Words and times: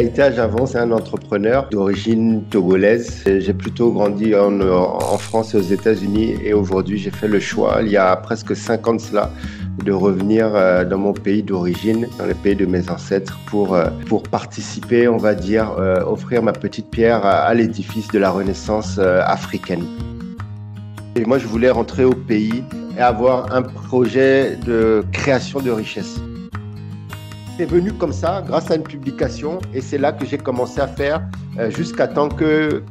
Haïti 0.00 0.22
Javon, 0.34 0.64
c'est 0.64 0.78
un 0.78 0.92
entrepreneur 0.92 1.68
d'origine 1.68 2.42
togolaise. 2.44 3.22
J'ai 3.26 3.52
plutôt 3.52 3.92
grandi 3.92 4.34
en, 4.34 4.58
en, 4.62 5.18
France 5.18 5.52
et 5.52 5.58
aux 5.58 5.60
États-Unis 5.60 6.36
et 6.42 6.54
aujourd'hui 6.54 6.96
j'ai 6.96 7.10
fait 7.10 7.28
le 7.28 7.38
choix, 7.38 7.80
il 7.82 7.90
y 7.90 7.98
a 7.98 8.16
presque 8.16 8.56
5 8.56 8.88
ans 8.88 8.94
de 8.94 8.98
cela, 8.98 9.30
de 9.84 9.92
revenir 9.92 10.54
euh, 10.54 10.86
dans 10.86 10.96
mon 10.96 11.12
pays 11.12 11.42
d'origine, 11.42 12.06
dans 12.18 12.24
le 12.24 12.32
pays 12.32 12.56
de 12.56 12.64
mes 12.64 12.88
ancêtres, 12.88 13.38
pour, 13.44 13.74
euh, 13.74 13.90
pour 14.06 14.22
participer, 14.22 15.06
on 15.06 15.18
va 15.18 15.34
dire, 15.34 15.72
euh, 15.78 16.02
offrir 16.06 16.42
ma 16.42 16.54
petite 16.54 16.88
pierre 16.88 17.26
à, 17.26 17.52
l'édifice 17.52 18.08
de 18.08 18.18
la 18.18 18.30
Renaissance 18.30 18.98
africaine. 18.98 19.84
Et 21.14 21.26
moi, 21.26 21.36
je 21.36 21.46
voulais 21.46 21.68
rentrer 21.68 22.06
au 22.06 22.14
pays 22.14 22.64
et 22.96 23.02
avoir 23.02 23.54
un 23.54 23.60
projet 23.60 24.56
de 24.64 25.04
création 25.12 25.60
de 25.60 25.70
richesse. 25.70 26.22
C'est 27.56 27.66
venu 27.66 27.92
comme 27.92 28.12
ça, 28.12 28.42
grâce 28.46 28.70
à 28.70 28.76
une 28.76 28.82
publication, 28.82 29.58
et 29.74 29.82
c'est 29.82 29.98
là 29.98 30.12
que 30.12 30.24
j'ai 30.24 30.38
commencé 30.38 30.80
à 30.80 30.86
faire 30.86 31.22
jusqu'à 31.68 32.08
temps 32.08 32.28
que 32.28 32.82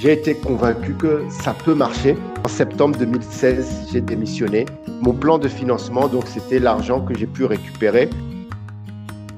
j'ai 0.00 0.12
été 0.12 0.34
convaincu 0.34 0.94
que 0.94 1.22
ça 1.30 1.54
peut 1.54 1.74
marcher. 1.74 2.16
En 2.44 2.48
septembre 2.48 2.98
2016, 2.98 3.90
j'ai 3.92 4.00
démissionné. 4.00 4.66
Mon 5.02 5.12
plan 5.12 5.38
de 5.38 5.46
financement, 5.46 6.08
donc, 6.08 6.24
c'était 6.26 6.58
l'argent 6.58 7.00
que 7.00 7.16
j'ai 7.16 7.26
pu 7.26 7.44
récupérer. 7.44 8.10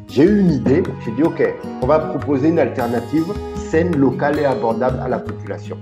J'ai 0.09 0.25
eu 0.25 0.41
une 0.41 0.53
idée. 0.53 0.83
J'ai 1.05 1.13
dit, 1.13 1.23
OK, 1.23 1.43
on 1.83 1.87
va 1.87 1.99
proposer 1.99 2.49
une 2.49 2.59
alternative 2.59 3.27
saine, 3.57 3.95
locale 3.97 4.39
et 4.39 4.45
abordable 4.45 4.99
à 5.01 5.09
la 5.09 5.19
population. 5.19 5.77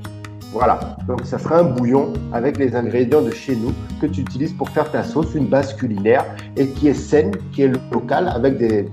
Voilà. 0.53 0.81
Donc, 1.07 1.25
ça 1.25 1.39
sera 1.39 1.59
un 1.59 1.65
bouillon 1.65 2.13
avec 2.33 2.59
les 2.59 2.75
ingrédients 2.75 3.23
de 3.23 3.31
chez 3.31 3.55
nous 3.55 3.73
que 4.01 4.07
tu 4.07 4.23
utilises 4.23 4.53
pour 4.53 4.69
faire 4.71 4.91
ta 4.91 5.03
sauce, 5.03 5.35
une 5.35 5.47
base 5.47 5.75
culinaire 5.75 6.25
et 6.57 6.69
qui 6.69 6.89
est 6.89 6.95
saine, 6.95 7.33
qui 7.53 7.63
est 7.63 7.93
locale 7.93 8.29
avec 8.29 8.57
des, 8.59 8.89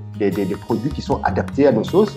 produits 0.61 0.89
qui 0.89 1.01
sont 1.01 1.21
adaptés 1.23 1.67
à 1.67 1.71
nos 1.71 1.83
sauces 1.83 2.15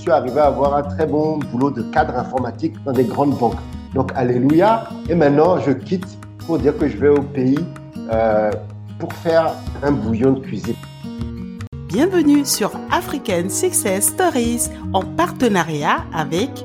je 0.00 0.04
suis 0.04 0.12
arrivé 0.12 0.40
à 0.40 0.46
avoir 0.46 0.76
un 0.76 0.82
très 0.82 1.04
bon 1.04 1.36
boulot 1.52 1.70
de 1.70 1.82
cadre 1.82 2.16
informatique 2.16 2.74
dans 2.86 2.92
des 2.92 3.04
grandes 3.04 3.36
banques. 3.36 3.58
Donc, 3.94 4.12
alléluia. 4.14 4.88
Et 5.10 5.14
maintenant, 5.14 5.60
je 5.60 5.72
quitte 5.72 6.06
pour 6.46 6.58
dire 6.58 6.74
que 6.78 6.88
je 6.88 6.96
vais 6.96 7.10
au 7.10 7.20
pays 7.20 7.58
euh, 8.10 8.50
pour 8.98 9.12
faire 9.12 9.52
un 9.82 9.92
bouillon 9.92 10.32
de 10.32 10.40
cuisine. 10.40 10.76
Bienvenue 11.86 12.46
sur 12.46 12.72
African 12.90 13.50
Success 13.50 14.06
Stories 14.06 14.70
en 14.94 15.02
partenariat 15.02 15.98
avec 16.14 16.64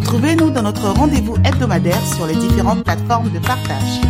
Retrouvez-nous 0.00 0.50
dans 0.50 0.62
notre 0.62 0.88
rendez-vous 0.88 1.36
hebdomadaire 1.44 2.00
sur 2.16 2.26
les 2.26 2.34
différentes 2.34 2.84
plateformes 2.84 3.30
de 3.30 3.38
partage. 3.38 4.00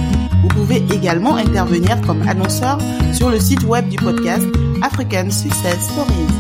Vous 0.40 0.48
pouvez 0.48 0.76
également 0.94 1.34
intervenir 1.34 2.00
comme 2.02 2.22
annonceur 2.28 2.78
sur 3.12 3.28
le 3.28 3.40
site 3.40 3.64
web 3.64 3.88
du 3.88 3.96
podcast 3.96 4.46
African 4.82 5.28
Success 5.30 5.90
Stories. 5.90 6.32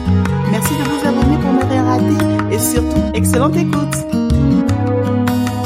Merci 0.52 0.72
de 0.74 0.84
vous 0.84 1.06
abonner 1.06 1.36
pour 1.38 1.52
ne 1.52 1.64
rien 1.68 1.84
rater 1.84 2.54
et 2.54 2.58
surtout, 2.60 3.12
excellente 3.12 3.56
écoute! 3.56 3.96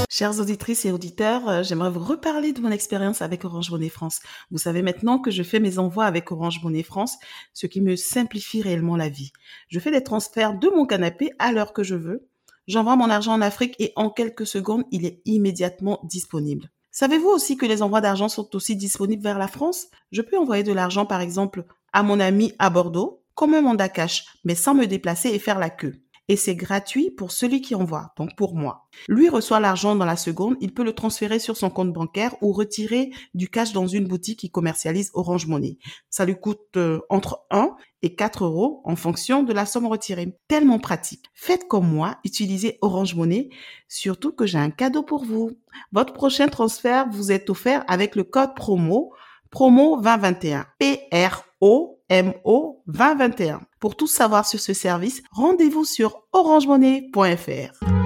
Chères 0.09 0.41
auditrices 0.41 0.87
et 0.87 0.93
auditeurs, 0.93 1.47
euh, 1.49 1.63
j'aimerais 1.63 1.91
vous 1.91 2.01
reparler 2.01 2.53
de 2.53 2.61
mon 2.63 2.71
expérience 2.71 3.21
avec 3.21 3.45
Orange 3.45 3.71
Monnaie 3.71 3.91
France. 3.91 4.21
Vous 4.51 4.59
savez 4.59 4.81
maintenant 4.81 5.19
que 5.19 5.31
je 5.31 5.43
fais 5.43 5.61
mes 5.61 5.79
envois 5.79 6.07
avec 6.07 6.33
Orange 6.33 6.63
Monnaie 6.63 6.85
France, 6.85 7.19
ce 7.53 7.67
qui 7.67 7.83
me 7.83 7.97
simplifie 7.97 8.63
réellement 8.63 8.97
la 8.97 9.11
vie. 9.11 9.33
Je 9.69 9.79
fais 9.79 9.91
des 9.91 10.03
transferts 10.03 10.55
de 10.59 10.71
mon 10.71 10.87
canapé 10.87 11.33
à 11.39 11.53
l'heure 11.53 11.75
que 11.75 11.83
je 11.83 11.97
veux. 11.97 12.27
J'envoie 12.67 12.97
mon 12.97 13.11
argent 13.11 13.33
en 13.35 13.43
Afrique 13.43 13.75
et 13.79 13.93
en 13.97 14.11
quelques 14.11 14.47
secondes, 14.47 14.85
il 14.91 15.05
est 15.05 15.21
immédiatement 15.25 16.01
disponible. 16.05 16.71
Savez-vous 16.91 17.29
aussi 17.29 17.57
que 17.57 17.67
les 17.67 17.83
envois 17.83 18.01
d'argent 18.01 18.29
sont 18.29 18.55
aussi 18.55 18.77
disponibles 18.77 19.23
vers 19.23 19.39
la 19.39 19.49
France? 19.49 19.89
Je 20.13 20.23
peux 20.23 20.39
envoyer 20.39 20.63
de 20.63 20.73
l'argent 20.73 21.07
par 21.07 21.21
exemple 21.21 21.65
à 21.93 22.03
mon 22.03 22.21
ami 22.21 22.53
à 22.59 22.71
Bordeaux, 22.71 23.25
comme 23.35 23.55
un 23.55 23.63
mandat 23.63 23.89
cash, 23.89 24.27
mais 24.45 24.55
sans 24.55 24.75
me 24.75 24.87
déplacer 24.87 25.31
et 25.31 25.39
faire 25.39 25.59
la 25.59 25.71
queue 25.71 26.04
et 26.29 26.37
c'est 26.37 26.55
gratuit 26.55 27.11
pour 27.11 27.33
celui 27.33 27.61
qui 27.61 27.75
envoie, 27.75 28.13
donc 28.17 28.37
pour 28.37 28.55
moi. 28.55 28.89
Lui 29.09 29.29
reçoit 29.29 29.61
l'argent 29.61 29.95
dans 29.95 30.05
la 30.05 30.17
seconde, 30.17 30.57
il 30.61 30.73
peut 30.73 30.85
le 30.85 30.95
transférer 30.95 31.39
sur 31.39 31.57
son 31.57 31.71
compte 31.71 31.93
bancaire 31.93 32.35
ou 32.41 32.53
retirer 32.53 33.11
du 33.35 33.49
cash 33.49 33.73
dans 33.73 33.87
une 33.87 34.07
boutique 34.07 34.41
qui 34.41 34.51
commercialise 34.51 35.11
Orange 35.15 35.47
Money. 35.47 35.79
Ça 36.09 36.25
lui 36.25 36.39
coûte 36.39 36.77
euh, 36.77 37.01
entre 37.11 37.45
1 37.51 37.77
et 38.03 38.15
4 38.15 38.45
euros 38.45 38.81
en 38.85 38.97
fonction 38.97 39.43
de 39.43 39.53
la 39.53 39.67
somme 39.67 39.87
retirée. 39.87 40.37
Tellement 40.49 40.79
pratique. 40.79 41.27
Faites 41.35 41.69
comme 41.69 41.91
moi, 41.91 42.19
utilisez 42.25 42.79
Orange 42.81 43.15
Money, 43.15 43.51
surtout 43.89 44.33
que 44.33 44.47
j'ai 44.47 44.59
un 44.59 44.71
cadeau 44.71 45.03
pour 45.03 45.25
vous. 45.25 45.53
Votre 45.93 46.13
prochain 46.13 46.49
transfert 46.49 47.09
vous 47.11 47.33
est 47.33 47.51
offert 47.51 47.85
avec 47.89 48.17
le 48.17 48.25
code 48.25 48.55
promo 48.55 49.13
promo 49.55 50.01
2021. 50.01 50.67
P-R-O 50.79 51.94
MO 52.11 52.83
2021. 52.87 53.61
Pour 53.81 53.97
tout 53.97 54.07
savoir 54.07 54.47
sur 54.47 54.61
ce 54.61 54.73
service, 54.73 55.23
rendez-vous 55.33 55.85
sur 55.85 56.23
orangemonnaie.fr. 56.33 58.04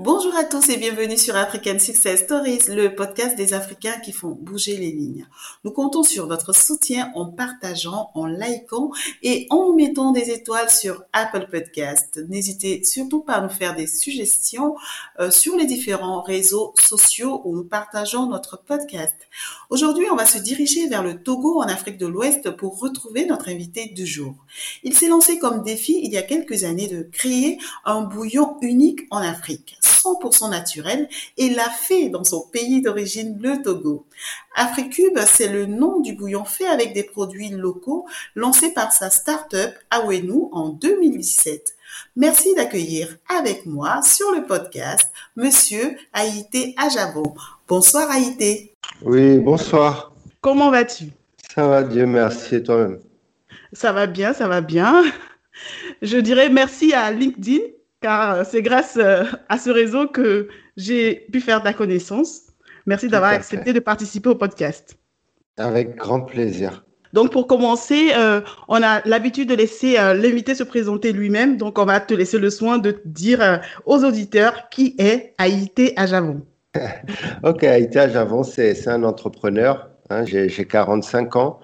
Bonjour 0.00 0.32
à 0.36 0.44
tous 0.44 0.68
et 0.68 0.76
bienvenue 0.76 1.18
sur 1.18 1.34
African 1.34 1.76
Success 1.80 2.20
Stories, 2.20 2.60
le 2.68 2.94
podcast 2.94 3.36
des 3.36 3.52
Africains 3.52 3.98
qui 3.98 4.12
font 4.12 4.30
bouger 4.30 4.76
les 4.76 4.92
lignes. 4.92 5.26
Nous 5.64 5.72
comptons 5.72 6.04
sur 6.04 6.28
votre 6.28 6.54
soutien 6.54 7.10
en 7.16 7.26
partageant, 7.26 8.12
en 8.14 8.26
likant 8.26 8.92
et 9.24 9.48
en 9.50 9.72
mettant 9.72 10.12
des 10.12 10.30
étoiles 10.30 10.70
sur 10.70 11.02
Apple 11.12 11.48
Podcast. 11.50 12.20
N'hésitez 12.28 12.84
surtout 12.84 13.22
pas 13.22 13.32
à 13.32 13.40
nous 13.40 13.48
faire 13.48 13.74
des 13.74 13.88
suggestions 13.88 14.76
euh, 15.18 15.32
sur 15.32 15.56
les 15.56 15.66
différents 15.66 16.22
réseaux 16.22 16.74
sociaux 16.78 17.42
où 17.44 17.56
nous 17.56 17.64
partageons 17.64 18.28
notre 18.28 18.56
podcast. 18.56 19.16
Aujourd'hui, 19.68 20.06
on 20.12 20.16
va 20.16 20.26
se 20.26 20.38
diriger 20.38 20.86
vers 20.86 21.02
le 21.02 21.20
Togo 21.24 21.60
en 21.60 21.66
Afrique 21.66 21.98
de 21.98 22.06
l'Ouest 22.06 22.52
pour 22.52 22.78
retrouver 22.78 23.26
notre 23.26 23.48
invité 23.48 23.86
du 23.86 24.06
jour. 24.06 24.36
Il 24.84 24.94
s'est 24.94 25.08
lancé 25.08 25.40
comme 25.40 25.64
défi 25.64 25.98
il 26.00 26.12
y 26.12 26.18
a 26.18 26.22
quelques 26.22 26.62
années 26.62 26.86
de 26.86 27.02
créer 27.02 27.58
un 27.84 28.02
bouillon 28.02 28.58
unique 28.60 29.00
en 29.10 29.18
Afrique 29.18 29.76
100% 29.98 30.50
naturel 30.50 31.08
et 31.36 31.50
l'a 31.50 31.68
fait 31.70 32.08
dans 32.08 32.24
son 32.24 32.42
pays 32.42 32.82
d'origine, 32.82 33.38
le 33.40 33.62
Togo. 33.62 34.06
AfriCube, 34.54 35.18
c'est 35.26 35.48
le 35.48 35.66
nom 35.66 36.00
du 36.00 36.14
bouillon 36.14 36.44
fait 36.44 36.66
avec 36.66 36.92
des 36.92 37.02
produits 37.02 37.50
locaux 37.50 38.06
lancé 38.34 38.72
par 38.72 38.92
sa 38.92 39.10
start-up 39.10 39.74
Awenu 39.90 40.48
en 40.52 40.68
2017. 40.68 41.74
Merci 42.16 42.54
d'accueillir 42.54 43.16
avec 43.28 43.66
moi 43.66 44.02
sur 44.02 44.30
le 44.32 44.44
podcast 44.44 45.10
Monsieur 45.36 45.96
Haïté 46.12 46.74
Ajabo. 46.76 47.34
Bonsoir 47.66 48.10
Haïté. 48.10 48.74
Oui, 49.02 49.38
bonsoir. 49.38 50.12
Comment 50.40 50.70
vas-tu? 50.70 51.06
Ça 51.54 51.66
va, 51.66 51.82
Dieu 51.82 52.06
merci, 52.06 52.56
et 52.56 52.62
toi-même? 52.62 53.00
Ça 53.72 53.92
va 53.92 54.06
bien, 54.06 54.32
ça 54.32 54.48
va 54.48 54.60
bien. 54.60 55.04
Je 56.02 56.18
dirais 56.18 56.48
merci 56.48 56.92
à 56.92 57.10
LinkedIn 57.10 57.62
car 58.00 58.34
euh, 58.34 58.42
c'est 58.48 58.62
grâce 58.62 58.96
euh, 58.96 59.24
à 59.48 59.58
ce 59.58 59.70
réseau 59.70 60.06
que 60.06 60.48
j'ai 60.76 61.26
pu 61.32 61.40
faire 61.40 61.62
ta 61.62 61.72
connaissance. 61.72 62.42
Merci 62.86 63.08
d'avoir 63.08 63.32
accepté 63.32 63.72
de 63.72 63.80
participer 63.80 64.30
au 64.30 64.34
podcast. 64.34 64.96
Avec 65.58 65.96
grand 65.96 66.22
plaisir. 66.22 66.84
Donc, 67.12 67.32
pour 67.32 67.46
commencer, 67.46 68.12
euh, 68.16 68.40
on 68.68 68.82
a 68.82 69.06
l'habitude 69.06 69.48
de 69.48 69.54
laisser 69.54 69.94
l'invité 69.94 70.54
se 70.54 70.62
présenter 70.62 71.12
lui-même. 71.12 71.56
Donc, 71.58 71.78
on 71.78 71.84
va 71.84 72.00
te 72.00 72.14
laisser 72.14 72.38
le 72.38 72.48
soin 72.48 72.78
de 72.78 73.00
dire 73.04 73.60
aux 73.84 74.04
auditeurs 74.04 74.68
qui 74.70 74.94
est 74.98 75.34
Haïté 75.36 75.92
Ajavon. 75.96 76.46
ok, 77.42 77.64
Haïté 77.64 77.98
Ajavon, 77.98 78.42
c'est 78.42 78.88
un 78.88 79.02
entrepreneur. 79.04 79.90
Hein, 80.08 80.24
J'ai 80.24 80.48
45 80.48 81.36
ans. 81.36 81.60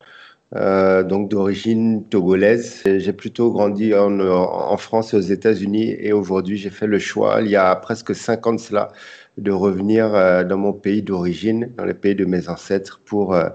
Euh, 0.56 1.02
donc 1.02 1.30
d'origine 1.30 2.04
togolaise. 2.04 2.82
J'ai 2.86 3.12
plutôt 3.12 3.50
grandi 3.50 3.92
en, 3.92 4.20
en, 4.20 4.76
France 4.76 5.12
et 5.12 5.16
aux 5.16 5.20
États-Unis 5.20 5.96
et 5.98 6.12
aujourd'hui 6.12 6.56
j'ai 6.56 6.70
fait 6.70 6.86
le 6.86 7.00
choix, 7.00 7.40
il 7.40 7.48
y 7.48 7.56
a 7.56 7.74
presque 7.74 8.14
cinq 8.14 8.46
ans 8.46 8.52
de 8.52 8.60
cela, 8.60 8.92
de 9.36 9.50
revenir 9.50 10.14
euh, 10.14 10.44
dans 10.44 10.56
mon 10.56 10.72
pays 10.72 11.02
d'origine, 11.02 11.72
dans 11.76 11.84
le 11.84 11.94
pays 11.94 12.14
de 12.14 12.24
mes 12.24 12.48
ancêtres, 12.48 13.00
pour, 13.04 13.34
euh, 13.34 13.48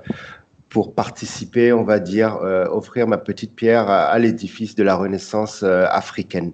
pour 0.68 0.94
participer, 0.94 1.72
on 1.72 1.84
va 1.84 2.00
dire, 2.00 2.38
offrir 2.70 3.08
ma 3.08 3.18
petite 3.18 3.56
pierre 3.56 3.90
à, 3.90 4.04
à 4.08 4.20
l'édifice 4.20 4.76
de 4.76 4.84
la 4.84 4.96
Renaissance 4.96 5.64
africaine. 5.64 6.52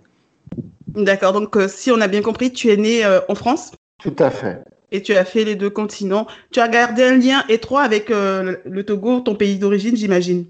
D'accord, 0.89 1.33
donc 1.33 1.57
si 1.67 1.91
on 1.91 1.99
a 2.01 2.07
bien 2.07 2.21
compris, 2.21 2.51
tu 2.51 2.69
es 2.69 2.77
né 2.77 3.01
en 3.27 3.35
France? 3.35 3.71
Tout 3.99 4.15
à 4.19 4.29
fait 4.29 4.63
et 4.95 5.01
tu 5.01 5.13
as 5.13 5.25
fait 5.25 5.43
les 5.43 5.55
deux 5.55 5.69
continents. 5.69 6.25
Tu 6.51 6.59
as 6.59 6.67
gardé 6.67 7.03
un 7.03 7.17
lien 7.17 7.43
étroit 7.49 7.81
avec 7.81 8.09
euh, 8.09 8.55
le 8.65 8.83
Togo, 8.83 9.19
ton 9.19 9.35
pays 9.35 9.57
d'origine, 9.57 9.95
j'imagine. 9.95 10.45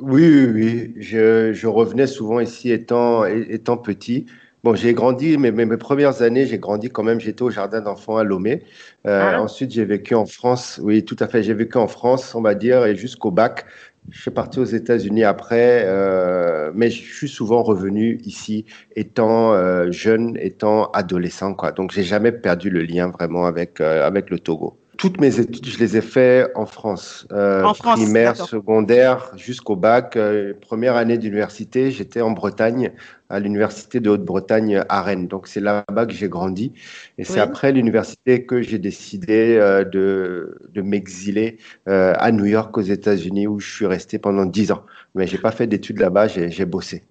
Oui, 0.00 0.28
oui, 0.28 0.46
oui. 0.52 0.94
Je, 0.98 1.66
revenais 1.66 2.06
souvent 2.06 2.40
ici 2.40 2.70
étant, 2.70 3.24
étant 3.24 3.78
petit. 3.78 4.26
Bon, 4.62 4.74
j'ai 4.74 4.94
grandi, 4.94 5.38
mais 5.38 5.52
mes, 5.52 5.76
premières 5.76 6.22
années, 6.22 6.44
j'ai 6.44 6.58
grandi 6.58 6.90
quand 6.90 7.04
même, 7.04 7.20
j'étais 7.20 7.42
au 7.42 7.50
jardin 7.50 7.80
d'enfants 7.80 8.16
à 8.16 8.24
Lomé. 8.24 8.64
Euh, 9.06 9.30
ah. 9.34 9.40
Ensuite, 9.40 9.70
j'ai 9.70 9.84
vécu 9.84 10.14
en 10.14 10.26
France, 10.26 10.80
oui, 10.82 11.04
tout 11.04 11.16
à 11.20 11.28
fait, 11.28 11.42
j'ai 11.42 11.54
vécu 11.54 11.78
en 11.78 11.86
France, 11.86 12.34
on 12.34 12.42
va 12.42 12.54
dire, 12.54 12.84
et 12.84 12.96
jusqu'au 12.96 13.30
bac. 13.30 13.64
Je 14.10 14.20
suis 14.20 14.30
parti 14.30 14.60
aux 14.60 14.64
États-Unis 14.64 15.24
après, 15.24 15.82
euh, 15.86 16.70
mais 16.74 16.90
je 16.90 17.12
suis 17.12 17.28
souvent 17.28 17.62
revenu 17.62 18.20
ici 18.24 18.64
étant 18.94 19.52
euh, 19.52 19.90
jeune, 19.90 20.36
étant 20.40 20.90
adolescent, 20.92 21.54
quoi. 21.54 21.72
Donc, 21.72 21.92
j'ai 21.92 22.04
jamais 22.04 22.32
perdu 22.32 22.70
le 22.70 22.82
lien 22.82 23.08
vraiment 23.08 23.46
avec, 23.46 23.80
euh, 23.80 24.06
avec 24.06 24.30
le 24.30 24.38
Togo. 24.38 24.78
Toutes 24.96 25.20
mes 25.20 25.40
études, 25.40 25.66
je 25.66 25.78
les 25.78 25.96
ai 25.96 26.00
fait 26.00 26.48
en 26.54 26.64
France. 26.64 27.26
Euh, 27.32 27.64
en 27.64 27.74
France, 27.74 28.00
primaire, 28.00 28.36
secondaire, 28.36 29.30
jusqu'au 29.36 29.76
bac. 29.76 30.16
Euh, 30.16 30.54
première 30.60 30.96
année 30.96 31.18
d'université, 31.18 31.90
j'étais 31.90 32.20
en 32.20 32.30
Bretagne, 32.30 32.92
à 33.28 33.38
l'université 33.38 34.00
de 34.00 34.08
Haute-Bretagne 34.08 34.82
à 34.88 35.02
Rennes. 35.02 35.26
Donc 35.26 35.48
c'est 35.48 35.60
là-bas 35.60 36.06
que 36.06 36.12
j'ai 36.12 36.28
grandi. 36.28 36.72
Et 37.18 37.24
c'est 37.24 37.40
après 37.40 37.72
l'université 37.72 38.46
que 38.46 38.62
j'ai 38.62 38.78
décidé 38.78 39.56
euh, 39.56 39.84
de, 39.84 40.58
de 40.72 40.82
m'exiler 40.82 41.58
à 41.86 42.32
New 42.32 42.46
York, 42.46 42.76
aux 42.78 42.82
États-Unis, 42.82 43.46
où 43.46 43.60
je 43.60 43.70
suis 43.70 43.86
resté 43.86 44.18
pendant 44.18 44.46
dix 44.46 44.72
ans. 44.72 44.82
Mais 45.14 45.26
j'ai 45.26 45.38
pas 45.38 45.50
fait 45.50 45.66
d'études 45.66 46.00
là-bas, 46.00 46.28
j'ai 46.28 46.64
bossé. 46.64 47.02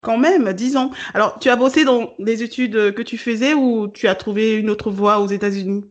Quand 0.00 0.18
même, 0.18 0.52
dix 0.52 0.76
ans. 0.76 0.90
Alors, 1.12 1.38
tu 1.40 1.48
as 1.50 1.56
bossé 1.56 1.84
dans 1.84 2.14
les 2.18 2.42
études 2.42 2.94
que 2.94 3.02
tu 3.02 3.18
faisais 3.18 3.54
ou 3.54 3.88
tu 3.88 4.08
as 4.08 4.14
trouvé 4.14 4.54
une 4.54 4.70
autre 4.70 4.90
voie 4.90 5.20
aux 5.20 5.26
États-Unis? 5.26 5.84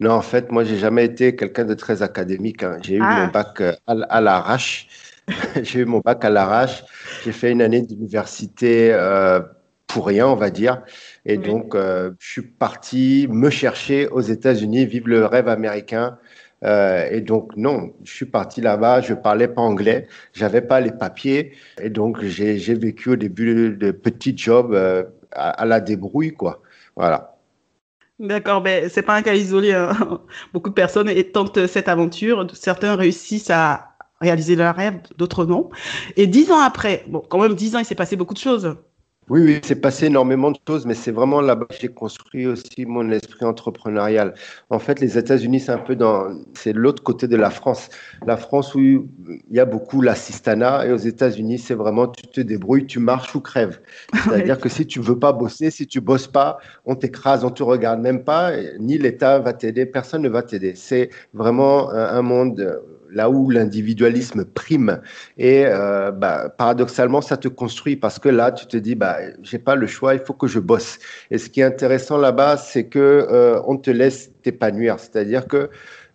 Non, 0.00 0.12
en 0.12 0.22
fait, 0.22 0.50
moi, 0.50 0.64
j'ai 0.64 0.78
jamais 0.78 1.04
été 1.04 1.36
quelqu'un 1.36 1.66
de 1.66 1.74
très 1.74 2.02
académique. 2.02 2.62
Hein. 2.62 2.78
J'ai 2.82 2.94
eu 2.96 3.00
mon 3.00 3.06
ah. 3.06 3.30
bac 3.32 3.60
euh, 3.60 3.74
à, 3.86 4.20
l'arrache. 4.22 4.88
j'ai 5.62 5.80
eu 5.80 5.84
mon 5.84 6.00
bac 6.00 6.24
à 6.24 6.30
l'arrache. 6.30 6.82
J'ai 7.22 7.32
fait 7.32 7.52
une 7.52 7.60
année 7.60 7.82
d'université 7.82 8.92
euh, 8.94 9.40
pour 9.86 10.06
rien, 10.06 10.26
on 10.26 10.36
va 10.36 10.48
dire. 10.48 10.82
Et 11.26 11.36
donc, 11.36 11.74
euh, 11.74 12.12
je 12.18 12.30
suis 12.30 12.42
parti 12.42 13.28
me 13.30 13.50
chercher 13.50 14.08
aux 14.08 14.22
États-Unis, 14.22 14.86
vivre 14.86 15.08
le 15.08 15.26
rêve 15.26 15.48
américain. 15.48 16.18
et 16.62 17.20
donc, 17.20 17.54
non, 17.56 17.92
je 18.02 18.12
suis 18.12 18.26
parti 18.26 18.62
là-bas, 18.62 19.02
je 19.02 19.12
parlais 19.12 19.48
pas 19.48 19.62
anglais, 19.62 20.06
j'avais 20.32 20.62
pas 20.62 20.80
les 20.80 20.92
papiers. 20.92 21.52
Et 21.80 21.90
donc, 21.90 22.22
j'ai 22.22 22.74
vécu 22.74 23.10
au 23.10 23.16
début 23.16 23.76
de 23.76 23.90
petits 23.90 24.36
jobs 24.36 24.74
à, 25.32 25.50
à 25.50 25.64
la 25.66 25.80
débrouille, 25.80 26.32
quoi. 26.32 26.62
Voilà. 26.96 27.29
D'accord, 28.20 28.60
ben 28.60 28.90
c'est 28.90 29.02
pas 29.02 29.14
un 29.16 29.22
cas 29.22 29.34
isolé. 29.34 29.72
Hein. 29.72 30.20
Beaucoup 30.52 30.68
de 30.68 30.74
personnes 30.74 31.10
tentent 31.32 31.66
cette 31.66 31.88
aventure. 31.88 32.46
Certains 32.54 32.94
réussissent 32.94 33.48
à 33.50 33.96
réaliser 34.20 34.56
leur 34.56 34.76
rêve, 34.76 35.00
d'autres 35.16 35.46
non. 35.46 35.70
Et 36.16 36.26
dix 36.26 36.50
ans 36.52 36.60
après, 36.60 37.04
bon, 37.08 37.20
quand 37.20 37.40
même 37.40 37.54
dix 37.54 37.74
ans, 37.74 37.78
il 37.78 37.86
s'est 37.86 37.94
passé 37.94 38.16
beaucoup 38.16 38.34
de 38.34 38.38
choses. 38.38 38.76
Oui, 39.30 39.42
oui, 39.44 39.60
c'est 39.62 39.80
passé 39.80 40.06
énormément 40.06 40.50
de 40.50 40.58
choses, 40.66 40.86
mais 40.86 40.94
c'est 40.94 41.12
vraiment 41.12 41.40
là-bas 41.40 41.66
que 41.66 41.76
j'ai 41.80 41.86
construit 41.86 42.48
aussi 42.48 42.84
mon 42.84 43.08
esprit 43.12 43.44
entrepreneurial. 43.44 44.34
En 44.70 44.80
fait, 44.80 44.98
les 44.98 45.18
États-Unis, 45.18 45.60
c'est 45.60 45.70
un 45.70 45.78
peu 45.78 45.94
dans, 45.94 46.36
c'est 46.54 46.72
l'autre 46.72 47.04
côté 47.04 47.28
de 47.28 47.36
la 47.36 47.50
France. 47.50 47.90
La 48.26 48.36
France 48.36 48.74
où 48.74 48.80
il 48.80 49.08
y 49.52 49.60
a 49.60 49.64
beaucoup 49.66 50.02
l'assistanat, 50.02 50.84
et 50.86 50.92
aux 50.92 50.96
États-Unis, 50.96 51.58
c'est 51.60 51.74
vraiment 51.74 52.08
tu 52.08 52.26
te 52.26 52.40
débrouilles, 52.40 52.86
tu 52.86 52.98
marches 52.98 53.32
ou 53.36 53.40
crèves. 53.40 53.80
C'est-à-dire 54.24 54.58
que 54.58 54.68
si 54.68 54.84
tu 54.84 54.98
veux 54.98 55.18
pas 55.18 55.32
bosser, 55.32 55.70
si 55.70 55.86
tu 55.86 56.00
bosses 56.00 56.26
pas, 56.26 56.58
on 56.84 56.96
t'écrase, 56.96 57.44
on 57.44 57.50
te 57.50 57.62
regarde 57.62 58.00
même 58.00 58.24
pas, 58.24 58.50
ni 58.80 58.98
l'État 58.98 59.38
va 59.38 59.52
t'aider, 59.52 59.86
personne 59.86 60.22
ne 60.22 60.28
va 60.28 60.42
t'aider. 60.42 60.74
C'est 60.74 61.08
vraiment 61.34 61.92
un 61.92 62.22
monde 62.22 62.80
là 63.12 63.30
où 63.30 63.50
l'individualisme 63.50 64.44
prime. 64.44 65.00
Et 65.38 65.64
euh, 65.66 66.10
bah, 66.10 66.52
paradoxalement, 66.56 67.20
ça 67.20 67.36
te 67.36 67.48
construit 67.48 67.96
parce 67.96 68.18
que 68.18 68.28
là, 68.28 68.52
tu 68.52 68.66
te 68.66 68.76
dis, 68.76 68.94
bah, 68.94 69.18
j'ai 69.42 69.58
pas 69.58 69.74
le 69.74 69.86
choix, 69.86 70.14
il 70.14 70.20
faut 70.20 70.34
que 70.34 70.46
je 70.46 70.58
bosse. 70.58 70.98
Et 71.30 71.38
ce 71.38 71.48
qui 71.48 71.60
est 71.60 71.64
intéressant 71.64 72.18
là-bas, 72.18 72.56
c'est 72.56 72.86
que 72.86 72.98
euh, 72.98 73.60
on 73.66 73.76
te 73.76 73.90
laisse 73.90 74.30
t'épanouir. 74.42 74.98
C'est-à-dire 74.98 75.46
que 75.46 75.70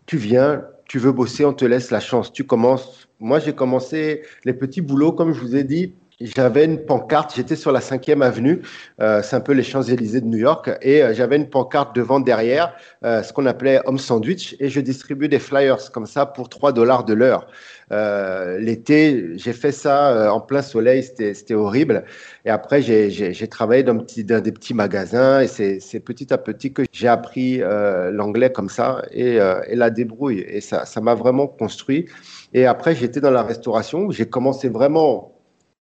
tu 0.06 0.18
viens, 0.18 0.64
tu 0.88 1.00
veux 1.00 1.12
bosser, 1.12 1.46
on 1.46 1.54
te 1.54 1.66
laisse 1.66 1.92
la 1.92 2.00
chance. 2.00 2.32
Tu 2.32 2.44
commences. 2.44 3.08
Moi, 3.20 3.40
j'ai 3.40 3.54
commencé 3.54 4.24
les 4.44 4.54
petits 4.54 4.82
boulots, 4.82 5.14
comme 5.14 5.34
je 5.34 5.40
vous 5.40 5.56
ai 5.56 5.64
dit, 5.64 5.94
j'avais 6.22 6.66
une 6.66 6.80
pancarte, 6.80 7.36
j'étais 7.36 7.56
sur 7.56 7.72
la 7.72 7.82
5e 7.82 8.22
avenue, 8.22 8.62
euh, 9.02 9.22
c'est 9.22 9.36
un 9.36 9.42
peu 9.42 9.52
les 9.52 9.64
Champs-Élysées 9.64 10.22
de 10.22 10.26
New 10.26 10.38
York, 10.38 10.72
et 10.82 11.04
euh, 11.04 11.14
j'avais 11.14 11.36
une 11.36 11.50
pancarte 11.50 11.96
devant, 11.96 12.20
derrière, 12.20 12.74
euh, 13.04 13.22
ce 13.22 13.34
qu'on 13.34 13.46
appelait 13.46 13.82
Home 13.86 13.98
Sandwich, 13.98 14.56
et 14.60 14.70
je 14.70 14.80
distribuais 14.80 15.28
des 15.28 15.40
flyers 15.40 15.92
comme 15.92 16.06
ça 16.06 16.26
pour 16.26 16.48
3 16.48 16.72
dollars 16.72 17.04
de 17.04 17.14
l'heure. 17.14 17.48
L'été, 17.92 19.38
j'ai 19.38 19.54
fait 19.54 19.72
ça 19.72 20.34
en 20.34 20.42
plein 20.42 20.64
soleil, 20.64 21.04
c'était 21.04 21.54
horrible. 21.54 22.04
Et 22.44 22.50
après, 22.50 22.82
j'ai 22.82 23.48
travaillé 23.48 23.84
dans, 23.84 23.94
des 23.94 24.52
petits 24.52 24.74
magasins, 24.74 25.42
et 25.42 25.48
c'est 25.48 26.00
petit 26.00 26.34
à 26.34 26.40
petit 26.40 26.74
que 26.74 26.82
j'ai 26.92 27.08
appris 27.08 27.60
l'anglais 27.60 28.52
comme 28.52 28.70
ça, 28.70 29.04
et, 29.12 29.38
la 29.72 29.92
débrouille. 29.92 30.44
Et 30.48 30.62
ça 30.62 30.86
m'a 31.00 31.14
vraiment 31.14 31.46
construit. 31.46 32.08
Et 32.56 32.66
après, 32.66 32.96
j'étais 32.96 33.22
dans 33.22 33.32
la 33.32 33.44
restauration, 33.44 34.10
j'ai 34.10 34.26
commencé 34.26 34.68
vraiment 34.68 35.35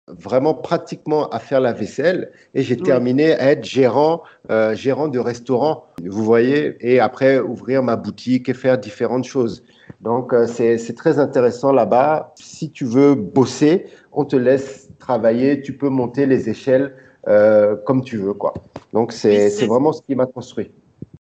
vraiment 0.08 0.54
pratiquement 0.54 1.30
à 1.30 1.40
faire 1.40 1.60
la 1.60 1.74
vaisselle 1.74 2.32
et 2.54 2.62
j'ai 2.62 2.78
terminé 2.78 3.34
à 3.34 3.52
être 3.52 3.64
gérant, 3.64 4.22
euh, 4.52 4.76
gérant 4.76 5.08
de 5.08 5.18
restaurant, 5.18 5.86
vous 6.04 6.24
voyez, 6.24 6.78
et 6.80 7.00
après 7.00 7.40
ouvrir 7.40 7.82
ma 7.82 7.96
boutique 7.96 8.48
et 8.48 8.54
faire 8.54 8.78
différentes 8.78 9.24
choses. 9.24 9.64
Donc 10.02 10.34
euh, 10.34 10.46
c'est 10.46 10.96
très 10.96 11.18
intéressant 11.18 11.72
là-bas. 11.72 12.34
Si 12.36 12.70
tu 12.70 12.86
veux 12.86 13.16
bosser, 13.16 13.88
on 14.12 14.26
te 14.26 14.36
laisse 14.36 14.90
travailler, 15.00 15.62
tu 15.62 15.76
peux 15.76 15.90
monter 15.90 16.28
les 16.28 16.50
échelles 16.50 16.96
euh, 17.28 17.76
comme 17.76 18.04
tu 18.04 18.18
veux, 18.18 18.34
quoi. 18.34 18.54
Donc 18.94 19.12
c'est 19.12 19.50
vraiment 19.66 19.92
ce 19.92 20.04
qui 20.04 20.14
m'a 20.14 20.28
construit. 20.28 20.72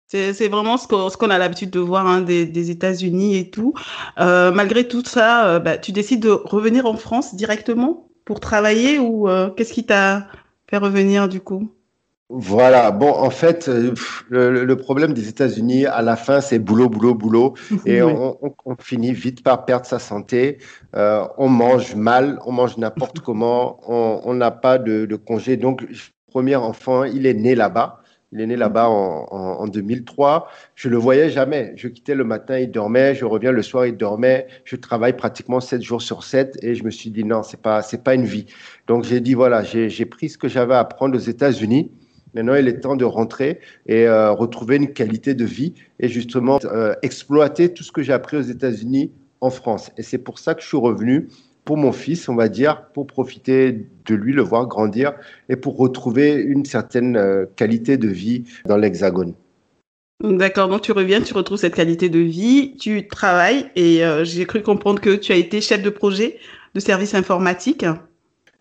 C'est 0.07 0.47
vraiment 0.47 0.77
ce 0.77 0.87
qu'on 0.87 1.29
a 1.31 1.37
l'habitude 1.39 1.71
de 1.71 1.79
voir 1.79 2.05
hein, 2.05 2.21
des, 2.21 2.69
États-Unis 2.69 3.35
et 3.37 3.49
tout. 3.49 3.73
malgré 4.17 4.87
tout 4.87 5.03
ça, 5.03 5.59
bah, 5.59 5.77
tu 5.77 5.91
décides 5.91 6.21
de 6.21 6.29
revenir 6.29 6.85
en 6.87 6.97
France 6.97 7.35
directement? 7.35 8.07
Pour 8.25 8.39
travailler 8.39 8.99
ou 8.99 9.29
euh, 9.29 9.49
qu'est-ce 9.49 9.73
qui 9.73 9.85
t'a 9.85 10.27
fait 10.67 10.77
revenir 10.77 11.27
du 11.27 11.41
coup? 11.41 11.71
Voilà, 12.29 12.89
bon, 12.89 13.11
en 13.11 13.29
fait, 13.29 13.67
euh, 13.67 13.93
le, 14.29 14.75
problème 14.75 15.13
des 15.13 15.27
États-Unis, 15.29 15.85
à 15.85 16.01
la 16.01 16.15
fin, 16.15 16.41
c'est 16.41 16.57
boulot, 16.57 16.89
boulot, 16.89 17.13
boulot, 17.13 17.53
et 17.85 18.01
on, 18.01 18.35
finit 18.79 19.13
vite 19.13 19.43
par 19.43 19.65
perdre 19.65 19.85
sa 19.85 19.99
santé. 19.99 20.57
Euh, 20.95 21.27
on 21.37 21.47
mange 21.47 21.95
mal, 21.95 22.39
on 22.45 22.51
mange 22.51 22.77
n'importe 22.77 23.19
comment, 23.25 23.79
on 23.87 24.33
n'a 24.33 24.49
pas 24.49 24.79
de, 24.79 25.05
de, 25.05 25.15
congé. 25.15 25.57
Donc, 25.57 25.85
premier 26.27 26.55
enfant, 26.55 27.03
il 27.03 27.27
est 27.27 27.35
né 27.35 27.53
là-bas. 27.53 28.02
Il 28.33 28.41
est 28.41 28.47
né 28.47 28.55
là-bas 28.55 28.89
en, 28.89 29.67
2003. 29.67 30.49
Je 30.73 30.89
le 30.89 30.97
voyais 30.97 31.29
jamais. 31.29 31.73
Je 31.75 31.87
quittais 31.87 32.15
le 32.15 32.23
matin, 32.23 32.57
il 32.57 32.71
dormait. 32.71 33.13
Je 33.13 33.25
reviens 33.25 33.51
le 33.51 33.61
soir, 33.61 33.85
il 33.85 33.95
dormait. 33.95 34.47
Je 34.65 34.75
travaille 34.75 35.15
pratiquement 35.15 35.59
7 35.59 35.83
jours 35.83 36.01
sur 36.01 36.23
7 36.23 36.57
et 36.63 36.73
je 36.73 36.83
me 36.83 36.89
suis 36.89 37.11
dit 37.11 37.23
non, 37.23 37.43
c'est 37.43 37.61
pas 37.61 37.83
c'est 37.83 38.03
pas 38.03 38.15
une 38.15 38.25
vie. 38.25 38.47
Donc 38.87 39.03
j'ai 39.03 39.19
dit 39.19 39.35
voilà, 39.35 39.63
j'ai 39.63 40.05
pris 40.05 40.29
ce 40.29 40.39
que 40.39 40.47
j'avais 40.47 40.73
à 40.73 40.79
apprendre 40.79 41.15
aux 41.15 41.21
États-Unis. 41.21 41.91
Maintenant, 42.33 42.55
il 42.55 42.67
est 42.67 42.79
temps 42.79 42.95
de 42.95 43.05
rentrer 43.05 43.59
et 43.85 44.07
euh, 44.07 44.31
retrouver 44.31 44.77
une 44.77 44.91
qualité 44.91 45.35
de 45.35 45.45
vie 45.45 45.75
et 45.99 46.07
justement 46.07 46.59
euh, 46.65 46.95
exploiter 47.03 47.71
tout 47.71 47.83
ce 47.83 47.91
que 47.91 48.01
j'ai 48.01 48.13
appris 48.13 48.37
aux 48.37 48.41
États-Unis 48.41 49.11
en 49.41 49.51
France. 49.51 49.91
Et 49.97 50.01
c'est 50.01 50.17
pour 50.17 50.39
ça 50.39 50.55
que 50.55 50.61
je 50.63 50.67
suis 50.67 50.77
revenu 50.77 51.27
pour 51.65 51.77
mon 51.77 51.91
fils, 51.91 52.27
on 52.29 52.35
va 52.35 52.49
dire, 52.49 52.87
pour 52.93 53.05
profiter 53.05 53.85
de 54.05 54.15
lui, 54.15 54.33
le 54.33 54.41
voir 54.41 54.67
grandir 54.67 55.13
et 55.49 55.55
pour 55.55 55.77
retrouver 55.77 56.33
une 56.33 56.65
certaine 56.65 57.15
euh, 57.15 57.45
qualité 57.55 57.97
de 57.97 58.07
vie 58.07 58.43
dans 58.65 58.77
l'Hexagone. 58.77 59.33
D'accord, 60.23 60.69
donc 60.69 60.81
tu 60.81 60.91
reviens, 60.91 61.21
tu 61.21 61.33
retrouves 61.33 61.57
cette 61.57 61.75
qualité 61.75 62.07
de 62.09 62.19
vie, 62.19 62.75
tu 62.79 63.07
travailles 63.07 63.69
et 63.75 64.05
euh, 64.05 64.23
j'ai 64.23 64.45
cru 64.45 64.61
comprendre 64.61 65.01
que 65.01 65.15
tu 65.15 65.31
as 65.31 65.35
été 65.35 65.59
chef 65.59 65.81
de 65.81 65.89
projet 65.89 66.37
de 66.73 66.79
service 66.79 67.13
informatique. 67.13 67.85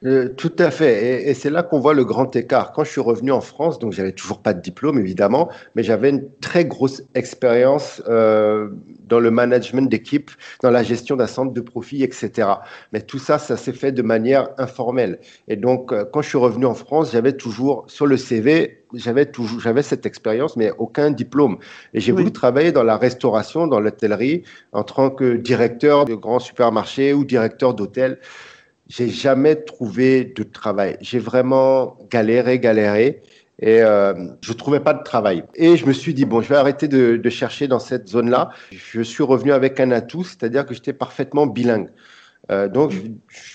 Euh, 0.05 0.29
tout 0.31 0.53
à 0.59 0.71
fait. 0.73 1.29
Et, 1.31 1.35
c'est 1.35 1.51
là 1.51 1.63
qu'on 1.63 1.79
voit 1.79 1.95
le 1.95 2.05
grand 2.05 2.35
écart. 2.35 2.73
Quand 2.73 2.83
je 2.83 2.91
suis 2.91 3.01
revenu 3.01 3.31
en 3.31 3.41
France, 3.41 3.79
donc 3.79 3.93
j'avais 3.93 4.13
toujours 4.13 4.43
pas 4.43 4.53
de 4.53 4.61
diplôme 4.61 4.99
évidemment, 4.99 5.49
mais 5.77 5.85
j'avais 5.85 6.11
une 6.11 6.29
très 6.41 6.65
grosse 6.65 7.03
expérience 7.15 8.03
euh, 8.09 8.69
dans 9.07 9.21
le 9.21 9.31
management 9.31 9.89
d'équipe, 9.89 10.33
dans 10.61 10.71
la 10.71 10.83
gestion 10.83 11.15
d'un 11.15 11.29
centre 11.29 11.53
de 11.53 11.61
profit, 11.61 12.03
etc. 12.03 12.49
Mais 12.93 13.01
tout 13.01 13.21
ça, 13.21 13.39
ça 13.39 13.57
s'est 13.57 13.73
fait 13.73 13.93
de 13.93 14.03
manière 14.03 14.49
informelle. 14.59 15.21
Et 15.47 15.57
donc, 15.57 15.93
euh, 15.93 16.05
quand 16.05 16.21
je 16.21 16.29
suis 16.31 16.39
revenu 16.39 16.67
en 16.67 16.75
France, 16.75 17.13
j'avais 17.13 17.37
toujours 17.37 17.85
sur 17.87 18.07
le 18.07 18.17
CV, 18.17 18.85
j'avais 18.95 19.27
toujours, 19.27 19.61
j'avais 19.61 19.83
cette 19.83 20.05
expérience, 20.05 20.57
mais 20.57 20.73
aucun 20.79 21.13
diplôme. 21.13 21.59
Et 21.95 22.01
j'ai 22.01 22.11
voulu 22.11 22.33
travailler 22.33 22.73
dans 22.73 22.83
la 22.83 22.97
restauration, 22.97 23.69
dans 23.69 23.79
l'hôtellerie, 23.79 24.43
en 24.73 24.83
tant 24.83 25.11
que 25.11 25.37
directeur 25.37 26.07
de 26.07 26.15
grands 26.15 26.41
supermarchés 26.41 27.15
ou 27.15 27.25
directeur 27.25 27.75
d'hôtel 27.75 28.19
j'ai 28.95 29.09
jamais 29.09 29.57
trouvé 29.57 30.25
de 30.25 30.43
travail. 30.43 30.99
J'ai 31.01 31.19
vraiment 31.19 31.97
galéré, 32.11 32.59
galéré. 32.59 33.23
Et 33.59 33.81
euh, 33.81 34.13
je 34.43 34.53
trouvais 34.53 34.81
pas 34.81 34.93
de 34.93 35.03
travail. 35.03 35.45
Et 35.55 35.77
je 35.77 35.87
me 35.87 35.93
suis 35.95 36.13
dit, 36.13 36.27
bon, 36.27 36.43
je 36.43 36.49
vais 36.49 36.57
arrêter 36.57 36.89
de, 36.89 37.31
chercher 37.31 37.69
dans 37.69 37.79
cette 37.79 38.09
zone-là. 38.09 38.51
Je 38.71 39.01
suis 39.01 39.23
revenu 39.23 39.53
avec 39.53 39.81
un 39.81 39.93
atout, 39.93 40.25
c'est-à-dire 40.25 40.67
que 40.67 40.75
j'étais 40.75 40.93
parfaitement 40.93 41.47
bilingue. 41.47 41.89
Euh, 42.51 42.69
donc, 42.69 42.93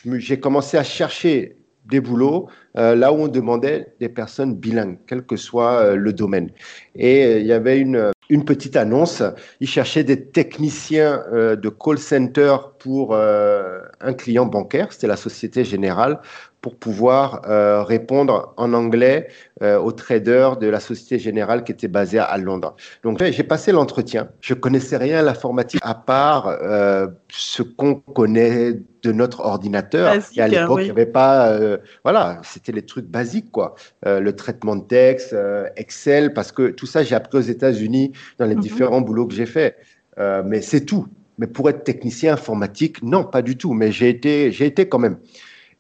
j'ai 0.06 0.40
commencé 0.40 0.76
à 0.78 0.84
chercher 0.84 1.58
des 1.86 2.00
boulots 2.00 2.50
euh, 2.78 2.96
là 2.96 3.14
où 3.14 3.18
on 3.18 3.28
demandait 3.28 3.94
des 4.00 4.10
personnes 4.10 4.56
bilingues, 4.56 4.98
quel 5.08 5.24
que 5.24 5.36
soit 5.36 5.74
euh, 5.74 5.96
le 5.96 6.14
domaine. 6.14 6.50
Et 6.96 7.40
il 7.40 7.46
y 7.46 7.54
avait 7.54 7.80
une, 7.80 8.12
une 8.30 8.46
petite 8.46 8.76
annonce. 8.76 9.24
Ils 9.60 9.68
cherchaient 9.68 10.04
des 10.04 10.26
techniciens 10.26 11.24
de 11.32 11.70
call 11.70 11.98
center 11.98 12.56
pour 12.80 13.16
un 13.16 14.14
client 14.14 14.46
bancaire, 14.46 14.92
c'était 14.92 15.08
la 15.08 15.18
Société 15.18 15.64
Générale, 15.64 16.20
pour 16.68 16.76
pouvoir 16.76 17.44
euh, 17.48 17.82
répondre 17.82 18.54
en 18.58 18.74
anglais 18.74 19.30
euh, 19.62 19.80
aux 19.80 19.94
traders 19.94 20.58
de 20.58 20.68
la 20.68 20.82
Société 20.82 21.18
Générale 21.18 21.64
qui 21.64 21.72
était 21.72 21.88
basée 21.88 22.20
à 22.20 22.38
Londres. 22.38 22.76
Donc 23.04 23.24
j'ai 23.24 23.44
passé 23.44 23.72
l'entretien. 23.72 24.28
Je 24.42 24.54
connaissais 24.54 24.98
rien 24.98 25.20
à 25.20 25.22
l'informatique 25.22 25.80
à 25.82 25.96
part 25.96 26.50
euh, 26.50 27.08
ce 27.30 27.64
qu'on 27.64 27.96
connaît 27.96 28.74
de 29.02 29.12
notre 29.14 29.40
ordinateur. 29.46 30.14
et 30.36 30.42
à 30.42 30.50
l'époque, 30.50 30.80
il 30.82 30.86
n'y 30.86 30.90
avait 30.90 31.06
pas, 31.06 31.58
voilà, 32.04 32.42
c'était 32.44 32.74
les 32.74 32.82
trucs 32.82 33.06
basiques 33.06 33.50
quoi. 33.50 33.76
le 34.06 34.32
traitement 34.34 34.76
de 34.76 34.84
texte, 34.84 35.34
Excel, 35.78 36.34
parce 36.34 36.52
que 36.52 36.72
tout 36.72 36.86
ça 36.86 37.04
j'ai 37.04 37.16
appris 37.16 37.38
aux 37.38 37.48
États-Unis 37.56 38.12
dans 38.40 38.46
les 38.46 38.56
mhm. 38.56 38.62
différents 38.62 39.00
boulots 39.00 39.28
que 39.28 39.34
j'ai 39.34 39.46
fait. 39.46 39.78
mais 40.18 40.62
c'est 40.62 40.82
tout. 40.82 41.08
Mais 41.38 41.48
pour 41.48 41.70
être 41.70 41.86
technicien 41.86 42.34
informatique, 42.34 43.02
non, 43.04 43.24
pas 43.24 43.42
du 43.42 43.56
tout. 43.58 43.74
Mais 43.74 43.92
j'ai 43.94 44.10
été, 44.10 44.52
j'ai 44.52 44.66
été 44.66 44.90
quand 44.90 45.00
même. 45.00 45.18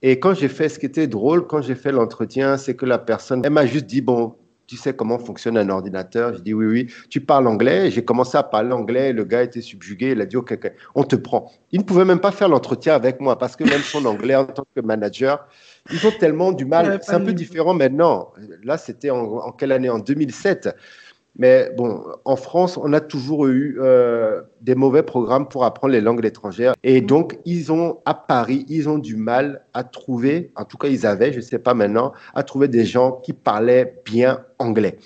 Et 0.01 0.19
quand 0.19 0.33
j'ai 0.33 0.47
fait 0.47 0.69
ce 0.69 0.79
qui 0.79 0.85
était 0.85 1.07
drôle, 1.07 1.47
quand 1.47 1.61
j'ai 1.61 1.75
fait 1.75 1.91
l'entretien, 1.91 2.57
c'est 2.57 2.75
que 2.75 2.85
la 2.85 2.99
personne, 2.99 3.41
elle 3.43 3.51
m'a 3.51 3.65
juste 3.65 3.85
dit, 3.85 4.01
bon, 4.01 4.35
tu 4.67 4.75
sais 4.75 4.93
comment 4.93 5.17
fonctionne 5.17 5.57
un 5.57 5.69
ordinateur? 5.69 6.33
Je 6.33 6.39
dis 6.39 6.53
oui, 6.53 6.65
oui. 6.65 6.93
Tu 7.09 7.21
parles 7.21 7.47
anglais? 7.47 7.89
J'ai 7.89 8.03
commencé 8.03 8.37
à 8.37 8.43
parler 8.43 8.73
anglais. 8.73 9.13
Le 9.13 9.23
gars 9.23 9.41
était 9.41 9.61
subjugué. 9.61 10.11
Il 10.11 10.21
a 10.21 10.25
dit 10.25 10.35
ok, 10.35 10.59
on 10.93 11.03
te 11.03 11.15
prend. 11.15 11.49
Il 11.71 11.79
ne 11.79 11.85
pouvait 11.85 12.03
même 12.03 12.19
pas 12.19 12.31
faire 12.31 12.49
l'entretien 12.49 12.93
avec 12.93 13.21
moi 13.21 13.37
parce 13.37 13.55
que 13.55 13.63
même 13.63 13.81
son 13.81 14.05
anglais 14.05 14.35
en 14.35 14.45
tant 14.45 14.65
que 14.75 14.81
manager, 14.81 15.47
ils 15.89 16.05
ont 16.05 16.11
tellement 16.19 16.51
du 16.51 16.65
mal. 16.65 16.99
C'est 17.01 17.13
un 17.13 17.21
peu 17.21 17.31
différent 17.31 17.73
maintenant. 17.73 18.33
Là, 18.63 18.77
c'était 18.77 19.09
en, 19.09 19.19
en, 19.19 19.51
quelle 19.53 19.71
année? 19.71 19.89
En 19.89 19.99
2007. 19.99 20.75
Mais 21.37 21.71
bon, 21.77 22.03
en 22.25 22.35
France, 22.35 22.77
on 22.77 22.93
a 22.93 22.99
toujours 22.99 23.45
eu 23.45 23.77
euh, 23.79 24.41
des 24.61 24.73
mauvais 24.73 25.03
programmes 25.03 25.47
pour 25.47 25.65
apprendre 25.65 25.93
les 25.93 26.01
langues 26.01 26.25
étrangères. 26.25 26.73
Et 26.83 26.99
donc, 27.01 27.37
ils 27.45 27.71
ont, 27.71 27.99
à 28.05 28.15
Paris, 28.15 28.65
ils 28.69 28.89
ont 28.89 28.97
du 28.97 29.15
mal 29.15 29.61
à 29.73 29.83
trouver, 29.83 30.51
en 30.55 30.65
tout 30.65 30.77
cas, 30.77 30.87
ils 30.87 31.05
avaient, 31.05 31.31
je 31.31 31.37
ne 31.37 31.43
sais 31.43 31.59
pas 31.59 31.75
maintenant, 31.75 32.11
à 32.33 32.41
trouver 32.41 32.67
des 32.67 32.85
gens 32.85 33.21
qui 33.23 33.33
parlaient 33.33 34.01
bien 34.03 34.45
anglais. 34.57 34.97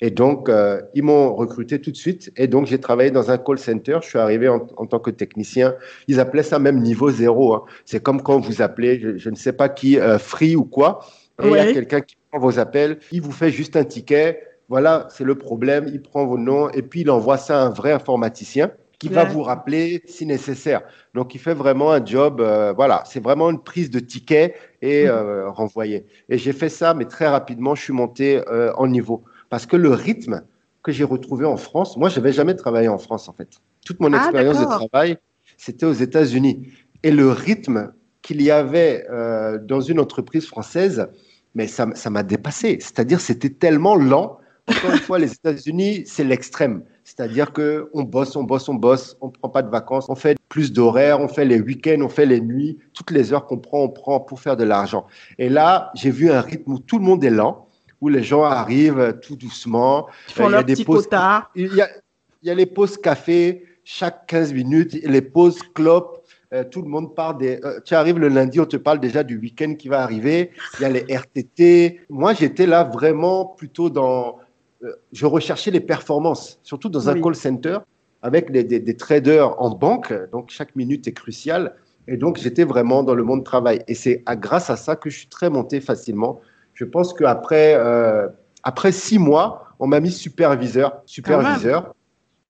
Et 0.00 0.10
donc, 0.10 0.48
euh, 0.48 0.80
ils 0.94 1.02
m'ont 1.02 1.34
recruté 1.34 1.80
tout 1.80 1.90
de 1.90 1.96
suite. 1.96 2.32
Et 2.36 2.46
donc, 2.46 2.66
j'ai 2.66 2.78
travaillé 2.78 3.10
dans 3.10 3.30
un 3.30 3.38
call 3.38 3.58
center. 3.58 3.98
Je 4.02 4.08
suis 4.08 4.18
arrivé 4.18 4.48
en, 4.48 4.60
tant 4.60 4.98
que 4.98 5.10
technicien. 5.10 5.74
Ils 6.08 6.18
appelaient 6.18 6.42
ça 6.42 6.58
même 6.58 6.80
niveau 6.80 7.10
zéro. 7.10 7.54
Hein. 7.54 7.64
C'est 7.84 8.02
comme 8.02 8.22
quand 8.22 8.38
vous 8.38 8.60
appelez, 8.60 9.18
je, 9.18 9.30
ne 9.30 9.36
sais 9.36 9.52
pas 9.52 9.68
qui, 9.68 9.98
euh, 9.98 10.18
Free 10.18 10.56
ou 10.56 10.64
quoi. 10.64 11.00
Et 11.42 11.48
il 11.48 11.54
y 11.54 11.58
a 11.58 11.72
quelqu'un 11.72 12.00
qui 12.00 12.16
prend 12.30 12.40
vos 12.40 12.58
appels. 12.58 12.98
Il 13.12 13.22
vous 13.22 13.32
fait 13.32 13.50
juste 13.50 13.76
un 13.76 13.84
ticket 13.84 14.40
voilà, 14.68 15.06
c'est 15.10 15.24
le 15.24 15.34
problème, 15.34 15.88
il 15.92 16.00
prend 16.02 16.24
vos 16.26 16.38
noms 16.38 16.70
et 16.70 16.82
puis 16.82 17.02
il 17.02 17.10
envoie 17.10 17.36
ça 17.36 17.60
à 17.60 17.66
un 17.66 17.70
vrai 17.70 17.92
informaticien 17.92 18.70
qui 18.98 19.08
va 19.08 19.24
vous 19.24 19.42
rappeler 19.42 20.02
si 20.06 20.26
nécessaire. 20.26 20.82
Donc, 21.14 21.34
il 21.34 21.38
fait 21.38 21.54
vraiment 21.54 21.92
un 21.92 22.04
job, 22.04 22.40
euh, 22.40 22.72
voilà, 22.72 23.04
c'est 23.06 23.22
vraiment 23.22 23.50
une 23.50 23.62
prise 23.62 23.90
de 23.90 24.00
ticket 24.00 24.54
et 24.82 25.04
mm. 25.04 25.08
euh, 25.08 25.50
renvoyer. 25.50 26.06
Et 26.28 26.38
j'ai 26.38 26.52
fait 26.52 26.68
ça, 26.68 26.94
mais 26.94 27.04
très 27.04 27.26
rapidement, 27.28 27.74
je 27.74 27.82
suis 27.82 27.92
monté 27.92 28.42
euh, 28.48 28.72
en 28.76 28.86
niveau. 28.86 29.24
Parce 29.50 29.66
que 29.66 29.76
le 29.76 29.90
rythme 29.90 30.42
que 30.82 30.92
j'ai 30.92 31.04
retrouvé 31.04 31.44
en 31.44 31.56
France, 31.56 31.96
moi, 31.96 32.08
je 32.08 32.16
n'avais 32.16 32.32
jamais 32.32 32.54
travaillé 32.54 32.88
en 32.88 32.98
France, 32.98 33.28
en 33.28 33.32
fait. 33.32 33.48
Toute 33.84 34.00
mon 34.00 34.12
ah, 34.12 34.16
expérience 34.16 34.58
de 34.58 34.64
travail, 34.64 35.18
c'était 35.56 35.86
aux 35.86 35.92
États-Unis. 35.92 36.68
Et 37.02 37.10
le 37.10 37.30
rythme 37.30 37.92
qu'il 38.22 38.40
y 38.40 38.50
avait 38.50 39.06
dans 39.62 39.82
une 39.82 40.00
entreprise 40.00 40.46
française, 40.46 41.08
mais 41.54 41.66
ça 41.66 41.86
m'a 41.86 42.22
dépassé. 42.22 42.78
C'est-à-dire, 42.80 43.20
c'était 43.20 43.50
tellement 43.50 43.96
lent 43.96 44.38
encore 44.68 44.92
une 44.92 45.00
fois, 45.00 45.18
les 45.18 45.32
États-Unis, 45.32 46.04
c'est 46.06 46.24
l'extrême. 46.24 46.82
C'est-à-dire 47.04 47.52
que 47.52 47.90
on 47.92 48.02
bosse, 48.02 48.34
on 48.36 48.44
bosse, 48.44 48.68
on 48.68 48.74
bosse, 48.74 49.16
on 49.20 49.30
prend 49.30 49.50
pas 49.50 49.62
de 49.62 49.70
vacances, 49.70 50.06
on 50.08 50.14
fait 50.14 50.36
plus 50.48 50.72
d'horaires, 50.72 51.20
on 51.20 51.28
fait 51.28 51.44
les 51.44 51.60
week-ends, 51.60 52.00
on 52.00 52.08
fait 52.08 52.26
les 52.26 52.40
nuits, 52.40 52.78
toutes 52.94 53.10
les 53.10 53.32
heures 53.32 53.46
qu'on 53.46 53.58
prend, 53.58 53.82
on 53.82 53.88
prend 53.90 54.20
pour 54.20 54.40
faire 54.40 54.56
de 54.56 54.64
l'argent. 54.64 55.06
Et 55.38 55.48
là, 55.48 55.90
j'ai 55.94 56.10
vu 56.10 56.30
un 56.30 56.40
rythme 56.40 56.72
où 56.72 56.78
tout 56.78 56.98
le 56.98 57.04
monde 57.04 57.22
est 57.24 57.30
lent, 57.30 57.68
où 58.00 58.08
les 58.08 58.22
gens 58.22 58.44
arrivent 58.44 59.18
tout 59.22 59.36
doucement. 59.36 60.06
Ils 60.28 60.34
font 60.34 60.48
leur 60.48 60.64
petit 60.64 60.84
pauses, 60.84 61.08
il, 61.54 61.74
y 61.74 61.82
a, 61.82 61.88
il 62.42 62.48
y 62.48 62.50
a 62.50 62.54
les 62.54 62.66
pauses 62.66 62.96
café 62.96 63.64
chaque 63.84 64.26
15 64.26 64.54
minutes, 64.54 64.94
les 64.94 65.20
pauses 65.20 65.60
clopes 65.74 66.24
euh, 66.54 66.62
tout 66.62 66.82
le 66.82 66.88
monde 66.88 67.14
parle 67.16 67.38
des. 67.38 67.58
Euh, 67.64 67.80
tu 67.84 67.94
arrives 67.94 68.18
le 68.18 68.28
lundi, 68.28 68.60
on 68.60 68.66
te 68.66 68.76
parle 68.76 69.00
déjà 69.00 69.24
du 69.24 69.36
week-end 69.38 69.74
qui 69.74 69.88
va 69.88 70.02
arriver. 70.02 70.52
Il 70.78 70.82
y 70.82 70.84
a 70.84 70.88
les 70.88 71.04
RTT. 71.12 72.00
Moi, 72.08 72.32
j'étais 72.34 72.66
là 72.66 72.84
vraiment 72.84 73.44
plutôt 73.44 73.90
dans 73.90 74.28
euh, 74.28 74.43
je 75.12 75.26
recherchais 75.26 75.70
les 75.70 75.80
performances, 75.80 76.58
surtout 76.62 76.88
dans 76.88 77.08
un 77.08 77.20
call 77.20 77.34
center 77.34 77.78
avec 78.22 78.50
des, 78.50 78.96
traders 78.96 79.60
en 79.60 79.70
banque. 79.70 80.12
Donc, 80.32 80.50
chaque 80.50 80.74
minute 80.76 81.06
est 81.06 81.12
cruciale. 81.12 81.74
Et 82.08 82.16
donc, 82.16 82.38
j'étais 82.38 82.64
vraiment 82.64 83.02
dans 83.02 83.14
le 83.14 83.22
monde 83.22 83.40
du 83.40 83.44
travail. 83.44 83.82
Et 83.86 83.94
c'est 83.94 84.24
grâce 84.38 84.70
à 84.70 84.76
ça 84.76 84.96
que 84.96 85.10
je 85.10 85.18
suis 85.18 85.28
très 85.28 85.50
monté 85.50 85.80
facilement. 85.80 86.40
Je 86.72 86.84
pense 86.84 87.12
qu'après 87.12 87.74
euh, 87.76 88.28
après 88.62 88.92
six 88.92 89.18
mois, 89.18 89.68
on 89.78 89.86
m'a 89.86 90.00
mis 90.00 90.10
superviseur. 90.10 91.02
Superviseur. 91.06 91.94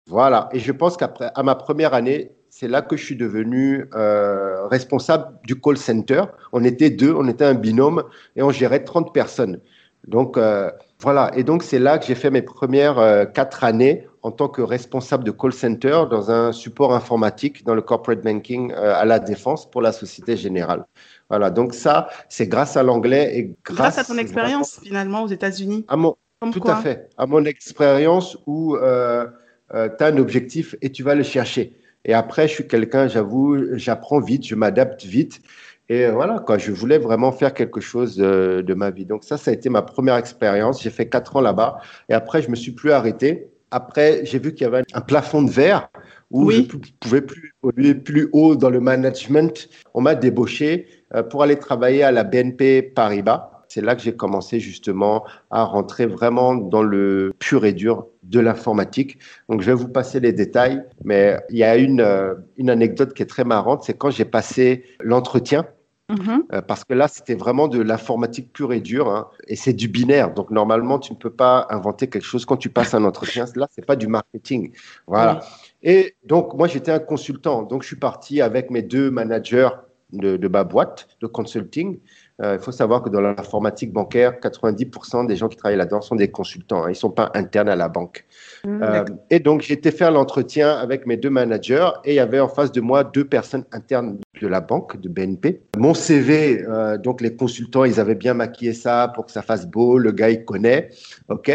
Voilà. 0.06 0.48
Et 0.52 0.60
je 0.60 0.72
pense 0.72 0.96
qu'après, 0.96 1.30
à 1.34 1.42
ma 1.42 1.56
première 1.56 1.92
année, 1.92 2.30
c'est 2.50 2.68
là 2.68 2.82
que 2.82 2.96
je 2.96 3.04
suis 3.04 3.16
devenu 3.16 3.88
euh, 3.94 4.68
responsable 4.68 5.38
du 5.44 5.60
call 5.60 5.76
center. 5.76 6.22
On 6.52 6.62
était 6.62 6.90
deux, 6.90 7.12
on 7.12 7.26
était 7.26 7.44
un 7.44 7.54
binôme 7.54 8.04
et 8.36 8.42
on 8.42 8.50
gérait 8.50 8.84
30 8.84 9.12
personnes. 9.12 9.60
Donc, 10.06 10.36
euh, 10.36 10.70
voilà, 11.04 11.30
et 11.37 11.44
donc 11.44 11.62
c'est 11.62 11.78
là 11.78 11.99
que 11.99 12.06
j'ai 12.06 12.14
fait 12.14 12.30
mes 12.30 12.40
premières 12.40 12.99
euh, 12.99 13.26
quatre 13.26 13.62
années 13.62 14.08
en 14.23 14.30
tant 14.30 14.49
que 14.49 14.62
responsable 14.62 15.23
de 15.23 15.32
call 15.32 15.52
center 15.52 16.04
dans 16.11 16.30
un 16.30 16.50
support 16.50 16.94
informatique 16.94 17.62
dans 17.66 17.75
le 17.75 17.82
corporate 17.82 18.23
banking 18.23 18.73
euh, 18.73 18.94
à 18.94 19.04
la 19.04 19.18
défense 19.18 19.70
pour 19.70 19.82
la 19.82 19.92
Société 19.92 20.34
Générale. 20.38 20.87
Voilà, 21.28 21.50
donc 21.50 21.75
ça, 21.75 22.08
c'est 22.30 22.46
grâce 22.46 22.78
à 22.78 22.82
l'anglais 22.82 23.38
et 23.38 23.54
grâce, 23.66 23.99
à 23.99 24.04
ton 24.04 24.16
expérience 24.16 24.80
finalement 24.82 25.25
aux 25.25 25.28
États-Unis. 25.28 25.84
À 25.88 25.96
mon, 25.99 26.16
tout 26.50 26.66
à 26.66 26.76
fait, 26.76 27.11
à 27.18 27.26
mon 27.26 27.44
expérience 27.44 28.38
où 28.46 28.75
euh, 28.76 29.26
tu 29.70 30.04
as 30.04 30.06
un 30.06 30.16
objectif 30.16 30.75
et 30.80 30.90
tu 30.90 31.02
vas 31.02 31.14
le 31.14 31.23
chercher. 31.23 31.76
Et 32.06 32.14
après, 32.14 32.49
je 32.49 32.54
suis 32.54 32.66
quelqu'un, 32.66 33.08
j'avoue, 33.08 33.76
j'apprends 33.76 34.20
vite, 34.20 34.46
je 34.46 34.54
m'adapte 34.54 35.04
vite. 35.04 35.42
Et 35.88 36.06
euh, 36.06 36.12
voilà, 36.12 36.38
quoi, 36.38 36.58
je 36.58 36.72
voulais 36.72 36.98
vraiment 36.98 37.30
faire 37.32 37.52
quelque 37.52 37.80
chose 37.80 38.16
de, 38.16 38.64
de, 38.66 38.74
ma 38.74 38.90
vie. 38.90 39.04
Donc 39.04 39.24
ça, 39.24 39.36
ça 39.36 39.50
a 39.50 39.54
été 39.54 39.68
ma 39.68 39.82
première 39.82 40.16
expérience. 40.16 40.82
J'ai 40.82 40.90
fait 40.90 41.08
quatre 41.08 41.36
ans 41.36 41.40
là-bas 41.40 41.78
et 42.08 42.14
après, 42.14 42.42
je 42.42 42.50
me 42.50 42.56
suis 42.56 42.72
plus 42.72 42.92
arrêté. 42.92 43.48
Après, 43.70 44.24
j'ai 44.24 44.38
vu 44.38 44.54
qu'il 44.54 44.64
y 44.64 44.68
avait 44.68 44.84
un 44.92 45.00
plafond 45.00 45.42
de 45.42 45.50
verre 45.50 45.88
où 46.30 46.50
je 46.50 46.60
ne 46.60 46.66
pouvais 47.00 47.20
plus 47.20 47.52
évoluer 47.62 47.94
plus 47.94 48.28
haut 48.32 48.56
dans 48.56 48.70
le 48.70 48.80
management. 48.80 49.68
On 49.94 50.00
m'a 50.00 50.14
débauché 50.14 50.86
euh, 51.14 51.22
pour 51.22 51.42
aller 51.42 51.58
travailler 51.58 52.02
à 52.02 52.12
la 52.12 52.24
BNP 52.24 52.82
Paribas. 52.82 53.50
C'est 53.68 53.80
là 53.80 53.94
que 53.96 54.02
j'ai 54.02 54.14
commencé 54.14 54.60
justement 54.60 55.24
à 55.50 55.64
rentrer 55.64 56.06
vraiment 56.06 56.54
dans 56.54 56.82
le 56.82 57.32
pur 57.38 57.64
et 57.64 57.72
dur 57.72 58.06
de 58.24 58.40
l'informatique. 58.40 59.18
Donc, 59.48 59.60
je 59.60 59.66
vais 59.66 59.74
vous 59.74 59.88
passer 59.88 60.20
les 60.20 60.32
détails, 60.32 60.82
mais 61.04 61.38
il 61.50 61.58
y 61.58 61.64
a 61.64 61.76
une, 61.76 62.00
euh, 62.00 62.34
une 62.56 62.70
anecdote 62.70 63.14
qui 63.14 63.22
est 63.22 63.26
très 63.26 63.44
marrante, 63.44 63.84
c'est 63.84 63.94
quand 63.94 64.10
j'ai 64.10 64.24
passé 64.24 64.84
l'entretien 65.00 65.66
Mhm. 66.10 66.44
Euh, 66.52 66.60
parce 66.60 66.84
que 66.84 66.92
là, 66.92 67.08
c'était 67.08 67.34
vraiment 67.34 67.66
de 67.66 67.80
l'informatique 67.80 68.52
pure 68.52 68.74
et 68.74 68.80
dure, 68.80 69.08
hein, 69.08 69.28
et 69.48 69.56
c'est 69.56 69.72
du 69.72 69.88
binaire. 69.88 70.34
Donc 70.34 70.50
normalement, 70.50 70.98
tu 70.98 71.12
ne 71.12 71.18
peux 71.18 71.30
pas 71.30 71.66
inventer 71.70 72.08
quelque 72.08 72.26
chose 72.26 72.44
quand 72.44 72.58
tu 72.58 72.68
passes 72.68 72.92
un 72.92 73.04
entretien. 73.04 73.46
Là, 73.56 73.68
c'est 73.70 73.86
pas 73.86 73.96
du 73.96 74.06
marketing, 74.06 74.72
voilà. 75.06 75.40
Et 75.82 76.14
donc 76.24 76.54
moi, 76.54 76.68
j'étais 76.68 76.92
un 76.92 76.98
consultant, 76.98 77.62
donc 77.62 77.82
je 77.82 77.88
suis 77.88 77.96
parti 77.96 78.42
avec 78.42 78.70
mes 78.70 78.82
deux 78.82 79.10
managers 79.10 79.70
de, 80.16 80.37
de 80.37 80.49
ma 80.49 80.64
boîte 80.64 81.09
de 81.21 81.26
consulting. 81.26 81.99
Euh, 82.42 82.56
il 82.59 82.64
faut 82.64 82.73
savoir 82.73 83.02
que 83.02 83.11
dans 83.11 83.21
l'informatique 83.21 83.92
bancaire, 83.92 84.40
90% 84.42 85.26
des 85.26 85.37
gens 85.37 85.49
qui 85.49 85.56
travaillent 85.56 85.78
là-dedans 85.78 86.00
sont 86.00 86.16
des 86.16 86.30
consultants. 86.30 86.83
Hein. 86.83 86.88
ils 86.88 86.90
ne 86.90 86.94
sont 86.94 87.11
pas 87.11 87.30
internes 87.35 87.68
à 87.68 87.76
la 87.76 87.88
banque. 87.88 88.25
Mmh, 88.64 88.83
euh, 88.83 89.04
et 89.30 89.38
donc, 89.38 89.62
j'ai 89.62 89.75
été 89.75 89.92
faire 89.92 90.11
l'entretien 90.11 90.71
avec 90.71 91.06
mes 91.06 91.16
deux 91.16 91.30
managers 91.30 91.90
et 92.04 92.12
il 92.12 92.16
y 92.16 92.21
avait 92.21 92.40
en 92.40 92.49
face 92.49 92.73
de 92.73 92.80
moi 92.80 93.04
deux 93.04 93.25
personnes 93.25 93.64
internes 93.71 94.18
de 94.40 94.49
la 94.49 94.61
banque, 94.61 95.00
de 95.00 95.09
BNP. 95.09 95.62
Mon 95.78 95.94
CV, 95.94 96.64
euh, 96.68 96.99
donc 96.99 97.21
les 97.21 97.37
consultants, 97.37 97.85
ils 97.85 98.00
avaient 98.00 98.16
bien 98.16 98.35
maquillé 98.35 98.73
ça 98.73 99.12
pour 99.14 99.26
que 99.26 99.33
ça 99.33 99.42
fasse 99.42 99.66
beau. 99.66 99.99
Le 99.99 100.11
gars, 100.11 100.30
il 100.30 100.44
connaît. 100.44 100.90
OK 101.28 101.52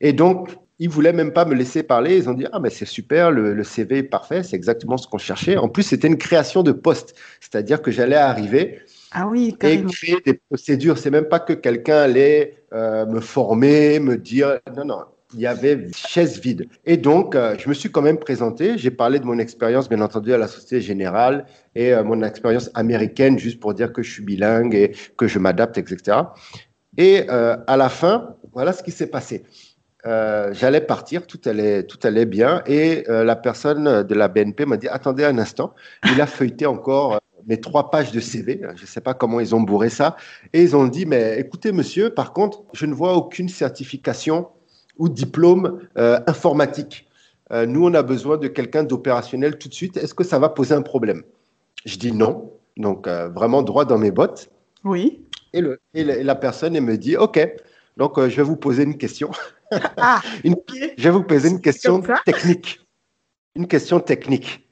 Et 0.00 0.12
donc, 0.12 0.56
ils 0.80 0.88
voulaient 0.88 1.12
même 1.12 1.32
pas 1.32 1.44
me 1.44 1.54
laisser 1.54 1.84
parler. 1.84 2.16
Ils 2.16 2.28
ont 2.28 2.34
dit 2.34 2.46
ah 2.52 2.58
mais 2.58 2.70
c'est 2.70 2.86
super, 2.86 3.30
le, 3.30 3.54
le, 3.54 3.64
CV 3.64 3.98
est 3.98 4.02
parfait, 4.02 4.42
c'est 4.42 4.56
exactement 4.56 4.96
ce 4.96 5.06
qu'on 5.06 5.18
cherchait. 5.18 5.56
En 5.56 5.68
plus 5.68 5.84
c'était 5.84 6.08
une 6.08 6.18
création 6.18 6.62
de 6.64 6.72
poste, 6.72 7.14
c'est-à-dire 7.40 7.82
que 7.82 7.90
j'allais 7.90 8.16
arriver 8.16 8.80
ah 9.12 9.26
oui, 9.28 9.56
et 9.62 9.84
créer 9.84 10.18
des 10.24 10.34
procédures. 10.48 10.96
C'est 10.96 11.10
même 11.10 11.26
pas 11.26 11.40
que 11.40 11.52
quelqu'un 11.52 11.98
allait 11.98 12.62
euh, 12.72 13.06
me 13.06 13.20
former, 13.20 13.98
me 14.00 14.16
dire 14.16 14.58
non 14.76 14.84
non. 14.84 15.00
il 15.34 15.40
y 15.40 15.46
avait 15.46 15.88
chaise 15.94 16.40
vide. 16.40 16.66
Et 16.86 16.96
donc, 16.96 17.34
euh, 17.34 17.56
je 17.58 17.68
me 17.68 17.74
suis 17.74 17.90
quand 17.90 18.02
même 18.02 18.18
présenté. 18.18 18.78
J'ai 18.78 18.92
parlé 18.92 19.18
de 19.18 19.24
mon 19.24 19.38
expérience, 19.38 19.88
bien 19.88 20.00
entendu, 20.00 20.32
à 20.32 20.38
la 20.38 20.46
Société 20.46 20.80
Générale 20.80 21.44
et 21.74 21.92
euh, 21.92 22.04
mon 22.04 22.22
expérience 22.22 22.70
américaine, 22.74 23.38
juste 23.38 23.60
pour 23.60 23.74
dire 23.74 23.92
que 23.92 24.02
je 24.02 24.10
suis 24.10 24.22
bilingue 24.22 24.74
et 24.74 24.92
que 25.18 25.26
je 25.26 25.38
m'adapte, 25.38 25.76
etc. 25.76 26.18
Et 26.96 27.28
à 27.28 27.76
la 27.76 27.88
fin, 27.88 28.36
voilà 28.52 28.72
ce 28.72 28.82
qui 28.82 28.90
s'est 28.90 29.06
passé. 29.06 29.44
J'allais 30.04 30.80
partir, 30.80 31.26
tout 31.26 31.40
allait, 31.44 31.82
tout 31.84 31.98
allait 32.04 32.26
bien, 32.26 32.62
et 32.66 33.04
la 33.08 33.36
personne 33.36 34.02
de 34.02 34.14
la 34.14 34.28
BNP 34.28 34.64
m'a 34.64 34.76
dit 34.76 34.88
attendez 34.88 35.24
un 35.24 35.38
instant. 35.38 35.74
Il 36.12 36.20
a 36.20 36.26
feuilleté 36.26 36.66
encore 36.66 37.20
mes 37.46 37.60
trois 37.60 37.90
pages 37.90 38.12
de 38.12 38.20
CV. 38.20 38.60
Je 38.76 38.82
ne 38.82 38.86
sais 38.86 39.00
pas 39.00 39.14
comment 39.14 39.40
ils 39.40 39.54
ont 39.54 39.60
bourré 39.60 39.90
ça. 39.90 40.16
Et 40.52 40.62
ils 40.62 40.76
ont 40.76 40.86
dit, 40.86 41.06
mais 41.06 41.38
écoutez, 41.38 41.72
monsieur, 41.72 42.10
par 42.10 42.32
contre, 42.32 42.62
je 42.72 42.86
ne 42.86 42.94
vois 42.94 43.14
aucune 43.14 43.48
certification 43.48 44.48
ou 44.98 45.08
diplôme 45.08 45.80
euh, 45.98 46.20
informatique. 46.26 47.08
Euh, 47.52 47.66
nous, 47.66 47.84
on 47.84 47.94
a 47.94 48.02
besoin 48.02 48.36
de 48.36 48.48
quelqu'un 48.48 48.84
d'opérationnel 48.84 49.58
tout 49.58 49.68
de 49.68 49.74
suite. 49.74 49.96
Est-ce 49.96 50.14
que 50.14 50.24
ça 50.24 50.38
va 50.38 50.48
poser 50.48 50.74
un 50.74 50.82
problème? 50.82 51.22
Je 51.84 51.96
dis 51.96 52.12
non. 52.12 52.52
Donc, 52.76 53.06
euh, 53.06 53.28
vraiment 53.28 53.62
droit 53.62 53.84
dans 53.84 53.98
mes 53.98 54.10
bottes. 54.10 54.50
Oui. 54.84 55.24
Et, 55.52 55.60
le, 55.60 55.80
et, 55.94 56.04
la, 56.04 56.34
personne, 56.36 56.76
elle 56.76 56.84
me 56.84 56.96
dit, 56.96 57.16
OK, 57.16 57.40
donc 58.00 58.18
je 58.18 58.34
vais 58.34 58.42
vous 58.42 58.56
poser 58.56 58.84
une 58.84 58.96
question. 58.96 59.30
Ah, 59.98 60.22
Je 60.44 61.04
vais 61.04 61.10
vous 61.10 61.22
poser 61.22 61.50
une 61.50 61.60
question 61.60 62.02
technique. 62.24 62.80
Une 63.54 63.68
question 63.68 64.00
technique. 64.00 64.66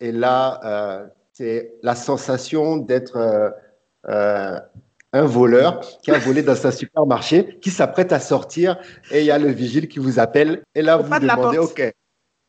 Et 0.00 0.12
là, 0.12 1.08
c'est 1.32 1.72
la 1.82 1.94
sensation 1.94 2.76
d'être 2.76 3.16
un 4.04 5.24
voleur 5.24 5.80
qui 6.02 6.10
a 6.10 6.18
volé 6.18 6.42
dans 6.42 6.66
un 6.66 6.70
supermarché, 6.70 7.58
qui 7.62 7.70
s'apprête 7.70 8.12
à 8.12 8.20
sortir 8.20 8.78
et 9.10 9.20
il 9.20 9.24
y 9.24 9.30
a 9.30 9.38
le 9.38 9.48
vigile 9.48 9.88
qui 9.88 9.98
vous 9.98 10.18
appelle. 10.18 10.62
Et 10.74 10.82
là, 10.82 10.98
vous 10.98 11.10
vous 11.10 11.18
demandez, 11.18 11.56
OK, 11.56 11.90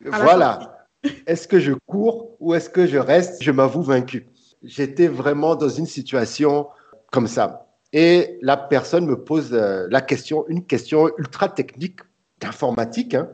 voilà, 0.03 0.85
est-ce 1.27 1.47
que 1.47 1.61
je 1.61 1.71
cours 1.87 2.35
ou 2.41 2.53
est-ce 2.55 2.69
que 2.69 2.85
je 2.85 2.97
reste? 2.97 3.41
Je 3.41 3.51
m'avoue 3.51 3.83
vaincu. 3.83 4.27
J'étais 4.63 5.07
vraiment 5.07 5.55
dans 5.55 5.69
une 5.69 5.85
situation 5.85 6.67
comme 7.09 7.27
ça. 7.27 7.68
Et 7.91 8.37
la 8.41 8.57
personne 8.57 9.05
me 9.05 9.23
pose 9.23 9.49
euh, 9.53 9.87
la 9.89 10.01
question, 10.01 10.45
une 10.47 10.65
question 10.65 11.09
ultra 11.17 11.49
technique 11.49 12.01
d'informatique. 12.39 13.15
Hein. 13.15 13.29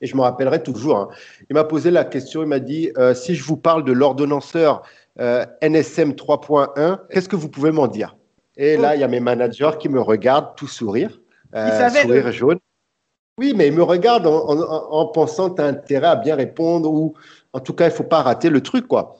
et 0.00 0.06
je 0.06 0.16
me 0.16 0.22
rappellerai 0.22 0.62
toujours. 0.62 0.96
Hein. 0.96 1.08
Il 1.50 1.54
m'a 1.54 1.64
posé 1.64 1.90
la 1.90 2.04
question, 2.04 2.42
il 2.42 2.48
m'a 2.48 2.60
dit, 2.60 2.90
euh, 2.96 3.14
si 3.14 3.34
je 3.34 3.44
vous 3.44 3.56
parle 3.56 3.84
de 3.84 3.92
l'ordonnanceur 3.92 4.82
euh, 5.20 5.44
NSM 5.62 6.12
3.1, 6.12 7.00
qu'est-ce 7.10 7.28
que 7.28 7.36
vous 7.36 7.48
pouvez 7.48 7.70
m'en 7.70 7.88
dire? 7.88 8.16
Et 8.56 8.76
là, 8.76 8.96
il 8.96 9.00
y 9.00 9.04
a 9.04 9.08
mes 9.08 9.20
managers 9.20 9.72
qui 9.78 9.88
me 9.88 10.00
regardent 10.00 10.56
tout 10.56 10.66
sourire, 10.66 11.20
euh, 11.54 11.88
sourire 11.90 12.32
jaune. 12.32 12.58
Oui, 13.38 13.52
mais 13.54 13.68
ils 13.68 13.72
me 13.72 13.84
regardent 13.84 14.26
en, 14.26 15.06
pensant 15.06 15.50
que 15.50 15.56
tu 15.56 15.62
as 15.62 15.66
intérêt 15.66 16.08
à 16.08 16.16
bien 16.16 16.34
répondre 16.34 16.92
ou 16.92 17.14
en 17.52 17.60
tout 17.60 17.72
cas, 17.72 17.84
il 17.84 17.90
ne 17.90 17.94
faut 17.94 18.02
pas 18.02 18.22
rater 18.22 18.50
le 18.50 18.60
truc. 18.60 18.88
quoi. 18.88 19.16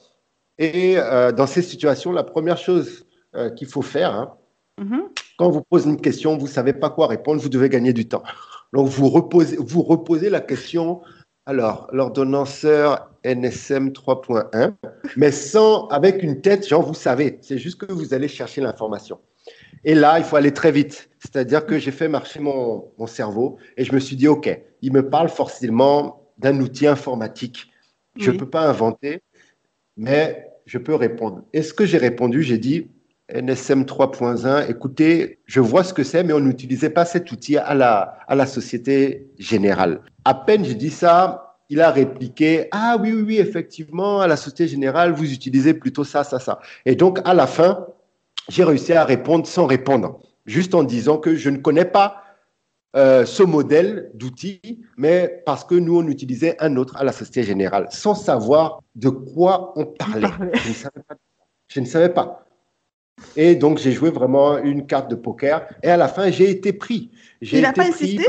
Et 0.58 0.96
dans 1.36 1.46
ces 1.46 1.62
situations, 1.62 2.10
la 2.10 2.24
première 2.24 2.58
chose 2.58 3.06
euh, 3.34 3.50
qu'il 3.50 3.68
faut 3.68 3.82
faire, 3.82 4.14
hein, 4.14 4.34
mm-hmm. 4.80 5.02
quand 5.38 5.46
on 5.46 5.50
vous 5.50 5.62
pose 5.62 5.86
une 5.86 6.00
question, 6.00 6.36
vous 6.36 6.46
ne 6.46 6.52
savez 6.52 6.72
pas 6.72 6.90
quoi 6.90 7.06
répondre, 7.06 7.40
vous 7.40 7.48
devez 7.48 7.68
gagner 7.68 7.92
du 7.92 8.08
temps. 8.08 8.22
Donc, 8.72 8.88
vous 8.88 9.08
reposez, 9.08 9.56
vous 9.58 9.82
reposez 9.82 10.30
la 10.30 10.40
question 10.40 11.00
alors, 11.48 11.88
l'ordonnanceur 11.94 13.10
NSM 13.24 13.88
3.1, 13.88 14.74
mais 15.16 15.32
sans, 15.32 15.86
avec 15.86 16.22
une 16.22 16.42
tête, 16.42 16.68
genre, 16.68 16.82
vous 16.82 16.92
savez, 16.92 17.38
c'est 17.40 17.56
juste 17.56 17.80
que 17.80 17.90
vous 17.90 18.12
allez 18.12 18.28
chercher 18.28 18.60
l'information. 18.60 19.18
Et 19.82 19.94
là, 19.94 20.18
il 20.18 20.26
faut 20.26 20.36
aller 20.36 20.52
très 20.52 20.72
vite. 20.72 21.08
C'est-à-dire 21.20 21.64
que 21.64 21.78
j'ai 21.78 21.90
fait 21.90 22.06
marcher 22.06 22.40
mon, 22.40 22.92
cerveau 23.06 23.56
et 23.78 23.84
je 23.84 23.94
me 23.94 23.98
suis 23.98 24.14
dit, 24.14 24.28
OK, 24.28 24.60
il 24.82 24.92
me 24.92 25.08
parle 25.08 25.30
forcément 25.30 26.28
d'un 26.36 26.60
outil 26.60 26.86
informatique. 26.86 27.70
Je 28.16 28.30
ne 28.30 28.36
peux 28.36 28.50
pas 28.50 28.68
inventer, 28.68 29.22
mais 29.96 30.50
je 30.66 30.76
peux 30.76 30.94
répondre. 30.94 31.44
Et 31.54 31.62
ce 31.62 31.72
que 31.72 31.86
j'ai 31.86 31.96
répondu, 31.96 32.42
j'ai 32.42 32.58
dit, 32.58 32.90
NSM 33.28 33.82
3.1, 33.82 34.70
écoutez, 34.70 35.40
je 35.44 35.60
vois 35.60 35.84
ce 35.84 35.92
que 35.92 36.02
c'est, 36.02 36.22
mais 36.24 36.32
on 36.32 36.40
n'utilisait 36.40 36.90
pas 36.90 37.04
cet 37.04 37.30
outil 37.30 37.58
à 37.58 37.74
la, 37.74 38.18
à 38.26 38.34
la 38.34 38.46
Société 38.46 39.28
Générale. 39.38 40.00
À 40.24 40.34
peine 40.34 40.64
j'ai 40.64 40.74
dit 40.74 40.90
ça, 40.90 41.56
il 41.68 41.82
a 41.82 41.90
répliqué 41.90 42.68
Ah 42.72 42.96
oui, 43.00 43.12
oui, 43.12 43.22
oui, 43.22 43.38
effectivement, 43.38 44.20
à 44.20 44.26
la 44.26 44.36
Société 44.36 44.68
Générale, 44.68 45.12
vous 45.12 45.30
utilisez 45.30 45.74
plutôt 45.74 46.04
ça, 46.04 46.24
ça, 46.24 46.38
ça. 46.38 46.60
Et 46.86 46.96
donc, 46.96 47.20
à 47.24 47.34
la 47.34 47.46
fin, 47.46 47.86
j'ai 48.48 48.64
réussi 48.64 48.94
à 48.94 49.04
répondre 49.04 49.46
sans 49.46 49.66
répondre, 49.66 50.20
juste 50.46 50.74
en 50.74 50.82
disant 50.82 51.18
que 51.18 51.36
je 51.36 51.50
ne 51.50 51.58
connais 51.58 51.84
pas 51.84 52.22
euh, 52.96 53.26
ce 53.26 53.42
modèle 53.42 54.10
d'outil, 54.14 54.80
mais 54.96 55.42
parce 55.44 55.64
que 55.64 55.74
nous, 55.74 55.98
on 55.98 56.08
utilisait 56.08 56.56
un 56.60 56.76
autre 56.76 56.96
à 56.96 57.04
la 57.04 57.12
Société 57.12 57.42
Générale, 57.42 57.88
sans 57.90 58.14
savoir 58.14 58.82
de 58.94 59.10
quoi 59.10 59.74
on 59.76 59.84
parlait. 59.84 60.28
Je 60.64 60.70
ne 60.70 60.74
savais 60.74 61.02
pas. 61.06 61.14
Je 61.68 61.80
ne 61.80 61.84
savais 61.84 62.08
pas. 62.08 62.47
Et 63.36 63.54
donc, 63.54 63.78
j'ai 63.78 63.92
joué 63.92 64.10
vraiment 64.10 64.58
une 64.58 64.86
carte 64.86 65.10
de 65.10 65.14
poker. 65.14 65.66
Et 65.82 65.90
à 65.90 65.96
la 65.96 66.08
fin, 66.08 66.30
j'ai 66.30 66.50
été 66.50 66.72
pris. 66.72 67.10
Il 67.40 67.60
n'a 67.60 67.72
pas 67.72 67.86
insisté 67.86 68.24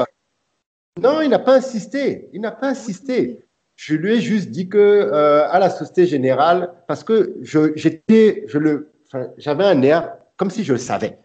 non, 1.02 1.22
il 1.22 1.30
n'a 1.30 1.40
pas 1.40 1.56
insisté. 1.56 2.30
Il 2.34 2.42
n'a 2.42 2.52
pas 2.52 2.68
insisté. 2.68 3.46
Je 3.76 3.96
lui 3.96 4.16
ai 4.16 4.22
juste 4.22 4.50
dit 4.50 4.68
que 4.68 4.78
euh, 4.78 5.50
à 5.50 5.60
la 5.60 5.70
Société 5.70 6.06
Générale, 6.06 6.74
parce 6.88 7.04
que 7.04 7.38
j'étais, 7.76 8.44
je 8.48 8.58
le, 8.58 8.92
j'avais 9.38 9.64
un 9.64 9.82
air 9.82 10.18
comme 10.36 10.50
si 10.50 10.64
je 10.64 10.74
le 10.74 10.80
savais. 10.80 11.18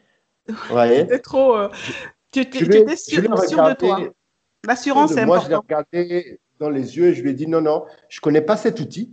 C'était 0.47 1.19
trop. 1.19 1.57
Euh, 1.57 1.69
tu, 2.31 2.41
étais 2.41 2.97
sûr, 2.97 3.23
de 3.23 3.75
toi. 3.75 4.01
L'assurance, 4.67 5.13
c'est 5.13 5.21
important. 5.21 5.27
Moi, 5.27 5.45
je 5.45 5.49
l'ai 5.49 5.57
regardé 5.57 6.41
dans 6.59 6.71
les 6.71 6.97
yeux 6.97 7.09
et 7.09 7.15
je 7.15 7.23
lui 7.23 7.31
ai 7.31 7.35
dit 7.35 7.47
non, 7.47 7.61
non, 7.61 7.85
je 8.09 8.21
connais 8.21 8.41
pas 8.41 8.57
cet 8.57 8.81
outil. 8.81 9.13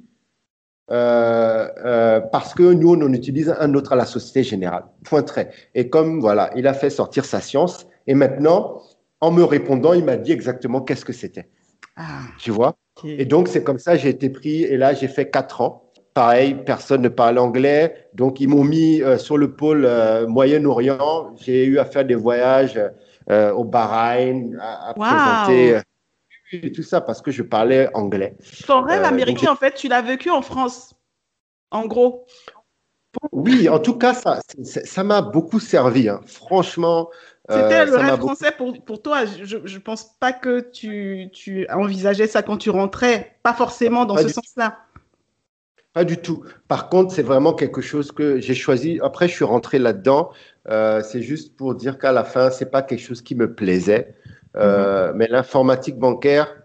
Euh, 0.92 2.20
parce 2.32 2.54
que 2.54 2.74
nous, 2.74 2.96
on 2.96 3.02
en 3.02 3.14
utilise 3.14 3.56
un 3.60 3.74
autre 3.74 3.94
à 3.94 3.96
la 3.96 4.06
Société 4.06 4.44
Générale. 4.44 4.84
Point 5.06 5.24
très. 5.24 5.52
Et 5.74 5.90
comme 5.90 6.20
voilà, 6.20 6.52
il 6.56 6.68
a 6.68 6.74
fait 6.74 6.90
sortir 6.90 7.26
sa 7.26 7.40
science. 7.40 7.88
Et 8.08 8.14
maintenant, 8.14 8.82
en 9.22 9.32
me 9.32 9.44
répondant, 9.44 9.94
il 9.94 10.04
m'a 10.04 10.18
dit 10.18 10.32
exactement 10.32 10.82
qu'est-ce 10.82 11.06
que 11.06 11.14
c'était. 11.14 11.48
Ah, 11.96 12.24
tu 12.40 12.52
vois? 12.52 12.76
Et 13.04 13.26
donc, 13.26 13.48
c'est 13.48 13.64
comme 13.64 13.80
ça, 13.80 13.96
j'ai 13.96 14.10
été 14.10 14.30
pris. 14.30 14.64
Et 14.64 14.78
là, 14.78 14.94
j'ai 14.94 15.08
fait 15.08 15.30
quatre 15.30 15.62
ans. 15.62 15.92
Pareil, 16.14 16.58
personne 16.66 17.02
ne 17.04 17.10
parle 17.10 17.38
anglais. 17.38 18.08
Donc, 18.14 18.42
ils 18.42 18.50
m'ont 18.50 18.66
mis 18.66 19.02
euh, 19.02 19.18
sur 19.18 19.38
le 19.38 19.56
pôle 19.56 19.86
euh, 19.86 20.28
Moyen-Orient. 20.28 21.36
J'ai 21.38 21.66
eu 21.66 21.80
à 21.80 21.86
faire 21.86 22.04
des 22.04 22.16
voyages 22.16 22.80
euh, 23.30 23.54
au 23.54 23.64
Bahreïn, 23.64 24.58
à, 24.60 24.94
présenter 24.94 25.80
tout 26.74 26.84
ça 26.84 27.02
parce 27.02 27.22
que 27.22 27.32
je 27.32 27.44
parlais 27.44 27.90
anglais. 27.94 28.36
Ton 28.68 28.82
rêve 28.82 29.04
américain, 29.04 29.52
en 29.52 29.56
fait, 29.56 29.74
tu 29.74 29.88
l'as 29.88 30.02
vécu 30.02 30.30
en 30.30 30.42
France, 30.42 30.96
en 31.72 31.86
gros. 31.86 32.26
Oui, 33.32 33.68
en 33.68 33.80
tout 33.80 33.98
cas, 33.98 34.14
ça 34.14 35.04
m'a 35.04 35.22
beaucoup 35.22 35.60
servi. 35.60 36.08
Hein. 36.08 36.22
Franchement, 36.26 37.10
c'était 37.50 37.82
euh, 37.82 37.86
le 37.86 37.96
rêve 37.98 38.18
français 38.18 38.52
pour, 38.58 38.74
pour, 38.84 39.02
toi. 39.02 39.26
Je 39.26 39.58
ne 39.58 39.80
pense 39.80 40.16
pas 40.20 40.32
que 40.32 40.62
tu, 40.72 41.30
tu, 41.34 41.68
envisageais 41.70 42.28
ça 42.28 42.42
quand 42.42 42.58
tu 42.58 42.70
rentrais, 42.70 43.38
pas 43.44 43.54
forcément 43.54 44.06
dans 44.06 44.18
ce 44.18 44.30
sens-là. 44.30 44.80
Pas 45.94 46.06
du 46.06 46.18
tout. 46.18 46.46
Par 46.70 46.88
contre, 46.88 47.14
c'est 47.14 47.24
vraiment 47.24 47.54
quelque 47.54 47.82
chose 47.82 48.14
que 48.14 48.40
j'ai 48.40 48.56
choisi. 48.56 49.00
Après, 49.04 49.28
je 49.28 49.34
suis 49.34 49.44
rentré 49.44 49.78
là-dedans. 49.78 50.32
Euh, 50.70 51.02
c'est 51.04 51.22
juste 51.22 51.58
pour 51.58 51.76
dire 51.76 51.98
qu'à 52.00 52.14
la 52.14 52.24
fin, 52.24 52.50
c'est 52.50 52.72
pas 52.72 52.82
quelque 52.82 53.02
chose 53.02 53.22
qui 53.22 53.36
me 53.36 53.54
plaisait. 53.54 54.16
Euh, 54.58 55.10
mhm. 55.10 55.18
Mais 55.18 55.28
l'informatique 55.28 55.98
bancaire, 55.98 56.56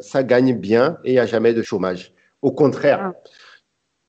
ça 0.00 0.22
gagne 0.22 0.54
bien 0.54 0.98
et 1.04 1.10
il 1.10 1.14
n'y 1.14 1.18
a 1.18 1.26
jamais 1.26 1.52
de 1.52 1.62
chômage. 1.62 2.12
Au 2.42 2.52
contraire. 2.52 3.12
Ah. 3.14 3.28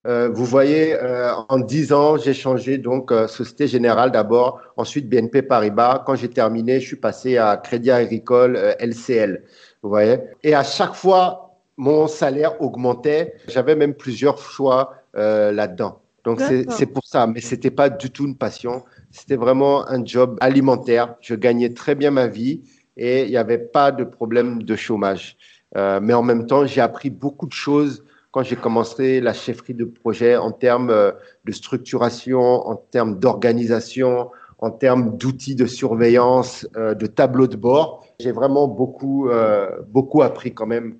Euh, 0.05 0.29
vous 0.29 0.43
voyez, 0.43 0.95
euh, 0.95 1.31
en 1.47 1.59
10 1.59 1.93
ans, 1.93 2.17
j'ai 2.17 2.33
changé 2.33 2.77
donc 2.77 3.11
euh, 3.11 3.27
Société 3.27 3.67
Générale 3.67 4.11
d'abord, 4.11 4.59
ensuite 4.75 5.07
BNP 5.07 5.43
Paribas. 5.43 6.03
Quand 6.05 6.15
j'ai 6.15 6.29
terminé, 6.29 6.81
je 6.81 6.87
suis 6.87 6.97
passé 6.97 7.37
à 7.37 7.55
Crédit 7.55 7.91
Agricole 7.91 8.75
LCL. 8.79 9.43
Vous 9.81 9.89
voyez? 9.89 10.19
Et 10.43 10.55
à 10.55 10.63
chaque 10.63 10.93
fois, 10.93 11.57
mon 11.77 12.07
salaire 12.07 12.61
augmentait. 12.61 13.35
J'avais 13.47 13.75
même 13.75 13.93
plusieurs 13.93 14.37
choix 14.37 14.95
là-dedans. 15.13 15.99
Donc 16.23 16.41
c'est 16.41 16.85
pour 16.85 17.03
ça, 17.05 17.27
mais 17.27 17.41
c'était 17.41 17.71
pas 17.71 17.89
du 17.89 18.09
tout 18.09 18.25
une 18.25 18.37
passion. 18.37 18.83
C'était 19.11 19.35
vraiment 19.35 19.87
un 19.87 20.03
job 20.03 20.37
alimentaire. 20.39 21.15
Je 21.21 21.35
gagnais 21.35 21.73
très 21.73 21.95
bien 21.95 22.11
ma 22.11 22.27
vie 22.27 22.63
et 22.97 23.23
il 23.23 23.29
n'y 23.29 23.37
avait 23.37 23.57
pas 23.57 23.91
de 23.91 24.03
problème 24.03 24.63
de 24.63 24.75
chômage. 24.75 25.37
mais 25.75 26.13
en 26.13 26.23
même 26.23 26.45
temps, 26.45 26.65
j'ai 26.65 26.81
appris 26.81 27.09
beaucoup 27.09 27.47
de 27.47 27.53
choses 27.53 28.03
quand 28.33 28.41
j'ai 28.41 28.55
commencé 28.55 29.21
la 29.21 29.31
chefferie 29.31 29.75
de 29.75 29.85
projet 29.85 30.35
en 30.35 30.51
termes 30.51 30.89
euh, 30.89 31.11
de 31.45 31.51
structuration, 31.51 32.41
en 32.41 32.75
termes 32.75 33.19
d'organisation, 33.19 34.31
en 34.57 34.71
termes 34.71 35.17
d'outils 35.17 35.53
de 35.53 35.67
surveillance, 35.67 36.67
euh, 36.75 36.95
de 36.95 37.05
tableaux 37.05 37.45
de 37.45 37.55
bord. 37.55 38.03
J'ai 38.19 38.31
vraiment 38.31 38.67
beaucoup, 38.67 39.29
euh, 39.29 39.69
beaucoup 39.87 40.23
appris 40.23 40.51
quand 40.51 40.65
même. 40.65 40.97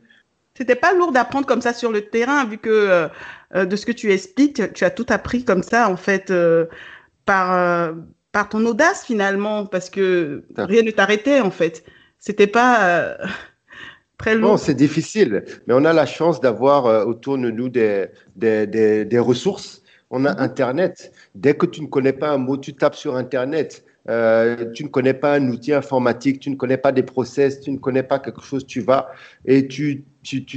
C'était 0.56 0.76
pas 0.76 0.94
lourd 0.94 1.12
d'apprendre 1.12 1.48
comme 1.48 1.62
ça 1.62 1.74
sur 1.74 1.92
le 1.92 2.02
terrain, 2.02 2.46
vu 2.46 2.60
que 2.60 3.10
de 3.56 3.76
ce 3.76 3.88
que 3.88 3.92
tu 3.92 4.12
expliques, 4.12 4.72
tu 4.74 4.86
as 4.86 4.92
tout 4.92 5.08
appris 5.10 5.44
comme 5.44 5.64
ça, 5.64 5.90
en 5.90 5.98
fait, 5.98 6.32
par, 7.26 7.96
par 8.34 8.50
ton 8.50 8.66
audace 8.66 9.06
finalement, 9.06 9.66
parce 9.66 9.90
que 9.90 10.44
rien 10.58 10.82
ne 10.82 10.92
t'arrêtait, 10.92 11.40
en 11.40 11.52
fait. 11.52 11.86
c'était 12.20 12.48
pas 12.48 13.18
très 14.18 14.36
long. 14.36 14.50
Non, 14.50 14.58
c'est 14.58 14.74
difficile, 14.74 15.46
mais 15.66 15.74
on 15.74 15.86
a 15.86 15.94
la 15.94 16.06
chance 16.06 16.42
d'avoir 16.42 17.08
autour 17.08 17.38
de 17.38 17.50
nous 17.50 17.70
des, 17.70 18.08
des, 18.36 18.68
des, 19.06 19.20
ressources. 19.20 19.84
On 20.10 20.26
a 20.26 20.34
mhm. 20.34 20.42
Internet. 20.42 21.14
Dès 21.36 21.54
que 21.54 21.66
tu 21.66 21.82
ne 21.82 21.88
connais 21.88 22.14
pas 22.14 22.32
un 22.32 22.38
mot, 22.38 22.58
tu 22.58 22.74
tapes 22.74 22.96
sur 22.96 23.16
Internet. 23.16 23.86
Euh, 24.10 24.72
tu 24.74 24.84
ne 24.84 24.90
connais 24.90 25.14
pas 25.14 25.36
un 25.36 25.48
outil 25.48 25.74
informatique, 25.74 26.42
tu 26.42 26.50
ne 26.50 26.56
connais 26.56 26.78
pas 26.78 26.92
des 26.92 27.04
process, 27.04 27.62
tu 27.62 27.72
ne 27.72 27.78
connais 27.78 28.04
pas 28.04 28.20
quelque 28.20 28.42
chose, 28.42 28.66
tu 28.66 28.82
vas 28.82 29.12
et 29.46 29.68
tu 29.68 30.04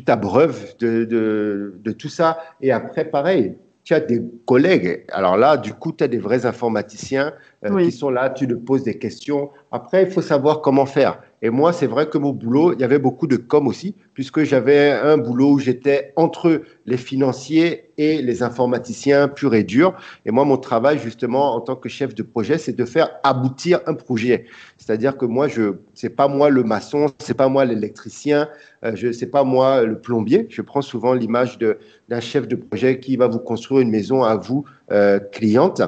t'abreuves 0.04 0.76
de, 0.78 1.04
de, 1.04 1.74
de, 1.78 1.92
tout 1.92 2.08
ça. 2.08 2.38
Et 2.60 2.72
après, 2.72 3.04
pareil, 3.04 3.54
tu 3.84 3.94
as 3.94 4.00
des 4.00 4.20
collègues. 4.46 5.04
Alors 5.12 5.36
là, 5.36 5.56
du 5.56 5.72
coup, 5.72 5.92
tu 5.92 6.02
as 6.02 6.08
des 6.08 6.18
vrais 6.18 6.44
informaticiens 6.44 7.32
euh, 7.70 7.84
qui 7.84 7.92
sont 7.92 8.10
là, 8.10 8.30
tu 8.30 8.46
te 8.46 8.54
poses 8.54 8.82
des 8.82 8.98
questions. 8.98 9.50
Après, 9.72 10.04
il 10.04 10.10
faut 10.10 10.22
savoir 10.22 10.60
comment 10.60 10.86
faire. 10.86 11.20
Et 11.42 11.50
moi, 11.50 11.72
c'est 11.72 11.86
vrai 11.86 12.08
que 12.08 12.16
mon 12.16 12.30
boulot, 12.30 12.72
il 12.72 12.80
y 12.80 12.84
avait 12.84 12.98
beaucoup 12.98 13.26
de 13.26 13.36
com 13.36 13.68
aussi, 13.68 13.94
puisque 14.14 14.42
j'avais 14.42 14.90
un 14.90 15.18
boulot 15.18 15.52
où 15.52 15.58
j'étais 15.58 16.12
entre 16.16 16.62
les 16.86 16.96
financiers 16.96 17.90
et 17.98 18.22
les 18.22 18.42
informaticiens 18.42 19.28
purs 19.28 19.54
et 19.54 19.62
durs. 19.62 19.94
Et 20.24 20.30
moi, 20.30 20.44
mon 20.46 20.56
travail, 20.56 20.98
justement, 20.98 21.54
en 21.54 21.60
tant 21.60 21.76
que 21.76 21.90
chef 21.90 22.14
de 22.14 22.22
projet, 22.22 22.56
c'est 22.56 22.72
de 22.74 22.84
faire 22.86 23.10
aboutir 23.22 23.80
un 23.86 23.94
projet. 23.94 24.46
C'est-à-dire 24.78 25.16
que 25.18 25.26
moi, 25.26 25.46
je, 25.46 25.74
c'est 25.94 26.10
pas 26.10 26.26
moi 26.26 26.48
le 26.48 26.62
maçon, 26.62 27.06
c'est 27.18 27.36
pas 27.36 27.48
moi 27.48 27.66
l'électricien, 27.66 28.48
euh, 28.84 28.92
je, 28.94 29.12
c'est 29.12 29.26
pas 29.26 29.44
moi 29.44 29.82
le 29.82 29.98
plombier. 29.98 30.46
Je 30.48 30.62
prends 30.62 30.82
souvent 30.82 31.12
l'image 31.12 31.58
de, 31.58 31.78
d'un 32.08 32.20
chef 32.20 32.48
de 32.48 32.56
projet 32.56 32.98
qui 32.98 33.16
va 33.16 33.28
vous 33.28 33.40
construire 33.40 33.82
une 33.82 33.90
maison 33.90 34.22
à 34.22 34.36
vous, 34.36 34.64
euh, 34.90 35.18
cliente. 35.18 35.82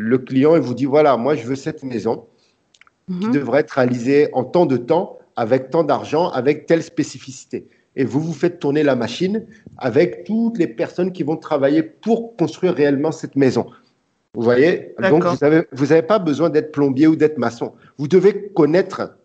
Le 0.00 0.16
client, 0.16 0.54
il 0.54 0.62
vous 0.62 0.74
dit, 0.74 0.84
voilà, 0.84 1.16
moi, 1.16 1.34
je 1.34 1.44
veux 1.44 1.56
cette 1.56 1.82
maison 1.82 2.24
qui 3.08 3.26
mhm. 3.26 3.32
devrait 3.32 3.60
être 3.62 3.72
réalisé 3.72 4.28
en 4.32 4.44
tant 4.44 4.64
de 4.64 4.76
temps, 4.76 5.18
avec 5.34 5.70
tant 5.70 5.82
d'argent, 5.82 6.28
avec 6.28 6.66
telle 6.66 6.84
spécificité. 6.84 7.66
Et 7.96 8.04
vous 8.04 8.20
vous 8.20 8.32
faites 8.32 8.60
tourner 8.60 8.84
la 8.84 8.94
machine 8.94 9.44
avec 9.76 10.22
toutes 10.22 10.56
les 10.56 10.68
personnes 10.68 11.10
qui 11.10 11.24
vont 11.24 11.36
travailler 11.36 11.82
pour 11.82 12.36
construire 12.36 12.74
réellement 12.74 13.10
cette 13.10 13.34
maison. 13.34 13.66
Vous 14.34 14.42
voyez? 14.42 14.94
Donc, 15.10 15.24
vous 15.24 15.36
n'avez 15.42 15.64
vous 15.72 16.06
pas 16.06 16.20
besoin 16.20 16.48
d'être 16.48 16.70
plombier 16.70 17.08
ou 17.08 17.16
d'être 17.16 17.38
maçon. 17.38 17.72
Vous 17.96 18.06
devez 18.06 18.50
connaître 18.54 19.16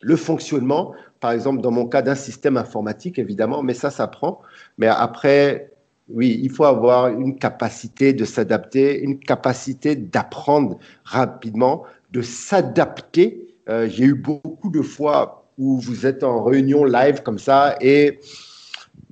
le 0.00 0.16
fonctionnement, 0.16 0.92
par 1.20 1.30
exemple, 1.30 1.60
dans 1.60 1.70
mon 1.70 1.86
cas, 1.86 2.02
d'un 2.02 2.16
système 2.16 2.56
informatique, 2.56 3.20
évidemment, 3.20 3.62
mais 3.62 3.74
ça, 3.74 3.90
ça 3.90 4.08
prend. 4.08 4.40
Mais 4.76 4.88
après, 4.88 5.70
oui, 6.08 6.40
il 6.42 6.50
faut 6.50 6.64
avoir 6.64 7.08
une 7.08 7.36
capacité 7.36 8.12
de 8.12 8.24
s'adapter, 8.24 9.00
une 9.00 9.18
capacité 9.18 9.94
d'apprendre 9.94 10.78
rapidement, 11.04 11.84
de 12.12 12.22
s'adapter. 12.22 13.54
Euh, 13.68 13.88
j'ai 13.88 14.04
eu 14.04 14.14
beaucoup 14.14 14.70
de 14.70 14.80
fois 14.80 15.46
où 15.58 15.78
vous 15.78 16.06
êtes 16.06 16.24
en 16.24 16.42
réunion 16.42 16.84
live 16.84 17.22
comme 17.22 17.38
ça 17.38 17.76
et 17.80 18.20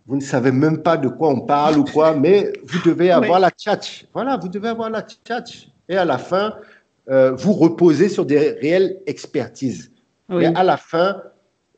vous 0.07 0.17
ne 0.17 0.23
savez 0.23 0.53
même 0.53 0.83
pas 0.83 0.97
de 0.97 1.09
quoi 1.09 1.29
on 1.31 1.41
parle 1.41 1.79
ou 1.79 1.85
quoi, 1.85 2.15
mais 2.19 2.53
vous 2.65 2.79
devez 2.85 3.11
avoir 3.11 3.41
la 3.41 3.51
tchatch. 3.51 4.07
Voilà, 4.15 4.37
vous 4.37 4.49
devez 4.49 4.69
avoir 4.69 4.89
la 4.89 5.03
tchatch. 5.03 5.69
Et 5.89 5.97
à 5.97 6.05
la 6.05 6.19
fin, 6.19 6.55
euh, 7.11 7.33
vous 7.33 7.53
reposez 7.53 8.09
sur 8.09 8.25
des 8.25 8.39
réelles 8.39 8.99
expertises. 9.07 9.91
Et 10.31 10.47
à 10.47 10.65
la 10.65 10.77
fin, 10.77 11.23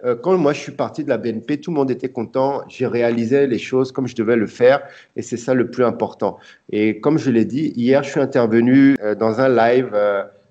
euh, 0.04 0.14
quand 0.14 0.37
moi 0.37 0.52
je 0.52 0.61
suis 0.61 0.72
parti 0.72 1.04
de 1.04 1.08
la 1.08 1.18
BNP, 1.18 1.61
tout 1.61 1.70
le 1.70 1.76
monde 1.76 1.90
était 1.90 2.08
content. 2.08 2.62
J'ai 2.68 2.87
réalisé 2.87 3.46
les 3.46 3.58
choses 3.58 3.92
comme 3.92 4.06
je 4.06 4.14
devais 4.14 4.37
le 4.37 4.46
faire 4.46 4.82
et 5.16 5.22
c'est 5.22 5.37
ça 5.37 5.54
le 5.54 5.70
plus 5.70 5.84
important. 5.84 6.38
Et 6.70 7.00
comme 7.00 7.18
je 7.18 7.30
l'ai 7.30 7.44
dit, 7.44 7.72
hier, 7.76 8.02
je 8.02 8.11
suis 8.11 8.20
intervenu 8.20 8.96
dans 9.18 9.40
un 9.40 9.48
live 9.48 9.90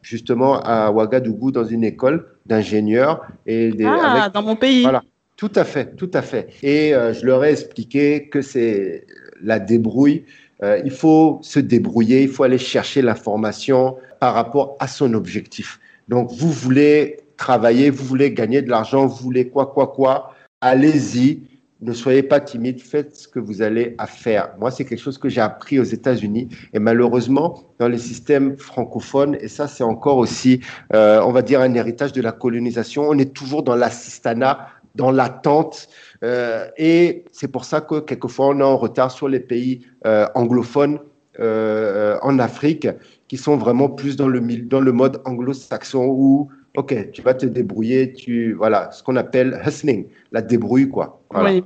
justement 0.02 0.60
à 0.62 0.92
Ouagadougou 0.92 1.52
dans 1.52 1.66
une 1.66 1.84
école 1.84 2.26
d'ingénieurs. 2.46 3.26
Et 3.46 3.72
ah, 3.86 4.30
dans 4.34 4.42
mon 4.42 4.56
pays. 4.56 4.84
Voilà, 4.84 5.04
tout 5.36 5.52
à 5.56 5.64
fait, 5.64 5.96
tout 5.96 6.12
à 6.14 6.22
fait. 6.22 6.48
Et 6.64 6.94
euh, 6.94 7.14
je 7.14 7.26
leur 7.26 7.44
ai 7.44 7.52
expliqué 7.52 8.28
que 8.30 8.42
c'est 8.42 9.06
la 9.42 9.60
débrouille. 9.60 10.24
Euh, 10.64 10.82
il 10.84 10.92
faut 10.92 11.40
se 11.42 11.60
débrouiller, 11.60 12.24
il 12.24 12.30
faut 12.30 12.44
aller 12.44 12.58
chercher 12.58 13.02
l'information 13.02 13.98
par 14.20 14.34
rapport 14.34 14.76
à 14.80 14.88
son 14.88 15.14
objectif. 15.14 15.80
Donc, 16.08 16.32
vous 16.32 16.52
voulez 16.52 17.20
travailler, 17.38 17.90
vous 17.90 18.04
voulez 18.06 18.34
gagner 18.34 18.62
de 18.62 18.70
l'argent, 18.70 19.06
vous 19.06 19.24
voulez 19.24 19.50
quoi, 19.50 19.68
quoi, 19.68 19.88
quoi, 19.88 20.34
allez-y 20.62 21.44
ne 21.82 21.94
soyez 21.94 22.24
pas 22.24 22.40
timide, 22.40 22.82
faites 22.82 23.16
ce 23.16 23.28
que 23.28 23.40
vous 23.40 23.62
allez 23.62 23.96
à 23.98 24.08
faire. 24.08 24.50
Moi, 24.60 24.72
c'est 24.72 24.86
quelque 24.86 25.02
chose 25.02 25.18
que 25.18 25.30
j'ai 25.30 25.42
appris 25.42 25.80
aux 25.80 25.84
États-Unis 25.84 26.50
et 26.74 26.80
malheureusement, 26.80 27.64
dans 27.80 27.88
les 27.88 28.00
systèmes 28.00 28.58
francophones, 28.58 29.38
et 29.40 29.48
ça, 29.48 29.68
c'est 29.68 29.84
encore 29.84 30.18
aussi, 30.18 30.62
euh, 30.94 31.22
on 31.22 31.32
va 31.32 31.42
dire, 31.42 31.62
un 31.62 31.74
héritage 31.74 32.14
de 32.14 32.22
la 32.22 32.32
colonisation, 32.32 33.08
on 33.08 33.18
est 33.18 33.34
toujours 33.34 33.64
dans 33.64 33.76
l'assistanat, 33.76 34.70
dans 34.96 35.12
l'attente. 35.12 35.90
Euh, 36.24 36.68
et 36.78 37.26
c'est 37.32 37.48
pour 37.48 37.66
ça 37.66 37.82
que 37.82 38.00
quelquefois, 38.00 38.48
on 38.48 38.60
est 38.60 38.64
en 38.64 38.78
retard 38.78 39.12
sur 39.12 39.28
les 39.28 39.40
pays 39.40 39.86
euh, 40.06 40.26
anglophones 40.36 41.00
en 41.40 42.40
Afrique 42.40 42.88
qui 43.28 43.38
sont 43.38 43.58
vraiment 43.58 43.90
plus 43.90 44.16
dans 44.16 44.28
le, 44.28 44.40
dans 44.40 44.80
le 44.80 44.92
mode 44.92 45.22
anglo-saxon 45.24 46.08
où 46.08 46.50
ok, 46.78 47.12
tu 47.12 47.24
vas 47.24 47.34
te 47.34 47.46
débrouiller, 47.46 48.14
tu 48.14 48.54
voilà, 48.54 48.92
ce 48.92 49.02
qu'on 49.02 49.16
appelle 49.16 49.60
hustling, 49.66 50.06
la 50.32 50.42
débrouille 50.42 50.90
quoi. 50.90 51.22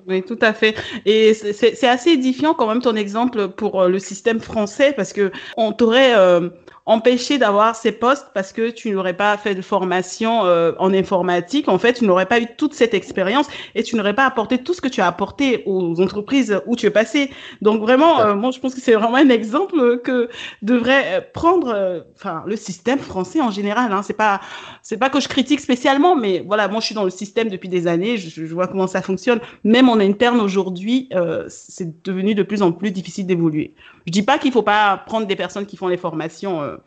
Oui, 0.08 0.24
tout 0.24 0.40
à 0.42 0.54
fait. 0.54 0.74
Et 1.06 1.34
c'est 1.34 1.88
assez 1.88 2.12
édifiant 2.12 2.54
quand 2.54 2.68
même 2.68 2.82
ton 2.82 2.96
exemple 2.96 3.50
pour 3.50 3.82
euh, 3.82 3.90
le 3.90 4.00
système 4.00 4.40
français 4.40 4.94
parce 4.96 5.14
que 5.14 5.32
on 5.58 5.74
t'aurait 5.74 6.16
euh, 6.16 6.50
empêché 6.92 7.38
d'avoir 7.38 7.76
ces 7.76 7.92
postes 7.92 8.28
parce 8.34 8.54
que 8.54 8.70
tu 8.70 8.92
n'aurais 8.92 9.16
pas 9.16 9.38
fait 9.38 9.56
de 9.56 9.62
formation 9.62 10.46
euh, 10.46 10.74
en 10.80 10.94
informatique. 10.94 11.68
En 11.68 11.78
fait, 11.78 11.94
tu 11.94 12.06
n'aurais 12.06 12.26
pas 12.26 12.40
eu 12.40 12.48
toute 12.58 12.74
cette 12.74 12.94
expérience 12.94 13.48
et 13.76 13.84
tu 13.84 13.96
n'aurais 13.96 14.14
pas 14.14 14.26
apporté 14.26 14.58
tout 14.58 14.74
ce 14.74 14.82
que 14.82 14.88
tu 14.88 15.02
as 15.02 15.08
apporté 15.08 15.64
aux 15.66 16.00
entreprises 16.02 16.62
où 16.66 16.76
tu 16.76 16.86
es 16.86 16.92
passé. 16.92 17.32
Donc 17.62 17.82
vraiment, 17.82 18.36
moi, 18.36 18.52
je 18.52 18.60
pense 18.60 18.76
que 18.76 18.82
c'est 18.82 18.94
vraiment 18.94 19.18
un 19.18 19.30
exemple 19.30 20.00
que 20.00 20.30
devrait 20.62 21.30
prendre, 21.34 22.04
enfin, 22.16 22.44
le 22.46 22.56
système 22.56 23.00
français 23.00 23.42
en 23.42 23.52
général. 23.52 23.92
Hein. 23.92 24.02
C'est 24.04 24.14
pas, 24.14 24.42
c'est 24.82 24.98
pas 24.98 25.10
que 25.10 25.20
je 25.20 25.28
critique 25.28 25.60
spécialement, 25.60 26.16
mais 26.16 26.44
voilà, 26.46 26.68
moi, 26.68 26.80
je 26.80 26.88
suis 26.88 26.96
dans 26.96 27.04
le 27.04 27.10
système 27.10 27.50
depuis 27.50 27.70
des 27.70 27.88
années. 27.88 28.18
je 28.18 28.54
vois 28.54 28.68
comment 28.68 28.88
ça 28.88 29.02
fonctionne 29.02 29.40
même 29.64 29.90
en 29.90 30.00
interne 30.00 30.40
aujourd'hui, 30.40 31.08
euh, 31.14 31.46
c'est 31.48 32.04
devenu 32.04 32.36
de 32.36 32.44
plus 32.44 32.62
en 32.62 32.72
plus 32.72 32.92
difficile 32.92 33.26
d'évoluer. 33.26 33.74
Je 34.06 34.12
dis 34.12 34.24
pas 34.24 34.38
qu'il 34.38 34.52
faut 34.52 34.64
pas 34.64 34.98
prendre 34.98 35.28
des 35.28 35.36
personnes 35.36 35.66
qui 35.66 35.78
font 35.78 35.88
les 35.88 35.98
formations. 35.98 36.62
Euh, 36.62 36.78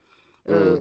euh, 0.48 0.80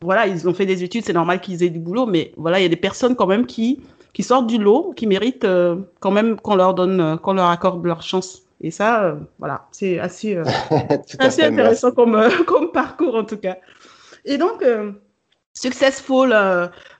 voilà, 0.00 0.26
ils 0.26 0.48
ont 0.48 0.54
fait 0.54 0.66
des 0.66 0.82
études, 0.82 1.04
c'est 1.04 1.12
normal 1.12 1.40
qu'ils 1.40 1.62
aient 1.62 1.70
du 1.70 1.78
boulot, 1.78 2.06
mais 2.06 2.32
voilà, 2.36 2.58
il 2.58 2.62
y 2.62 2.66
a 2.66 2.68
des 2.68 2.76
personnes 2.76 3.16
quand 3.16 3.26
même 3.26 3.46
qui 3.46 3.80
qui 4.12 4.22
sortent 4.22 4.46
du 4.46 4.56
lot, 4.56 4.94
qui 4.96 5.06
méritent 5.06 5.46
quand 6.00 6.10
même 6.10 6.40
qu'on 6.40 6.54
leur 6.54 6.72
donne, 6.72 7.18
qu'on 7.18 7.34
leur 7.34 7.50
accorde 7.50 7.84
leur 7.84 8.00
chance. 8.00 8.44
Et 8.62 8.70
ça, 8.70 9.14
voilà, 9.38 9.66
c'est 9.72 9.98
assez, 9.98 10.38
assez 11.18 11.42
intéressant 11.42 11.92
comme, 11.92 12.26
comme 12.46 12.72
parcours 12.72 13.14
en 13.14 13.24
tout 13.24 13.36
cas. 13.36 13.58
Et 14.24 14.38
donc, 14.38 14.64
successful 15.52 16.30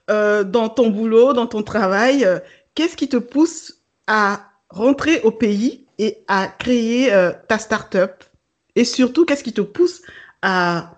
dans 0.09 0.69
ton 0.69 0.91
boulot, 0.91 1.33
dans 1.33 1.47
ton 1.47 1.63
travail, 1.63 2.27
qu'est-ce 2.75 2.97
qui 2.97 3.09
te 3.09 3.17
pousse 3.17 3.83
à 4.07 4.41
rentrer 4.71 5.21
au 5.23 5.31
pays 5.31 5.87
et 5.99 6.19
à 6.29 6.47
créer 6.47 7.13
euh, 7.13 7.33
ta 7.49 7.59
start-up? 7.59 8.23
Et 8.77 8.85
surtout, 8.85 9.25
qu'est-ce 9.25 9.43
qui 9.43 9.53
te 9.53 9.61
pousse 9.61 10.03
à 10.43 10.93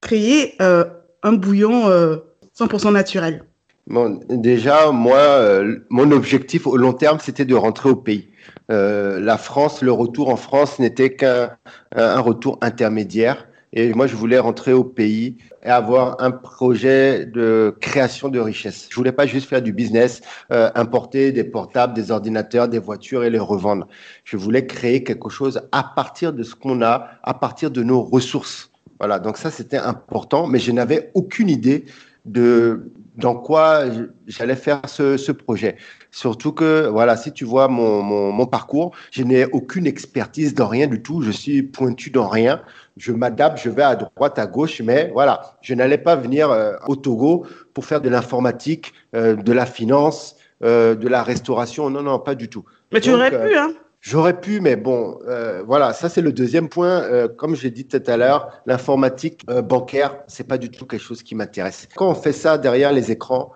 créer 0.00 0.54
euh, 0.60 0.84
un 1.22 1.32
bouillon 1.32 1.88
100% 1.88 2.86
euh, 2.86 2.90
naturel? 2.90 3.44
Bon, 3.86 4.20
Déjà, 4.28 4.92
moi, 4.92 5.62
mon 5.88 6.10
objectif 6.12 6.66
au 6.66 6.76
long 6.76 6.92
terme, 6.92 7.18
c'était 7.20 7.44
de 7.44 7.54
rentrer 7.54 7.88
au 7.88 7.96
pays. 7.96 8.28
la 8.68 9.38
France, 9.38 9.82
le 9.82 9.90
retour 9.90 10.28
en 10.28 10.36
France 10.36 10.78
n'était 10.78 11.16
qu'un 11.16 11.56
un 11.96 12.20
retour 12.20 12.58
intermédiaire. 12.60 13.48
Et 13.72 13.92
moi, 13.94 14.06
je 14.06 14.16
voulais 14.16 14.38
rentrer 14.38 14.72
au 14.72 14.82
pays 14.82 15.36
et 15.62 15.68
avoir 15.68 16.20
un 16.20 16.32
projet 16.32 17.24
de 17.26 17.74
création 17.80 18.28
de 18.28 18.40
richesse. 18.40 18.88
Je 18.90 18.96
voulais 18.96 19.12
pas 19.12 19.26
juste 19.26 19.48
faire 19.48 19.62
du 19.62 19.72
business, 19.72 20.22
euh, 20.52 20.70
importer 20.74 21.30
des 21.30 21.44
portables, 21.44 21.94
des 21.94 22.10
ordinateurs, 22.10 22.68
des 22.68 22.80
voitures 22.80 23.22
et 23.22 23.30
les 23.30 23.38
revendre. 23.38 23.86
Je 24.24 24.36
voulais 24.36 24.66
créer 24.66 25.04
quelque 25.04 25.28
chose 25.28 25.62
à 25.70 25.84
partir 25.84 26.32
de 26.32 26.42
ce 26.42 26.54
qu'on 26.54 26.82
a, 26.82 27.10
à 27.22 27.34
partir 27.34 27.70
de 27.70 27.82
nos 27.82 28.02
ressources. 28.02 28.70
Voilà. 28.98 29.18
Donc 29.18 29.36
ça, 29.36 29.50
c'était 29.50 29.78
important, 29.78 30.46
mais 30.48 30.58
je 30.58 30.72
n'avais 30.72 31.10
aucune 31.14 31.48
idée 31.48 31.84
de 32.24 32.92
dans 33.16 33.34
quoi 33.34 33.84
j'allais 34.26 34.56
faire 34.56 34.80
ce, 34.86 35.16
ce, 35.16 35.32
projet. 35.32 35.76
Surtout 36.10 36.52
que, 36.52 36.88
voilà, 36.88 37.16
si 37.16 37.32
tu 37.32 37.44
vois 37.44 37.68
mon, 37.68 38.02
mon, 38.02 38.32
mon 38.32 38.46
parcours, 38.46 38.92
je 39.10 39.22
n'ai 39.22 39.44
aucune 39.46 39.86
expertise 39.86 40.54
dans 40.54 40.68
rien 40.68 40.86
du 40.86 41.02
tout. 41.02 41.22
Je 41.22 41.30
suis 41.30 41.62
pointu 41.62 42.10
dans 42.10 42.28
rien. 42.28 42.60
Je 42.96 43.12
m'adapte, 43.12 43.60
je 43.62 43.70
vais 43.70 43.82
à 43.82 43.96
droite, 43.96 44.38
à 44.38 44.46
gauche, 44.46 44.80
mais 44.82 45.10
voilà, 45.12 45.56
je 45.62 45.74
n'allais 45.74 45.98
pas 45.98 46.16
venir 46.16 46.50
euh, 46.50 46.74
au 46.86 46.96
Togo 46.96 47.46
pour 47.72 47.84
faire 47.84 48.00
de 48.00 48.08
l'informatique, 48.08 48.92
euh, 49.14 49.36
de 49.36 49.52
la 49.52 49.66
finance, 49.66 50.36
euh, 50.62 50.94
de 50.94 51.08
la 51.08 51.22
restauration. 51.22 51.88
Non, 51.88 52.02
non, 52.02 52.18
pas 52.18 52.34
du 52.34 52.48
tout. 52.48 52.64
Mais 52.92 53.00
tu 53.00 53.12
aurais 53.12 53.30
pu, 53.30 53.56
hein 53.56 53.72
J'aurais 54.02 54.40
pu, 54.40 54.60
mais 54.60 54.76
bon, 54.76 55.18
euh, 55.28 55.62
voilà, 55.66 55.92
ça 55.92 56.08
c'est 56.08 56.22
le 56.22 56.32
deuxième 56.32 56.70
point. 56.70 57.02
Euh, 57.02 57.28
comme 57.28 57.54
j'ai 57.54 57.70
dit 57.70 57.86
tout 57.86 58.02
à 58.06 58.16
l'heure, 58.16 58.50
l'informatique 58.64 59.42
euh, 59.50 59.60
bancaire, 59.60 60.16
c'est 60.26 60.48
pas 60.48 60.56
du 60.56 60.70
tout 60.70 60.86
quelque 60.86 61.02
chose 61.02 61.22
qui 61.22 61.34
m'intéresse. 61.34 61.86
Quand 61.96 62.08
on 62.08 62.14
fait 62.14 62.32
ça 62.32 62.56
derrière 62.56 62.92
les 62.92 63.10
écrans, 63.10 63.52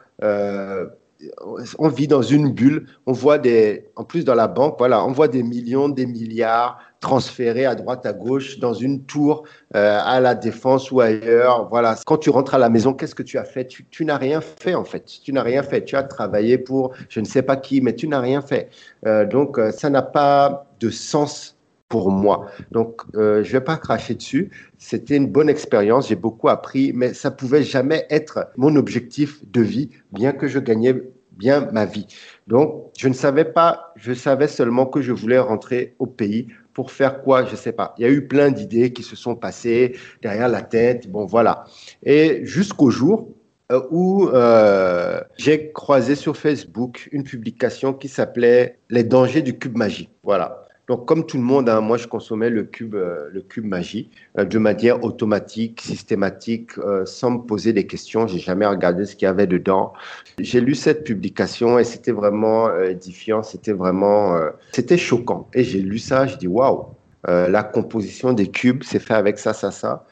on 1.78 1.88
vit 1.88 2.08
dans 2.08 2.22
une 2.22 2.52
bulle. 2.52 2.87
On 3.06 3.12
voit 3.12 3.38
des, 3.38 3.88
en 3.96 4.04
plus 4.04 4.24
dans 4.24 4.34
la 4.34 4.48
banque, 4.48 4.76
voilà, 4.78 5.04
on 5.04 5.12
voit 5.12 5.28
des 5.28 5.42
millions, 5.42 5.88
des 5.88 6.06
milliards 6.06 6.78
transférés 7.00 7.66
à 7.66 7.74
droite, 7.74 8.06
à 8.06 8.14
gauche, 8.14 8.58
dans 8.58 8.72
une 8.72 9.04
tour, 9.04 9.44
euh, 9.76 9.98
à 10.02 10.20
la 10.20 10.34
défense 10.34 10.90
ou 10.90 11.00
ailleurs. 11.00 11.68
Voilà. 11.68 11.96
Quand 12.06 12.16
tu 12.16 12.30
rentres 12.30 12.54
à 12.54 12.58
la 12.58 12.70
maison, 12.70 12.94
qu'est-ce 12.94 13.14
que 13.14 13.22
tu 13.22 13.37
as 13.38 13.44
fait? 13.44 13.66
Tu, 13.66 14.04
n'as 14.04 14.16
rien 14.16 14.40
fait 14.40 14.74
en 14.74 14.84
fait. 14.84 15.04
Tu 15.22 15.32
n'as 15.32 15.42
rien 15.42 15.62
fait. 15.62 15.84
Tu 15.84 15.96
as 15.96 16.02
travaillé 16.02 16.56
pour 16.58 16.94
je 17.08 17.20
ne 17.20 17.26
sais 17.26 17.42
pas 17.42 17.56
qui, 17.56 17.80
mais 17.80 17.94
tu 17.94 18.08
n'as 18.08 18.20
rien 18.20 18.40
fait. 18.40 18.70
Euh, 19.06 19.26
donc 19.26 19.58
euh, 19.58 19.70
ça 19.70 19.90
n'a 19.90 20.02
pas 20.02 20.66
de 20.80 20.90
sens 20.90 21.54
pour 21.94 22.10
moi. 22.10 22.46
Donc, 22.72 23.02
euh, 23.14 23.44
je 23.44 23.52
vais 23.52 23.60
pas 23.60 23.76
cracher 23.76 24.14
dessus. 24.14 24.50
C'était 24.78 25.16
une 25.16 25.28
bonne 25.28 25.48
expérience, 25.48 26.08
j'ai 26.08 26.16
beaucoup 26.16 26.48
appris, 26.48 26.92
mais 26.92 27.14
ça 27.14 27.30
pouvait 27.30 27.62
jamais 27.62 28.04
être 28.10 28.50
mon 28.56 28.74
objectif 28.74 29.48
de 29.48 29.60
vie, 29.60 29.90
bien 30.10 30.32
que 30.32 30.48
je 30.48 30.58
gagnais 30.58 30.94
bien 31.37 31.68
ma 31.73 31.85
vie. 31.85 32.07
Donc, 32.47 32.90
je 32.97 33.09
ne 33.09 33.14
savais 33.14 33.44
pas, 33.44 33.92
je 33.97 34.12
savais 34.12 34.49
seulement 34.49 34.87
que 34.87 35.03
je 35.03 35.12
voulais 35.12 35.38
rentrer 35.38 35.94
au 35.99 36.07
pays 36.07 36.49
pour 36.73 36.90
faire 36.90 37.23
quoi, 37.23 37.44
je 37.44 37.53
ne 37.53 37.57
sais 37.57 37.73
pas. 37.73 37.94
Il 37.99 38.03
y 38.03 38.05
a 38.05 38.11
eu 38.11 38.27
plein 38.27 38.51
d'idées 38.51 38.92
qui 38.92 39.03
se 39.03 39.16
sont 39.16 39.37
passées 39.37 39.97
derrière 40.23 40.49
la 40.49 40.62
tête, 40.62 41.11
bon 41.11 41.25
voilà. 41.25 41.64
Et 42.03 42.40
jusqu'au 42.44 42.90
jour 42.90 43.29
euh, 43.73 43.81
où 43.90 44.29
euh, 44.29 45.20
j'ai 45.38 45.73
croisé 45.73 46.16
sur 46.16 46.37
Facebook 46.37 47.09
une 47.12 47.25
publication 47.25 47.94
qui 47.94 48.09
s'appelait 48.09 48.79
Les 48.90 49.05
dangers 49.05 49.42
du 49.42 49.59
cube 49.59 49.77
magique. 49.77 50.11
Voilà. 50.23 50.63
Donc, 50.87 51.07
comme 51.07 51.25
tout 51.25 51.38
le 51.38 51.42
monde, 51.42 51.68
hein, 51.70 51.81
moi, 51.81 51.97
je 51.97 52.07
consommais 52.07 52.51
le 52.51 52.64
cube, 52.64 52.94
euh, 52.94 53.31
le 53.33 53.40
cube 53.40 53.64
magie 53.64 54.11
euh, 54.38 54.44
de 54.44 54.59
manière 54.59 55.03
automatique, 55.03 55.81
systématique, 55.81 56.77
euh, 56.79 57.07
sans 57.07 57.31
me 57.31 57.38
poser 57.38 57.73
des 57.73 57.87
questions. 57.87 58.27
J'ai 58.27 58.38
jamais 58.38 58.66
regardé 58.66 59.07
ce 59.07 59.16
qu'il 59.16 59.25
y 59.25 59.29
avait 59.29 59.47
dedans. 59.47 59.94
J'ai 60.38 60.61
lu 60.61 60.75
cette 60.75 61.05
publication 61.05 61.79
et 61.79 61.85
c'était 61.85 62.12
vraiment 62.12 62.75
édifiant. 62.83 63.42
C'était 63.42 63.73
vraiment, 63.73 64.38
c'était 64.73 64.99
choquant. 64.99 65.49
Et 65.55 65.64
j'ai 65.64 65.81
lu 65.81 65.99
ça, 65.99 66.27
je 66.27 66.37
dis 66.37 66.49
waouh, 66.49 66.88
la 67.27 67.62
composition 67.62 68.33
des 68.33 68.49
cubes, 68.49 68.83
c'est 68.85 68.99
fait 68.99 69.14
avec 69.14 69.38
ça, 69.38 69.53
ça, 69.55 69.70
ça. 69.70 70.07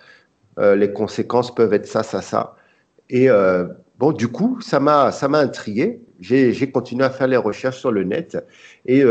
les 0.58 0.92
conséquences 0.92 1.54
peuvent 1.54 1.74
être 1.74 1.86
ça, 1.86 2.02
ça, 2.02 2.22
ça. 2.22 2.56
Et 3.10 3.28
bon, 3.98 4.12
du 4.12 4.28
coup, 4.28 4.60
ça 4.60 4.80
m'a, 4.80 5.10
ça 5.12 5.28
m'a 5.28 5.38
intrigué. 5.38 6.00
J'ai 6.20 6.70
continué 6.70 7.04
à 7.04 7.10
faire 7.10 7.26
les 7.26 7.36
recherches 7.36 7.80
sur 7.80 7.90
le 7.90 8.04
net 8.04 8.38
et 8.86 9.02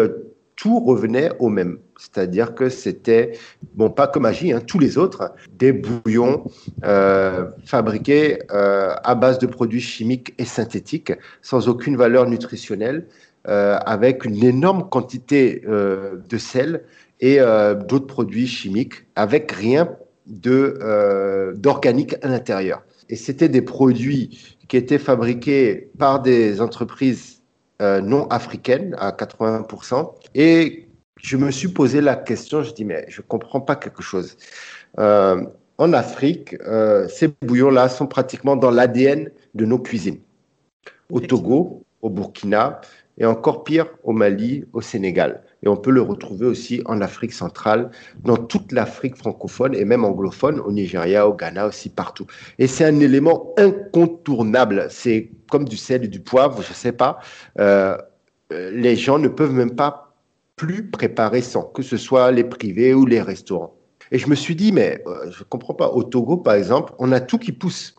tout 0.56 0.80
revenait 0.80 1.32
au 1.40 1.50
même. 1.50 1.80
C'est-à-dire 1.98 2.56
que 2.56 2.70
c'était, 2.70 3.34
bon, 3.76 3.90
pas 3.90 4.08
que 4.08 4.20
magie, 4.20 4.52
hein, 4.52 4.62
tous 4.66 4.80
les 4.80 4.98
autres, 4.98 5.34
des 5.58 5.72
bouillons 5.72 6.46
euh, 6.84 7.46
fabriqués 7.66 8.40
euh, 8.52 8.94
à 9.04 9.16
base 9.16 9.38
de 9.40 9.46
produits 9.46 9.82
chimiques 9.82 10.34
et 10.38 10.46
synthétiques, 10.46 11.14
sans 11.42 11.68
aucune 11.68 11.96
valeur 11.96 12.28
nutritionnelle, 12.28 13.08
euh, 13.48 13.78
avec 13.86 14.26
une 14.26 14.44
énorme 14.44 14.90
quantité 14.90 15.64
de 15.66 16.38
sel 16.38 16.84
et 17.20 17.40
d'autres 17.88 18.08
produits 18.08 18.48
chimiques, 18.48 19.06
avec 19.16 19.52
rien 19.52 19.90
de 20.26 21.54
d'organique 21.56 22.16
à 22.24 22.28
l'intérieur. 22.28 22.84
Et 23.10 23.16
c'était 23.16 23.50
des 23.50 23.62
produits 23.62 24.58
qui 24.68 24.78
étaient 24.78 24.98
fabriqués 24.98 25.90
par 26.00 26.22
des 26.22 26.62
entreprises 26.62 27.41
euh, 27.82 28.00
non 28.00 28.28
africaine 28.28 28.96
à 29.00 29.12
80%. 29.12 30.14
Et 30.36 30.88
je 31.22 31.36
me 31.38 31.52
suis 31.52 31.68
posé 31.70 32.00
la 32.00 32.16
question, 32.16 32.64
je 32.64 32.74
dis, 32.74 32.86
mais 32.86 33.06
je 33.10 33.22
ne 33.22 33.26
comprends 33.28 33.62
pas 33.62 33.76
quelque 33.76 34.02
chose. 34.02 34.38
Euh, 35.00 35.44
en 35.78 35.94
Afrique, 35.94 36.56
euh, 36.62 37.08
ces 37.08 37.30
bouillons-là 37.42 37.90
sont 37.90 38.08
pratiquement 38.08 38.56
dans 38.56 38.72
l'ADN 38.72 39.32
de 39.56 39.66
nos 39.66 39.80
cuisines. 39.80 40.20
Au 41.10 41.20
Togo, 41.20 41.84
au 42.02 42.10
Burkina, 42.10 42.82
et 43.18 43.26
encore 43.26 43.64
pire 43.64 43.88
au 44.04 44.14
Mali, 44.14 44.66
au 44.74 44.82
Sénégal. 44.82 45.44
Et 45.64 45.68
on 45.68 45.78
peut 45.78 45.92
le 45.92 46.02
retrouver 46.02 46.48
aussi 46.48 46.82
en 46.86 47.02
Afrique 47.02 47.34
centrale, 47.34 47.92
dans 48.24 48.38
toute 48.38 48.72
l'Afrique 48.72 49.16
francophone 49.16 49.76
et 49.76 49.86
même 49.86 50.04
anglophone, 50.04 50.60
au 50.60 50.72
Nigeria, 50.72 51.28
au 51.28 51.34
Ghana 51.34 51.68
aussi, 51.68 51.90
partout. 51.90 52.26
Et 52.58 52.68
c'est 52.68 52.86
un 52.86 53.00
élément 53.00 53.54
incontournable. 53.58 54.88
C'est 54.90 55.30
comme 55.50 55.66
du 55.66 55.78
sel 55.78 56.06
et 56.06 56.08
du 56.08 56.20
poivre, 56.20 56.62
je 56.62 56.70
ne 56.70 56.74
sais 56.74 56.92
pas. 56.92 57.20
Euh, 57.60 57.98
les 58.50 58.96
gens 58.96 59.20
ne 59.20 59.28
peuvent 59.28 59.54
même 59.54 59.76
pas 59.76 60.16
plus 60.56 60.90
préparer 60.90 61.42
sans, 61.42 61.64
que 61.64 61.82
ce 61.82 61.98
soit 61.98 62.32
les 62.32 62.44
privés 62.44 62.94
ou 62.94 63.06
les 63.06 63.22
restaurants. 63.22 63.76
Et 64.12 64.18
je 64.18 64.28
me 64.28 64.36
suis 64.36 64.56
dit, 64.56 64.72
mais 64.72 65.02
euh, 65.08 65.32
je 65.32 65.40
ne 65.40 65.44
comprends 65.46 65.74
pas. 65.74 65.90
Au 65.90 66.04
Togo, 66.04 66.38
par 66.38 66.56
exemple, 66.56 66.94
on 67.00 67.12
a 67.12 67.20
tout 67.20 67.38
qui 67.38 67.52
pousse. 67.52 67.96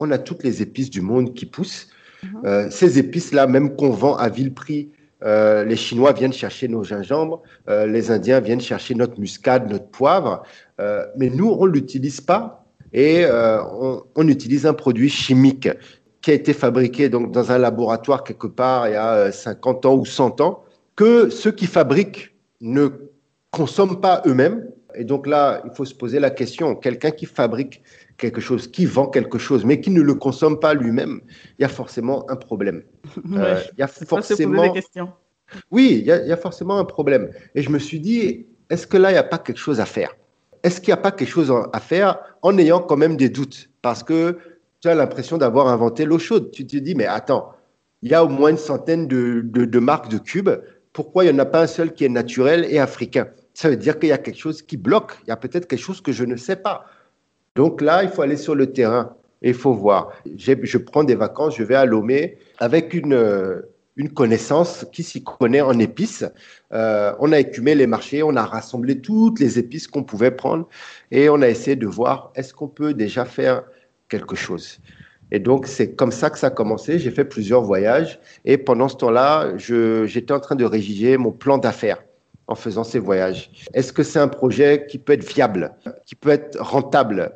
On 0.00 0.10
a 0.10 0.18
toutes 0.18 0.44
les 0.44 0.62
épices 0.62 0.90
du 0.90 1.00
monde 1.00 1.34
qui 1.34 1.46
poussent. 1.46 1.88
Mhm. 2.22 2.40
Euh, 2.44 2.70
ces 2.70 2.98
épices-là, 2.98 3.46
même 3.46 3.76
qu'on 3.76 3.90
vend 3.90 4.16
à 4.16 4.28
vil 4.28 4.54
prix, 4.54 4.90
euh, 5.24 5.64
les 5.64 5.76
Chinois 5.76 6.12
viennent 6.12 6.32
chercher 6.32 6.68
nos 6.68 6.84
gingembres, 6.84 7.42
euh, 7.68 7.86
les 7.86 8.10
Indiens 8.10 8.40
viennent 8.40 8.60
chercher 8.60 8.94
notre 8.94 9.18
muscade, 9.18 9.70
notre 9.70 9.88
poivre, 9.88 10.42
mais 11.16 11.28
nous, 11.28 11.50
on 11.50 11.66
ne 11.66 11.72
l'utilise 11.72 12.20
pas 12.20 12.64
et 12.92 13.26
on, 13.26 14.02
on, 14.14 14.28
utilise 14.28 14.64
un 14.64 14.74
produit 14.74 15.08
chimique 15.08 15.68
qui 16.20 16.30
a 16.30 16.34
été 16.34 16.52
fabriqué 16.52 17.08
donc, 17.08 17.32
dans 17.32 17.50
un 17.50 17.58
laboratoire 17.58 18.22
quelque 18.22 18.46
part 18.46 18.88
il 18.88 18.92
y 18.92 18.96
a 18.96 19.32
50 19.32 19.86
ans 19.86 19.96
ou 19.96 20.04
100 20.04 20.40
ans, 20.40 20.62
que 20.94 21.30
ceux 21.30 21.50
qui 21.50 21.66
fabriquent 21.66 22.34
ne 22.60 22.88
consomment 23.50 24.00
pas 24.00 24.22
eux-mêmes. 24.26 24.68
Et 24.94 25.04
donc 25.04 25.26
là, 25.26 25.62
il 25.64 25.70
faut 25.70 25.84
se 25.84 25.94
poser 25.94 26.18
la 26.18 26.30
question, 26.30 26.74
quelqu'un 26.74 27.10
qui 27.10 27.26
fabrique 27.26 27.82
quelque 28.18 28.40
chose, 28.40 28.68
qui 28.68 28.84
vend 28.84 29.06
quelque 29.06 29.38
chose, 29.38 29.64
mais 29.64 29.80
qui 29.80 29.90
ne 29.90 30.02
le 30.02 30.14
consomme 30.14 30.60
pas 30.60 30.74
lui-même, 30.74 31.20
il 31.58 31.62
y 31.62 31.64
a 31.64 31.68
forcément 31.68 32.28
un 32.30 32.36
problème. 32.36 32.82
Euh, 33.32 33.60
il 33.72 33.80
y 33.80 33.82
a 33.82 33.86
forcément. 33.86 34.62
Des 34.62 34.72
questions. 34.72 35.12
Oui, 35.70 36.02
il 36.02 36.06
y, 36.06 36.12
a, 36.12 36.36
forcément 36.36 36.78
un 36.78 36.84
problème. 36.84 37.30
Et 37.54 37.62
je 37.62 37.70
me 37.70 37.78
suis 37.78 38.00
dit, 38.00 38.46
est-ce 38.68 38.86
que 38.86 38.98
là, 38.98 39.10
il 39.10 39.14
n'y 39.14 39.18
a 39.18 39.22
pas 39.24 39.38
quelque 39.38 39.58
chose 39.58 39.80
à 39.80 39.86
faire? 39.86 40.14
Est-ce 40.62 40.80
qu'il 40.80 40.92
n'y 40.92 40.98
a 40.98 41.02
pas 41.02 41.12
quelque 41.12 41.30
chose 41.30 41.50
à 41.72 41.80
faire 41.80 42.18
en 42.42 42.58
ayant 42.58 42.80
quand 42.80 42.98
même 42.98 43.16
des 43.16 43.30
doutes? 43.30 43.70
Parce 43.80 44.02
que 44.02 44.36
tu 44.80 44.88
as 44.88 44.94
l'impression 44.94 45.38
d'avoir 45.38 45.68
inventé 45.68 46.04
l'eau 46.04 46.18
chaude. 46.18 46.50
Tu 46.50 46.66
te 46.66 46.76
dis, 46.76 46.94
mais 46.94 47.06
attends, 47.06 47.52
il 48.02 48.10
y 48.10 48.14
a 48.14 48.22
au 48.22 48.28
moins 48.28 48.50
une 48.50 48.58
centaine 48.58 49.08
de, 49.08 49.40
de 49.42 49.78
marques 49.78 50.10
de 50.10 50.18
cubes. 50.18 50.50
Pourquoi 50.92 51.24
il 51.24 51.32
n'y 51.32 51.36
en 51.36 51.38
a 51.38 51.46
pas 51.46 51.62
un 51.62 51.66
seul 51.66 51.94
qui 51.94 52.04
est 52.04 52.10
naturel 52.10 52.66
et 52.68 52.78
africain? 52.78 53.28
Ça 53.54 53.70
veut 53.70 53.76
dire 53.76 53.98
qu'il 53.98 54.10
y 54.10 54.12
a 54.12 54.18
quelque 54.18 54.38
chose 54.38 54.60
qui 54.60 54.76
bloque. 54.76 55.12
Il 55.24 55.28
y 55.28 55.32
a 55.32 55.36
peut-être 55.36 55.66
quelque 55.66 55.80
chose 55.80 56.02
que 56.02 56.12
je 56.12 56.24
ne 56.24 56.36
sais 56.36 56.56
pas. 56.56 56.84
Donc 57.58 57.80
là, 57.80 58.04
il 58.04 58.08
faut 58.08 58.22
aller 58.22 58.36
sur 58.36 58.54
le 58.54 58.72
terrain 58.72 59.16
et 59.42 59.48
il 59.48 59.54
faut 59.54 59.72
voir. 59.72 60.12
Je 60.36 60.78
prends 60.78 61.02
des 61.02 61.16
vacances, 61.16 61.56
je 61.56 61.64
vais 61.64 61.74
à 61.74 61.86
Lomé 61.86 62.38
avec 62.58 62.94
une, 62.94 63.14
euh, 63.14 63.62
une 63.96 64.10
connaissance 64.10 64.86
qui 64.92 65.02
s'y 65.02 65.24
connaît 65.24 65.60
en 65.60 65.76
épices. 65.80 66.24
Euh, 66.72 67.12
on 67.18 67.32
a 67.32 67.40
écumé 67.40 67.74
les 67.74 67.88
marchés, 67.88 68.22
on 68.22 68.36
a 68.36 68.44
rassemblé 68.44 69.00
toutes 69.00 69.40
les 69.40 69.58
épices 69.58 69.88
qu'on 69.88 70.04
pouvait 70.04 70.30
prendre 70.30 70.68
et 71.10 71.28
on 71.28 71.42
a 71.42 71.48
essayé 71.48 71.74
de 71.74 71.88
voir 71.88 72.30
est-ce 72.36 72.54
qu'on 72.54 72.68
peut 72.68 72.94
déjà 72.94 73.24
faire 73.24 73.64
quelque 74.08 74.36
chose? 74.36 74.78
Et 75.32 75.40
donc, 75.40 75.66
c'est 75.66 75.96
comme 75.96 76.12
ça 76.12 76.30
que 76.30 76.38
ça 76.38 76.46
a 76.46 76.50
commencé. 76.50 77.00
J'ai 77.00 77.10
fait 77.10 77.24
plusieurs 77.24 77.62
voyages 77.62 78.20
et 78.44 78.56
pendant 78.56 78.88
ce 78.88 78.94
temps-là, 78.98 79.54
j'étais 79.56 80.32
en 80.32 80.38
train 80.38 80.54
de 80.54 80.64
rédiger 80.64 81.16
mon 81.16 81.32
plan 81.32 81.58
d'affaires 81.58 82.04
en 82.46 82.54
faisant 82.54 82.84
ces 82.84 83.00
voyages. 83.00 83.50
Est-ce 83.74 83.92
que 83.92 84.04
c'est 84.04 84.20
un 84.20 84.28
projet 84.28 84.86
qui 84.88 84.98
peut 84.98 85.14
être 85.14 85.28
viable, 85.28 85.74
qui 86.06 86.14
peut 86.14 86.30
être 86.30 86.56
rentable? 86.62 87.32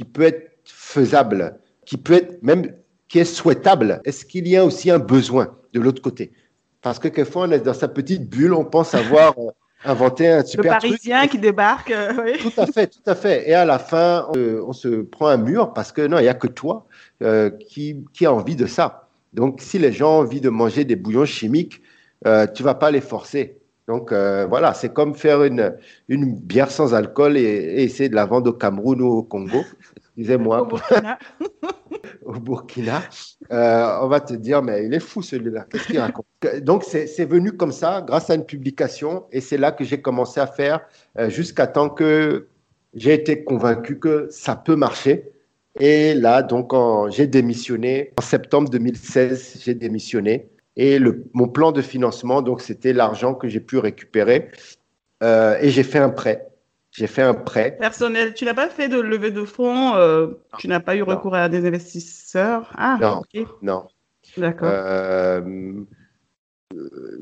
Qui 0.00 0.04
peut 0.04 0.22
être 0.22 0.58
faisable, 0.64 1.60
qui 1.84 1.98
peut 1.98 2.14
être 2.14 2.42
même 2.42 2.74
qui 3.06 3.18
est 3.18 3.26
souhaitable 3.26 4.00
Est-ce 4.06 4.24
qu'il 4.24 4.48
y 4.48 4.56
a 4.56 4.64
aussi 4.64 4.90
un 4.90 4.98
besoin 4.98 5.58
de 5.74 5.80
l'autre 5.80 6.00
côté? 6.00 6.32
Parce 6.80 6.98
que 6.98 7.08
quelquefois, 7.08 7.42
on 7.46 7.50
est 7.50 7.60
dans 7.60 7.74
sa 7.74 7.86
petite 7.86 8.30
bulle, 8.30 8.54
on 8.54 8.64
pense 8.64 8.94
avoir 8.94 9.34
euh, 9.38 9.50
inventé 9.84 10.26
un 10.26 10.42
super 10.42 10.76
Le 10.76 10.80
Parisien 10.80 11.26
qui 11.26 11.38
débarque. 11.38 11.90
Euh, 11.90 12.14
oui. 12.24 12.38
Tout 12.38 12.58
à 12.58 12.66
fait, 12.66 12.86
tout 12.86 13.02
à 13.04 13.14
fait. 13.14 13.46
Et 13.46 13.52
à 13.52 13.66
la 13.66 13.78
fin, 13.78 14.26
on, 14.34 14.72
se 14.72 15.02
prend 15.02 15.26
un 15.26 15.36
mur 15.36 15.74
parce 15.74 15.92
que 15.92 16.06
non, 16.06 16.16
il 16.16 16.22
n'y 16.22 16.28
a 16.28 16.34
que 16.34 16.46
toi 16.46 16.86
euh, 17.22 17.50
qui, 17.50 18.02
qui 18.14 18.24
a 18.24 18.32
envie 18.32 18.56
de 18.56 18.64
ça. 18.64 19.10
Donc, 19.34 19.60
si 19.60 19.78
les 19.78 19.92
gens 19.92 20.16
ont 20.16 20.20
envie 20.20 20.40
de 20.40 20.48
manger 20.48 20.86
des 20.86 20.96
bouillons 20.96 21.26
chimiques, 21.26 21.82
euh, 22.26 22.46
tu 22.46 22.62
vas 22.62 22.74
pas 22.74 22.90
les 22.90 23.02
forcer. 23.02 23.59
Donc 23.90 24.12
voilà, 24.12 24.72
c'est 24.72 24.92
comme 24.92 25.14
faire 25.14 25.42
une, 25.42 25.74
une 26.08 26.34
bière 26.34 26.70
sans 26.70 26.94
alcool 26.94 27.36
et, 27.36 27.42
et, 27.42 27.82
essayer 27.82 28.08
de 28.08 28.14
la 28.14 28.24
vendre 28.24 28.50
au 28.50 28.52
Cameroun 28.52 29.02
ou 29.02 29.06
au 29.06 29.22
Congo 29.24 29.64
excusez-moi. 30.20 30.62
Au 30.62 30.66
Burkina. 30.66 31.18
au 32.24 32.32
Burkina. 32.32 33.02
Euh, 33.50 33.98
on 34.02 34.08
va 34.08 34.20
te 34.20 34.34
dire, 34.34 34.62
mais 34.62 34.84
il 34.86 34.94
est 34.94 35.00
fou 35.00 35.22
celui-là. 35.22 35.66
Qu'est-ce 35.70 35.86
qu'il 35.86 35.98
raconte 35.98 36.26
Donc, 36.60 36.84
c'est 36.84 37.24
venu 37.24 37.52
comme 37.52 37.72
ça, 37.72 38.02
grâce 38.06 38.30
à 38.30 38.34
une 38.34 38.44
publication, 38.44 39.24
et 39.32 39.40
c'est 39.40 39.58
là 39.58 39.72
que 39.72 39.84
j'ai 39.84 40.00
commencé 40.00 40.40
à 40.40 40.46
faire, 40.46 40.80
euh, 41.18 41.28
jusqu'à 41.30 41.66
temps 41.66 41.88
que 41.88 42.48
j'ai 42.94 43.14
été 43.14 43.44
convaincu 43.44 43.98
que 43.98 44.28
ça 44.30 44.56
peut 44.56 44.76
marcher. 44.76 45.30
Et 45.78 46.14
là, 46.14 46.42
donc, 46.42 46.72
j'ai 47.10 47.26
démissionné. 47.26 48.12
En 48.18 48.22
septembre 48.22 48.68
2016, 48.70 49.60
j'ai 49.64 49.74
démissionné. 49.74 50.49
Et 50.76 50.98
le, 50.98 51.24
mon 51.32 51.48
plan 51.48 51.72
de 51.72 51.82
financement, 51.82 52.42
donc, 52.42 52.60
c'était 52.60 52.92
l'argent 52.92 53.34
que 53.34 53.48
j'ai 53.48 53.60
pu 53.60 53.78
récupérer. 53.78 54.50
Euh, 55.22 55.58
et 55.60 55.70
j'ai 55.70 55.82
fait 55.82 55.98
un 55.98 56.10
prêt 56.10 56.46
j'ai 56.92 57.06
fait 57.06 57.22
un 57.22 57.34
prêt. 57.34 57.76
Personnel, 57.78 58.34
tu 58.34 58.44
n'as 58.44 58.52
pas 58.52 58.68
fait 58.68 58.88
de 58.88 58.98
levée 58.98 59.30
de 59.30 59.44
fonds, 59.44 59.94
euh, 59.94 60.26
tu 60.58 60.66
n'as 60.66 60.80
pas 60.80 60.96
eu 60.96 61.04
recours 61.04 61.36
à 61.36 61.48
des 61.48 61.64
investisseurs? 61.64 62.68
Ah, 62.76 62.98
non, 63.00 63.18
ok. 63.20 63.46
Non, 63.62 63.86
D'accord. 64.36 64.68
Euh, 64.72 65.84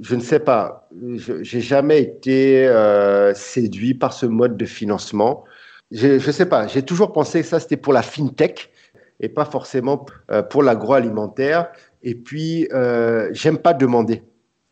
je 0.01 0.15
ne 0.15 0.23
sais 0.23 0.41
pas. 0.41 0.89
Je 0.93 1.35
n'ai 1.55 1.61
jamais 1.61 2.01
été 2.01 2.67
séduit 3.35 3.93
par 3.93 4.15
ce 4.15 4.25
mode 4.25 4.57
de 4.57 4.65
financement. 4.65 5.45
Je 5.91 6.15
ne 6.15 6.33
sais 6.33 6.47
pas. 6.47 6.67
J'ai 6.67 6.83
toujours 6.83 7.13
pensé 7.13 7.43
que 7.43 7.47
ça, 7.47 7.61
c'était 7.61 7.77
pour 7.77 7.93
la 7.93 8.03
fintech 8.03 8.71
et 9.21 9.29
pas 9.29 9.45
forcément 9.45 10.07
pour 10.49 10.63
l'agroalimentaire. 10.63 11.71
Et 12.03 12.15
puis, 12.15 12.69
euh, 12.73 13.29
j'aime 13.33 13.59
pas 13.59 13.75
demander. 13.75 14.23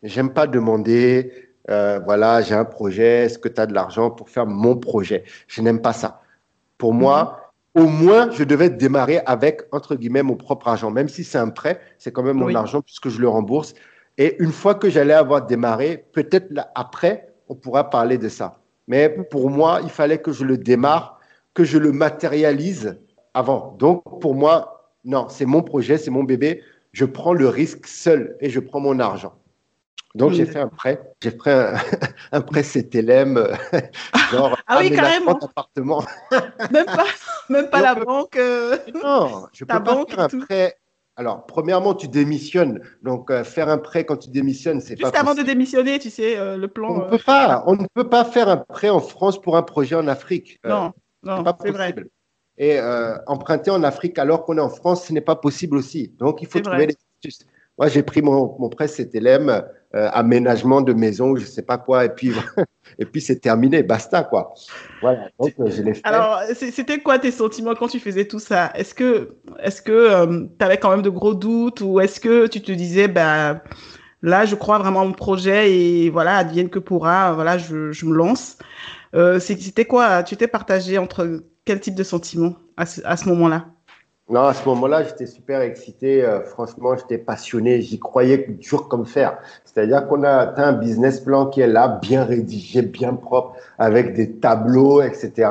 J'aime 0.03 0.31
pas 0.31 0.47
demander, 0.47 1.31
euh, 1.69 1.99
voilà, 2.03 2.41
j'ai 2.41 2.55
un 2.55 2.65
projet, 2.65 3.25
est-ce 3.25 3.39
que 3.39 3.49
tu 3.49 3.59
as 3.59 3.65
de 3.65 3.73
l'argent 3.73 4.11
pour 4.11 4.29
faire 4.29 4.45
mon 4.45 4.77
projet? 4.77 5.23
Je 5.47 5.61
n'aime 5.61 5.81
pas 5.81 5.93
ça. 5.93 6.21
Pour 6.77 6.93
moi, 6.93 7.51
mhm. 7.75 7.83
au 7.83 7.87
moins, 7.87 8.31
je 8.31 8.43
devais 8.43 8.69
démarrer 8.69 9.19
avec, 9.25 9.61
entre 9.71 9.95
guillemets, 9.95 10.23
mon 10.23 10.35
propre 10.35 10.67
argent. 10.67 10.91
Même 10.91 11.09
si 11.09 11.23
c'est 11.23 11.37
un 11.37 11.49
prêt, 11.49 11.79
c'est 11.97 12.11
quand 12.11 12.23
même 12.23 12.37
mon 12.37 12.53
argent 12.55 12.81
puisque 12.81 13.09
je 13.09 13.19
le 13.19 13.27
rembourse. 13.27 13.73
Et 14.17 14.35
une 14.39 14.51
fois 14.51 14.75
que 14.75 14.89
j'allais 14.89 15.13
avoir 15.13 15.45
démarré, 15.45 16.05
peut-être 16.13 16.51
après, 16.75 17.33
on 17.49 17.55
pourra 17.55 17.89
parler 17.89 18.17
de 18.17 18.29
ça. 18.29 18.59
Mais 18.87 19.09
pour 19.09 19.49
moi, 19.49 19.79
il 19.83 19.89
fallait 19.89 20.17
que 20.19 20.31
je 20.31 20.43
le 20.43 20.57
démarre, 20.57 21.19
que 21.53 21.63
je 21.63 21.77
le 21.77 21.91
matérialise 21.91 22.97
avant. 23.33 23.75
Donc, 23.77 24.03
pour 24.21 24.33
moi, 24.33 24.91
non, 25.03 25.27
c'est 25.29 25.45
mon 25.45 25.61
projet, 25.61 25.97
c'est 25.97 26.11
mon 26.11 26.23
bébé. 26.23 26.61
Je 26.97 27.05
prends 27.05 27.33
le 27.33 27.47
risque 27.47 27.85
seul 27.85 28.35
et 28.39 28.49
je 28.49 28.59
prends 28.59 28.79
mon 28.79 28.99
argent. 28.99 29.35
Donc, 30.15 30.31
j'ai 30.31 30.47
fait 30.47 30.57
un 30.57 30.67
prêt. 30.67 30.99
J'ai 31.21 31.29
pris 31.29 31.51
un, 31.51 32.41
prêt 32.41 32.63
CTLM, 32.63 33.55
genre 34.31 34.57
ah 34.65 34.79
oui, 34.79 34.89
carrément. 34.89 35.37
appartement. 35.37 36.03
même 36.71 36.85
pas, 36.85 37.05
même 37.49 37.69
pas 37.69 37.81
la 37.81 37.93
banque. 37.93 38.35
Euh, 38.37 38.79
non, 38.95 39.45
je 39.53 39.63
peux 39.63 39.83
pas 39.83 40.05
faire 40.09 40.19
un 40.21 40.27
prêt. 40.27 40.75
Alors, 41.17 41.45
premièrement, 41.45 41.93
tu 41.93 42.07
démissionnes. 42.07 42.81
Donc, 43.03 43.29
euh, 43.29 43.43
faire 43.43 43.69
un 43.69 43.77
prêt 43.77 44.03
quand 44.03 44.17
tu 44.17 44.31
démissionnes, 44.31 44.81
c'est 44.81 44.95
pas 44.95 45.09
Juste 45.09 45.17
avant 45.17 45.35
de 45.35 45.43
démissionner, 45.43 45.99
tu 45.99 46.09
sais, 46.09 46.35
euh, 46.35 46.57
le 46.57 46.67
plan. 46.67 46.89
On 46.89 47.05
ne 47.05 47.09
peut 47.11 47.23
pas. 47.23 47.63
On 47.67 47.75
ne 47.75 47.85
peut 47.93 48.09
pas 48.09 48.25
faire 48.25 48.49
un 48.49 48.57
prêt 48.57 48.89
en 48.89 49.01
France 49.01 49.39
pour 49.39 49.55
un 49.55 49.61
projet 49.61 49.93
en 49.93 50.07
Afrique. 50.07 50.59
non, 50.63 50.93
non, 51.21 51.43
c'est 51.61 51.69
vrai. 51.69 51.93
Et 52.57 52.79
euh, 52.79 53.15
emprunter 53.27 53.69
en 53.69 53.83
Afrique 53.83 54.17
alors 54.17 54.43
qu'on 54.43 54.57
est 54.57 54.61
en 54.61 54.69
France, 54.69 55.05
ce 55.05 55.13
n'est 55.13 55.21
pas 55.21 55.35
possible 55.35 55.77
aussi. 55.77 56.13
Donc, 56.17 56.41
il 56.41 56.47
faut 56.47 56.59
trouver 56.59 56.87
des 56.87 56.97
astuces. 57.15 57.45
Moi, 57.77 57.87
j'ai 57.89 58.01
pris 58.01 58.23
mon, 58.23 58.55
mon 58.57 58.69
prêt 58.69 58.87
CTLM, 58.87 59.49
euh, 59.49 60.09
aménagement 60.11 60.81
de 60.81 60.93
maison, 60.93 61.35
je 61.35 61.41
ne 61.41 61.47
sais 61.47 61.61
pas 61.61 61.77
quoi, 61.77 62.05
et 62.05 62.09
puis, 62.09 62.31
et 62.99 63.05
puis 63.05 63.21
c'est 63.21 63.39
terminé, 63.39 63.83
basta, 63.83 64.23
quoi. 64.23 64.55
Voilà, 65.01 65.29
donc 65.39 65.53
euh, 65.59 65.69
je 65.69 65.83
l'ai 65.83 65.93
fait. 65.93 66.01
Alors, 66.03 66.41
c'était 66.55 66.97
quoi 66.97 67.19
tes 67.19 67.29
sentiments 67.29 67.75
quand 67.75 67.89
tu 67.89 67.99
faisais 67.99 68.25
tout 68.25 68.39
ça? 68.39 68.71
Est-ce 68.73 68.95
que 68.95 69.35
est-ce 69.59 69.83
que 69.83 70.47
tu 70.57 70.65
avais 70.65 70.77
quand 70.77 70.89
même 70.89 71.03
de 71.03 71.11
gros 71.11 71.35
doutes 71.35 71.81
ou 71.81 71.99
est-ce 71.99 72.19
que 72.19 72.47
tu 72.47 72.63
te 72.63 72.71
disais, 72.71 73.07
bah, 73.07 73.61
là, 74.23 74.45
je 74.45 74.55
crois 74.55 74.79
vraiment 74.79 75.01
à 75.01 75.05
mon 75.05 75.13
projet 75.13 75.71
et 75.71 76.09
voilà, 76.09 76.37
advienne 76.37 76.69
que 76.69 76.79
pourra, 76.79 77.33
voilà, 77.33 77.59
je, 77.59 77.91
je 77.91 78.05
me 78.07 78.15
lance 78.15 78.57
C'était 79.39 79.85
quoi? 79.85 80.23
Tu 80.23 80.35
t'es 80.35 80.47
partagé 80.47 80.97
entre 80.97 81.43
quel 81.67 81.81
type 81.81 81.95
de 81.95 82.03
sentiment 82.03 82.53
à 82.77 82.85
ce, 82.85 83.29
moment-là? 83.29 83.65
Non, 84.29 84.43
à 84.43 84.53
ce 84.53 84.65
moment-là, 84.69 85.03
j'étais 85.03 85.25
super 85.25 85.61
excité. 85.61 86.23
Euh, 86.23 86.41
franchement, 86.41 86.95
j'étais 86.95 87.17
passionné. 87.17 87.81
J'y 87.81 87.99
croyais 87.99 88.45
dur 88.47 88.87
comme 88.87 89.05
fer. 89.05 89.37
C'est-à-dire 89.65 90.07
qu'on 90.07 90.23
a 90.23 90.53
un 90.61 90.73
business 90.73 91.19
plan 91.19 91.47
qui 91.47 91.59
est 91.59 91.67
là, 91.67 91.99
bien 92.01 92.23
rédigé, 92.23 92.81
bien 92.83 93.13
propre, 93.15 93.55
avec 93.79 94.13
des 94.13 94.31
tableaux, 94.31 95.01
etc., 95.01 95.49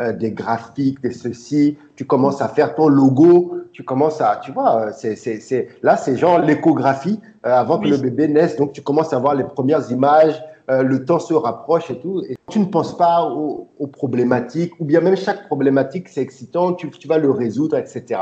euh, 0.00 0.12
des 0.12 0.32
graphiques, 0.32 1.00
des 1.00 1.12
ceci. 1.12 1.78
Tu 1.96 2.04
commences 2.04 2.42
à 2.42 2.48
faire 2.48 2.74
ton 2.74 2.88
logo. 2.88 3.56
Tu 3.72 3.84
commences 3.84 4.20
à, 4.20 4.40
tu 4.44 4.52
vois, 4.52 4.80
euh, 4.80 4.90
c'est, 4.94 5.16
c'est, 5.16 5.40
c'est 5.40 5.68
là, 5.82 5.96
c'est 5.96 6.16
genre 6.16 6.38
l'échographie 6.40 7.20
avant 7.42 7.78
que 7.78 7.88
le 7.88 7.96
bébé 7.96 8.28
naisse. 8.28 8.56
Donc, 8.56 8.72
tu 8.72 8.82
commences 8.82 9.14
à 9.14 9.18
voir 9.18 9.34
les 9.34 9.44
premières 9.44 9.90
images. 9.90 10.42
Le 10.68 11.04
temps 11.04 11.18
se 11.18 11.34
rapproche 11.34 11.90
et 11.90 11.98
tout. 11.98 12.22
Et 12.26 12.38
tu 12.54 12.60
ne 12.60 12.66
penses 12.66 12.96
pas 12.96 13.24
aux, 13.24 13.86
problématiques, 13.88 14.78
ou 14.78 14.84
bien 14.84 15.00
même 15.00 15.16
chaque 15.16 15.46
problématique, 15.46 16.08
c'est 16.08 16.20
excitant, 16.20 16.72
tu, 16.72 16.88
vas 17.08 17.18
le 17.18 17.28
résoudre, 17.28 17.76
etc. 17.76 18.20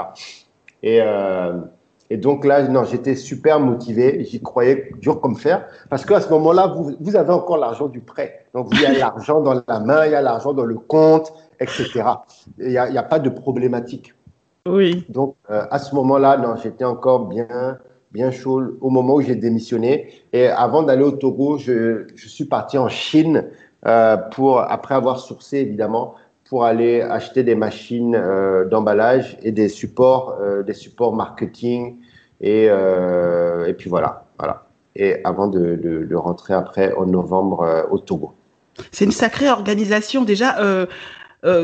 Et, 0.83 1.01
euh, 1.03 1.59
et 2.09 2.17
donc 2.17 2.47
là, 2.47 2.67
non, 2.67 2.85
j'étais 2.85 3.15
super 3.15 3.61
motivé, 3.61 4.25
j'y 4.25 4.41
croyais 4.41 4.91
dur 5.03 5.21
comme 5.21 5.37
fer, 5.37 5.67
parce 5.91 6.07
qu'à 6.07 6.23
ce 6.23 6.31
moment-là, 6.31 6.69
vous, 6.69 6.97
vous 6.99 7.15
avez 7.15 7.31
encore 7.31 7.59
l'argent 7.59 7.89
du 7.89 8.01
prêt. 8.01 8.47
Donc, 8.55 8.69
il 8.73 8.81
y 8.81 8.87
a 8.87 8.93
l'argent 8.99 9.43
dans 9.43 9.63
la 9.69 9.81
main, 9.81 10.07
il 10.07 10.13
y 10.13 10.15
a 10.15 10.23
l'argent 10.23 10.55
dans 10.55 10.65
le 10.65 10.77
compte, 10.77 11.31
etc. 11.61 12.03
Il 12.59 12.69
n'y 12.69 12.79
a, 12.79 12.85
a, 12.85 13.03
pas 13.03 13.19
de 13.19 13.29
problématique. 13.29 14.15
Oui. 14.67 15.05
Donc, 15.11 15.37
euh, 15.51 15.67
à 15.71 15.79
ce 15.79 15.95
moment-là, 15.95 16.39
non, 16.39 16.57
j'étais 16.57 16.85
encore 16.85 17.27
bien, 17.27 17.77
bien 18.13 18.31
chaud 18.31 18.63
au 18.81 18.89
moment 18.89 19.17
où 19.17 19.21
j'ai 19.21 19.37
démissionné. 19.37 20.09
Et 20.33 20.47
avant 20.47 20.85
d'aller 20.85 21.05
au 21.05 21.13
Togo, 21.13 21.59
je, 21.59 22.07
je, 22.15 22.29
suis 22.29 22.47
parti 22.47 22.79
en 22.79 22.89
Chine 22.89 23.51
euh, 23.87 24.17
pour, 24.17 24.61
après 24.61 24.95
avoir 24.95 25.19
sourcé 25.19 25.59
évidemment, 25.59 26.15
pour 26.49 26.65
aller 26.65 27.01
acheter 27.01 27.43
des 27.43 27.55
machines 27.55 28.15
euh, 28.15 28.65
d'emballage 28.65 29.39
et 29.43 29.53
des 29.53 29.69
supports, 29.69 30.37
euh, 30.41 30.63
des 30.63 30.75
supports 30.75 31.15
marketing. 31.15 31.97
Et, 32.41 32.65
et 32.65 33.75
puis 33.75 33.89
voilà, 33.89 34.25
voilà. 34.37 34.65
Et 34.97 35.25
avant 35.25 35.47
de, 35.47 36.13
rentrer 36.15 36.55
après 36.55 36.93
en 36.95 37.07
novembre 37.07 37.87
au 37.93 37.99
Togo. 37.99 38.33
C'est 38.91 39.05
une 39.05 39.13
sacrée 39.13 39.49
organisation 39.49 40.25
déjà. 40.25 40.57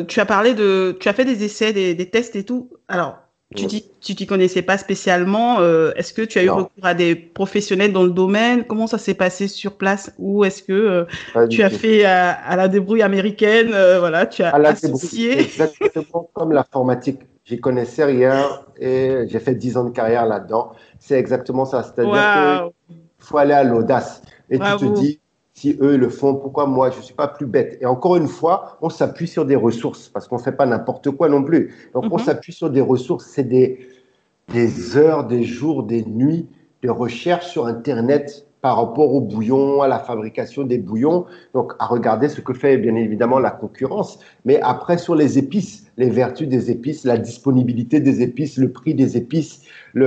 tu 0.07 0.21
as 0.21 0.25
parlé 0.25 0.55
de, 0.55 0.97
tu 1.01 1.09
as 1.09 1.13
fait 1.13 1.25
des 1.25 1.43
essais, 1.43 1.73
des 1.73 2.11
tests 2.11 2.37
et 2.37 2.45
tout. 2.45 2.69
Alors, 2.87 3.17
tu 3.57 3.67
dis 3.67 3.85
tu 4.01 4.15
t'y 4.15 4.27
connaissais 4.27 4.63
pas 4.63 4.77
spécialement. 4.77 5.61
Euh, 5.61 5.93
est-ce 5.97 6.13
que 6.13 6.23
tu 6.23 6.39
as 6.39 6.45
eu 6.45 6.51
recours 6.51 6.85
à 6.85 6.95
des 6.95 7.15
professionnels 7.15 7.93
dans 7.93 8.03
le 8.03 8.11
domaine? 8.11 8.65
Comment 8.65 8.87
ça 8.87 8.99
s'est 8.99 9.15
passé 9.15 9.49
sur 9.49 9.77
place? 9.77 10.13
Ou 10.19 10.45
est-ce 10.45 10.63
que 10.63 11.07
euh, 11.35 11.47
tu 11.49 11.63
as 11.63 11.71
fait 11.71 12.05
à, 12.05 12.57
la 12.57 12.69
débrouille 12.69 13.03
américaine 13.03 13.71
euh, 13.73 13.99
Voilà, 14.01 14.27
tu 14.27 14.43
as 14.43 14.55
associé? 14.55 15.41
Exactement 15.41 16.29
comme 16.33 16.53
l'informatique. 16.53 17.21
J'y 17.47 17.59
connaissais 17.59 18.05
rien 18.05 18.47
et 18.79 19.25
j'ai 19.29 19.41
fait 19.41 19.55
10 19.55 19.79
ans 19.79 19.85
de 19.85 19.91
carrière 19.91 20.27
là-dedans. 20.27 20.73
C'est 20.99 21.19
exactement 21.19 21.65
ça. 21.65 21.83
C'est-à-dire 21.83 22.71
qu'il 22.87 22.97
faut 23.19 23.39
aller 23.39 23.55
à 23.55 23.65
l'audace. 23.65 24.21
Et 24.51 24.59
tu 24.59 24.77
te 24.77 24.85
dis, 24.85 25.21
si 25.59 25.77
eux 25.81 25.97
le 25.97 26.09
font, 26.09 26.37
pourquoi 26.37 26.67
moi 26.67 26.91
je 26.91 26.99
ne 26.99 27.03
suis 27.03 27.15
pas 27.15 27.27
plus 27.27 27.47
bête? 27.47 27.79
Et 27.81 27.87
encore 27.87 28.17
une 28.17 28.29
fois, 28.29 28.79
on 28.81 28.91
s'appuie 28.91 29.27
sur 29.27 29.45
des 29.45 29.57
ressources 29.57 30.09
parce 30.09 30.29
qu'on 30.29 30.37
ne 30.37 30.43
fait 30.43 30.53
pas 30.53 30.67
n'importe 30.67 31.11
quoi 31.11 31.29
non 31.29 31.43
plus. 31.43 31.75
Donc 31.95 32.05
on 32.13 32.19
mhm. 32.19 32.25
s'appuie 32.25 32.53
sur 32.53 32.71
des 32.71 32.81
ressources, 32.81 33.27
c'est 33.27 33.43
des, 33.43 33.89
des 34.53 34.97
heures, 34.97 35.25
des 35.25 35.43
jours, 35.43 35.83
des 35.83 36.05
nuits 36.05 36.47
de 36.85 36.91
recherche 36.91 37.49
sur 37.49 37.67
Internet 37.67 38.47
par 38.61 38.77
rapport 38.77 39.13
au 39.13 39.21
bouillon, 39.21 39.83
à 39.83 39.89
la 39.89 39.99
fabrication 39.99 40.63
des 40.63 40.79
bouillons, 40.79 41.27
donc 41.55 41.73
à 41.81 41.87
regarder 41.87 42.29
ce 42.29 42.41
que 42.41 42.55
fait 42.55 42.77
bien 42.77 42.95
évidemment 42.95 43.41
la 43.41 43.51
concurrence, 43.51 44.21
mais 44.45 44.61
après 44.61 44.99
sur 44.99 45.17
les 45.17 45.39
épices, 45.39 45.87
les 45.97 46.11
vertus 46.11 46.49
des 46.49 46.71
épices, 46.71 47.05
la 47.05 47.19
disponibilité 47.19 47.99
des 48.01 48.23
épices, 48.23 48.59
le 48.59 48.71
prix 48.71 48.95
des 48.95 49.17
épices, 49.17 49.63
il 49.95 50.03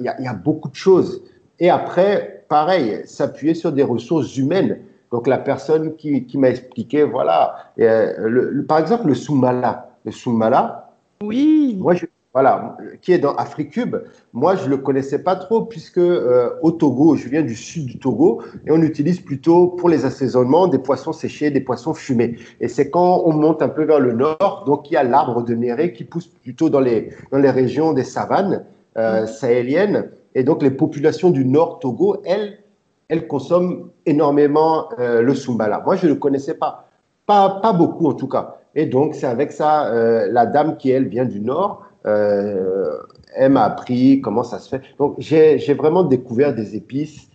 y, 0.00 0.04
y, 0.04 0.26
a 0.26 0.34
beaucoup 0.34 0.68
de 0.68 0.74
choses. 0.74 1.22
Et 1.60 1.70
après, 1.70 2.33
pareil, 2.48 3.02
s'appuyer 3.04 3.54
sur 3.54 3.72
des 3.72 3.82
ressources 3.82 4.36
humaines. 4.36 4.78
Donc 5.12 5.26
la 5.26 5.38
personne 5.38 5.94
qui, 5.96 6.24
qui 6.26 6.38
m'a 6.38 6.50
expliqué, 6.50 7.04
voilà, 7.04 7.54
euh, 7.78 8.14
le, 8.18 8.64
par 8.64 8.78
exemple 8.78 9.06
le 9.06 9.14
Soumala, 9.14 9.90
le 10.04 10.10
Soumala. 10.10 10.90
Oui. 11.22 11.76
Moi, 11.78 11.94
je, 11.94 12.06
voilà, 12.34 12.76
qui 13.00 13.12
est 13.12 13.18
dans 13.18 13.36
Africube. 13.36 13.94
Moi, 14.32 14.56
je 14.56 14.68
le 14.68 14.76
connaissais 14.76 15.20
pas 15.20 15.36
trop 15.36 15.62
puisque 15.62 15.98
euh, 15.98 16.50
au 16.62 16.72
Togo, 16.72 17.14
je 17.14 17.28
viens 17.28 17.42
du 17.42 17.54
sud 17.54 17.86
du 17.86 18.00
Togo 18.00 18.42
et 18.66 18.72
on 18.72 18.82
utilise 18.82 19.20
plutôt 19.20 19.68
pour 19.68 19.88
les 19.88 20.04
assaisonnements 20.04 20.66
des 20.66 20.80
poissons 20.80 21.12
séchés, 21.12 21.52
des 21.52 21.60
poissons 21.60 21.94
fumés. 21.94 22.36
Et 22.60 22.66
c'est 22.66 22.90
quand 22.90 23.22
on 23.24 23.32
monte 23.32 23.62
un 23.62 23.68
peu 23.68 23.84
vers 23.84 24.00
le 24.00 24.14
nord, 24.14 24.64
donc 24.66 24.90
il 24.90 24.94
y 24.94 24.96
a 24.96 25.04
l'arbre 25.04 25.44
de 25.44 25.54
Néré 25.54 25.92
qui 25.92 26.02
pousse 26.02 26.26
plutôt 26.26 26.68
dans 26.68 26.80
les 26.80 27.12
dans 27.30 27.38
les 27.38 27.50
régions 27.50 27.92
des 27.92 28.02
savanes 28.02 28.64
euh, 28.96 29.26
sahéliennes 29.26 30.10
et 30.34 30.42
donc, 30.42 30.62
les 30.62 30.70
populations 30.70 31.30
du 31.30 31.44
nord 31.44 31.78
Togo, 31.78 32.16
elles, 32.24 32.58
elles 33.08 33.26
consomment 33.26 33.90
énormément 34.06 34.88
euh, 34.98 35.22
le 35.22 35.34
Sumbala. 35.34 35.82
Moi, 35.84 35.96
je 35.96 36.06
ne 36.06 36.12
le 36.12 36.18
connaissais 36.18 36.54
pas. 36.54 36.88
pas. 37.26 37.60
Beaucoup, 37.72 38.08
en 38.08 38.14
tout 38.14 38.28
cas. 38.28 38.56
Et 38.74 38.86
donc, 38.86 39.14
c'est 39.14 39.26
avec 39.26 39.52
ça, 39.52 39.86
euh, 39.86 40.26
la 40.30 40.46
dame 40.46 40.76
qui, 40.76 40.90
elle, 40.90 41.06
vient 41.06 41.24
du 41.24 41.40
nord, 41.40 41.86
euh, 42.06 42.98
elle 43.36 43.52
m'a 43.52 43.64
appris 43.64 44.20
comment 44.20 44.42
ça 44.42 44.58
se 44.58 44.68
fait. 44.68 44.82
Donc, 44.98 45.14
j'ai 45.18 45.74
vraiment 45.74 46.02
découvert 46.02 46.54
des 46.54 46.76
épices. 46.76 47.28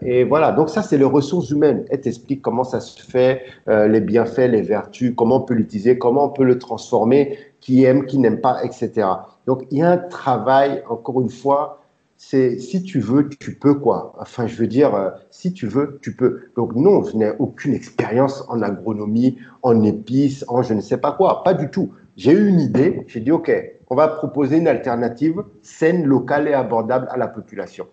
Et 0.00 0.24
voilà, 0.24 0.50
donc 0.50 0.70
ça, 0.70 0.82
c'est 0.82 0.98
les 0.98 1.04
ressources 1.04 1.50
humaines. 1.50 1.84
Elle 1.88 2.00
t'explique 2.00 2.42
comment 2.42 2.64
ça 2.64 2.80
se 2.80 3.00
fait, 3.00 3.42
les 3.68 4.00
bienfaits, 4.00 4.48
les 4.50 4.60
vertus, 4.60 5.14
comment 5.16 5.36
on 5.36 5.40
peut 5.42 5.54
l'utiliser, 5.54 5.98
comment 5.98 6.24
on 6.24 6.28
peut 6.30 6.42
le 6.42 6.58
transformer, 6.58 7.38
qui 7.60 7.84
aime, 7.84 8.04
qui 8.06 8.18
n'aime 8.18 8.40
pas, 8.40 8.64
etc. 8.64 9.06
Donc, 9.46 9.64
il 9.70 9.78
y 9.78 9.82
a 9.82 9.90
un 9.90 9.98
travail, 9.98 10.82
encore 10.88 11.20
une 11.20 11.30
fois, 11.30 11.81
c'est 12.24 12.60
si 12.60 12.84
tu 12.84 13.00
veux, 13.00 13.28
tu 13.28 13.56
peux 13.56 13.74
quoi. 13.74 14.14
Enfin, 14.20 14.46
je 14.46 14.54
veux 14.54 14.68
dire, 14.68 14.94
euh, 14.94 15.10
si 15.30 15.52
tu 15.52 15.66
veux, 15.66 15.98
tu 16.02 16.14
peux. 16.14 16.42
Donc 16.56 16.74
non, 16.76 17.02
je 17.02 17.16
n'ai 17.16 17.32
aucune 17.40 17.74
expérience 17.74 18.44
en 18.48 18.62
agronomie, 18.62 19.38
en 19.62 19.82
épices, 19.82 20.44
en 20.46 20.62
je 20.62 20.72
ne 20.72 20.80
sais 20.80 20.98
pas 20.98 21.12
quoi, 21.12 21.42
pas 21.42 21.52
du 21.52 21.68
tout. 21.68 21.90
J'ai 22.16 22.32
eu 22.32 22.46
une 22.46 22.60
idée, 22.60 23.02
j'ai 23.08 23.18
dit 23.18 23.32
ok, 23.32 23.50
on 23.88 23.96
va 23.96 24.06
proposer 24.06 24.58
une 24.58 24.68
alternative 24.68 25.42
saine, 25.62 26.04
locale 26.04 26.46
et 26.46 26.54
abordable 26.54 27.08
à 27.10 27.16
la 27.16 27.26
population. 27.26 27.88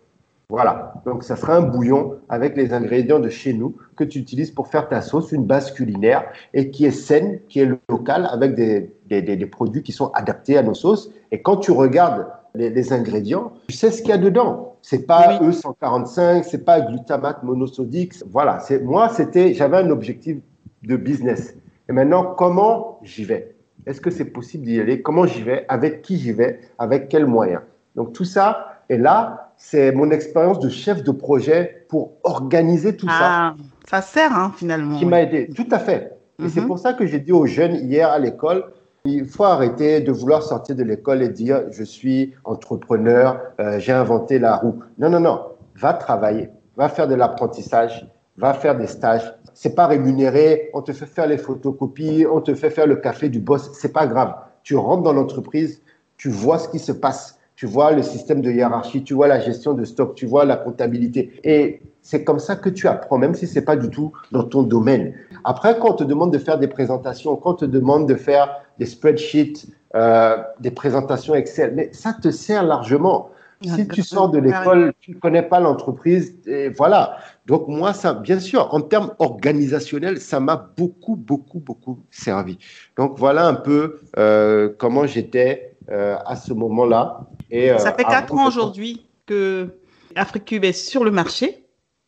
Voilà, 0.52 0.94
donc 1.06 1.24
ça 1.24 1.36
sera 1.36 1.56
un 1.56 1.62
bouillon 1.62 2.18
avec 2.30 2.56
les 2.56 2.72
ingrédients 2.72 3.20
de 3.20 3.30
chez 3.30 3.54
nous 3.54 3.78
que 3.96 4.04
tu 4.04 4.20
utilises 4.20 4.52
pour 4.52 4.68
faire 4.68 4.90
ta 4.90 5.02
sauce, 5.02 5.32
une 5.32 5.46
base 5.46 5.72
culinaire 5.72 6.26
et 6.54 6.70
qui 6.70 6.86
est 6.86 6.92
saine, 6.92 7.40
qui 7.50 7.62
est 7.62 7.70
locale 7.90 8.30
avec 8.32 8.54
des, 8.54 8.94
des, 9.08 9.22
des, 9.22 9.46
produits 9.48 9.82
qui 9.82 9.92
sont 9.92 10.12
adaptés 10.12 10.58
à 10.58 10.64
nos 10.64 10.76
sauces. 10.76 11.12
Et 11.32 11.42
quand 11.42 11.58
tu 11.58 11.72
regardes 11.72 12.28
les, 12.60 12.94
ingrédients, 12.94 13.54
tu 13.68 13.76
sais 13.76 13.92
ce 13.92 14.02
qu'il 14.02 14.10
y 14.10 14.14
a 14.14 14.18
dedans. 14.18 14.76
C'est 14.82 15.06
pas 15.06 15.40
E145, 15.40 16.44
c'est 16.44 16.64
pas 16.64 16.82
glutamate 16.82 17.44
monosodique. 17.44 18.14
Voilà, 18.30 18.60
c'est 18.60 18.82
moi 18.84 19.10
c'était 19.10 19.54
j'avais 19.54 19.78
un 19.78 19.90
objectif 19.90 20.38
de 20.84 20.96
business. 20.96 21.56
Et 21.90 21.92
maintenant 21.92 22.36
comment 22.38 23.00
j'y 23.04 23.26
vais? 23.26 23.56
Est-ce 23.86 24.02
que 24.02 24.12
c'est 24.12 24.26
possible 24.26 24.66
d'y 24.66 24.80
aller? 24.80 25.02
Comment 25.02 25.26
j'y 25.26 25.42
vais? 25.42 25.66
Avec 25.68 26.02
qui 26.02 26.18
j'y 26.18 26.32
vais? 26.32 26.60
Avec 26.78 27.10
quels 27.10 27.26
moyens? 27.26 27.62
Donc 27.96 28.14
tout 28.14 28.26
ça 28.26 28.84
est 28.90 28.98
là 28.98 29.50
c'est 29.60 29.92
mon 29.92 30.10
expérience 30.10 30.60
de 30.60 30.70
chef 30.70 31.04
de 31.04 31.12
projet 31.12 31.86
pour 31.90 32.14
organiser 32.24 32.96
tout 32.96 33.08
ah, 33.10 33.56
ça. 33.90 34.00
Ça 34.02 34.02
sert 34.02 34.34
hein, 34.34 34.54
finalement. 34.56 34.98
Qui 34.98 35.06
m'a 35.06 35.22
aidé, 35.22 35.50
tout 35.54 35.68
à 35.70 35.80
fait. 35.80 36.18
Et 36.44 36.48
c'est 36.48 36.62
mhm. 36.62 36.68
pour 36.68 36.80
ça 36.80 36.94
que 36.94 37.06
j'ai 37.06 37.20
dit 37.20 37.34
aux 37.34 37.46
jeunes 37.46 37.76
hier 37.76 38.10
à 38.10 38.18
l'école, 38.18 38.72
il 39.06 39.26
faut 39.26 39.46
arrêter 39.46 40.02
de 40.02 40.12
vouloir 40.12 40.44
sortir 40.44 40.76
de 40.76 40.84
l'école 40.84 41.22
et 41.22 41.30
dire 41.30 41.64
je 41.72 41.84
suis 41.84 42.34
entrepreneur, 42.44 43.40
euh, 43.60 43.80
j'ai 43.80 43.92
inventé 43.92 44.40
la 44.40 44.58
roue. 44.58 44.80
Non, 44.98 45.10
non, 45.10 45.20
non. 45.20 45.42
Va 45.76 45.94
travailler, 45.94 46.50
va 46.76 46.90
faire 46.90 47.08
de 47.08 47.16
l'apprentissage, 47.16 48.08
va 48.38 48.54
faire 48.54 48.78
des 48.78 48.88
stages. 48.88 49.34
C'est 49.54 49.76
pas 49.76 49.88
rémunéré, 49.88 50.70
on 50.74 50.82
te 50.82 50.92
fait 50.92 51.06
faire 51.06 51.28
les 51.28 51.38
photocopies, 51.38 52.26
on 52.30 52.42
te 52.42 52.54
fait 52.54 52.70
faire 52.70 52.88
le 52.88 52.98
café 52.98 53.30
du 53.30 53.40
boss, 53.40 53.72
c'est 53.74 53.94
pas 53.94 54.08
grave. 54.08 54.36
Tu 54.64 54.76
rentres 54.76 55.04
dans 55.04 55.14
l'entreprise, 55.14 55.82
tu 56.18 56.30
vois 56.30 56.60
ce 56.60 56.68
qui 56.68 56.80
se 56.80 56.92
passe 56.92 57.40
tu 57.60 57.66
vois 57.66 57.92
le 57.92 58.04
système 58.04 58.40
de 58.40 58.50
hiérarchie, 58.50 59.04
tu 59.04 59.14
vois 59.14 59.28
la 59.28 59.42
gestion 59.42 59.74
de 59.74 59.84
stock, 59.84 60.16
tu 60.16 60.26
vois 60.26 60.46
la 60.46 60.56
comptabilité. 60.56 61.34
Et 61.44 61.82
c'est 62.02 62.24
comme 62.24 62.40
ça 62.40 62.56
que 62.56 62.70
tu 62.70 62.88
apprends, 62.88 63.18
même 63.18 63.36
si 63.36 63.48
c'est 63.48 63.66
pas 63.66 63.76
du 63.76 63.90
tout 63.90 64.14
dans 64.32 64.44
ton 64.44 64.64
domaine. 64.64 65.14
Après, 65.44 65.78
quand 65.78 65.92
on 65.92 65.96
te 65.96 66.06
demande 66.06 66.32
de 66.32 66.38
faire 66.38 66.58
des 66.58 66.70
présentations, 66.70 67.36
quand 67.36 67.52
on 67.52 67.56
te 67.56 67.66
demande 67.66 68.08
de 68.08 68.16
faire 68.16 68.62
des 68.80 68.86
spreadsheets, 68.86 69.68
euh, 69.96 70.38
des 70.60 70.72
présentations 70.72 71.36
Excel, 71.36 71.74
mais 71.76 71.90
ça 71.92 72.14
te 72.14 72.32
sert 72.32 72.64
largement. 72.64 73.30
Si 73.62 73.90
tu 73.90 74.04
sors 74.04 74.30
de 74.30 74.40
l'école, 74.40 74.94
tu 75.02 75.12
ne 75.12 75.20
connais 75.20 75.42
pas 75.42 75.60
l'entreprise, 75.60 76.34
et 76.48 76.70
voilà. 76.70 77.18
Donc 77.46 77.68
moi, 77.68 77.92
ça, 77.92 78.14
bien 78.14 78.40
sûr, 78.40 78.74
en 78.74 78.80
termes 78.80 79.14
organisationnels, 79.20 80.22
ça 80.22 80.40
m'a 80.40 80.56
beaucoup, 80.78 81.18
beaucoup, 81.18 81.60
beaucoup 81.60 82.00
servi. 82.10 82.58
Donc 82.96 83.20
voilà 83.20 83.46
un 83.46 83.56
peu 83.56 84.00
euh, 84.18 84.70
comment 84.78 85.06
j'étais 85.06 85.76
euh, 85.92 86.16
à 86.26 86.38
ce 86.38 86.54
moment-là. 86.54 87.28
Et, 87.52 87.78
ça 87.80 87.92
fait 87.92 88.06
quatre 88.06 88.34
ans 88.34 88.48
aujourd'hui 88.48 89.06
que 89.26 89.68
AfriCube 90.16 90.64
est 90.64 90.72
sur 90.72 91.04
le 91.04 91.12
marché. 91.12 91.66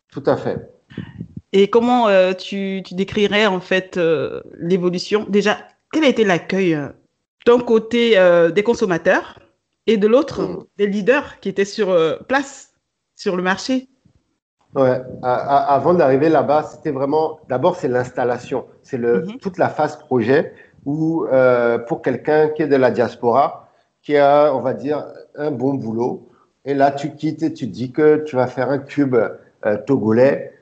Tout 0.10 0.24
à 0.28 0.38
fait. 0.38 0.70
Et 1.52 1.70
comment 1.70 2.08
tu, 2.36 2.82
tu, 2.86 2.96
décrirais 2.96 3.46
en 3.46 3.60
fait 3.60 4.00
l'évolution? 4.58 5.26
Déjà, 5.28 5.58
quel 5.92 6.04
a 6.04 6.08
été 6.08 6.24
l'accueil 6.24 6.78
d'un 7.46 7.60
côté 7.60 8.18
des 8.54 8.64
consommateurs 8.64 9.40
et 9.88 9.98
de 9.98 10.08
l'autre, 10.08 10.42
mm. 10.42 10.64
des 10.78 10.88
leaders 10.88 11.40
qui 11.40 11.50
étaient 11.50 11.66
sur 11.66 11.90
euh, 11.90 12.18
place, 12.28 12.74
sur 13.16 13.36
le 13.36 13.44
marché? 13.44 13.88
Ouais, 14.74 15.02
avant 15.22 15.94
d'arriver 15.94 16.30
là-bas, 16.30 16.64
c'était 16.64 16.92
vraiment, 16.92 17.40
d'abord, 17.50 17.76
c'est 17.76 17.90
l'installation, 17.90 18.68
c'est 18.84 18.98
le, 18.98 19.22
mm-hmm. 19.22 19.40
toute 19.40 19.58
la 19.58 19.68
phase 19.68 19.98
projet 19.98 20.54
où, 20.86 21.26
euh, 21.26 21.78
pour 21.78 22.02
quelqu'un 22.02 22.48
qui 22.50 22.62
est 22.62 22.68
de 22.68 22.78
la 22.78 22.90
diaspora, 22.90 23.70
qui 24.02 24.16
a, 24.16 24.54
on 24.56 24.62
va 24.62 24.74
dire, 24.74 25.06
un 25.36 25.52
bon 25.52 25.74
boulot, 25.74 26.30
et 26.64 26.74
là, 26.74 26.92
tu 26.92 27.14
quittes 27.16 27.44
et 27.44 27.54
tu 27.54 27.68
dis 27.68 27.92
que 27.92 28.24
tu 28.24 28.38
vas 28.38 28.48
faire 28.48 28.70
un 28.70 28.80
cube 28.80 29.16
euh, 29.66 29.78
togolais, 29.86 30.54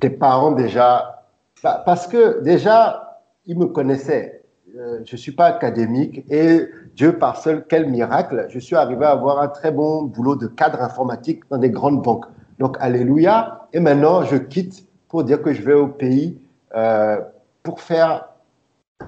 tes 0.00 0.10
parents 0.10 0.52
déjà, 0.52 1.24
bah, 1.62 1.82
parce 1.86 2.08
que 2.08 2.42
déjà, 2.42 3.13
ils 3.46 3.58
me 3.58 3.66
connaissaient. 3.66 4.42
je 4.74 5.12
ne 5.12 5.16
suis 5.16 5.32
pas 5.32 5.46
académique 5.46 6.24
et 6.30 6.66
Dieu 6.96 7.18
par 7.18 7.36
seul, 7.36 7.64
quel 7.68 7.88
miracle, 7.88 8.46
je 8.48 8.58
suis 8.58 8.76
arrivé 8.76 9.04
à 9.04 9.10
avoir 9.10 9.40
un 9.40 9.48
très 9.48 9.72
bon 9.72 10.02
boulot 10.02 10.36
de 10.36 10.46
cadre 10.46 10.80
informatique 10.80 11.42
dans 11.50 11.58
des 11.58 11.70
grandes 11.70 12.02
banques. 12.02 12.26
Donc, 12.58 12.76
alléluia. 12.80 13.68
Et 13.72 13.80
maintenant, 13.80 14.22
je 14.22 14.36
quitte 14.36 14.86
pour 15.08 15.24
dire 15.24 15.42
que 15.42 15.52
je 15.52 15.62
vais 15.62 15.74
au 15.74 15.88
pays 15.88 16.38
euh, 16.74 17.20
pour 17.62 17.80
faire 17.80 18.28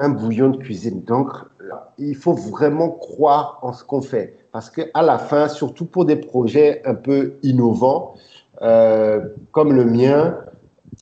un 0.00 0.08
bouillon 0.08 0.50
de 0.50 0.56
cuisine. 0.56 1.02
Donc, 1.02 1.28
il 1.98 2.16
faut 2.16 2.34
vraiment 2.34 2.90
croire 2.90 3.58
en 3.62 3.72
ce 3.72 3.84
qu'on 3.84 4.02
fait. 4.02 4.36
Parce 4.52 4.70
qu'à 4.70 5.02
la 5.02 5.18
fin, 5.18 5.48
surtout 5.48 5.86
pour 5.86 6.04
des 6.04 6.16
projets 6.16 6.82
un 6.84 6.94
peu 6.94 7.34
innovants, 7.42 8.14
euh, 8.62 9.20
comme 9.52 9.72
le 9.72 9.84
mien, 9.84 10.38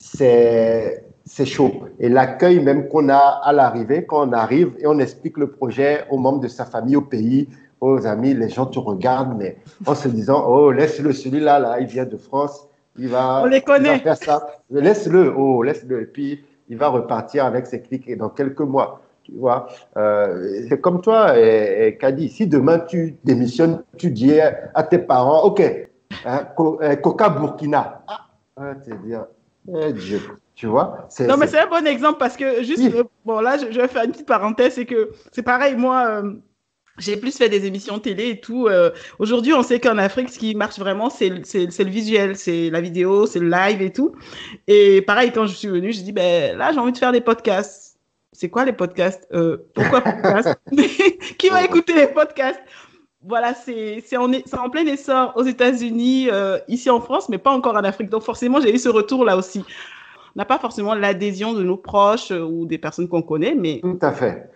c'est 0.00 1.03
c'est 1.24 1.46
chaud. 1.46 1.72
Et 1.98 2.08
l'accueil 2.08 2.60
même 2.60 2.88
qu'on 2.88 3.08
a 3.08 3.40
à 3.42 3.52
l'arrivée, 3.52 4.04
quand 4.04 4.28
on 4.28 4.32
arrive 4.32 4.74
et 4.78 4.86
on 4.86 4.98
explique 4.98 5.38
le 5.38 5.50
projet 5.50 6.04
aux 6.10 6.18
membres 6.18 6.40
de 6.40 6.48
sa 6.48 6.64
famille, 6.64 6.96
au 6.96 7.02
pays, 7.02 7.48
aux 7.80 8.06
amis, 8.06 8.34
les 8.34 8.48
gens 8.48 8.66
te 8.66 8.78
regardent, 8.78 9.36
mais 9.38 9.56
en 9.86 9.94
se 9.94 10.08
disant, 10.08 10.44
oh, 10.46 10.70
laisse-le, 10.70 11.12
celui-là, 11.12 11.58
là, 11.58 11.80
il 11.80 11.86
vient 11.86 12.04
de 12.04 12.16
France, 12.16 12.66
il 12.98 13.08
va, 13.08 13.42
on 13.42 13.46
les 13.46 13.60
connaît. 13.60 13.98
faire 13.98 14.16
ça. 14.16 14.46
Laisse-le, 14.70 15.34
oh, 15.36 15.62
laisse-le. 15.62 16.02
Et 16.02 16.06
puis, 16.06 16.44
il 16.68 16.78
va 16.78 16.88
repartir 16.88 17.44
avec 17.44 17.66
ses 17.66 17.82
clics 17.82 18.08
et 18.08 18.16
dans 18.16 18.30
quelques 18.30 18.60
mois. 18.60 19.00
Tu 19.24 19.32
vois, 19.32 19.68
euh, 19.96 20.64
c'est 20.68 20.80
comme 20.80 21.00
toi, 21.00 21.38
et, 21.38 21.86
et 21.88 21.96
Kadi. 21.96 22.28
Si 22.28 22.46
demain 22.46 22.78
tu 22.78 23.16
démissionnes, 23.24 23.82
tu 23.96 24.10
dis 24.10 24.38
à 24.40 24.82
tes 24.82 24.98
parents, 24.98 25.44
OK, 25.44 25.62
hein, 26.26 26.46
euh, 26.60 26.96
Coca 26.96 27.30
Burkina. 27.30 28.02
Ah, 28.06 28.74
tu 28.84 28.94
dire, 29.06 29.24
eh, 29.68 29.92
Dieu. 29.92 30.20
Tu 30.54 30.66
vois 30.66 31.08
Non, 31.20 31.36
mais 31.36 31.48
c'est 31.48 31.58
un 31.58 31.66
bon 31.66 31.86
exemple 31.86 32.18
parce 32.18 32.36
que 32.36 32.62
juste, 32.62 32.94
euh, 32.94 33.02
bon, 33.24 33.40
là, 33.40 33.56
je, 33.58 33.78
vais 33.78 33.88
faire 33.88 34.04
une 34.04 34.12
petite 34.12 34.26
parenthèse, 34.26 34.74
c'est 34.74 34.86
que 34.86 35.10
c'est 35.32 35.42
pareil, 35.42 35.74
moi, 35.74 36.06
euh, 36.06 36.32
j'ai 36.98 37.16
plus 37.16 37.36
fait 37.36 37.48
des 37.48 37.66
émissions 37.66 37.98
télé 37.98 38.28
et 38.30 38.40
tout. 38.40 38.68
Euh, 38.68 38.90
aujourd'hui, 39.18 39.52
on 39.52 39.64
sait 39.64 39.80
qu'en 39.80 39.98
Afrique, 39.98 40.28
ce 40.28 40.38
qui 40.38 40.54
marche 40.54 40.78
vraiment, 40.78 41.10
c'est 41.10 41.28
le 41.28 41.90
visuel, 41.90 42.36
c'est 42.36 42.70
la 42.70 42.80
vidéo, 42.80 43.26
c'est 43.26 43.40
le 43.40 43.48
live 43.48 43.82
et 43.82 43.92
tout. 43.92 44.14
Et 44.68 45.02
pareil, 45.02 45.32
quand 45.32 45.46
je 45.46 45.54
suis 45.54 45.68
venue, 45.68 45.92
je 45.92 46.02
dis, 46.02 46.12
ben 46.12 46.56
là, 46.56 46.70
j'ai 46.72 46.78
envie 46.78 46.92
de 46.92 46.98
faire 46.98 47.12
des 47.12 47.20
podcasts. 47.20 47.98
C'est 48.32 48.48
quoi 48.48 48.64
les 48.64 48.72
podcasts? 48.72 49.28
Pourquoi 49.74 50.00
podcasts? 50.02 50.56
Qui 51.38 51.48
va 51.48 51.64
écouter 51.64 51.94
les 51.94 52.06
podcasts? 52.06 52.60
Voilà, 53.26 53.54
c'est 53.54 54.16
en, 54.16 54.30
en, 54.32 54.70
plein 54.70 54.86
essor 54.86 55.32
aux 55.36 55.44
États-Unis, 55.44 56.28
ici 56.68 56.90
en 56.90 57.00
France, 57.00 57.28
mais 57.28 57.38
pas 57.38 57.52
encore 57.52 57.74
en 57.74 57.84
Afrique. 57.84 58.10
Donc 58.10 58.22
forcément, 58.22 58.60
j'ai 58.60 58.74
eu 58.74 58.78
ce 58.78 58.88
retour 58.88 59.24
là 59.24 59.36
aussi 59.36 59.64
n'a 60.36 60.44
pas 60.44 60.58
forcément 60.58 60.94
l'adhésion 60.94 61.52
de 61.52 61.62
nos 61.62 61.76
proches 61.76 62.32
euh, 62.32 62.40
ou 62.42 62.66
des 62.66 62.78
personnes 62.78 63.08
qu'on 63.08 63.22
connaît, 63.22 63.54
mais... 63.54 63.80
Tout 63.80 63.98
à 64.02 64.10
fait. 64.10 64.50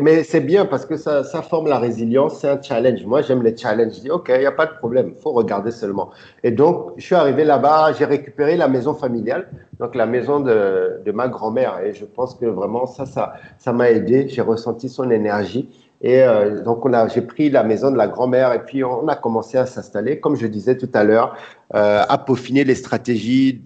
mais 0.00 0.24
c'est 0.24 0.40
bien 0.40 0.66
parce 0.66 0.84
que 0.84 0.96
ça, 0.96 1.24
ça 1.24 1.42
forme 1.42 1.68
la 1.68 1.78
résilience, 1.78 2.40
c'est 2.40 2.48
un 2.48 2.60
challenge. 2.60 3.04
Moi, 3.06 3.22
j'aime 3.22 3.42
les 3.42 3.56
challenges. 3.56 3.94
Je 3.96 4.00
dis, 4.00 4.10
OK, 4.10 4.30
il 4.34 4.40
n'y 4.40 4.46
a 4.46 4.52
pas 4.52 4.66
de 4.66 4.74
problème, 4.74 5.12
il 5.16 5.20
faut 5.20 5.32
regarder 5.32 5.70
seulement. 5.70 6.10
Et 6.42 6.50
donc, 6.50 6.92
je 6.96 7.04
suis 7.04 7.14
arrivé 7.14 7.44
là-bas, 7.44 7.94
j'ai 7.98 8.04
récupéré 8.04 8.56
la 8.56 8.68
maison 8.68 8.94
familiale, 8.94 9.48
donc 9.80 9.94
la 9.94 10.06
maison 10.06 10.40
de, 10.40 11.00
de 11.04 11.12
ma 11.12 11.28
grand-mère. 11.28 11.80
Et 11.82 11.94
je 11.94 12.04
pense 12.04 12.34
que 12.34 12.46
vraiment, 12.46 12.86
ça, 12.86 13.06
ça 13.06 13.34
ça 13.58 13.72
m'a 13.72 13.90
aidé. 13.90 14.28
J'ai 14.28 14.42
ressenti 14.42 14.88
son 14.88 15.10
énergie. 15.10 15.68
Et 16.02 16.20
euh, 16.20 16.62
donc, 16.62 16.84
j'ai 17.14 17.22
pris 17.22 17.48
la 17.48 17.62
maison 17.62 17.90
de 17.90 17.96
la 17.96 18.08
grand-mère 18.08 18.52
et 18.52 18.64
puis 18.64 18.82
on 18.82 19.06
a 19.06 19.14
commencé 19.14 19.56
à 19.56 19.66
s'installer, 19.66 20.18
comme 20.18 20.34
je 20.36 20.48
disais 20.48 20.76
tout 20.76 20.90
à 20.94 21.04
l'heure, 21.04 21.36
euh, 21.74 22.02
à 22.08 22.18
peaufiner 22.18 22.64
les 22.64 22.74
stratégies 22.74 23.62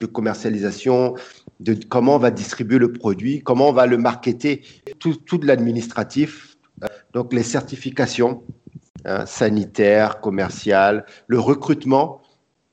de 0.00 0.06
commercialisation, 0.06 1.14
de 1.58 1.76
comment 1.88 2.16
on 2.16 2.18
va 2.18 2.30
distribuer 2.30 2.78
le 2.78 2.92
produit, 2.92 3.42
comment 3.42 3.68
on 3.68 3.72
va 3.72 3.86
le 3.86 3.98
marketer, 3.98 4.62
tout, 5.00 5.16
tout 5.16 5.38
de 5.38 5.46
l'administratif, 5.46 6.56
euh, 6.84 6.86
donc 7.14 7.32
les 7.32 7.42
certifications 7.42 8.44
hein, 9.04 9.26
sanitaires, 9.26 10.20
commerciales, 10.20 11.04
le 11.26 11.40
recrutement 11.40 12.22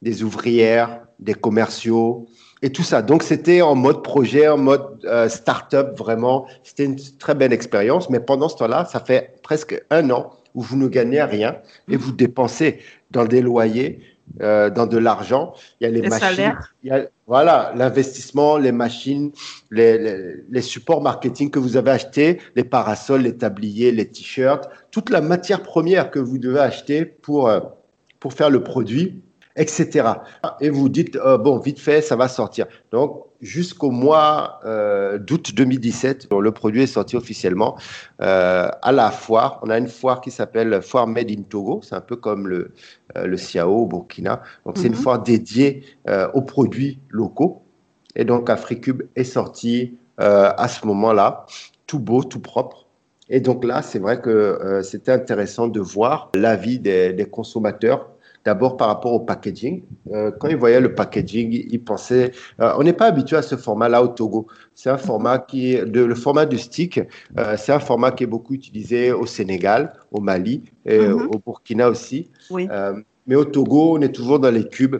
des 0.03 0.23
ouvrières, 0.23 1.01
des 1.19 1.33
commerciaux 1.33 2.27
et 2.61 2.71
tout 2.71 2.83
ça. 2.83 3.01
Donc 3.01 3.23
c'était 3.23 3.61
en 3.61 3.75
mode 3.75 4.03
projet, 4.03 4.47
en 4.47 4.57
mode 4.57 4.99
euh, 5.05 5.29
start-up 5.29 5.97
vraiment. 5.97 6.47
C'était 6.63 6.85
une 6.85 6.97
très 7.17 7.35
belle 7.35 7.53
expérience, 7.53 8.09
mais 8.09 8.19
pendant 8.19 8.49
ce 8.49 8.57
temps-là, 8.57 8.85
ça 8.85 8.99
fait 8.99 9.39
presque 9.43 9.81
un 9.89 10.09
an 10.09 10.31
où 10.55 10.61
vous 10.61 10.77
ne 10.77 10.87
gagnez 10.87 11.21
rien 11.23 11.57
et 11.87 11.95
vous 11.95 12.11
dépensez 12.11 12.79
dans 13.11 13.25
des 13.25 13.41
loyers, 13.41 14.01
euh, 14.41 14.69
dans 14.69 14.87
de 14.87 14.97
l'argent. 14.97 15.53
Il 15.79 15.85
y 15.85 15.87
a 15.87 15.91
les, 15.91 16.07
machines, 16.07 16.55
il 16.83 16.89
y 16.89 16.91
a, 16.91 17.07
voilà, 17.27 17.73
l'investissement, 17.75 18.57
les 18.57 18.71
machines, 18.71 19.31
les, 19.71 19.97
les, 20.49 20.61
supports 20.61 21.01
marketing 21.01 21.49
que 21.49 21.59
vous 21.59 21.77
avez 21.77 21.91
achetés, 21.91 22.39
les 22.55 22.63
parasols, 22.63 23.21
les 23.21 23.37
tabliers, 23.37 23.91
les 23.91 24.07
t-shirts, 24.07 24.69
toute 24.91 25.09
la 25.09 25.21
matière 25.21 25.63
première 25.63 26.11
que 26.11 26.19
vous 26.19 26.37
devez 26.37 26.59
acheter 26.59 27.05
pour, 27.05 27.47
euh, 27.47 27.59
pour 28.19 28.33
faire 28.33 28.49
le 28.49 28.63
produit, 28.63 29.21
etc. 29.59 30.07
Et 30.61 30.69
vous 30.69 30.89
dites, 30.89 31.17
euh, 31.17 31.37
bon, 31.37 31.59
vite 31.59 31.79
fait, 31.79 32.01
ça 32.01 32.15
va 32.15 32.27
sortir. 32.27 32.65
Donc, 32.91 33.25
jusqu'au 33.41 33.91
mois 33.91 34.59
euh, 34.65 35.17
d'août 35.17 35.53
2017, 35.53 36.29
le 36.31 36.51
produit 36.51 36.83
est 36.83 36.87
sorti 36.87 37.15
officiellement 37.15 37.77
euh, 38.21 38.69
à 38.81 38.91
la 38.91 39.11
foire. 39.11 39.59
On 39.61 39.69
a 39.69 39.77
une 39.77 39.89
foire 39.89 40.21
qui 40.21 40.31
s'appelle 40.31 40.81
Foire 40.81 41.07
Made 41.07 41.29
in 41.29 41.43
Togo. 41.43 41.81
C'est 41.83 41.95
un 41.95 42.01
peu 42.01 42.15
comme 42.15 42.47
le, 42.47 42.71
le 43.15 43.37
Ciao 43.37 43.83
au 43.83 43.85
Burkina. 43.85 44.41
Donc, 44.65 44.77
c'est 44.77 44.87
une 44.87 44.93
mhm. 44.93 44.99
foire 44.99 45.21
dédiée 45.21 45.83
aux 46.33 46.41
produits 46.41 46.99
locaux. 47.09 47.61
Et 48.15 48.23
donc, 48.23 48.49
AfriCube 48.49 49.03
est 49.15 49.23
sorti 49.25 49.97
à 50.17 50.67
ce 50.67 50.85
moment-là, 50.87 51.45
tout 51.85 51.99
beau, 51.99 52.23
tout 52.23 52.41
propre. 52.41 52.85
Et 53.31 53.39
donc 53.39 53.63
là, 53.63 53.83
c'est 53.83 53.99
vrai 53.99 54.19
que 54.19 54.81
c'était 54.83 55.11
intéressant 55.11 55.67
de 55.67 55.79
voir 55.79 56.31
l'avis 56.33 56.79
des, 56.79 57.13
des 57.13 57.25
consommateurs 57.25 58.09
D'abord 58.45 58.77
par 58.77 58.87
rapport 58.87 59.13
au 59.13 59.19
packaging. 59.19 59.83
Euh, 60.13 60.31
quand 60.31 60.47
ils 60.47 60.55
voyaient 60.55 60.79
le 60.79 60.95
packaging, 60.95 61.65
ils 61.69 61.83
pensaient. 61.83 62.31
Euh, 62.61 62.73
on 62.77 62.83
n'est 62.83 62.93
pas 62.93 63.07
habitué 63.07 63.35
à 63.35 63.41
ce 63.41 63.57
format-là 63.57 64.01
au 64.01 64.07
Togo. 64.07 64.47
C'est 64.75 64.89
un 64.89 64.97
format 64.97 65.39
qui 65.39 65.75
est 65.75 65.85
de, 65.85 66.01
le 66.01 66.15
format 66.15 66.45
du 66.45 66.57
stick. 66.57 67.01
Euh, 67.37 67.55
c'est 67.57 67.73
un 67.73 67.79
format 67.79 68.11
qui 68.11 68.23
est 68.23 68.27
beaucoup 68.27 68.53
utilisé 68.53 69.11
au 69.11 69.25
Sénégal, 69.25 69.93
au 70.11 70.21
Mali 70.21 70.63
et 70.85 70.99
mhm. 70.99 71.27
au 71.33 71.39
Burkina 71.45 71.89
aussi. 71.89 72.29
Oui. 72.49 72.67
mais 73.27 73.35
au 73.35 73.45
Togo, 73.45 73.97
on 73.97 74.01
est 74.01 74.13
toujours 74.13 74.39
dans 74.39 74.51
les 74.51 74.67
cubes. 74.67 74.97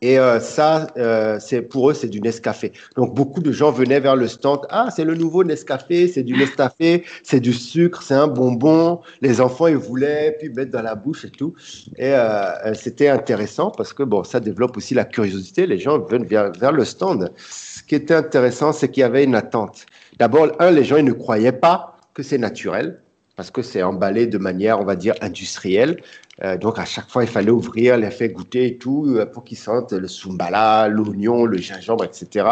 Et 0.00 0.18
euh, 0.18 0.38
ça, 0.38 0.86
euh, 0.96 1.38
c'est 1.40 1.62
pour 1.62 1.90
eux, 1.90 1.94
c'est 1.94 2.08
du 2.08 2.20
Nescafé. 2.20 2.72
Donc 2.96 3.14
beaucoup 3.14 3.40
de 3.40 3.50
gens 3.50 3.72
venaient 3.72 4.00
vers 4.00 4.14
le 4.14 4.28
stand. 4.28 4.60
Ah, 4.70 4.90
c'est 4.94 5.04
le 5.04 5.14
nouveau 5.14 5.42
Nescafé, 5.42 6.06
c'est 6.06 6.22
du 6.22 6.34
Nescafé, 6.34 7.04
c'est 7.24 7.40
du 7.40 7.52
sucre, 7.52 8.02
c'est 8.02 8.14
un 8.14 8.28
bonbon. 8.28 9.00
Les 9.20 9.40
enfants, 9.40 9.66
ils 9.66 9.76
voulaient 9.76 10.36
puis 10.38 10.50
mettre 10.50 10.70
dans 10.70 10.82
la 10.82 10.94
bouche 10.94 11.24
et 11.24 11.30
tout. 11.30 11.54
Et 11.96 12.12
euh, 12.12 12.74
c'était 12.74 13.08
intéressant 13.08 13.70
parce 13.72 13.92
que 13.92 14.04
bon, 14.04 14.22
ça 14.22 14.38
développe 14.38 14.76
aussi 14.76 14.94
la 14.94 15.04
curiosité. 15.04 15.66
Les 15.66 15.78
gens 15.78 15.98
viennent 15.98 16.26
vers, 16.26 16.52
vers 16.52 16.72
le 16.72 16.84
stand. 16.84 17.32
Ce 17.36 17.82
qui 17.82 17.96
était 17.96 18.14
intéressant, 18.14 18.72
c'est 18.72 18.90
qu'il 18.90 19.00
y 19.00 19.04
avait 19.04 19.24
une 19.24 19.34
attente. 19.34 19.86
D'abord, 20.18 20.48
un, 20.60 20.70
les 20.70 20.84
gens, 20.84 20.96
ils 20.96 21.04
ne 21.04 21.12
croyaient 21.12 21.52
pas 21.52 21.96
que 22.14 22.22
c'est 22.22 22.38
naturel 22.38 23.00
parce 23.38 23.52
que 23.52 23.62
c'est 23.62 23.84
emballé 23.84 24.26
de 24.26 24.36
manière, 24.36 24.80
on 24.80 24.84
va 24.84 24.96
dire, 24.96 25.14
industrielle. 25.20 26.02
Euh, 26.42 26.56
donc 26.58 26.80
à 26.80 26.84
chaque 26.84 27.08
fois, 27.08 27.22
il 27.22 27.30
fallait 27.30 27.52
ouvrir, 27.52 27.96
les 27.96 28.10
faire 28.10 28.30
goûter 28.30 28.66
et 28.66 28.78
tout 28.78 29.06
euh, 29.06 29.26
pour 29.26 29.44
qu'ils 29.44 29.58
sentent 29.58 29.92
le 29.92 30.08
sumbala, 30.08 30.88
l'oignon, 30.88 31.44
le 31.44 31.56
gingembre, 31.58 32.02
etc. 32.02 32.48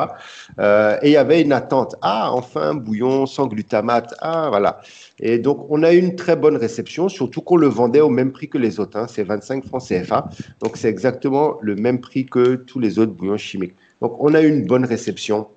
Euh, 0.61 0.97
et 1.03 1.09
il 1.09 1.13
y 1.13 1.17
avait 1.17 1.43
une 1.43 1.53
attente. 1.53 1.97
Ah, 2.03 2.31
enfin, 2.33 2.75
bouillon 2.75 3.27
sans 3.27 3.49
glutamate. 3.49 4.15
Ah, 4.21 4.47
voilà. 4.49 4.81
Et 5.19 5.41
donc 5.41 5.67
on 5.71 5.83
a 5.83 5.93
eu 5.93 5.99
une 5.99 6.15
très 6.15 6.37
bonne 6.37 6.57
réception, 6.57 7.09
surtout 7.09 7.41
qu'on 7.41 7.57
le 7.57 7.67
vendait 7.67 8.01
au 8.01 8.09
même 8.09 8.31
prix 8.31 8.49
que 8.49 8.59
les 8.59 8.79
autres. 8.79 8.97
Hein. 8.97 9.09
C'est 9.09 9.25
25 9.25 9.65
francs 9.65 9.83
CFA. 9.89 10.29
Donc 10.63 10.77
c'est 10.77 10.89
exactement 10.89 11.57
le 11.63 11.75
même 11.75 12.01
prix 12.01 12.27
que 12.27 12.55
tous 12.55 12.79
les 12.79 13.01
autres 13.01 13.13
bouillons 13.13 13.37
chimiques. 13.37 13.75
Donc 14.01 14.15
on 14.21 14.35
a 14.35 14.41
eu 14.41 14.49
une 14.49 14.65
bonne 14.65 14.85
réception 14.85 15.49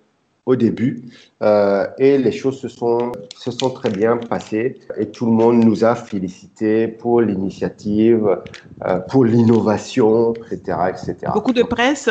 au 0.50 0.56
début 0.56 1.04
euh, 1.43 1.86
et 2.00 2.18
les 2.18 2.32
choses 2.32 2.60
se 2.60 2.68
sont, 2.68 3.12
se 3.36 3.52
sont 3.52 3.70
très 3.70 3.91
bien 3.91 4.18
passées 4.18 4.80
et 4.97 5.06
tout 5.06 5.28
le 5.28 5.32
monde 5.32 5.64
nous 5.64 5.86
a 5.86 5.93
félicité 5.93 6.88
pour 6.88 7.22
l'initiative, 7.22 8.39
euh, 8.88 9.00
pour 9.10 9.26
l'innovation, 9.26 10.34
etc., 10.34 10.78
etc. 10.89 11.32
Beaucoup 11.36 11.54
de 11.54 11.62
presse, 11.62 12.10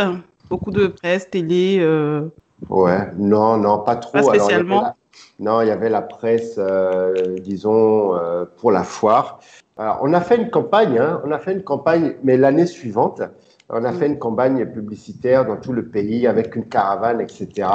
beaucoup 0.49 0.70
de 0.70 0.86
presse, 0.86 1.28
télé. 1.28 1.78
Euh... 1.80 2.28
Ouais, 2.68 3.11
non, 3.18 3.57
non, 3.57 3.80
pas 3.80 3.97
trop. 3.97 4.12
Pas 4.12 4.22
spécialement. 4.22 4.95
non, 5.41 5.61
il 5.62 5.66
y 5.66 5.72
avait 5.72 5.91
la 5.91 6.03
presse, 6.03 6.61
disons, 7.43 8.12
pour 8.59 8.70
la 8.70 8.84
foire. 8.84 9.41
Alors, 9.76 9.99
on 10.03 10.12
a 10.12 10.20
fait 10.20 10.36
une 10.36 10.51
campagne, 10.51 10.99
hein, 10.99 11.20
on 11.24 11.32
a 11.32 11.39
fait 11.39 11.53
une 11.53 11.62
campagne, 11.62 12.14
mais 12.22 12.36
l'année 12.36 12.66
suivante, 12.66 13.22
on 13.70 13.84
a 13.84 13.92
fait 13.92 14.06
une 14.06 14.18
campagne 14.18 14.64
publicitaire 14.66 15.46
dans 15.46 15.56
tout 15.56 15.72
le 15.72 15.86
pays 15.86 16.26
avec 16.26 16.56
une 16.56 16.64
caravane, 16.64 17.20
etc. 17.20 17.68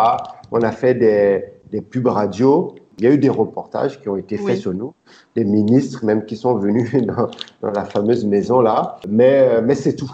On 0.51 0.61
a 0.61 0.71
fait 0.71 0.95
des, 0.95 1.43
des 1.71 1.81
pubs 1.81 2.07
radio. 2.07 2.75
Il 2.97 3.05
y 3.05 3.07
a 3.07 3.11
eu 3.11 3.17
des 3.17 3.29
reportages 3.29 3.99
qui 4.01 4.09
ont 4.09 4.17
été 4.17 4.37
faits 4.37 4.57
sur 4.57 4.73
nous, 4.73 4.93
des 5.35 5.43
ministres 5.43 6.05
même 6.05 6.25
qui 6.25 6.35
sont 6.35 6.55
venus 6.55 6.93
dans, 7.05 7.29
dans 7.61 7.71
la 7.71 7.85
fameuse 7.85 8.25
maison 8.25 8.61
là. 8.61 8.97
Mais, 9.07 9.61
mais 9.61 9.75
c'est 9.75 9.95
tout. 9.95 10.11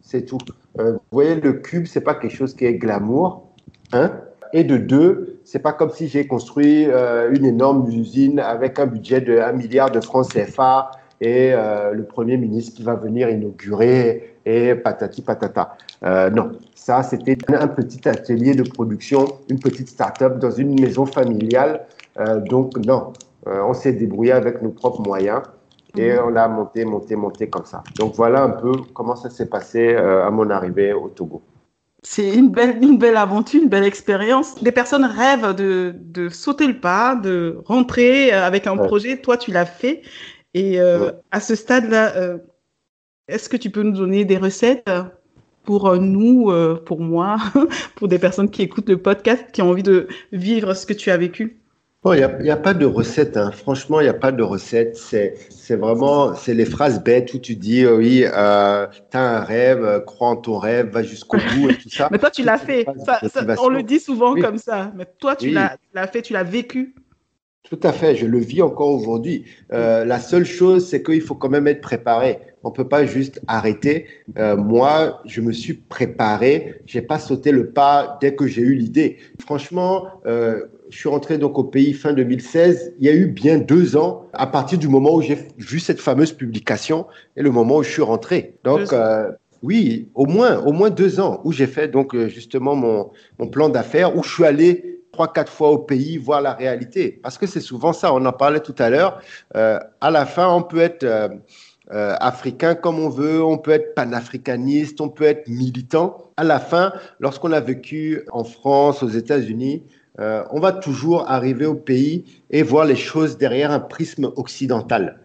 C'est 0.00 0.24
tout. 0.24 0.38
Euh, 0.78 0.92
vous 0.92 0.98
voyez, 1.10 1.34
le 1.36 1.54
cube, 1.54 1.86
c'est 1.86 2.00
pas 2.00 2.14
quelque 2.14 2.34
chose 2.34 2.54
qui 2.54 2.64
est 2.64 2.74
glamour. 2.74 3.48
Hein 3.92 4.12
et 4.52 4.64
de 4.64 4.76
deux, 4.76 5.40
c'est 5.44 5.60
pas 5.60 5.72
comme 5.72 5.90
si 5.90 6.08
j'ai 6.08 6.26
construit 6.26 6.86
euh, 6.86 7.32
une 7.34 7.46
énorme 7.46 7.88
usine 7.88 8.38
avec 8.38 8.78
un 8.78 8.86
budget 8.86 9.20
de 9.20 9.38
1 9.38 9.52
milliard 9.52 9.90
de 9.90 10.00
francs 10.00 10.28
CFA 10.28 10.90
et 11.20 11.52
euh, 11.52 11.92
le 11.92 12.04
Premier 12.04 12.36
ministre 12.36 12.76
qui 12.76 12.82
va 12.82 12.94
venir 12.94 13.30
inaugurer 13.30 14.31
et 14.44 14.74
patati 14.74 15.22
patata. 15.22 15.76
Euh, 16.04 16.30
non, 16.30 16.52
ça 16.74 17.02
c'était 17.02 17.36
un 17.48 17.68
petit 17.68 18.08
atelier 18.08 18.54
de 18.54 18.62
production, 18.62 19.26
une 19.48 19.58
petite 19.58 19.88
start-up 19.88 20.38
dans 20.38 20.50
une 20.50 20.80
maison 20.80 21.06
familiale. 21.06 21.86
Euh, 22.18 22.40
donc 22.40 22.76
non, 22.78 23.12
on 23.46 23.74
s'est 23.74 23.92
débrouillé 23.92 24.32
avec 24.32 24.62
nos 24.62 24.70
propres 24.70 25.02
moyens 25.02 25.42
et 25.96 26.12
mhm. 26.12 26.20
on 26.26 26.36
a 26.36 26.48
monté, 26.48 26.84
monté, 26.84 27.16
monté 27.16 27.48
comme 27.48 27.64
ça. 27.64 27.82
Donc 27.98 28.14
voilà 28.14 28.42
un 28.42 28.50
peu 28.50 28.72
comment 28.94 29.16
ça 29.16 29.30
s'est 29.30 29.48
passé 29.48 29.94
à 29.94 30.30
mon 30.30 30.48
arrivée 30.50 30.92
au 30.92 31.08
Togo. 31.08 31.42
C'est 32.04 32.34
une 32.34 32.50
belle, 32.50 32.82
une 32.82 32.98
belle 32.98 33.16
aventure, 33.16 33.62
une 33.62 33.68
belle 33.68 33.84
expérience. 33.84 34.60
Des 34.60 34.72
personnes 34.72 35.04
rêvent 35.04 35.54
de, 35.54 35.94
de 35.96 36.28
sauter 36.28 36.66
le 36.66 36.80
pas, 36.80 37.14
de 37.14 37.60
rentrer 37.64 38.32
avec 38.32 38.66
un 38.66 38.76
projet. 38.76 39.18
Toi, 39.18 39.36
tu 39.36 39.52
l'as 39.52 39.66
fait. 39.66 40.02
Et 40.54 40.80
euh, 40.80 41.12
à 41.30 41.40
ce 41.40 41.54
stade-là, 41.54 42.14
euh, 42.16 42.38
est-ce 43.32 43.48
que 43.48 43.56
tu 43.56 43.70
peux 43.70 43.82
nous 43.82 43.96
donner 43.96 44.24
des 44.24 44.36
recettes 44.36 44.90
pour 45.64 45.88
euh, 45.88 45.98
nous, 45.98 46.52
pour 46.84 47.00
moi, 47.00 47.38
pour 47.96 48.08
des 48.08 48.18
personnes 48.18 48.50
qui 48.50 48.62
écoutent 48.62 48.88
le 48.88 48.98
podcast, 48.98 49.46
qui 49.52 49.62
ont 49.62 49.70
envie 49.70 49.82
de 49.82 50.08
vivre 50.32 50.74
ce 50.74 50.86
que 50.86 50.92
tu 50.92 51.10
as 51.10 51.16
vécu? 51.16 51.58
Bon, 52.02 52.14
il 52.14 52.28
n'y 52.40 52.50
a, 52.50 52.56
pas 52.56 52.74
de 52.74 52.84
recette. 52.84 53.36
Hein. 53.36 53.52
Franchement, 53.52 54.00
il 54.00 54.04
n'y 54.04 54.08
a 54.08 54.14
pas 54.14 54.32
de 54.32 54.42
recette. 54.42 54.96
C'est, 54.96 55.34
c'est 55.50 55.76
vraiment, 55.76 56.34
c'est 56.34 56.52
les 56.52 56.64
phrases 56.64 57.00
bêtes 57.00 57.32
où 57.32 57.38
tu 57.38 57.54
dis, 57.54 57.86
oui, 57.86 58.24
euh, 58.26 58.88
tu 59.12 59.16
as 59.16 59.36
un 59.36 59.40
rêve, 59.44 60.02
crois 60.04 60.30
en 60.30 60.36
ton 60.36 60.58
rêve, 60.58 60.88
va 60.88 61.04
jusqu'au 61.04 61.36
bout 61.54 61.70
et 61.70 61.76
tout 61.76 61.90
ça. 61.90 62.08
Mais 62.10 62.18
toi, 62.18 62.30
tu 62.30 62.42
l'as 62.42 62.58
fait. 62.58 62.86
on 63.60 63.68
le 63.68 63.84
dit 63.84 64.00
souvent 64.00 64.34
comme 64.34 64.58
ça. 64.58 64.90
Mais 64.96 65.06
toi, 65.18 65.36
tu 65.36 65.50
l'as 65.50 65.78
fait, 66.08 66.22
tu 66.22 66.32
l'as 66.32 66.42
vécu. 66.42 66.92
Tout 67.62 67.78
à 67.84 67.92
fait, 67.92 68.16
je 68.16 68.26
le 68.26 68.38
vis 68.38 68.62
encore 68.62 68.88
aujourd'hui. 68.88 69.44
Euh, 69.72 70.04
la 70.04 70.18
seule 70.18 70.44
chose, 70.44 70.86
c'est 70.88 71.02
qu'il 71.02 71.22
faut 71.22 71.36
quand 71.36 71.48
même 71.48 71.68
être 71.68 71.80
préparé. 71.80 72.40
On 72.64 72.70
peut 72.70 72.88
pas 72.88 73.04
juste 73.04 73.40
arrêter. 73.46 74.06
Euh, 74.38 74.56
moi, 74.56 75.20
je 75.24 75.40
me 75.40 75.52
suis 75.52 75.74
préparé. 75.74 76.80
J'ai 76.86 77.02
pas 77.02 77.18
sauté 77.18 77.52
le 77.52 77.70
pas 77.70 78.18
dès 78.20 78.34
que 78.34 78.46
j'ai 78.46 78.62
eu 78.62 78.74
l'idée. 78.74 79.18
Franchement, 79.40 80.06
euh, 80.26 80.66
je 80.90 80.98
suis 80.98 81.08
rentré 81.08 81.38
donc 81.38 81.58
au 81.58 81.64
pays 81.64 81.94
fin 81.94 82.12
2016. 82.12 82.94
Il 82.98 83.06
y 83.06 83.08
a 83.08 83.14
eu 83.14 83.26
bien 83.26 83.58
deux 83.58 83.96
ans 83.96 84.26
à 84.32 84.46
partir 84.46 84.78
du 84.78 84.88
moment 84.88 85.14
où 85.14 85.22
j'ai 85.22 85.38
vu 85.58 85.80
cette 85.80 86.00
fameuse 86.00 86.32
publication 86.32 87.06
et 87.36 87.42
le 87.42 87.50
moment 87.50 87.78
où 87.78 87.82
je 87.82 87.90
suis 87.90 88.02
rentré. 88.02 88.56
Donc 88.64 88.92
euh, 88.92 89.30
oui, 89.62 90.08
au 90.14 90.26
moins, 90.26 90.58
au 90.58 90.72
moins 90.72 90.90
deux 90.90 91.20
ans 91.20 91.40
où 91.44 91.52
j'ai 91.52 91.66
fait 91.66 91.88
donc 91.88 92.14
euh, 92.14 92.28
justement 92.28 92.74
mon, 92.74 93.10
mon 93.38 93.48
plan 93.48 93.68
d'affaires, 93.68 94.16
où 94.16 94.22
je 94.22 94.28
suis 94.28 94.44
allé 94.44 95.00
trois, 95.12 95.32
quatre 95.32 95.52
fois 95.52 95.70
au 95.70 95.78
pays, 95.78 96.16
voir 96.16 96.40
la 96.40 96.54
réalité. 96.54 97.20
Parce 97.22 97.38
que 97.38 97.46
c'est 97.46 97.60
souvent 97.60 97.92
ça, 97.92 98.12
on 98.12 98.24
en 98.24 98.32
parlait 98.32 98.60
tout 98.60 98.74
à 98.78 98.90
l'heure. 98.90 99.20
Euh, 99.56 99.78
à 100.00 100.10
la 100.10 100.26
fin, 100.26 100.48
on 100.52 100.62
peut 100.62 100.80
être 100.80 101.04
euh, 101.04 101.28
euh, 101.90 102.14
africain 102.20 102.74
comme 102.74 102.98
on 102.98 103.08
veut, 103.08 103.42
on 103.42 103.58
peut 103.58 103.72
être 103.72 103.94
panafricaniste, 103.94 105.00
on 105.00 105.08
peut 105.08 105.24
être 105.24 105.48
militant. 105.48 106.16
À 106.36 106.44
la 106.44 106.60
fin, 106.60 106.92
lorsqu'on 107.18 107.52
a 107.52 107.60
vécu 107.60 108.22
en 108.30 108.44
France, 108.44 109.02
aux 109.02 109.08
États-Unis, 109.08 109.82
on 110.18 110.60
va 110.60 110.72
toujours 110.72 111.28
arriver 111.30 111.64
au 111.64 111.74
pays 111.74 112.24
et 112.50 112.62
voir 112.62 112.84
les 112.84 112.96
choses 112.96 113.38
derrière 113.38 113.70
un 113.70 113.80
prisme 113.80 114.30
occidental. 114.36 115.18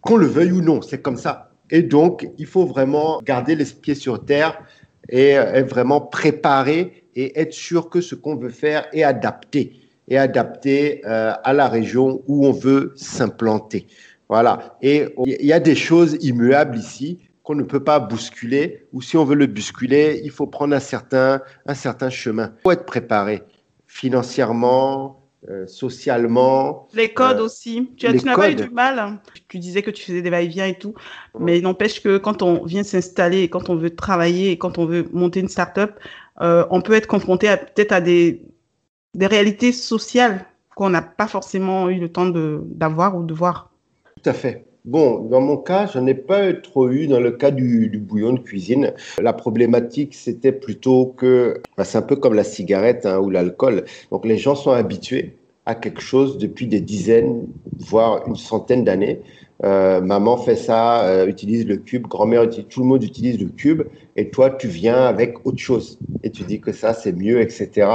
Qu'on 0.00 0.16
le 0.16 0.26
veuille 0.26 0.52
ou 0.52 0.62
non, 0.62 0.80
c'est 0.80 1.02
comme 1.02 1.18
ça. 1.18 1.50
Et 1.70 1.82
donc, 1.82 2.26
il 2.38 2.46
faut 2.46 2.64
vraiment 2.64 3.20
garder 3.22 3.54
les 3.54 3.66
pieds 3.66 3.94
sur 3.94 4.24
terre 4.24 4.58
et, 5.10 5.32
et 5.32 5.62
vraiment 5.62 6.00
préparer 6.00 7.00
et 7.14 7.40
être 7.40 7.52
sûr 7.52 7.90
que 7.90 8.00
ce 8.00 8.14
qu'on 8.14 8.36
veut 8.36 8.50
faire 8.50 8.86
est 8.92 9.02
adapté, 9.02 9.80
est 10.08 10.16
adapté 10.16 11.02
euh, 11.06 11.32
à 11.42 11.52
la 11.52 11.68
région 11.68 12.22
où 12.26 12.46
on 12.46 12.52
veut 12.52 12.92
s'implanter. 12.96 13.86
Voilà. 14.30 14.76
Et 14.80 15.12
il 15.26 15.44
y 15.44 15.52
a 15.52 15.58
des 15.58 15.74
choses 15.74 16.16
immuables 16.20 16.78
ici 16.78 17.18
qu'on 17.42 17.56
ne 17.56 17.64
peut 17.64 17.82
pas 17.82 17.98
bousculer, 17.98 18.86
ou 18.92 19.02
si 19.02 19.16
on 19.16 19.24
veut 19.24 19.34
le 19.34 19.48
bousculer, 19.48 20.20
il 20.22 20.30
faut 20.30 20.46
prendre 20.46 20.72
un 20.72 20.80
certain, 20.80 21.42
un 21.66 21.74
certain 21.74 22.10
chemin. 22.10 22.52
Il 22.58 22.62
faut 22.62 22.70
être 22.70 22.86
préparé 22.86 23.42
financièrement, 23.88 25.26
euh, 25.48 25.66
socialement. 25.66 26.86
Les 26.94 27.12
codes 27.12 27.40
euh, 27.40 27.44
aussi. 27.46 27.90
Tu, 27.96 28.06
n'as 28.06 28.36
pas 28.36 28.52
eu 28.52 28.54
du 28.54 28.70
mal. 28.70 29.18
Tu 29.48 29.58
disais 29.58 29.82
que 29.82 29.90
tu 29.90 30.04
faisais 30.04 30.22
des 30.22 30.30
va-et-vient 30.30 30.66
et 30.66 30.78
tout. 30.78 30.94
Mais 31.40 31.60
n'empêche 31.60 32.00
que 32.00 32.16
quand 32.16 32.42
on 32.42 32.64
vient 32.64 32.84
s'installer, 32.84 33.48
quand 33.48 33.68
on 33.68 33.74
veut 33.74 33.96
travailler, 33.96 34.58
quand 34.58 34.78
on 34.78 34.86
veut 34.86 35.08
monter 35.12 35.40
une 35.40 35.48
start-up, 35.48 35.98
euh, 36.40 36.64
on 36.70 36.82
peut 36.82 36.92
être 36.92 37.08
confronté 37.08 37.52
peut-être 37.74 37.90
à 37.90 38.00
des, 38.00 38.44
des 39.14 39.26
réalités 39.26 39.72
sociales 39.72 40.46
qu'on 40.76 40.90
n'a 40.90 41.02
pas 41.02 41.26
forcément 41.26 41.88
eu 41.88 41.98
le 41.98 42.08
temps 42.08 42.26
d'avoir 42.26 43.16
ou 43.16 43.24
de 43.24 43.34
voir. 43.34 43.69
Tout 44.22 44.30
à 44.30 44.32
fait. 44.34 44.64
Bon, 44.84 45.20
dans 45.20 45.40
mon 45.40 45.56
cas, 45.56 45.86
je 45.86 45.98
n'ai 45.98 46.14
pas 46.14 46.52
trop 46.52 46.90
eu 46.90 47.06
dans 47.06 47.20
le 47.20 47.32
cas 47.32 47.50
du, 47.50 47.88
bouillon 47.98 48.32
de 48.34 48.40
cuisine. 48.40 48.92
La 49.18 49.32
problématique, 49.32 50.14
c'était 50.14 50.52
plutôt 50.52 51.14
que 51.16 51.60
bah, 51.76 51.84
c'est 51.84 51.98
un 51.98 52.02
peu 52.02 52.16
comme 52.16 52.34
la 52.34 52.44
cigarette 52.44 53.06
hein, 53.06 53.18
ou 53.18 53.30
l'alcool. 53.30 53.84
Donc 54.10 54.24
les 54.26 54.36
gens 54.38 54.54
sont 54.54 54.72
habitués 54.72 55.36
à 55.66 55.74
quelque 55.74 56.00
chose 56.00 56.38
depuis 56.38 56.66
des 56.66 56.80
dizaines, 56.80 57.46
voire 57.78 58.26
une 58.26 58.36
centaine 58.36 58.84
d'années. 58.84 59.20
Euh, 59.64 60.00
maman 60.00 60.38
fait 60.38 60.56
ça, 60.56 61.04
euh, 61.04 61.26
utilise 61.26 61.66
le 61.66 61.76
cube, 61.76 62.06
grand-mère 62.06 62.44
utilise, 62.44 62.68
tout 62.68 62.80
le 62.80 62.86
monde 62.86 63.02
utilise 63.04 63.38
le 63.38 63.48
cube, 63.48 63.82
et 64.20 64.28
toi 64.28 64.50
tu 64.50 64.68
viens 64.68 65.02
avec 65.06 65.46
autre 65.46 65.58
chose 65.58 65.98
et 66.22 66.30
tu 66.30 66.42
dis 66.42 66.60
que 66.60 66.72
ça 66.72 66.92
c'est 66.92 67.12
mieux, 67.12 67.40
etc. 67.40 67.88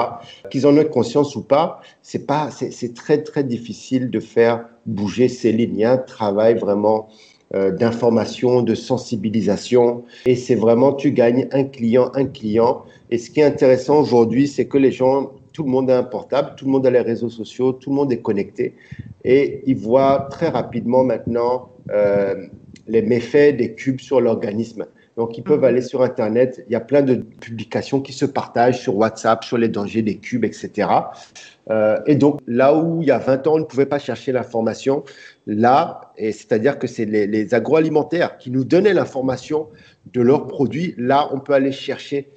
Qu'ils 0.49 0.65
en 0.65 0.75
aient 0.75 0.89
conscience 0.89 1.35
ou 1.35 1.43
pas, 1.43 1.81
c'est 2.01 2.25
pas, 2.25 2.49
c'est 2.51 2.93
très 2.95 3.21
très 3.21 3.43
difficile 3.43 4.09
de 4.09 4.19
faire 4.19 4.65
bouger 4.87 5.27
ces 5.29 5.51
lignes. 5.51 5.75
Il 5.75 5.81
y 5.81 5.85
a 5.85 5.91
un 5.91 5.97
travail 5.97 6.55
vraiment 6.55 7.09
euh, 7.53 7.69
d'information, 7.71 8.63
de 8.63 8.73
sensibilisation, 8.73 10.03
et 10.25 10.35
c'est 10.35 10.55
vraiment 10.55 10.93
tu 10.93 11.11
gagnes 11.11 11.47
un 11.51 11.63
client, 11.63 12.09
un 12.15 12.25
client. 12.25 12.83
Et 13.11 13.19
ce 13.19 13.29
qui 13.29 13.41
est 13.41 13.43
intéressant 13.43 13.99
aujourd'hui, 14.01 14.47
c'est 14.47 14.65
que 14.65 14.79
les 14.79 14.91
gens 14.91 15.31
tout 15.53 15.63
le 15.63 15.69
monde 15.69 15.89
a 15.91 15.99
un 15.99 16.03
portable, 16.03 16.55
tout 16.57 16.65
le 16.65 16.71
monde 16.71 16.87
a 16.87 16.89
les 16.89 17.01
réseaux 17.01 17.29
sociaux, 17.29 17.71
tout 17.71 17.91
le 17.91 17.95
monde 17.95 18.11
est 18.11 18.21
connecté 18.21 18.73
et 19.23 19.61
ils 19.65 19.77
voient 19.77 20.27
très 20.29 20.49
rapidement 20.49 21.03
maintenant 21.03 21.69
euh, 21.91 22.47
les 22.87 23.01
méfaits 23.01 23.55
des 23.55 23.73
cubes 23.73 24.01
sur 24.01 24.19
l'organisme. 24.19 24.85
Donc, 25.17 25.37
ils 25.37 25.43
peuvent 25.43 25.59
mhm. 25.59 25.65
aller 25.65 25.81
sur 25.81 26.01
Internet. 26.01 26.63
Il 26.67 26.73
y 26.73 26.75
a 26.75 26.81
plein 26.81 27.01
de 27.01 27.15
publications 27.15 28.01
qui 28.01 28.13
se 28.13 28.25
partagent 28.25 28.79
sur 28.79 28.97
WhatsApp 28.97 29.43
sur 29.43 29.57
les 29.57 29.69
dangers 29.69 30.01
des 30.01 30.17
cubes, 30.17 30.45
etc. 30.45 30.89
Euh, 31.69 31.99
et 32.05 32.15
donc, 32.15 32.39
là 32.47 32.75
où 32.75 33.01
il 33.01 33.07
y 33.07 33.11
a 33.11 33.17
20 33.17 33.47
ans, 33.47 33.53
on 33.55 33.59
ne 33.59 33.63
pouvait 33.63 33.85
pas 33.85 33.99
chercher 33.99 34.31
l'information, 34.31 35.03
là, 35.47 36.11
et 36.17 36.31
c'est-à-dire 36.31 36.77
que 36.77 36.87
c'est 36.87 37.05
les, 37.05 37.27
les, 37.27 37.53
agroalimentaires 37.53 38.37
qui 38.37 38.51
nous 38.51 38.63
donnaient 38.63 38.93
l'information 38.93 39.67
de 40.13 40.21
leurs 40.21 40.47
produits, 40.47 40.93
là, 40.97 41.29
on 41.31 41.39
peut 41.39 41.53
aller 41.53 41.71
chercher. 41.71 42.29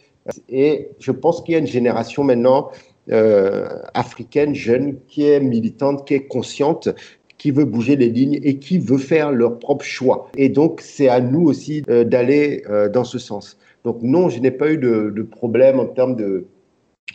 Et 0.48 0.90
je 0.98 1.10
pense 1.10 1.42
qu'il 1.42 1.52
y 1.52 1.56
a 1.56 1.58
une 1.58 1.66
génération 1.66 2.22
maintenant 2.22 2.70
euh, 3.10 3.66
africaine, 3.94 4.54
jeune, 4.54 4.98
qui 5.08 5.26
est 5.26 5.40
militante, 5.40 6.06
qui 6.06 6.12
est 6.12 6.26
consciente, 6.26 6.90
qui 7.38 7.50
veut 7.50 7.64
bouger 7.64 7.96
les 7.96 8.08
lignes 8.08 8.38
et 8.42 8.58
qui 8.58 8.78
veut 8.78 8.98
faire 8.98 9.32
leur 9.32 9.58
propre 9.58 9.84
choix. 9.84 10.28
Et 10.36 10.48
donc, 10.48 10.80
c'est 10.82 11.08
à 11.08 11.20
nous 11.20 11.42
aussi 11.42 11.82
euh, 11.88 12.04
d'aller 12.04 12.64
euh, 12.68 12.88
dans 12.88 13.04
ce 13.04 13.18
sens. 13.18 13.56
Donc, 13.84 14.02
non, 14.02 14.28
je 14.28 14.40
n'ai 14.40 14.50
pas 14.50 14.72
eu 14.72 14.76
de, 14.76 15.12
de 15.14 15.22
problème 15.22 15.78
en 15.78 15.86
termes 15.86 16.16
de, 16.16 16.46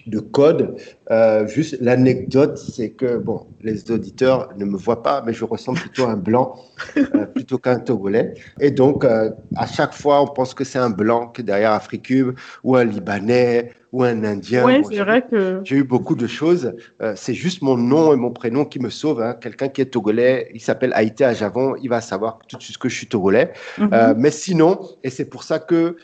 de 0.07 0.19
code. 0.19 0.75
Euh, 1.11 1.47
juste 1.47 1.77
l'anecdote, 1.81 2.57
c'est 2.57 2.91
que, 2.91 3.17
bon, 3.17 3.47
les 3.61 3.91
auditeurs 3.91 4.49
ne 4.57 4.65
me 4.65 4.77
voient 4.77 5.03
pas, 5.03 5.23
mais 5.25 5.33
je 5.33 5.45
ressemble 5.45 5.79
plutôt 5.79 6.05
à 6.05 6.11
un 6.11 6.17
blanc 6.17 6.55
euh, 6.97 7.25
plutôt 7.25 7.57
qu'un 7.57 7.79
Togolais. 7.79 8.33
Et 8.59 8.71
donc, 8.71 9.03
euh, 9.03 9.31
à 9.55 9.67
chaque 9.67 9.93
fois, 9.93 10.21
on 10.21 10.27
pense 10.27 10.53
que 10.53 10.63
c'est 10.63 10.79
un 10.79 10.89
blanc 10.89 11.27
qui 11.27 11.41
est 11.41 11.45
derrière 11.45 11.71
Africube 11.71 12.31
ou 12.63 12.75
un 12.75 12.83
Libanais 12.83 13.71
ou 13.91 14.03
un 14.03 14.23
Indien. 14.23 14.65
Oui, 14.65 14.81
c'est 14.89 14.99
vrai 14.99 15.23
que. 15.29 15.61
J'ai 15.63 15.77
eu 15.77 15.83
beaucoup 15.83 16.15
de 16.15 16.25
choses. 16.25 16.73
c'est 17.15 17.35
juste 17.35 17.61
mon 17.61 17.77
nom 17.77 18.11
et 18.11 18.15
mon 18.15 18.31
prénom 18.31 18.65
qui 18.65 18.79
me 18.79 18.89
sauvent. 18.89 19.21
Hein. 19.21 19.35
Quelqu'un 19.39 19.67
qui 19.67 19.81
est 19.81 19.85
Togolais, 19.85 20.49
il 20.53 20.61
s'appelle 20.61 20.91
Haïté 20.95 21.25
Ajavon, 21.25 21.75
il 21.81 21.89
va 21.89 22.01
savoir 22.01 22.39
tout 22.47 22.57
de 22.57 22.63
suite 22.63 22.77
que 22.77 22.89
je 22.89 22.95
suis 22.95 23.07
Togolais. 23.07 23.53
Mhm. 23.77 24.15
mais 24.17 24.31
sinon, 24.31 24.79
et 25.03 25.11
c'est 25.11 25.25
pour 25.25 25.43
ça 25.43 25.59
que 25.59 25.95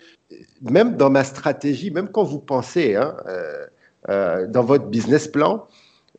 même 0.62 0.96
dans 0.96 1.10
ma 1.10 1.24
stratégie, 1.24 1.92
même 1.92 2.10
quand 2.10 2.24
vous 2.24 2.40
pensez, 2.40 2.96
hein, 2.96 3.16
euh, 3.28 3.66
dans 4.10 4.64
votre 4.64 4.88
business 4.88 5.28
plan, 5.28 5.68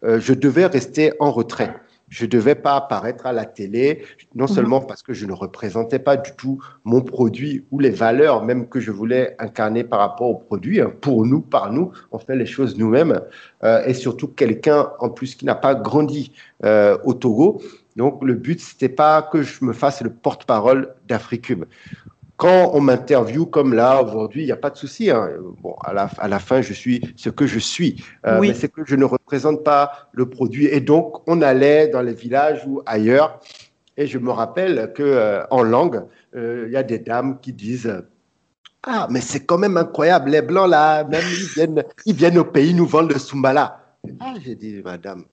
euh, 0.04 0.20
je 0.20 0.32
devais 0.34 0.66
rester 0.66 1.12
en 1.20 1.30
retrait. 1.30 1.74
Je 2.08 2.24
ne 2.24 2.30
devais 2.30 2.56
pas 2.56 2.74
apparaître 2.74 3.26
à 3.26 3.32
la 3.32 3.44
télé, 3.44 4.02
non 4.34 4.46
mhm. 4.46 4.50
seulement 4.50 4.80
parce 4.80 5.00
que 5.00 5.12
je 5.12 5.26
ne 5.26 5.32
représentais 5.32 6.00
pas 6.00 6.16
du 6.16 6.32
tout 6.36 6.60
mon 6.82 7.02
produit 7.02 7.64
ou 7.70 7.78
les 7.78 7.90
valeurs 7.90 8.44
même 8.44 8.68
que 8.68 8.80
je 8.80 8.90
voulais 8.90 9.36
incarner 9.38 9.84
par 9.84 10.00
rapport 10.00 10.28
au 10.28 10.34
produit. 10.34 10.80
Hein. 10.80 10.92
Pour 11.00 11.24
nous, 11.24 11.40
par 11.40 11.72
nous, 11.72 11.92
on 12.10 12.18
fait 12.18 12.34
les 12.34 12.46
choses 12.46 12.76
nous-mêmes. 12.76 13.20
Euh, 13.62 13.84
et 13.84 13.94
surtout 13.94 14.26
quelqu'un 14.26 14.90
en 14.98 15.08
plus 15.08 15.36
qui 15.36 15.44
n'a 15.44 15.54
pas 15.54 15.74
grandi 15.74 16.32
au 17.04 17.14
Togo. 17.14 17.62
Donc 17.96 18.22
le 18.24 18.34
but, 18.34 18.60
c'était 18.60 18.88
pas 18.88 19.22
que 19.22 19.42
je 19.42 19.64
me 19.64 19.72
fasse 19.72 20.02
le 20.02 20.10
porte-parole 20.10 20.94
d'Africube. 21.08 21.64
Quand 22.40 22.70
on 22.72 22.80
m'interviewe 22.80 23.44
comme 23.44 23.74
là 23.74 24.02
aujourd'hui, 24.02 24.40
il 24.40 24.46
n'y 24.46 24.52
a 24.52 24.56
pas 24.56 24.70
de 24.70 24.76
souci. 24.78 25.10
Hein. 25.10 25.28
Bon, 25.60 25.74
à 25.84 25.92
la, 25.92 26.08
à 26.16 26.26
la, 26.26 26.38
fin, 26.38 26.62
je 26.62 26.72
suis 26.72 27.12
ce 27.14 27.28
que 27.28 27.46
je 27.46 27.58
suis, 27.58 28.02
euh, 28.26 28.40
mais 28.40 28.54
c'est 28.54 28.72
que 28.72 28.80
je 28.86 28.96
ne 28.96 29.04
représente 29.04 29.62
pas 29.62 30.08
le 30.12 30.26
produit. 30.26 30.64
Et 30.64 30.80
donc, 30.80 31.22
on 31.28 31.42
allait 31.42 31.88
dans 31.88 32.00
les 32.00 32.14
villages 32.14 32.62
ou 32.66 32.80
ailleurs. 32.86 33.40
Et 33.98 34.06
je 34.06 34.16
me 34.16 34.30
rappelle 34.30 34.90
que 34.94 35.02
euh, 35.02 35.44
en 35.50 35.62
langue, 35.62 36.02
euh, 36.34 36.64
il 36.66 36.72
y 36.72 36.78
a 36.78 36.82
des 36.82 36.98
dames 36.98 37.38
qui 37.40 37.52
disent 37.52 37.92
ah, 38.84 39.06
mais 39.10 39.20
c'est 39.20 39.44
quand 39.44 39.58
même 39.58 39.76
incroyable, 39.76 40.30
les 40.30 40.40
blancs 40.40 40.70
là, 40.70 41.04
même 41.04 41.20
ils 41.20 41.46
viennent, 41.54 41.84
ils 42.06 42.14
viennent 42.14 42.38
au 42.38 42.46
pays 42.46 42.72
nous 42.72 42.86
vendent 42.86 43.12
le 43.12 43.18
sumbala. 43.18 43.84
Ah, 44.18 44.32
j'ai 44.42 44.54
dit, 44.54 44.80
madame. 44.82 45.24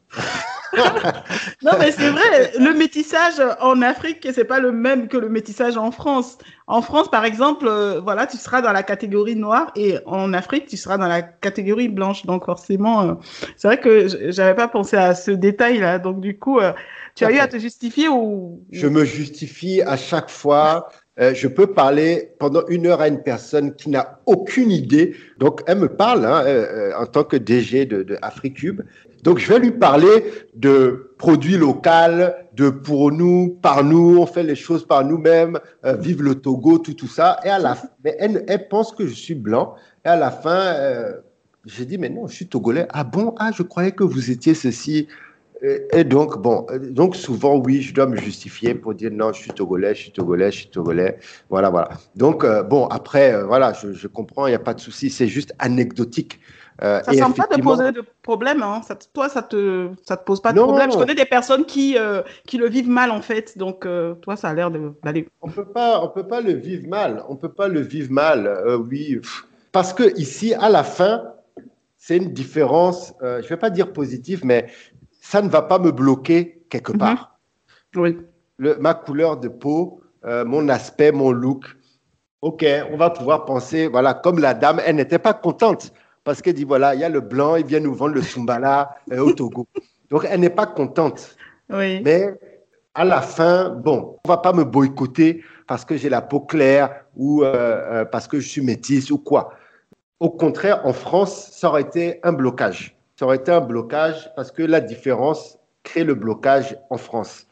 Non, 1.64 1.72
mais 1.80 1.92
c'est 1.92 2.10
vrai, 2.10 2.52
le 2.60 2.74
métissage 2.74 3.42
en 3.62 3.82
Afrique, 3.82 4.28
c'est 4.34 4.44
pas 4.46 4.60
le 4.60 4.72
même 4.72 5.08
que 5.08 5.18
le 5.18 5.30
métissage 5.30 5.78
en 5.78 5.92
France. 5.92 6.38
En 6.68 6.82
France, 6.82 7.10
par 7.10 7.24
exemple, 7.24 7.66
euh, 7.68 8.02
voilà, 8.02 8.28
tu 8.28 8.38
seras 8.38 8.62
dans 8.62 8.74
la 8.74 8.84
catégorie 8.84 9.36
noire 9.36 9.72
et 9.76 9.98
en 10.06 10.34
Afrique, 10.34 10.68
tu 10.68 10.76
seras 10.76 10.98
dans 10.98 11.08
la 11.08 11.22
catégorie 11.22 11.88
blanche. 11.88 12.26
Donc, 12.26 12.46
forcément, 12.46 13.04
euh, 13.04 13.14
c'est 13.56 13.68
vrai 13.70 13.80
que 13.80 14.08
j'avais 14.32 14.56
pas 14.56 14.68
pensé 14.68 14.98
à 14.98 15.16
ce 15.16 15.32
détail-là. 15.32 16.00
Donc, 16.00 16.20
du 16.20 16.38
coup, 16.38 16.60
euh, 16.60 16.74
tu 17.16 17.24
as 17.24 17.32
eu 17.32 17.40
à 17.40 17.48
te 17.48 17.58
justifier 17.58 18.10
ou? 18.10 18.62
Je 18.72 18.88
me 18.88 19.06
justifie 19.06 19.82
à 19.82 19.98
chaque 19.98 20.30
fois. 20.30 20.90
je 21.18 21.48
peux 21.48 21.68
parler 21.68 22.32
pendant 22.38 22.64
une 22.68 22.86
heure 22.86 23.02
à 23.02 23.08
une 23.08 23.24
personne 23.24 23.74
qui 23.74 23.90
n'a 23.90 24.20
aucune 24.28 24.70
idée. 24.70 25.16
Donc, 25.40 25.62
elle 25.66 25.80
me 25.80 25.88
parle 25.88 26.26
hein, 26.26 26.44
en 27.00 27.06
tant 27.08 27.24
que 27.24 27.38
DG 27.38 27.86
de, 27.86 28.04
de. 28.04 28.18
Donc, 29.24 29.40
je 29.40 29.52
vais 29.52 29.60
lui 29.60 29.72
parler 29.72 30.24
de 30.56 31.14
produits 31.18 31.58
locaux, 31.58 31.90
de 32.54 32.70
pour 32.70 33.12
nous, 33.12 33.58
par 33.62 33.84
nous, 33.84 34.18
on 34.20 34.26
fait 34.26 34.44
les 34.44 34.56
choses 34.56 34.86
par 34.86 35.04
nous-mêmes, 35.04 35.60
euh, 35.86 35.96
vive 35.96 36.24
le 36.24 36.36
Togo, 36.36 36.78
tout, 36.78 36.94
tout 36.94 37.08
ça. 37.08 37.40
Et 37.44 37.50
à 37.50 37.60
la 37.60 37.76
fin, 37.76 37.90
elle, 38.04 38.68
pense 38.70 38.92
que 38.92 39.06
je 39.06 39.14
suis 39.14 39.36
blanc. 39.36 39.76
Et 40.06 40.10
à 40.10 40.16
la 40.16 40.32
fin, 40.32 40.74
euh, 40.76 41.14
j'ai 41.66 41.86
dit, 41.86 41.98
mais 41.98 42.10
non, 42.10 42.28
je 42.28 42.36
suis 42.36 42.48
togolais. 42.48 42.88
Ah 42.90 43.04
bon? 43.04 43.36
Ah, 43.38 43.52
je 43.56 43.64
croyais 43.64 43.92
que 43.92 44.04
vous 44.04 44.32
étiez 44.32 44.54
ceci. 44.54 45.08
Et, 45.92 46.04
donc, 46.04 46.40
bon, 46.40 46.68
donc 46.92 47.16
souvent, 47.16 47.58
oui, 47.58 47.82
je 47.82 47.94
dois 47.94 48.06
me 48.06 48.16
justifier 48.16 48.76
pour 48.76 48.94
dire 48.94 49.10
non, 49.12 49.34
je 49.34 49.42
suis 49.42 49.52
togolais, 49.52 49.96
je 49.96 50.02
suis 50.02 50.12
togolais, 50.12 50.52
je 50.52 50.58
suis 50.58 50.70
togolais. 50.70 51.18
Voilà, 51.50 51.72
voilà. 51.72 51.90
Donc, 52.16 52.44
euh, 52.44 52.62
bon, 52.62 52.86
après, 52.88 53.34
euh, 53.34 53.46
voilà, 53.46 53.74
je, 53.74 53.92
je 53.92 54.08
comprends, 54.08 54.46
il 54.46 54.52
n'y 54.52 54.56
a 54.56 54.60
pas 54.60 54.76
de 54.76 54.80
souci, 54.80 55.10
c'est 55.10 55.28
juste 55.28 55.54
anecdotique. 55.58 56.40
Euh, 56.84 57.02
ça 57.04 57.12
ne 57.12 57.18
semble 57.18 57.36
pas 57.36 57.48
te 57.48 57.60
poser 57.60 57.92
de 57.92 58.04
problème. 58.22 58.62
Hein. 58.62 58.82
Ça, 58.84 58.96
toi, 58.96 59.30
ça 59.30 59.42
te, 59.42 59.90
ça 60.04 60.16
te 60.16 60.24
pose 60.24 60.42
pas 60.42 60.54
de 60.54 60.60
problème. 60.60 60.92
Je 60.92 60.98
connais 60.98 61.16
des 61.16 61.26
personnes 61.26 61.66
qui, 61.66 61.98
euh, 61.98 62.22
qui 62.46 62.58
le 62.58 62.68
vivent 62.68 62.90
mal, 62.90 63.12
en 63.12 63.22
fait. 63.22 63.58
Donc, 63.58 63.86
euh, 63.86 64.14
toi, 64.16 64.36
ça 64.36 64.50
a 64.50 64.54
l'air 64.54 64.70
d'aller. 65.04 65.28
On 65.42 65.50
peut 65.50 65.66
pas, 65.66 66.04
on 66.04 66.10
peut 66.10 66.28
pas 66.28 66.42
le 66.42 66.54
vivre 66.54 66.88
mal. 66.88 67.24
On 67.30 67.36
peut 67.36 67.52
pas 67.52 67.68
le 67.68 67.82
vivre 67.82 68.12
mal. 68.12 68.64
oui. 68.90 69.20
Parce 69.72 69.94
que 69.94 70.18
ici, 70.18 70.54
à 70.54 70.70
la 70.70 70.84
fin, 70.84 71.24
c'est 71.98 72.18
une 72.18 72.34
différence, 72.34 73.14
je 73.22 73.26
ne 73.26 73.48
vais 73.48 73.58
pas 73.58 73.70
dire 73.70 73.92
positive, 73.92 74.42
mais 74.44 74.68
ça 75.20 75.42
ne 75.42 75.50
va 75.50 75.62
pas 75.62 75.78
me 75.78 75.92
bloquer 75.92 76.64
quelque 76.70 76.94
mhm. 76.94 77.00
part. 77.00 77.40
Oui. 77.96 78.18
Le, 78.58 78.78
ma 78.78 78.94
couleur 78.94 79.38
de 79.38 79.48
peau, 79.48 80.02
mon 80.24 80.70
aspect, 80.70 81.12
mon 81.12 81.32
look. 81.32 81.66
OK, 82.42 82.66
on 82.92 82.98
va 82.98 83.10
pouvoir 83.10 83.46
penser, 83.46 83.88
voilà, 83.88 84.14
comme 84.14 84.40
la 84.40 84.54
dame, 84.54 84.80
elle 84.86 84.96
n'était 84.96 85.20
pas 85.20 85.34
contente 85.34 85.92
parce 86.28 86.42
qu'elle 86.42 86.56
dit 86.56 86.66
voilà, 86.66 86.94
il 86.94 87.00
y 87.00 87.06
a 87.06 87.10
le 87.10 87.22
blanc, 87.22 87.56
il 87.56 87.66
vient 87.66 87.80
nous 87.80 87.94
vendre 87.94 88.16
le 88.16 88.22
Sumbala 88.22 88.98
euh, 89.14 89.20
au 89.20 89.32
Togo. 89.32 89.66
Donc 90.10 90.28
elle 90.30 90.42
n'est 90.42 90.50
pas 90.50 90.66
contente. 90.66 91.38
Oui. 91.70 92.02
Mais 92.04 92.38
à 92.94 93.06
la 93.06 93.22
fin, 93.22 93.70
bon, 93.70 94.18
on 94.26 94.28
va 94.28 94.36
pas 94.36 94.52
me 94.52 94.66
boycotter 94.66 95.42
parce 95.68 95.86
que 95.86 95.96
j'ai 95.96 96.10
la 96.10 96.22
peau 96.22 96.42
claire 96.42 97.06
ou 97.16 97.44
euh, 97.44 97.54
euh, 97.56 98.04
parce 98.04 98.28
que 98.28 98.42
je 98.42 98.48
suis 98.50 98.60
métisse 98.60 99.10
ou 99.10 99.18
quoi. 99.20 99.54
Au 100.20 100.30
contraire, 100.30 100.86
en 100.86 100.92
France, 100.92 101.52
ça 101.54 101.70
aurait 101.70 101.84
été 101.84 102.20
un 102.24 102.34
blocage. 102.34 102.98
Ça 103.16 103.26
aurait 103.26 103.38
été 103.38 103.54
un 103.54 103.62
blocage 103.62 104.30
parce 104.36 104.52
que 104.52 104.64
la 104.64 104.82
différence 104.82 105.58
crée 105.84 106.04
le 106.04 106.16
blocage 106.16 106.78
en 106.90 106.98
France. 106.98 107.47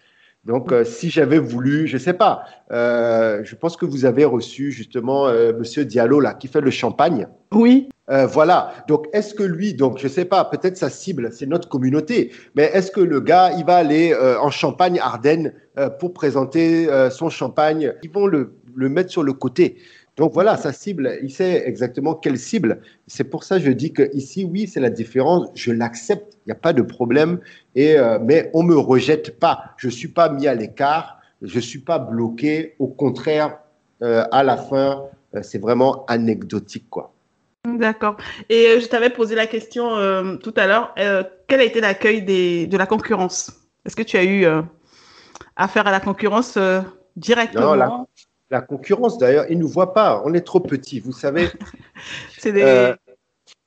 Donc, 0.45 0.73
si 0.83 1.09
j'avais 1.09 1.39
voulu, 1.39 1.87
je 1.87 1.97
sais 1.97 2.13
pas, 2.13 2.43
je 2.69 3.55
pense 3.55 3.77
que 3.77 3.85
vous 3.85 4.05
avez 4.05 4.25
reçu 4.25 4.71
justement 4.71 5.27
Monsieur 5.57 5.85
Diallo 5.85 6.19
là, 6.19 6.33
qui 6.33 6.47
fait 6.47 6.61
le 6.61 6.71
champagne. 6.71 7.27
Oui. 7.51 7.89
Euh, 8.09 8.27
voilà. 8.27 8.73
Donc, 8.87 9.07
est-ce 9.13 9.33
que 9.33 9.43
lui, 9.43 9.73
donc 9.73 9.97
je 9.97 10.07
sais 10.07 10.25
pas, 10.25 10.45
peut-être 10.45 10.77
sa 10.77 10.89
cible, 10.89 11.29
c'est 11.31 11.47
notre 11.47 11.67
communauté, 11.67 12.31
mais 12.55 12.69
est-ce 12.73 12.91
que 12.91 13.01
le 13.01 13.19
gars, 13.19 13.51
il 13.57 13.65
va 13.65 13.77
aller 13.77 14.13
euh, 14.13 14.39
en 14.39 14.51
Champagne 14.51 14.99
Ardennes 14.99 15.53
euh, 15.77 15.89
pour 15.89 16.13
présenter 16.13 16.87
son 17.09 17.29
champagne? 17.29 17.93
Ils 18.03 18.11
vont 18.11 18.27
le, 18.27 18.53
le, 18.75 18.89
mettre 18.89 19.11
sur 19.11 19.23
le 19.23 19.33
côté. 19.33 19.77
Donc 20.17 20.33
voilà, 20.33 20.55
sa 20.55 20.71
cible, 20.71 21.17
il 21.21 21.29
sait 21.29 21.63
exactement 21.67 22.15
quelle 22.15 22.37
cible. 22.37 22.79
C'est 23.07 23.25
pour 23.25 23.43
ça 23.43 23.57
que 23.57 23.65
je 23.65 23.71
dis 23.71 23.91
que 23.91 24.09
ici, 24.15 24.45
oui, 24.45 24.67
c'est 24.67 24.79
la 24.79 24.89
différence. 24.89 25.49
Je 25.55 25.71
l'accepte, 25.71 26.37
il 26.45 26.49
n'y 26.49 26.51
a 26.53 26.59
pas 26.59 26.71
de 26.73 26.81
problème. 26.81 27.39
Et 27.75 27.97
mais 28.21 28.49
on 28.53 28.63
me 28.63 28.77
rejette 28.77 29.39
pas. 29.39 29.73
Je 29.77 29.89
suis 29.89 30.07
pas 30.07 30.29
mis 30.29 30.47
à 30.47 30.55
l'écart. 30.55 31.19
Je 31.41 31.57
ne 31.57 31.61
suis 31.61 31.79
pas 31.79 31.99
bloqué. 31.99 32.75
Au 32.79 32.87
contraire, 32.87 33.59
à 34.01 34.43
la 34.43 34.55
fin, 34.55 35.03
c'est 35.41 35.59
vraiment 35.59 36.05
anecdotique, 36.05 36.89
quoi. 36.89 37.13
D'accord. 37.67 38.15
Et 38.47 38.79
je 38.79 38.87
t'avais 38.87 39.09
posé 39.09 39.35
la 39.35 39.47
question 39.47 40.37
tout 40.37 40.53
à 40.55 40.65
l'heure. 40.65 40.95
quel 41.47 41.59
a 41.59 41.63
été 41.63 41.81
l'accueil 41.81 42.21
de 42.21 42.77
la 42.77 42.85
concurrence? 42.85 43.51
Est-ce 43.85 43.97
que 43.97 44.03
tu 44.03 44.15
as 44.15 44.23
eu 44.23 44.45
affaire 45.57 45.87
à 45.87 45.91
la 45.91 45.99
concurrence 45.99 46.57
directement 47.17 47.65
non, 47.65 47.73
la, 47.73 48.05
concurrence, 48.61 49.17
d'ailleurs, 49.17 49.45
ils 49.49 49.57
ne 49.57 49.63
nous 49.63 49.67
voient 49.67 49.93
pas. 49.93 50.21
On 50.25 50.33
est 50.33 50.45
trop 50.45 50.59
petits, 50.59 50.99
vous 50.99 51.11
savez. 51.11 51.49
c'est 52.37 52.51
des... 52.51 52.93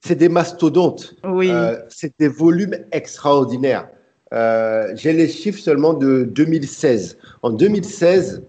c'est 0.04 0.14
des 0.14 0.28
mastodontes. 0.28 1.14
Oui. 1.24 1.50
c'est 1.88 2.12
des 2.18 2.28
volumes 2.28 2.76
extraordinaires. 2.92 3.88
Euh, 4.34 4.92
j'ai 4.94 5.12
les 5.12 5.28
chiffres 5.28 5.60
seulement 5.60 5.94
de 5.94 6.24
2016. 6.24 7.18
En 7.42 7.50
2016, 7.50 8.42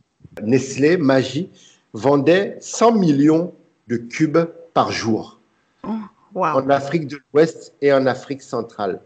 Nestlé, 0.44 0.98
Magie, 0.98 1.50
vendait 1.94 2.58
100 2.60 2.94
millions 2.94 3.54
de 3.88 3.98
cubes 3.98 4.40
par 4.74 4.92
jour 4.92 5.40
oh, 5.84 5.90
en 6.36 6.70
Afrique 6.70 7.08
de 7.08 7.18
l'Ouest 7.34 7.74
et 7.82 7.92
en 7.94 8.06
Afrique 8.06 8.42
centrale. 8.42 9.02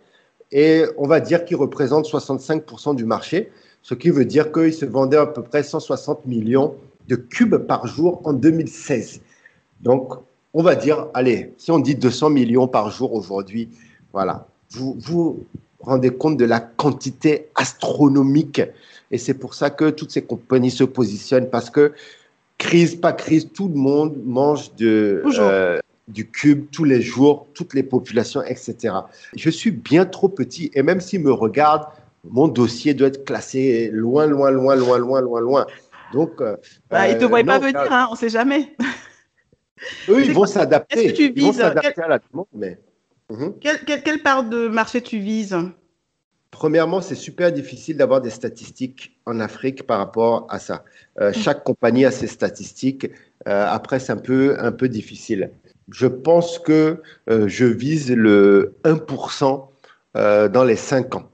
Et 0.52 0.84
on 0.98 1.08
va 1.08 1.20
dire 1.20 1.46
qu'ils 1.46 1.58
représentent 1.58 2.06
65% 2.06 2.96
du 2.96 3.06
marché, 3.06 3.52
ce 3.82 3.96
qui 3.96 4.10
veut 4.10 4.26
dire 4.26 4.52
qu'ils 4.52 4.74
se 4.74 4.86
vendaient 4.86 5.18
à 5.18 5.26
peu 5.26 5.42
près 5.42 5.64
160 5.64 6.26
millions 6.26 6.76
de 7.08 7.16
cubes 7.16 7.58
par 7.58 7.88
jour 7.88 8.22
en 8.26 8.34
2016. 8.34 9.22
Donc, 9.82 10.14
on 10.54 10.64
va 10.64 10.76
dire, 10.76 11.08
allez, 11.14 11.54
si 11.58 11.72
on 11.72 11.80
dit 11.80 11.96
200 11.96 12.30
millions 12.30 12.68
par 12.68 12.92
jour 12.92 13.14
aujourd'hui, 13.14 13.70
voilà, 14.12 14.48
vous, 14.72 14.96
vous 15.00 15.46
rendez 15.80 16.12
compte 16.12 16.38
de 16.38 16.46
la 16.46 16.60
quantité 16.60 17.48
astronomique. 17.56 18.62
Et 19.12 19.18
c'est 19.18 19.34
pour 19.34 19.54
ça 19.54 19.70
que 19.70 19.90
toutes 19.90 20.12
ces 20.12 20.24
compagnies 20.24 20.72
se 20.72 20.84
positionnent 20.84 21.50
parce 21.50 21.70
que 21.70 21.94
crise, 22.58 22.96
pas 22.96 23.14
crise, 23.14 23.50
tout 23.54 23.68
le 23.68 23.76
monde 23.76 24.16
mange 24.24 24.74
de, 24.76 25.24
euh, 25.40 25.80
du 26.08 26.30
cube 26.30 26.68
tous 26.72 26.84
les 26.84 27.02
jours, 27.02 27.48
toutes 27.54 27.74
les 27.74 27.84
populations, 27.84 28.42
etc. 28.44 28.96
Je 29.36 29.50
suis 29.50 29.72
bien 29.72 30.06
trop 30.06 30.30
petit 30.30 30.72
et 30.74 30.84
même 30.84 31.02
s'ils 31.02 31.22
me 31.22 31.32
regardent, 31.32 31.88
mon 32.30 32.48
dossier 32.48 32.94
doit 32.94 33.10
être 33.10 33.26
classé 33.26 33.90
loin, 33.92 34.28
loin, 34.28 34.50
loin, 34.50 34.76
loin, 34.76 34.98
loin, 34.98 35.22
loin, 35.22 35.42
loin. 35.42 35.68
Donc, 36.14 36.42
euh, 36.42 36.56
bah, 36.90 37.10
ils 37.10 37.16
ne 37.16 37.20
te 37.20 37.26
voient 37.26 37.44
pas 37.44 37.60
venir, 37.60 37.92
hein, 37.92 38.08
on 38.10 38.14
ne 38.14 38.18
sait 38.18 38.30
jamais. 38.30 38.76
Eux, 40.10 40.24
ils 40.24 40.34
vont 40.34 40.46
s'adapter. 40.46 41.06
Est-ce 41.06 41.14
que 41.14 41.18
tu 41.18 41.32
vises 41.32 41.60
à 41.60 41.74
la 41.74 42.20
demande, 42.20 42.46
mais. 42.54 42.80
Quelle, 43.62 44.22
part 44.22 44.44
de 44.44 44.68
marché 44.68 45.02
tu 45.02 45.20
vises 45.20 45.58
Premièrement, 46.52 47.02
c'est 47.02 47.16
super 47.16 47.52
difficile 47.52 47.98
d'avoir 47.98 48.22
des 48.22 48.30
statistiques 48.30 49.18
en 49.26 49.40
Afrique 49.40 49.88
par 49.88 49.98
rapport 49.98 50.46
à 50.50 50.60
ça. 50.60 50.84
Euh, 51.20 51.30
mhm. 51.30 51.34
chaque 51.34 51.64
compagnie 51.64 52.06
a 52.06 52.12
ses 52.12 52.28
statistiques. 52.28 53.10
Euh, 53.48 53.66
après, 53.68 54.00
c'est 54.00 54.12
un 54.12 54.18
peu, 54.18 54.56
un 54.60 54.72
peu 54.72 54.88
difficile. 54.88 55.50
Je 55.92 56.06
pense 56.06 56.60
que 56.60 57.02
euh, 57.30 57.48
je 57.48 57.66
vise 57.66 58.12
le 58.12 58.76
1% 58.84 59.68
dans 60.16 60.64
les 60.64 60.76
5 60.76 61.16
ans. 61.16 61.32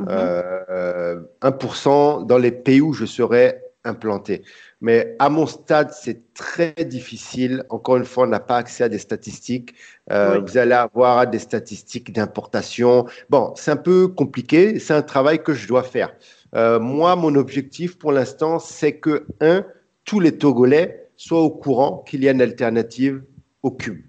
1% 0.00 2.20
mhm. 2.20 2.26
dans 2.26 2.38
les 2.38 2.50
pays 2.50 2.80
où 2.80 2.92
je 2.92 3.06
serai 3.06 3.60
implanté. 3.88 4.42
Mais 4.80 5.16
à 5.18 5.28
mon 5.28 5.46
stade, 5.46 5.90
c'est 5.92 6.32
très 6.34 6.72
difficile. 6.72 7.64
Encore 7.70 7.96
une 7.96 8.04
fois, 8.04 8.24
on 8.24 8.28
n'a 8.28 8.40
pas 8.40 8.56
accès 8.58 8.84
à 8.84 8.88
des 8.88 8.98
statistiques. 8.98 9.74
Euh, 10.12 10.40
vous 10.40 10.56
allez 10.56 10.74
avoir 10.74 11.26
des 11.26 11.38
statistiques 11.38 12.12
d'importation. 12.12 13.06
Bon, 13.30 13.52
c'est 13.56 13.72
un 13.72 13.76
peu 13.76 14.08
compliqué. 14.08 14.78
C'est 14.78 14.94
un 14.94 15.02
travail 15.02 15.42
que 15.42 15.54
je 15.54 15.66
dois 15.66 15.82
faire. 15.82 16.14
Euh, 16.54 16.78
moi, 16.78 17.16
mon 17.16 17.34
objectif 17.34 17.98
pour 17.98 18.12
l'instant, 18.12 18.58
c'est 18.58 18.98
que, 18.98 19.26
un, 19.40 19.64
tous 20.04 20.20
les 20.20 20.38
Togolais 20.38 21.10
soient 21.16 21.42
au 21.42 21.50
courant 21.50 22.04
qu'il 22.06 22.22
y 22.22 22.28
a 22.28 22.32
une 22.32 22.40
alternative 22.40 23.22
au 23.62 23.70
cube. 23.70 24.04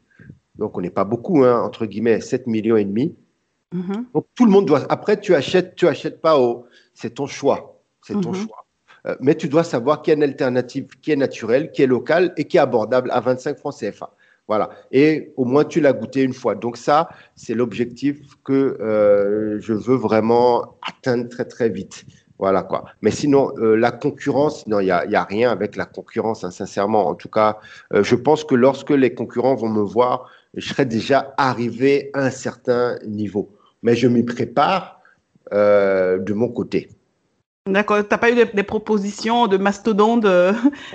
Donc, 0.56 0.78
on 0.78 0.82
n'est 0.82 0.90
pas 0.90 1.06
beaucoup, 1.06 1.44
hein, 1.44 1.62
entre 1.62 1.86
guillemets, 1.86 2.22
7 2.22 2.48
millions 2.48 2.78
et 2.78 2.86
demi. 2.86 3.16
Mm-hmm. 3.74 4.06
Donc, 4.14 4.26
tout 4.36 4.46
le 4.46 4.52
monde 4.52 4.66
doit. 4.66 4.86
Après, 4.90 5.20
tu 5.20 5.34
achètes, 5.34 5.76
tu 5.76 5.88
achètes 5.88 6.22
pas 6.22 6.40
au. 6.40 6.66
C'est 6.94 7.16
ton 7.16 7.28
choix. 7.28 7.82
C'est 8.06 8.14
ton 8.14 8.32
mm-hmm. 8.32 8.48
choix. 8.48 8.66
Euh, 9.10 9.16
mais 9.20 9.36
tu 9.36 9.48
dois 9.50 9.64
savoir 9.64 10.02
qu'il 10.02 10.12
y 10.12 10.14
a 10.14 10.18
une 10.18 10.24
alternative 10.24 10.88
qui 11.02 11.12
est 11.12 11.16
naturelle, 11.16 11.72
qui 11.72 11.82
est 11.84 11.88
locale 11.88 12.34
et 12.38 12.46
qui 12.46 12.58
est 12.58 12.60
abordable 12.60 13.10
à 13.12 13.20
25 13.20 13.58
francs 13.58 13.76
CFA. 13.80 14.12
Voilà. 14.48 14.70
Et 14.92 15.32
au 15.38 15.46
moins, 15.46 15.64
tu 15.64 15.80
l'as 15.80 15.94
goûté 15.94 16.24
une 16.24 16.34
fois. 16.34 16.56
Donc 16.56 16.78
ça, 16.78 17.10
c'est 17.36 17.54
l'objectif 17.54 18.20
que 18.44 18.78
euh, 18.82 19.60
je 19.62 19.74
veux 19.74 19.96
vraiment 19.96 20.76
atteindre 20.88 21.30
très, 21.30 21.46
très 21.46 21.70
vite. 21.70 22.06
Voilà 22.40 22.64
quoi. 22.64 22.86
Mais 23.02 23.12
sinon, 23.12 23.52
euh, 23.58 23.76
la 23.76 23.92
concurrence, 23.92 24.66
non, 24.66 24.80
il 24.80 24.86
n'y 24.86 24.92
a, 24.92 25.06
y 25.06 25.16
a, 25.16 25.24
rien 25.24 25.52
avec 25.52 25.76
la 25.76 25.86
concurrence, 25.86 26.44
hein, 26.46 26.52
sincèrement. 26.52 27.08
En 27.08 27.16
tout 27.16 27.28
cas, 27.28 27.60
je 27.92 28.16
pense 28.16 28.46
que 28.46 28.56
lorsque 28.56 28.92
les 28.92 29.14
concurrents 29.14 29.56
vont 29.56 29.70
me 29.70 29.82
voir, 29.82 30.32
je 30.56 30.70
serai 30.70 30.86
déjà 30.86 31.34
arrivé 31.38 32.10
à 32.14 32.22
un 32.26 32.30
certain 32.30 32.98
niveau. 33.06 33.50
Mais 33.84 33.96
je 33.96 34.08
m'y 34.08 34.24
prépare 34.24 35.02
de 35.52 36.34
mon 36.34 36.48
côté. 36.48 36.90
D'accord. 37.72 37.98
Tu 38.00 38.08
n'as 38.10 38.18
pas 38.18 38.32
eu 38.32 38.36
des, 38.36 38.64
propositions 38.64 39.48
de 39.48 39.58
mastodontes 39.58 40.26
euh, 40.26 40.54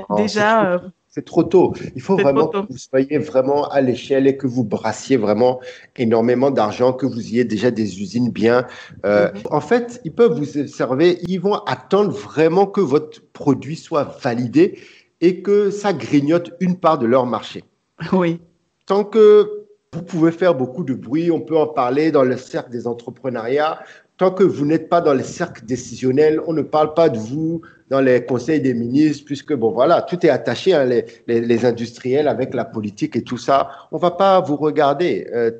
oh, 0.08 0.16
déjà 0.16 0.72
euh? 0.72 0.78
C'est 1.14 1.24
trop 1.24 1.44
tôt. 1.44 1.72
Il 1.94 2.02
faut 2.02 2.16
vraiment 2.16 2.48
que 2.48 2.56
vous 2.56 2.76
soyez 2.76 3.18
vraiment 3.18 3.68
à 3.68 3.80
l'échelle 3.80 4.26
et 4.26 4.36
que 4.36 4.48
vous 4.48 4.64
brassiez 4.64 5.16
vraiment 5.16 5.60
énormément 5.96 6.50
d'argent, 6.50 6.92
que 6.92 7.06
vous 7.06 7.20
ayez 7.20 7.44
déjà 7.44 7.70
des 7.70 8.02
usines 8.02 8.30
bien. 8.30 8.66
Euh, 9.06 9.30
mhm. 9.30 9.40
En 9.52 9.60
fait, 9.60 10.00
ils 10.04 10.12
peuvent 10.12 10.36
vous 10.36 10.58
observer, 10.58 11.20
ils 11.28 11.38
vont 11.38 11.54
attendre 11.66 12.10
vraiment 12.10 12.66
que 12.66 12.80
votre 12.80 13.22
produit 13.32 13.76
soit 13.76 14.18
validé 14.20 14.80
et 15.20 15.40
que 15.40 15.70
ça 15.70 15.92
grignote 15.92 16.50
une 16.58 16.76
part 16.76 16.98
de 16.98 17.06
leur 17.06 17.26
marché. 17.26 17.62
Oui. 18.12 18.40
Tant 18.86 19.04
que 19.04 19.64
vous 19.94 20.02
pouvez 20.02 20.32
faire 20.32 20.56
beaucoup 20.56 20.82
de 20.82 20.94
bruit, 20.94 21.30
on 21.30 21.40
peut 21.40 21.56
en 21.56 21.68
parler 21.68 22.10
dans 22.10 22.24
le 22.24 22.36
cercle 22.36 22.70
des 22.70 22.88
entrepreneuriats, 22.88 23.78
tant 24.16 24.30
que 24.30 24.44
vous 24.44 24.64
n'êtes 24.64 24.88
pas 24.88 25.00
dans 25.00 25.14
les 25.14 25.24
cercles 25.24 25.64
décisionnels, 25.64 26.40
on 26.46 26.52
ne 26.52 26.62
parle 26.62 26.94
pas 26.94 27.08
de 27.08 27.18
vous 27.18 27.62
dans 27.90 28.00
les 28.00 28.24
conseils 28.24 28.60
des 28.60 28.74
ministres, 28.74 29.24
puisque, 29.24 29.54
bon, 29.54 29.70
voilà, 29.72 30.02
tout 30.02 30.24
est 30.24 30.30
attaché, 30.30 30.72
hein, 30.72 30.84
les, 30.84 31.04
les, 31.26 31.64
industriels 31.64 32.28
avec 32.28 32.54
la 32.54 32.64
politique 32.64 33.16
et 33.16 33.22
tout 33.22 33.38
ça. 33.38 33.68
On 33.92 33.98
va 33.98 34.12
pas 34.12 34.40
vous 34.40 34.56
regarder. 34.56 35.28
Euh, 35.32 35.50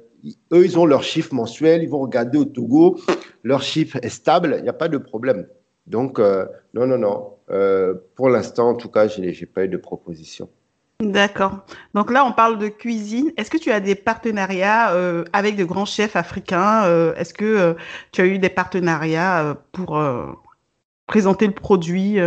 eux, 0.52 0.64
ils 0.64 0.78
ont 0.78 0.86
leur 0.86 1.02
chiffre 1.02 1.34
mensuel, 1.34 1.82
ils 1.82 1.88
vont 1.88 2.00
regarder 2.00 2.38
au 2.38 2.44
Togo, 2.44 2.98
leur 3.42 3.62
chiffre 3.62 3.98
est 4.02 4.09
stable, 4.09 4.57
il 4.59 4.62
n'y 4.62 4.68
a 4.68 4.74
pas 4.74 4.88
de 4.88 4.98
problème. 4.98 5.46
Donc, 5.86 6.18
euh, 6.18 6.46
non, 6.72 6.86
non, 6.86 6.98
non. 6.98 7.30
Euh, 7.50 7.94
pour 8.14 8.30
l'instant, 8.30 8.70
en 8.70 8.74
tout 8.74 8.88
cas, 8.88 9.07
je 9.07 9.20
n'ai 9.20 9.46
pas 9.46 9.64
eu 9.64 9.68
de 9.68 9.76
proposition. 9.76 10.48
D'accord. 11.01 11.66
Donc 11.95 12.11
là, 12.12 12.24
on 12.24 12.32
parle 12.32 12.59
de 12.59 12.68
cuisine. 12.68 13.32
Est-ce 13.36 13.51
que 13.51 13.59
tu 13.59 13.72
as 13.72 13.80
des 13.80 13.97
partenariats 13.97 14.92
euh, 14.92 15.24
avec 15.32 15.57
de 15.57 15.64
grands 15.64 15.84
chefs 15.84 16.14
africains 16.14 16.84
euh, 16.84 17.14
Est-ce 17.16 17.34
que 17.34 17.45
euh, 17.45 17.74
tu 18.12 18.20
as 18.20 18.26
eu 18.26 18.38
des 18.38 18.49
partenariats 18.49 19.57
pour 19.72 20.01
présenter 21.07 21.47
le 21.47 21.53
produit 21.53 22.18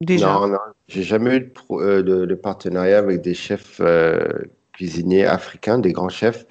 déjà? 0.00 0.32
Non, 0.32 0.48
non. 0.48 0.58
J'ai 0.86 1.02
jamais 1.02 1.36
eu 1.36 1.52
de, 1.70 2.34
partenariat 2.34 2.98
avec 2.98 3.22
des 3.22 3.34
chefs 3.34 3.80
cuisiniers 4.72 5.26
africains, 5.26 5.78
des 5.78 5.92
grands 5.92 6.08
chefs. 6.08 6.46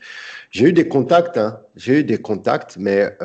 J'ai 0.52 0.66
eu 0.66 0.74
des 0.74 0.90
contacts, 0.90 1.38
hein. 1.38 1.62
j'ai 1.76 2.00
eu 2.00 2.04
des 2.04 2.22
contacts, 2.22 2.78
mais 2.78 3.18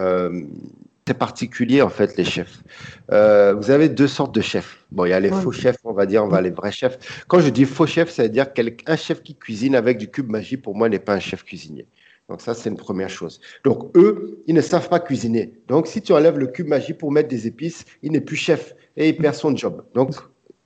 c'est 1.06 1.14
particulier 1.14 1.82
en 1.82 1.88
fait 1.88 2.16
les 2.16 2.24
chefs. 2.24 2.62
Euh, 3.10 3.54
vous 3.54 3.70
avez 3.70 3.88
deux 3.88 4.06
sortes 4.06 4.34
de 4.34 4.40
chefs. 4.40 4.84
Bon, 4.92 5.04
il 5.04 5.10
y 5.10 5.12
a 5.12 5.20
les 5.20 5.30
faux 5.30 5.52
chefs, 5.52 5.76
on 5.84 5.92
va 5.92 6.06
dire, 6.06 6.22
on 6.24 6.28
va 6.28 6.40
les 6.40 6.50
vrais 6.50 6.72
chefs. 6.72 7.24
Quand 7.28 7.40
je 7.40 7.48
dis 7.48 7.64
faux 7.64 7.86
chef, 7.86 8.10
ça 8.10 8.24
veut 8.24 8.28
dire 8.28 8.52
qu'un 8.52 8.96
chef 8.96 9.22
qui 9.22 9.34
cuisine 9.34 9.74
avec 9.74 9.98
du 9.98 10.08
cube 10.08 10.30
magie, 10.30 10.56
pour 10.56 10.76
moi, 10.76 10.88
n'est 10.88 10.98
pas 10.98 11.14
un 11.14 11.20
chef 11.20 11.44
cuisinier. 11.44 11.86
Donc 12.28 12.40
ça, 12.40 12.54
c'est 12.54 12.70
une 12.70 12.76
première 12.76 13.10
chose. 13.10 13.40
Donc 13.64 13.96
eux, 13.96 14.42
ils 14.46 14.54
ne 14.54 14.60
savent 14.60 14.88
pas 14.88 15.00
cuisiner. 15.00 15.54
Donc 15.66 15.86
si 15.86 16.00
tu 16.00 16.12
enlèves 16.12 16.38
le 16.38 16.46
cube 16.46 16.68
magie 16.68 16.94
pour 16.94 17.10
mettre 17.10 17.28
des 17.28 17.46
épices, 17.46 17.84
il 18.02 18.12
n'est 18.12 18.20
plus 18.20 18.36
chef 18.36 18.74
et 18.96 19.08
il 19.08 19.16
perd 19.16 19.34
son 19.34 19.56
job. 19.56 19.84
Donc 19.94 20.14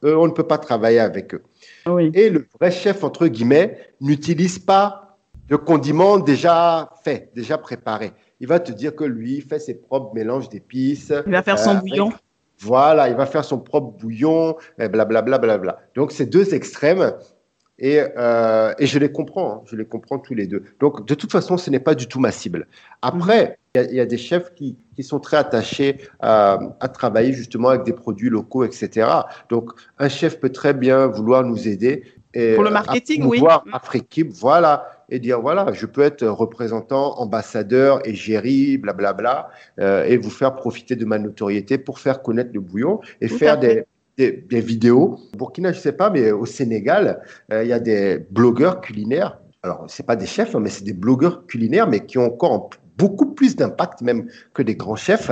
eux, 0.05 0.17
on 0.17 0.27
ne 0.27 0.33
peut 0.33 0.47
pas 0.47 0.59
travailler 0.59 1.01
avec 1.01 1.35
eux. 1.35 1.43
Et 2.13 2.29
le 2.29 2.47
vrai 2.61 2.71
chef, 2.71 3.03
entre 3.05 3.27
guillemets, 3.27 3.79
n'utilise 4.01 4.59
pas 4.59 5.19
de 5.49 5.57
condiments 5.57 6.19
déjà 6.19 6.91
faits, 7.05 7.31
déjà 7.35 7.57
préparés 7.57 8.13
il 8.41 8.47
va 8.47 8.61
te 8.61 8.73
dire 8.73 8.95
que 8.95 9.05
lui 9.05 9.41
fait 9.41 9.59
ses 9.59 9.75
propres 9.75 10.15
mélanges 10.15 10.49
d'épices. 10.49 11.13
Il 11.27 11.33
va 11.33 11.43
faire 11.43 11.59
son 11.59 11.77
euh, 11.77 11.81
bouillon. 11.81 12.13
Voilà, 12.61 13.09
il 13.09 13.17
va 13.17 13.27
faire 13.27 13.45
son 13.45 13.59
propre 13.59 13.99
bouillon, 13.99 14.57
blablabla. 14.79 15.23
Bla, 15.23 15.39
bla, 15.39 15.59
bla, 15.59 15.79
Donc, 15.95 16.13
c'est 16.13 16.27
deux 16.27 16.55
extrêmes. 16.55 17.13
Et, 17.79 18.01
euh, 18.17 18.73
et, 18.79 18.87
je 18.87 18.99
les 18.99 19.13
comprends, 19.13 19.53
hein. 19.53 19.63
je 19.67 19.77
les 19.77 19.85
comprends 19.85 20.19
tous 20.19 20.35
les 20.35 20.47
deux. 20.47 20.63
Donc, 20.81 21.07
de 21.07 21.15
toute 21.15 21.31
façon, 21.31 21.59
ce 21.59 21.69
n'est 21.69 21.81
pas 21.81 21.95
du 21.95 22.07
tout 22.07 22.19
ma 22.19 22.33
cible. 22.33 22.67
Après, 23.03 23.59
il 23.75 23.95
y, 23.95 24.01
a 24.01 24.07
des 24.07 24.17
chefs 24.17 24.55
qui, 24.55 24.79
qui 24.95 25.03
sont 25.03 25.21
très 25.21 25.37
attachés 25.37 26.01
à, 26.21 26.59
à, 26.81 26.89
travailler 26.89 27.35
justement 27.35 27.69
avec 27.69 27.85
des 27.85 27.93
produits 27.93 28.31
locaux, 28.31 28.65
etc. 28.65 29.07
Donc, 29.51 29.73
un 29.99 30.09
chef 30.09 30.41
peut 30.41 30.49
très 30.49 30.73
bien 30.73 31.07
vouloir 31.07 31.45
nous 31.45 31.69
aider 31.69 32.05
Et 32.39 32.55
Pour 32.55 32.65
le 32.65 32.71
marketing, 32.71 33.25
oui. 33.25 33.43
Afrique, 33.73 34.23
voilà 34.35 34.97
et 35.09 35.19
dire 35.19 35.41
voilà, 35.41 35.73
je 35.73 35.87
peux 35.87 36.03
être 36.03 36.27
représentant, 36.27 37.19
ambassadeur, 37.19 38.07
égérie, 38.07 38.77
blablabla, 38.77 39.49
euh, 39.79 40.05
et 40.05 40.17
vous 40.17 40.31
faire 40.31 40.55
profiter 40.55 40.97
de 40.97 41.05
ma 41.05 41.19
notoriété 41.19 41.79
pour 41.79 41.99
faire 41.99 42.23
connaître 42.23 42.51
le 42.53 42.61
bouillon 42.61 43.01
et 43.21 43.29
faire 43.29 43.59
des, 43.59 43.85
des, 44.19 44.61
vidéos. 44.61 45.19
Au 45.35 45.37
Burkina, 45.37 45.73
je 45.73 45.79
sais 45.79 45.93
pas, 45.93 46.11
mais 46.11 46.33
au 46.33 46.47
Sénégal, 46.47 47.21
euh, 47.53 47.63
il 47.63 47.69
y 47.69 47.73
a 47.73 47.79
des 47.79 48.19
blogueurs 48.31 48.81
culinaires. 48.81 49.39
Alors, 49.63 49.85
c'est 49.89 50.07
pas 50.07 50.17
des 50.17 50.27
chefs, 50.27 50.55
hein, 50.55 50.61
mais 50.61 50.71
c'est 50.71 50.85
des 50.85 50.93
blogueurs 50.93 51.47
culinaires, 51.47 51.89
mais 51.89 52.01
qui 52.01 52.19
ont 52.19 52.27
encore 52.27 52.71
beaucoup 52.99 53.27
plus 53.27 53.57
d'impact 53.57 54.01
même 54.01 54.29
que 54.55 54.63
des 54.63 54.75
grands 54.75 54.97
chefs. 54.97 55.31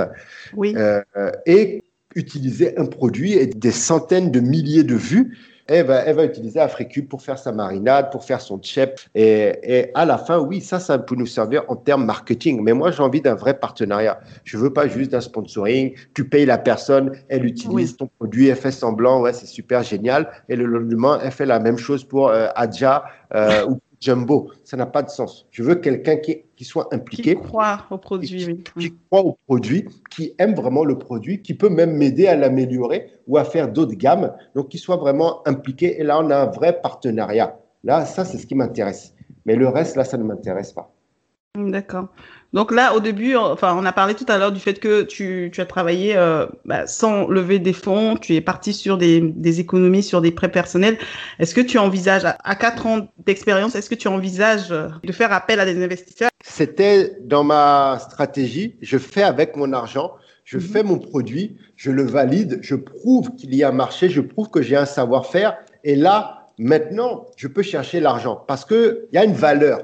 Oui. 0.55 0.73
Euh, 0.77 1.01
et 1.45 1.81
utiliser 2.15 2.77
un 2.77 2.85
produit 2.85 3.33
et 3.33 3.47
des 3.47 3.71
centaines 3.71 4.31
de 4.31 4.39
milliers 4.39 4.83
de 4.83 4.95
vues 4.95 5.37
elle 5.67 5.85
va, 5.85 5.95
elle 6.01 6.15
va 6.15 6.25
utiliser 6.25 6.59
Africube 6.59 7.07
pour 7.07 7.21
faire 7.21 7.39
sa 7.39 7.51
marinade, 7.51 8.11
pour 8.11 8.23
faire 8.23 8.41
son 8.41 8.61
chef. 8.61 9.09
Et, 9.15 9.53
et, 9.63 9.91
à 9.95 10.05
la 10.05 10.17
fin, 10.17 10.39
oui, 10.39 10.61
ça, 10.61 10.79
ça 10.79 10.99
peut 10.99 11.15
nous 11.15 11.25
servir 11.25 11.63
en 11.67 11.75
termes 11.75 12.05
marketing. 12.05 12.61
Mais 12.61 12.73
moi, 12.73 12.91
j'ai 12.91 13.01
envie 13.01 13.21
d'un 13.21 13.35
vrai 13.35 13.57
partenariat. 13.57 14.19
Je 14.43 14.57
veux 14.57 14.71
pas 14.71 14.87
juste 14.87 15.11
d'un 15.11 15.21
sponsoring. 15.21 15.95
Tu 16.13 16.27
payes 16.27 16.45
la 16.45 16.57
personne, 16.57 17.11
elle 17.29 17.45
utilise 17.45 17.97
ton 17.97 18.07
produit, 18.19 18.47
elle 18.47 18.55
fait 18.55 18.71
semblant, 18.71 19.21
ouais, 19.21 19.33
c'est 19.33 19.47
super 19.47 19.81
génial. 19.81 20.29
Et 20.49 20.55
le 20.55 20.65
lendemain, 20.65 21.19
elle 21.23 21.31
fait 21.31 21.45
la 21.45 21.59
même 21.59 21.77
chose 21.77 22.03
pour 22.03 22.29
euh, 22.29 22.47
Adja 22.55 23.05
euh, 23.33 23.65
ou 23.69 23.79
jumbo. 24.05 24.51
Ça 24.63 24.77
n'a 24.77 24.85
pas 24.85 25.01
de 25.01 25.09
sens. 25.09 25.47
Je 25.51 25.63
veux 25.63 25.75
quelqu'un 25.75 26.17
qui, 26.17 26.43
qui, 26.55 26.63
soit 26.63 26.93
impliqué. 26.93 27.35
Qui 27.35 27.41
croit 27.41 27.85
au 27.89 27.97
produit, 27.97 28.63
qui, 28.77 28.93
croit 29.09 29.25
au 29.25 29.37
produit, 29.47 29.85
qui 30.11 30.33
aime 30.37 30.53
vraiment 30.53 30.85
le 30.85 30.97
produit, 30.97 31.41
qui 31.41 31.55
peut 31.55 31.69
même 31.69 31.97
m'aider 31.97 32.27
à 32.27 32.35
l'améliorer 32.35 33.09
ou 33.27 33.37
à 33.37 33.43
faire 33.43 33.71
d'autres 33.71 33.95
gammes. 33.95 34.31
Donc, 34.53 34.69
qui 34.69 34.77
soit 34.77 34.97
vraiment 34.97 35.45
impliqué. 35.47 35.99
Et 35.99 36.03
là, 36.03 36.19
on 36.19 36.29
a 36.29 36.37
un 36.37 36.51
vrai 36.51 36.79
partenariat. 36.81 37.57
Là, 37.83 38.05
ça, 38.05 38.23
c'est 38.23 38.37
ce 38.37 38.45
qui 38.45 38.55
m'intéresse. 38.55 39.13
Mais 39.45 39.55
le 39.55 39.67
reste, 39.67 39.95
là, 39.95 40.03
ça 40.03 40.17
ne 40.17 40.23
m'intéresse 40.23 40.73
pas. 40.73 40.91
D'accord. 41.57 42.07
Donc 42.55 42.71
là, 42.71 42.95
au 42.95 43.01
début, 43.01 43.35
enfin, 43.35 43.75
on 43.77 43.83
a 43.85 43.91
parlé 43.91 44.13
tout 44.13 44.25
à 44.29 44.37
l'heure 44.37 44.53
du 44.53 44.61
fait 44.61 44.79
que 44.79 45.01
tu, 45.01 45.51
tu 45.53 45.59
as 45.59 45.65
travaillé 45.65 46.15
euh, 46.15 46.45
bah, 46.63 46.87
sans 46.87 47.27
lever 47.27 47.59
des 47.59 47.73
fonds, 47.73 48.15
tu 48.15 48.33
es 48.33 48.39
parti 48.39 48.73
sur 48.73 48.97
des, 48.97 49.19
des 49.19 49.59
économies, 49.59 50.01
sur 50.01 50.21
des 50.21 50.31
prêts 50.31 50.49
personnels. 50.49 50.97
Est-ce 51.39 51.53
que 51.53 51.59
tu 51.59 51.77
envisages, 51.77 52.23
à, 52.23 52.55
quatre 52.55 52.87
ans 52.87 53.09
d'expérience, 53.25 53.75
est-ce 53.75 53.89
que 53.89 53.95
tu 53.95 54.07
envisages 54.07 54.69
de 54.69 55.11
faire 55.11 55.33
appel 55.33 55.59
à 55.59 55.65
des 55.65 55.83
investisseurs? 55.83 56.29
C'était 56.45 57.17
dans 57.21 57.43
ma 57.43 57.99
stratégie. 57.99 58.77
Je 58.81 58.97
fais 58.97 59.23
avec 59.23 59.57
mon 59.57 59.73
argent, 59.73 60.13
je 60.45 60.55
mhm. 60.55 60.63
fais 60.63 60.83
mon 60.83 60.97
produit, 60.97 61.57
je 61.75 61.91
le 61.91 62.03
valide, 62.03 62.59
je 62.61 62.75
prouve 62.75 63.35
qu'il 63.35 63.53
y 63.53 63.65
a 63.65 63.69
un 63.69 63.73
marché, 63.73 64.07
je 64.07 64.21
prouve 64.21 64.49
que 64.49 64.61
j'ai 64.61 64.77
un 64.77 64.85
savoir-faire. 64.85 65.57
Et 65.83 65.97
là, 65.97 66.47
maintenant, 66.57 67.25
je 67.35 67.49
peux 67.49 67.63
chercher 67.63 67.99
l'argent 67.99 68.41
parce 68.47 68.63
qu'il 68.63 68.97
y 69.11 69.17
a 69.17 69.25
une 69.25 69.33
valeur. 69.33 69.81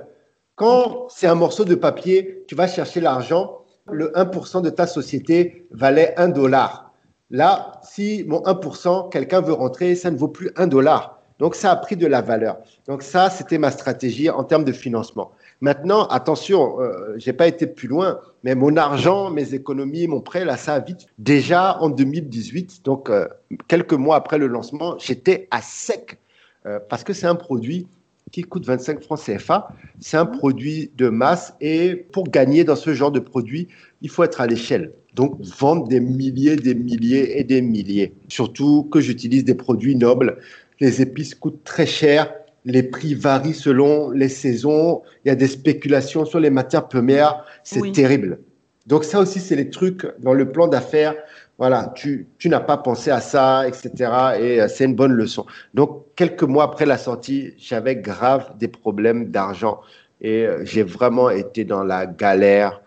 Quand 0.62 1.08
c'est 1.10 1.26
un 1.26 1.34
morceau 1.34 1.66
de 1.66 1.74
papier, 1.74 2.44
tu 2.48 2.54
vas 2.54 2.68
chercher 2.68 3.02
l'argent, 3.02 3.64
le 3.92 4.12
1% 4.12 4.62
de 4.62 4.70
ta 4.70 4.86
société 4.86 5.66
valait 5.72 6.14
1 6.18 6.28
dollar. 6.28 6.94
Là, 7.32 7.82
si 7.82 8.24
mon 8.28 8.42
1%, 8.44 9.10
quelqu'un 9.10 9.42
veut 9.42 9.54
rentrer, 9.54 9.96
ça 9.96 10.12
ne 10.12 10.18
vaut 10.18 10.28
plus 10.28 10.52
1 10.58 10.68
dollar. 10.68 11.20
Donc, 11.40 11.56
ça 11.56 11.72
a 11.72 11.76
pris 11.78 11.96
de 11.96 12.06
la 12.06 12.22
valeur. 12.22 12.60
Donc, 12.88 13.02
ça, 13.02 13.32
c'était 13.32 13.58
ma 13.58 13.72
stratégie 13.72 14.30
en 14.30 14.44
termes 14.44 14.64
de 14.64 14.72
financement. 14.72 15.32
Maintenant, 15.62 16.06
attention, 16.06 16.80
euh, 16.80 17.16
j'ai 17.18 17.34
pas 17.34 17.48
été 17.48 17.66
plus 17.66 17.88
loin, 17.88 18.20
mais 18.44 18.54
mon 18.54 18.78
argent, 18.78 19.32
mes 19.32 19.56
économies, 19.56 20.06
mon 20.06 20.22
prêt, 20.22 20.46
là, 20.46 20.58
ça 20.58 20.76
a 20.76 20.80
vite. 20.80 21.08
Déjà 21.18 21.80
en 21.82 21.90
2018, 21.90 22.86
donc 22.86 23.10
euh, 23.10 23.28
quelques 23.68 23.94
mois 23.94 24.16
après 24.16 24.38
le 24.38 24.46
lancement, 24.46 24.96
j'étais 25.00 25.48
à 25.50 25.60
sec 25.64 26.20
euh, 26.68 26.80
parce 26.88 27.04
que 27.04 27.14
c'est 27.14 27.26
un 27.26 27.34
produit 27.34 27.88
qui 28.32 28.44
coûte 28.44 28.66
25 28.66 29.02
francs 29.02 29.20
CFA. 29.20 29.70
C'est 30.00 30.18
un 30.18 30.26
produit 30.26 30.92
de 30.98 31.10
masse 31.10 31.54
et 31.62 31.96
pour 31.96 32.30
gagner 32.30 32.64
dans 32.64 32.76
ce 32.76 32.94
genre 32.94 33.12
de 33.12 33.20
produit, 33.20 33.68
il 34.02 34.10
faut 34.10 34.24
être 34.24 34.42
à 34.42 34.48
l'échelle. 34.48 34.94
Donc 35.14 35.40
vendre 35.42 35.88
des 35.88 36.00
milliers, 36.00 36.56
des 36.56 36.76
milliers 36.76 37.40
et 37.40 37.44
des 37.44 37.62
milliers. 37.62 38.14
Surtout 38.30 38.84
que 38.92 39.02
j'utilise 39.02 39.44
des 39.44 39.56
produits 39.56 39.96
nobles. 39.96 40.38
Les 40.80 41.02
épices 41.02 41.36
coûtent 41.36 41.64
très 41.64 41.86
cher. 41.86 42.34
Les 42.64 42.84
prix 42.84 43.14
varient 43.14 43.54
selon 43.54 44.12
les 44.12 44.30
saisons. 44.30 45.02
Il 45.26 45.30
y 45.30 45.32
a 45.32 45.36
des 45.36 45.48
spéculations 45.48 46.26
sur 46.26 46.40
les 46.40 46.50
matières 46.50 46.88
premières. 46.88 47.44
C'est 47.64 47.92
terrible. 47.92 48.40
Donc 48.88 49.04
ça 49.04 49.20
aussi, 49.20 49.40
c'est 49.40 49.56
les 49.56 49.70
trucs 49.70 50.08
dans 50.20 50.34
le 50.34 50.52
plan 50.52 50.68
d'affaires 50.68 51.16
voilà, 51.62 51.94
tu, 51.94 52.26
tu 52.40 52.50
n'as 52.50 52.60
pas 52.60 52.78
pensé 52.78 53.12
à 53.12 53.22
ça, 53.22 53.68
etc. 53.68 53.92
Et 54.40 54.60
euh, 54.60 54.68
c'est 54.68 54.86
une 54.86 54.96
bonne 54.96 55.12
leçon. 55.12 55.46
Donc, 55.76 56.06
quelques 56.16 56.42
mois 56.42 56.64
après 56.64 56.88
la 56.88 56.98
sortie, 56.98 57.54
j'avais 57.60 57.98
grave 57.98 58.58
des 58.58 58.68
problèmes 58.68 59.30
d'argent 59.30 59.80
et 60.22 60.48
euh, 60.48 60.66
j'ai 60.66 60.82
vraiment 60.82 61.30
été 61.30 61.64
dans 61.64 61.84
la 61.84 62.08
galère, 62.08 62.82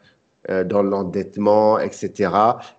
euh, 0.51 0.65
dans 0.65 0.83
l'endettement, 0.83 1.79
etc. 1.79 2.33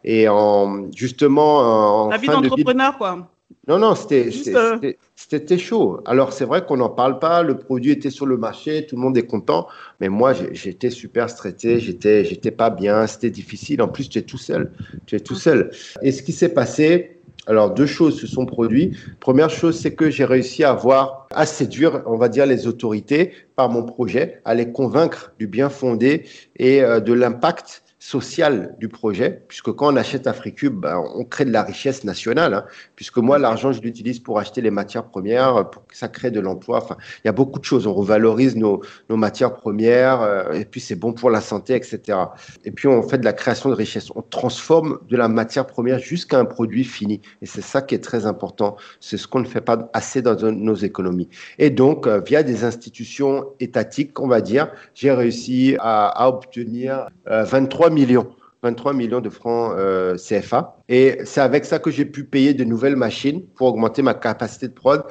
Et 0.04 0.28
en, 0.28 0.92
justement, 0.92 2.08
en. 2.08 2.10
La 2.10 2.18
vie 2.18 2.28
d'entrepreneur, 2.28 2.98
quoi. 2.98 3.30
Non, 3.68 3.80
non, 3.80 3.94
euh, 4.12 4.94
c'était 5.16 5.58
chaud. 5.58 6.00
Alors, 6.06 6.34
c'est 6.34 6.46
vrai 6.46 6.66
qu'on 6.66 6.78
n'en 6.78 6.90
parle 6.90 7.18
pas. 7.18 7.42
Le 7.42 7.58
produit 7.58 7.92
était 7.92 8.12
sur 8.12 8.28
le 8.28 8.38
marché, 8.38 8.86
tout 8.86 8.96
le 8.96 9.02
monde 9.02 9.18
est 9.18 9.26
content. 9.26 9.68
Mais 10.00 10.10
moi, 10.10 10.34
j'étais 10.52 10.92
super 10.92 11.30
stressé, 11.30 11.80
j'étais, 11.80 12.26
j'étais 12.26 12.52
pas 12.52 12.70
bien, 12.70 13.08
c'était 13.08 13.32
difficile. 13.32 13.82
En 13.82 13.88
plus, 13.88 14.08
tu 14.08 14.20
es 14.20 14.22
tout 14.22 14.38
seul. 14.38 14.72
Tu 15.08 15.16
es 15.16 15.20
tout 15.20 15.36
seul. 15.36 15.72
Et 16.04 16.12
ce 16.12 16.22
qui 16.22 16.32
s'est 16.32 16.54
passé, 16.54 17.16
alors 17.48 17.74
deux 17.74 17.86
choses 17.86 18.20
se 18.20 18.28
sont 18.28 18.46
produites. 18.46 18.96
Première 19.20 19.50
chose, 19.50 19.80
c'est 19.80 19.94
que 19.94 20.10
j'ai 20.10 20.26
réussi 20.26 20.64
à 20.64 20.72
avoir, 20.72 21.28
à 21.32 21.46
séduire, 21.46 22.04
on 22.06 22.18
va 22.18 22.30
dire, 22.30 22.46
les 22.46 22.68
autorités 22.68 23.32
par 23.56 23.70
mon 23.70 23.84
projet, 23.84 24.42
à 24.46 24.54
les 24.54 24.72
convaincre 24.72 25.34
du 25.40 25.48
bien 25.48 25.70
fondé 25.70 26.26
et 26.58 26.82
euh, 26.82 27.00
de 27.00 27.14
l'impact 27.14 27.84
social 28.06 28.76
du 28.80 28.88
projet, 28.88 29.42
puisque 29.48 29.72
quand 29.72 29.92
on 29.92 29.96
achète 29.96 30.28
Africube, 30.28 30.76
ben, 30.76 31.04
on 31.16 31.24
crée 31.24 31.44
de 31.44 31.52
la 31.52 31.64
richesse 31.64 32.04
nationale, 32.04 32.54
hein, 32.54 32.66
puisque 32.96 33.18
moi, 33.18 33.40
l'argent, 33.40 33.72
je 33.72 33.82
l'utilise 33.82 34.20
pour 34.20 34.38
acheter 34.38 34.62
les 34.62 34.70
matières 34.70 35.06
premières, 35.06 35.72
pour 35.72 35.88
que 35.88 35.98
ça 35.98 36.08
crée 36.08 36.30
de 36.30 36.40
l'emploi. 36.40 36.78
Enfin, 36.84 36.98
il 37.24 37.28
y 37.28 37.30
a 37.30 37.32
beaucoup 37.32 37.58
de 37.58 37.66
choses. 37.66 37.88
On 37.88 37.94
revalorise 37.96 38.56
nos, 38.56 38.84
nos 39.10 39.18
matières 39.18 39.56
premières, 39.56 40.22
euh, 40.22 40.52
et 40.52 40.66
puis 40.66 40.82
c'est 40.82 40.94
bon 40.96 41.14
pour 41.14 41.32
la 41.32 41.42
santé, 41.42 41.74
etc. 41.74 42.20
Et 42.64 42.70
puis, 42.70 42.88
on 42.88 43.02
fait 43.02 43.18
de 43.18 43.26
la 43.26 43.34
création 43.34 43.70
de 43.70 43.76
richesse. 43.76 44.12
On 44.16 44.22
transforme 44.22 45.00
de 45.10 45.18
la 45.18 45.28
matière 45.28 45.66
première 45.66 45.98
jusqu'à 45.98 46.38
un 46.38 46.46
produit 46.46 46.84
fini. 46.84 47.22
Et 47.42 47.48
c'est 47.48 47.64
ça 47.64 47.82
qui 47.82 47.96
est 47.96 48.04
très 48.04 48.28
important. 48.28 48.78
C'est 49.00 49.18
ce 49.18 49.28
qu'on 49.28 49.40
ne 49.40 49.48
fait 49.48 49.62
pas 49.62 49.90
assez 49.94 50.22
dans 50.22 50.36
nos 50.52 50.76
économies. 50.76 51.30
Et 51.58 51.72
donc, 51.72 52.06
euh, 52.06 52.20
via 52.20 52.44
des 52.44 52.66
institutions 52.66 53.48
étatiques, 53.60 54.20
on 54.20 54.28
va 54.28 54.42
dire, 54.42 54.72
j'ai 54.94 55.12
réussi 55.12 55.76
à, 55.80 56.28
obtenir 56.28 57.08
23 57.26 57.88
euh, 57.88 57.95
millions. 57.96 58.28
23 58.66 58.94
millions 58.94 59.22
de 59.22 59.30
francs 59.30 59.74
euh, 59.78 60.16
CFA. 60.18 60.78
Et 60.90 61.20
c'est 61.24 61.42
avec 61.42 61.66
ça 61.66 61.78
que 61.78 61.92
j'ai 61.92 62.06
pu 62.06 62.24
payer 62.24 62.54
de 62.54 62.64
nouvelles 62.64 62.96
machines 62.96 63.44
pour 63.56 63.68
augmenter 63.68 64.02
ma 64.02 64.16
capacité 64.16 64.68
de 64.68 64.74
prod 64.74 65.04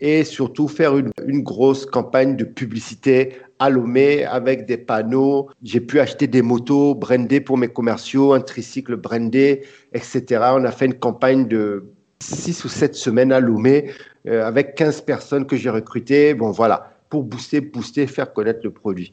et 0.00 0.24
surtout 0.24 0.66
faire 0.66 0.96
une, 0.96 1.42
grosse 1.42 1.84
campagne 1.84 2.36
de 2.36 2.44
publicité 2.44 3.36
à 3.58 3.68
Lomé 3.68 4.24
avec 4.24 4.66
des 4.66 4.78
panneaux. 4.78 5.50
J'ai 5.62 5.80
pu 5.80 6.00
acheter 6.00 6.26
des 6.26 6.42
motos 6.42 6.94
brandées 6.94 7.40
pour 7.40 7.58
mes 7.58 7.68
commerciaux, 7.68 8.32
un 8.32 8.40
tricycle 8.40 8.96
brandé, 8.96 9.62
etc. 9.92 10.24
On 10.54 10.64
a 10.64 10.70
fait 10.70 10.86
une 10.86 10.98
campagne 10.98 11.46
de 11.46 11.84
6 12.20 12.64
ou 12.64 12.68
7 12.68 12.94
semaines 12.94 13.32
à 13.32 13.40
euh, 13.40 14.46
avec 14.46 14.74
15 14.74 15.02
personnes 15.02 15.46
que 15.46 15.56
j'ai 15.56 15.70
recrutées. 15.70 16.32
Bon, 16.34 16.50
voilà 16.50 16.92
pour 17.12 17.24
booster, 17.24 17.60
booster, 17.60 18.06
faire 18.06 18.32
connaître 18.32 18.60
le 18.64 18.70
produit. 18.70 19.12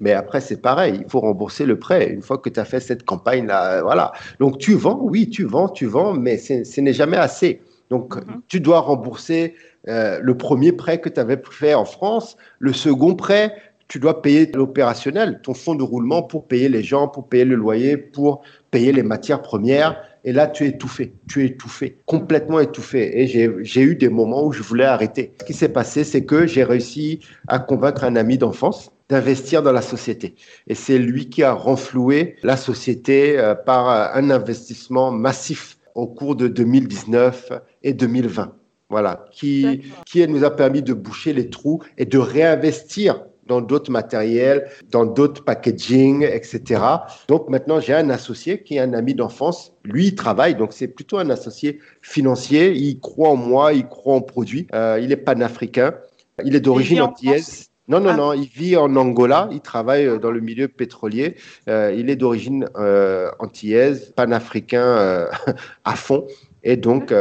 Mais 0.00 0.12
après, 0.12 0.40
c'est 0.40 0.60
pareil, 0.60 1.00
il 1.04 1.10
faut 1.10 1.20
rembourser 1.20 1.66
le 1.66 1.78
prêt. 1.78 2.10
Une 2.10 2.22
fois 2.22 2.38
que 2.38 2.48
tu 2.48 2.58
as 2.58 2.64
fait 2.64 2.80
cette 2.80 3.04
campagne-là, 3.04 3.82
voilà. 3.82 4.12
Donc, 4.40 4.58
tu 4.58 4.74
vends, 4.74 4.98
oui, 5.00 5.28
tu 5.28 5.44
vends, 5.44 5.68
tu 5.68 5.86
vends, 5.86 6.14
mais 6.14 6.38
ce 6.38 6.80
n'est 6.80 6.94
jamais 6.94 7.18
assez. 7.18 7.60
Donc, 7.90 8.16
mhm. 8.16 8.40
tu 8.48 8.60
dois 8.60 8.80
rembourser 8.80 9.54
euh, 9.88 10.18
le 10.22 10.36
premier 10.36 10.72
prêt 10.72 11.00
que 11.00 11.10
tu 11.10 11.20
avais 11.20 11.40
fait 11.50 11.74
en 11.74 11.84
France, 11.84 12.36
le 12.58 12.72
second 12.72 13.14
prêt, 13.14 13.54
tu 13.88 13.98
dois 13.98 14.22
payer 14.22 14.50
l'opérationnel, 14.54 15.40
ton 15.42 15.52
fonds 15.52 15.74
de 15.74 15.82
roulement 15.82 16.22
pour 16.22 16.46
payer 16.46 16.68
les 16.68 16.82
gens, 16.82 17.08
pour 17.08 17.28
payer 17.28 17.44
le 17.44 17.56
loyer, 17.56 17.96
pour 17.96 18.42
payer 18.70 18.92
les 18.92 19.02
matières 19.02 19.42
premières. 19.42 20.00
Et 20.24 20.32
là, 20.32 20.46
tu 20.46 20.64
es 20.64 20.68
étouffé, 20.68 21.12
tu 21.28 21.42
es 21.42 21.46
étouffé, 21.46 21.98
complètement 22.06 22.60
étouffé. 22.60 23.20
Et 23.20 23.26
j'ai 23.26 23.82
eu 23.82 23.96
des 23.96 24.08
moments 24.08 24.44
où 24.44 24.52
je 24.52 24.62
voulais 24.62 24.84
arrêter. 24.84 25.32
Ce 25.40 25.44
qui 25.44 25.54
s'est 25.54 25.70
passé, 25.70 26.04
c'est 26.04 26.24
que 26.24 26.46
j'ai 26.46 26.62
réussi 26.62 27.20
à 27.48 27.58
convaincre 27.58 28.04
un 28.04 28.16
ami 28.16 28.38
d'enfance 28.38 28.92
d'investir 29.10 29.62
dans 29.62 29.72
la 29.72 29.82
société. 29.82 30.36
Et 30.68 30.74
c'est 30.74 30.98
lui 30.98 31.28
qui 31.28 31.42
a 31.42 31.52
renfloué 31.52 32.36
la 32.42 32.56
société 32.56 33.38
euh, 33.38 33.54
par 33.54 33.90
euh, 33.90 34.18
un 34.20 34.30
investissement 34.30 35.10
massif 35.10 35.78
au 35.94 36.06
cours 36.06 36.36
de 36.36 36.48
2019 36.48 37.52
et 37.82 37.92
2020. 37.92 38.54
Voilà, 38.88 39.24
qui, 39.30 39.82
qui 40.04 40.26
nous 40.26 40.42
a 40.42 40.50
permis 40.50 40.82
de 40.82 40.94
boucher 40.94 41.32
les 41.32 41.48
trous 41.48 41.80
et 41.96 42.06
de 42.06 42.18
réinvestir 42.18 43.24
dans 43.46 43.60
d'autres 43.60 43.90
matériels, 43.90 44.68
dans 44.90 45.06
d'autres 45.06 45.44
packaging, 45.44 46.22
etc. 46.22 46.82
Donc 47.28 47.48
maintenant, 47.48 47.80
j'ai 47.80 47.94
un 47.94 48.10
associé 48.10 48.62
qui 48.62 48.76
est 48.76 48.80
un 48.80 48.92
ami 48.92 49.14
d'enfance. 49.14 49.72
Lui, 49.84 50.08
il 50.08 50.14
travaille, 50.14 50.56
donc 50.56 50.72
c'est 50.72 50.88
plutôt 50.88 51.18
un 51.18 51.30
associé 51.30 51.80
financier. 52.02 52.72
Il 52.72 53.00
croit 53.00 53.30
en 53.30 53.36
moi, 53.36 53.72
il 53.72 53.86
croit 53.86 54.14
en 54.14 54.22
produit. 54.22 54.66
Euh, 54.74 55.00
il 55.02 55.12
est 55.12 55.16
panafricain. 55.16 55.94
Il 56.44 56.54
est 56.56 56.60
d'origine 56.60 57.02
antillaise. 57.02 57.69
Non, 57.90 57.98
non, 57.98 58.10
ah. 58.10 58.16
non, 58.16 58.32
il 58.34 58.46
vit 58.46 58.76
en 58.76 58.94
Angola, 58.94 59.48
il 59.50 59.60
travaille 59.60 60.06
euh, 60.06 60.18
dans 60.18 60.30
le 60.30 60.38
milieu 60.38 60.68
pétrolier, 60.68 61.34
euh, 61.68 61.92
il 61.92 62.08
est 62.08 62.14
d'origine 62.14 62.68
euh, 62.76 63.32
antillaise, 63.40 64.12
panafricain 64.14 65.26
à 65.84 65.96
fond. 65.96 66.24
Et 66.62 66.76
donc, 66.76 67.12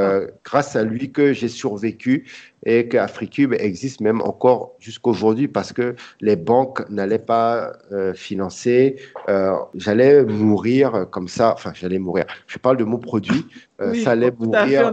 grâce 0.43 0.75
à 0.75 0.83
lui 0.83 1.11
que 1.11 1.33
j'ai 1.33 1.47
survécu 1.47 2.25
et 2.65 2.87
qu'Africube 2.87 3.53
existe 3.57 4.01
même 4.01 4.21
encore 4.21 4.73
jusqu'aujourd'hui 4.79 5.47
parce 5.47 5.71
que 5.71 5.95
les 6.19 6.35
banques 6.35 6.87
n'allaient 6.89 7.17
pas 7.19 7.73
euh, 7.91 8.13
financer. 8.13 8.97
Euh, 9.29 9.53
j'allais 9.75 10.23
mourir 10.23 11.07
comme 11.09 11.27
ça. 11.27 11.53
Enfin, 11.53 11.71
j'allais 11.73 11.99
mourir. 11.99 12.25
Je 12.47 12.57
parle 12.57 12.77
de 12.77 12.83
mon 12.83 12.97
produit. 12.97 13.45
Euh, 13.81 13.93
ça 14.03 14.11
allait 14.11 14.31
mourir 14.37 14.91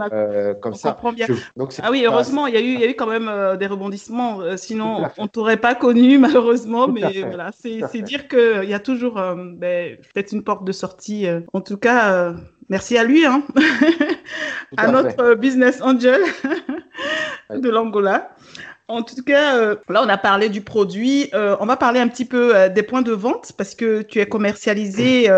comme 0.61 0.75
ça. 0.75 0.97
ah 1.83 1.91
oui, 1.91 2.05
heureusement, 2.07 2.47
il 2.47 2.55
y, 2.55 2.57
a 2.57 2.61
eu, 2.61 2.75
il 2.75 2.81
y 2.81 2.85
a 2.85 2.91
eu 2.91 2.95
quand 2.95 3.09
même 3.09 3.57
des 3.59 3.67
rebondissements. 3.67 4.57
sinon, 4.57 5.03
on 5.19 5.25
ne 5.25 5.29
t'aurait 5.29 5.57
pas 5.57 5.75
connu, 5.75 6.19
malheureusement. 6.19 6.87
mais 6.87 7.23
voilà, 7.23 7.51
c'est 7.53 8.03
dire 8.03 8.29
qu'il 8.29 8.69
y 8.69 8.75
a 8.75 8.81
toujours 8.81 9.15
ben, 9.15 9.97
peut-être 10.15 10.33
une 10.33 10.45
porte 10.45 10.65
de 10.65 10.73
sortie. 10.73 11.27
en 11.53 11.61
tout 11.61 11.79
cas, 11.79 12.35
merci 12.69 12.99
à 12.99 13.05
lui, 13.05 13.25
hein. 13.25 13.43
à, 14.77 14.89
notre 14.89 15.35
business 15.35 15.81
angel 15.81 16.21
de 17.51 17.69
l'Angola. 17.69 18.31
En 18.89 19.03
tout 19.03 19.23
cas, 19.25 19.57
euh, 19.57 19.77
là, 19.89 20.03
on 20.05 20.09
a 20.09 20.17
parlé 20.17 20.49
du 20.49 20.61
produit. 20.61 21.29
Euh, 21.35 21.57
on 21.59 21.67
va 21.67 21.77
parler 21.77 21.99
un 21.99 22.09
petit 22.09 22.25
peu 22.25 22.55
euh, 22.55 22.69
des 22.69 22.85
points 22.85 23.03
de 23.03 23.13
vente 23.13 23.53
parce 23.57 23.75
que 23.75 24.03
tu 24.03 24.21
es 24.21 24.27
commercialisé 24.27 25.29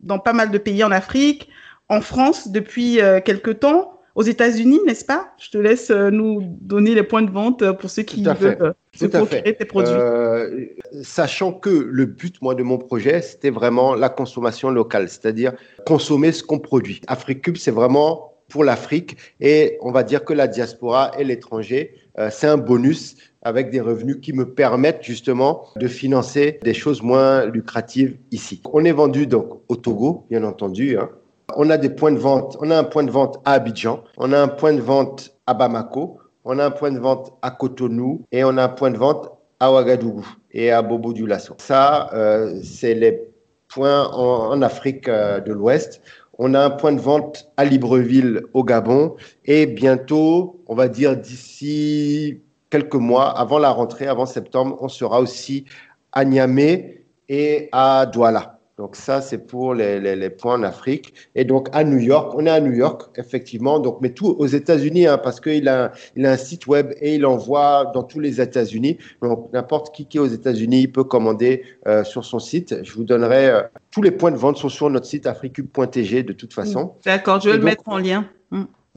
dans 0.00 0.18
pas 0.18 0.32
mal 0.32 0.50
de 0.50 0.56
pays 0.56 0.82
en 0.82 0.90
Afrique, 0.90 1.50
en 1.90 2.00
France 2.00 2.48
depuis 2.48 3.00
quelques 3.24 3.60
temps, 3.60 3.99
aux 4.20 4.22
États-Unis, 4.22 4.80
n'est-ce 4.86 5.06
pas? 5.06 5.32
Je 5.38 5.48
te 5.48 5.56
laisse 5.56 5.90
nous 5.90 6.42
donner 6.60 6.94
les 6.94 7.02
points 7.02 7.22
de 7.22 7.30
vente 7.30 7.72
pour 7.78 7.88
ceux 7.88 8.02
qui 8.02 8.22
veulent 8.22 8.74
se 8.94 9.06
procurer 9.06 9.56
tes 9.56 9.64
produits. 9.64 9.94
sachant 11.02 11.54
que 11.54 11.70
le 11.70 12.04
but, 12.04 12.36
moi, 12.42 12.54
de 12.54 12.62
mon 12.62 12.76
projet, 12.76 13.22
c'était 13.22 13.48
vraiment 13.48 13.94
la 13.94 14.10
consommation 14.10 14.68
locale, 14.68 15.08
c'est-à-dire 15.08 15.54
consommer 15.86 16.32
ce 16.32 16.42
qu'on 16.42 16.58
produit. 16.58 17.00
AfriCube, 17.06 17.56
c'est 17.56 17.70
vraiment 17.70 18.34
pour 18.50 18.62
l'Afrique 18.62 19.16
et 19.40 19.78
on 19.80 19.90
va 19.90 20.02
dire 20.02 20.22
que 20.24 20.34
la 20.34 20.48
diaspora 20.48 21.12
et 21.18 21.24
l'étranger, 21.24 21.94
euh, 22.18 22.28
c'est 22.30 22.48
un 22.48 22.58
bonus 22.58 23.16
avec 23.40 23.70
des 23.70 23.80
revenus 23.80 24.18
qui 24.20 24.34
me 24.34 24.52
permettent 24.52 25.02
justement 25.02 25.64
de 25.76 25.88
financer 25.88 26.58
des 26.62 26.74
choses 26.74 27.00
moins 27.00 27.46
lucratives 27.46 28.18
ici. 28.32 28.60
On 28.70 28.84
est 28.84 28.92
vendu 28.92 29.26
donc 29.26 29.62
au 29.68 29.76
Togo, 29.76 30.26
bien 30.28 30.44
entendu. 30.44 30.98
Hein. 30.98 31.08
On 31.56 31.70
a 31.70 31.76
des 31.76 31.90
points 31.90 32.12
de 32.12 32.18
vente. 32.18 32.56
On 32.60 32.70
a 32.70 32.78
un 32.78 32.84
point 32.84 33.04
de 33.04 33.10
vente 33.10 33.40
à 33.44 33.52
Abidjan. 33.52 34.02
On 34.16 34.32
a 34.32 34.40
un 34.40 34.48
point 34.48 34.72
de 34.72 34.80
vente 34.80 35.30
à 35.46 35.54
Bamako. 35.54 36.18
On 36.44 36.58
a 36.58 36.66
un 36.66 36.70
point 36.70 36.90
de 36.90 36.98
vente 36.98 37.32
à 37.42 37.50
Cotonou 37.50 38.24
et 38.32 38.44
on 38.44 38.56
a 38.56 38.64
un 38.64 38.68
point 38.68 38.90
de 38.90 38.96
vente 38.96 39.30
à 39.60 39.70
Ouagadougou 39.70 40.26
et 40.52 40.70
à 40.70 40.82
Bobo 40.82 41.12
du 41.12 41.26
Lasso. 41.26 41.54
Ça, 41.58 42.10
euh, 42.14 42.58
c'est 42.62 42.94
les 42.94 43.20
points 43.68 44.08
en, 44.08 44.60
Afrique 44.62 45.06
euh, 45.08 45.40
de 45.40 45.52
l'Ouest. 45.52 46.00
On 46.38 46.54
a 46.54 46.60
un 46.64 46.70
point 46.70 46.92
de 46.92 47.00
vente 47.00 47.50
à 47.58 47.64
Libreville 47.66 48.42
au 48.54 48.64
Gabon 48.64 49.16
et 49.44 49.66
bientôt, 49.66 50.62
on 50.66 50.74
va 50.74 50.88
dire 50.88 51.16
d'ici 51.16 52.40
quelques 52.70 52.94
mois, 52.94 53.38
avant 53.38 53.58
la 53.58 53.70
rentrée, 53.70 54.06
avant 54.06 54.26
septembre, 54.26 54.78
on 54.80 54.88
sera 54.88 55.20
aussi 55.20 55.66
à 56.12 56.24
Niamey 56.24 57.04
et 57.28 57.68
à 57.72 58.06
Douala. 58.06 58.59
Donc 58.80 58.96
ça, 58.96 59.20
c'est 59.20 59.46
pour 59.46 59.74
les, 59.74 60.00
les, 60.00 60.30
points 60.30 60.54
en 60.54 60.62
Afrique. 60.62 61.12
Et 61.34 61.44
donc 61.44 61.68
à 61.72 61.84
New 61.84 61.98
York, 61.98 62.32
on 62.34 62.46
est 62.46 62.50
à 62.50 62.62
New 62.62 62.72
York, 62.72 63.10
effectivement, 63.18 63.78
donc, 63.78 63.98
mais 64.00 64.08
tout 64.08 64.28
aux 64.38 64.46
États-Unis, 64.46 65.06
hein, 65.06 65.18
parce 65.18 65.38
qu'il 65.38 65.68
a, 65.68 65.92
il 66.16 66.24
a 66.24 66.32
un 66.32 66.36
site 66.38 66.66
web 66.66 66.94
et 66.98 67.16
il 67.16 67.26
envoie 67.26 67.90
dans 67.92 68.02
tous 68.02 68.20
les 68.20 68.40
États-Unis. 68.40 68.96
Donc 69.20 69.52
n'importe 69.52 69.94
qui 69.94 70.06
qui 70.06 70.16
est 70.16 70.20
aux 70.20 70.26
États-Unis 70.26 70.88
peut 70.88 71.04
commander 71.04 71.62
euh, 71.86 72.04
sur 72.04 72.24
son 72.24 72.38
site. 72.38 72.82
Je 72.82 72.92
vous 72.94 73.04
donnerai, 73.04 73.50
euh, 73.50 73.60
tous 73.90 74.00
les 74.00 74.12
points 74.12 74.30
de 74.30 74.38
vente 74.38 74.56
sont 74.56 74.70
sur 74.70 74.88
notre 74.88 75.04
site 75.04 75.26
africube.tg 75.26 76.24
de 76.24 76.32
toute 76.32 76.54
façon. 76.54 76.94
D'accord, 77.04 77.38
je 77.38 77.50
vais 77.50 77.58
le 77.58 77.62
mettre 77.62 77.86
en 77.86 77.98
lien. 77.98 78.24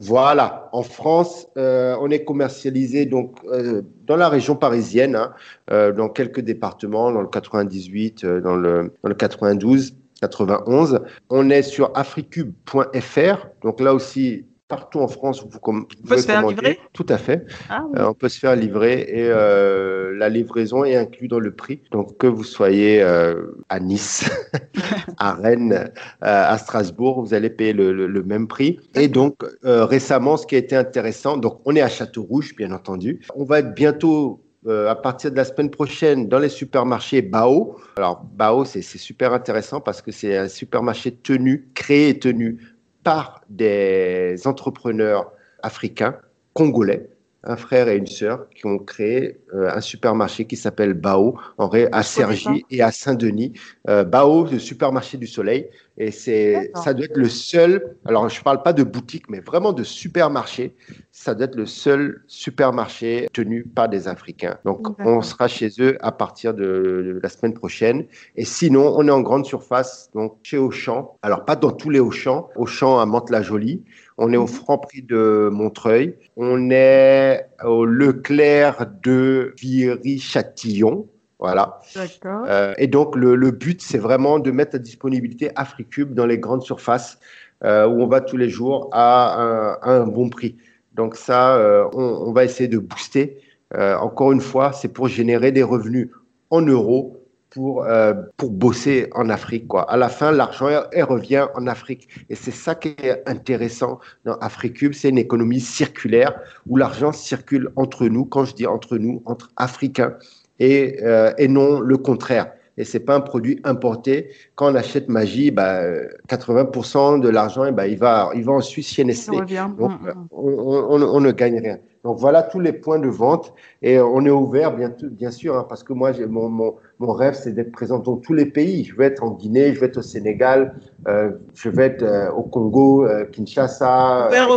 Voilà, 0.00 0.68
en 0.72 0.82
France, 0.82 1.46
euh, 1.56 1.96
on 2.00 2.10
est 2.10 2.24
commercialisé 2.24 3.06
donc 3.06 3.38
euh, 3.44 3.82
dans 4.06 4.16
la 4.16 4.28
région 4.28 4.56
parisienne, 4.56 5.14
hein, 5.14 5.32
euh, 5.70 5.92
dans 5.92 6.08
quelques 6.08 6.40
départements, 6.40 7.12
dans 7.12 7.20
le 7.20 7.28
98, 7.28 8.26
dans 8.26 8.56
le, 8.56 8.92
dans 9.02 9.08
le 9.08 9.14
92, 9.14 9.94
91. 10.20 11.00
On 11.30 11.48
est 11.48 11.62
sur 11.62 11.92
africube.fr, 11.94 13.46
donc 13.62 13.80
là 13.80 13.94
aussi 13.94 14.46
partout 14.74 14.98
en 14.98 15.08
France 15.08 15.40
vous, 15.42 15.48
vous 15.48 15.86
pouvez 16.02 16.18
se 16.18 16.26
faire 16.26 16.46
livrer? 16.46 16.80
Tout 16.92 17.06
à 17.08 17.16
fait. 17.16 17.46
Ah 17.70 17.84
euh, 17.96 18.08
on 18.08 18.14
peut 18.14 18.28
se 18.28 18.40
faire 18.40 18.56
livrer 18.56 19.06
et 19.08 19.28
euh, 19.28 20.12
la 20.16 20.28
livraison 20.28 20.84
est 20.84 20.96
inclue 20.96 21.28
dans 21.28 21.38
le 21.38 21.52
prix. 21.52 21.80
Donc 21.92 22.18
que 22.18 22.26
vous 22.26 22.42
soyez 22.42 23.00
euh, 23.00 23.56
à 23.68 23.78
Nice, 23.78 24.28
à 25.18 25.34
Rennes, 25.34 25.90
à 26.20 26.58
Strasbourg, 26.58 27.22
vous 27.22 27.34
allez 27.34 27.50
payer 27.50 27.72
le, 27.72 27.92
le, 27.92 28.22
même 28.24 28.48
prix. 28.48 28.80
Et 28.94 29.08
donc 29.08 29.36
récemment, 29.62 30.36
ce 30.36 30.46
qui 30.46 30.56
a 30.56 30.58
été 30.58 30.74
intéressant, 30.74 31.36
donc 31.36 31.60
on 31.64 31.76
est 31.76 31.82
à 31.82 31.88
Château-Rouge, 31.88 32.56
bien 32.56 32.72
entendu. 32.72 33.20
On 33.36 33.44
va 33.44 33.60
être 33.60 33.74
bientôt 33.74 34.40
à 34.66 34.94
partir 34.94 35.30
de 35.30 35.36
la 35.36 35.44
semaine 35.44 35.70
prochaine 35.70 36.26
dans 36.28 36.38
les 36.38 36.48
supermarchés 36.48 37.22
Bao. 37.22 37.76
Alors 37.96 38.24
Bao, 38.34 38.64
c'est 38.64 38.82
super 38.82 39.32
intéressant 39.34 39.80
parce 39.80 40.00
que 40.00 40.10
c'est 40.10 40.36
un 40.36 40.48
supermarché 40.48 41.12
tenu, 41.12 41.68
créé 41.74 42.08
et 42.08 42.18
tenu 42.18 42.58
par 43.04 43.42
des 43.48 44.36
entrepreneurs 44.46 45.32
africains, 45.62 46.18
congolais, 46.54 47.10
un 47.44 47.56
frère 47.56 47.88
et 47.88 47.96
une 47.96 48.06
sœur 48.06 48.48
qui 48.50 48.66
ont 48.66 48.78
créé 48.78 49.40
un 49.54 49.80
supermarché 49.80 50.44
qui 50.46 50.56
s'appelle 50.56 50.94
Bao 50.94 51.36
en 51.58 51.68
à 51.92 52.02
Cergy 52.02 52.64
et 52.70 52.82
à 52.82 52.90
Saint-Denis. 52.90 53.52
Euh, 53.88 54.04
Bao, 54.04 54.44
le 54.44 54.58
supermarché 54.58 55.18
du 55.18 55.26
soleil. 55.26 55.68
Et 55.96 56.10
c'est, 56.10 56.72
ça 56.74 56.92
doit 56.92 57.04
être 57.04 57.16
le 57.16 57.28
seul, 57.28 57.94
alors 58.04 58.28
je 58.28 58.40
ne 58.40 58.42
parle 58.42 58.62
pas 58.62 58.72
de 58.72 58.82
boutique, 58.82 59.28
mais 59.28 59.38
vraiment 59.38 59.72
de 59.72 59.84
supermarché. 59.84 60.74
Ça 61.12 61.36
doit 61.36 61.44
être 61.44 61.54
le 61.54 61.66
seul 61.66 62.22
supermarché 62.26 63.28
tenu 63.32 63.62
par 63.62 63.88
des 63.88 64.08
Africains. 64.08 64.58
Donc 64.64 64.88
on 64.98 65.22
sera 65.22 65.46
chez 65.46 65.68
eux 65.78 65.96
à 66.00 66.10
partir 66.10 66.52
de, 66.52 67.20
la 67.22 67.28
semaine 67.28 67.54
prochaine. 67.54 68.06
Et 68.34 68.44
sinon, 68.44 68.92
on 68.96 69.06
est 69.06 69.12
en 69.12 69.20
grande 69.20 69.46
surface, 69.46 70.10
donc 70.14 70.36
chez 70.42 70.58
Auchan. 70.58 71.16
Alors 71.22 71.44
pas 71.44 71.54
dans 71.54 71.70
tous 71.70 71.90
les 71.90 72.00
Auchan, 72.00 72.48
Auchan 72.56 72.98
à 72.98 73.06
Mantes-la-Jolie. 73.06 73.84
On 74.16 74.32
est 74.32 74.36
au 74.36 74.42
mhm. 74.42 74.48
Franprix 74.48 75.02
de 75.02 75.48
Montreuil. 75.52 76.16
On 76.36 76.70
est 76.70 77.46
au 77.64 77.84
Leclerc 77.84 78.86
de 79.02 79.43
Viry-Châtillon. 79.56 81.08
Voilà. 81.38 81.80
Euh, 82.24 82.74
et 82.78 82.86
donc, 82.86 83.16
le, 83.16 83.50
but, 83.50 83.82
c'est 83.82 83.98
vraiment 83.98 84.38
de 84.38 84.50
mettre 84.50 84.76
à 84.76 84.78
disponibilité 84.78 85.50
AfriCube 85.56 86.14
dans 86.14 86.26
les 86.26 86.38
grandes 86.38 86.62
surfaces 86.62 87.18
euh, 87.64 87.86
où 87.86 88.02
on 88.02 88.06
va 88.06 88.20
tous 88.20 88.36
les 88.36 88.48
jours 88.48 88.88
à 88.92 89.78
un, 89.82 90.06
bon 90.06 90.28
prix. 90.30 90.56
Donc, 90.94 91.16
ça, 91.16 91.56
euh, 91.56 91.86
on, 91.92 92.32
va 92.32 92.44
essayer 92.44 92.68
de 92.68 92.78
booster. 92.78 93.38
encore 93.72 94.32
une 94.32 94.40
fois, 94.40 94.72
c'est 94.72 94.88
pour 94.88 95.08
générer 95.08 95.52
des 95.52 95.62
revenus 95.62 96.10
en 96.50 96.62
euros 96.62 97.23
pour, 97.54 97.84
euh, 97.84 98.14
pour 98.36 98.50
bosser 98.50 99.08
en 99.14 99.30
Afrique. 99.30 99.68
Quoi. 99.68 99.82
À 99.82 99.96
la 99.96 100.08
fin, 100.08 100.32
l'argent 100.32 100.66
revient 100.92 101.46
en 101.54 101.68
Afrique. 101.68 102.08
Et 102.28 102.34
c'est 102.34 102.50
ça 102.50 102.74
qui 102.74 102.88
est 102.88 103.22
intéressant 103.26 104.00
dans 104.24 104.34
AfriCube, 104.38 104.92
c'est 104.92 105.10
une 105.10 105.18
économie 105.18 105.60
circulaire 105.60 106.34
où 106.66 106.76
l'argent 106.76 107.12
circule 107.12 107.70
entre 107.76 108.06
nous, 108.08 108.24
quand 108.24 108.44
je 108.44 108.54
dis 108.54 108.66
entre 108.66 108.98
nous, 108.98 109.22
entre 109.24 109.52
Africains, 109.56 110.16
et, 110.58 110.98
euh, 111.04 111.32
et 111.38 111.46
non 111.46 111.78
le 111.78 111.96
contraire. 111.96 112.50
Et 112.76 112.82
c'est 112.82 113.00
pas 113.00 113.14
un 113.14 113.20
produit 113.20 113.60
importé. 113.62 114.30
Quand 114.56 114.72
on 114.72 114.74
achète 114.74 115.08
Magie, 115.08 115.52
bah, 115.52 115.84
80% 116.28 117.20
de 117.20 117.28
l'argent, 117.28 117.70
bah, 117.70 117.86
il, 117.86 117.98
va, 117.98 118.30
il 118.34 118.42
va 118.42 118.52
en 118.52 118.60
Suisse 118.60 118.88
chez 118.88 119.04
Nestlé. 119.04 119.38
Donc, 119.38 119.48
mm, 119.48 120.08
mm. 120.08 120.28
on, 120.32 120.88
on, 120.90 121.02
on, 121.02 121.20
ne 121.20 121.30
gagne 121.30 121.60
rien. 121.60 121.78
Donc 122.04 122.18
voilà 122.18 122.42
tous 122.42 122.60
les 122.60 122.72
points 122.72 122.98
de 122.98 123.08
vente 123.08 123.54
et 123.80 123.98
on 123.98 124.24
est 124.26 124.30
ouvert 124.30 124.76
bien, 124.76 124.92
bien 125.02 125.30
sûr 125.30 125.56
hein, 125.56 125.64
parce 125.66 125.82
que 125.82 125.94
moi 125.94 126.12
mon, 126.28 126.50
mon, 126.50 126.74
mon, 126.98 127.12
rêve 127.12 127.34
c'est 127.34 127.52
d'être 127.52 127.72
présent 127.72 127.98
dans 127.98 128.16
tous 128.16 128.32
les 128.32 128.46
pays. 128.46 128.84
Je 128.84 128.96
vais 128.96 129.06
être 129.06 129.22
en 129.22 129.30
Guinée, 129.30 129.74
je 129.74 129.80
vais 129.80 129.86
être 129.86 129.98
au 129.98 130.02
Sénégal, 130.02 130.74
euh, 131.08 131.30
je 131.54 131.68
vais 131.68 131.86
être 131.86 132.02
euh, 132.02 132.30
au 132.30 132.42
Congo, 132.42 133.06
euh, 133.06 133.24
Kinshasa. 133.26 134.28
Ouvert 134.28 134.48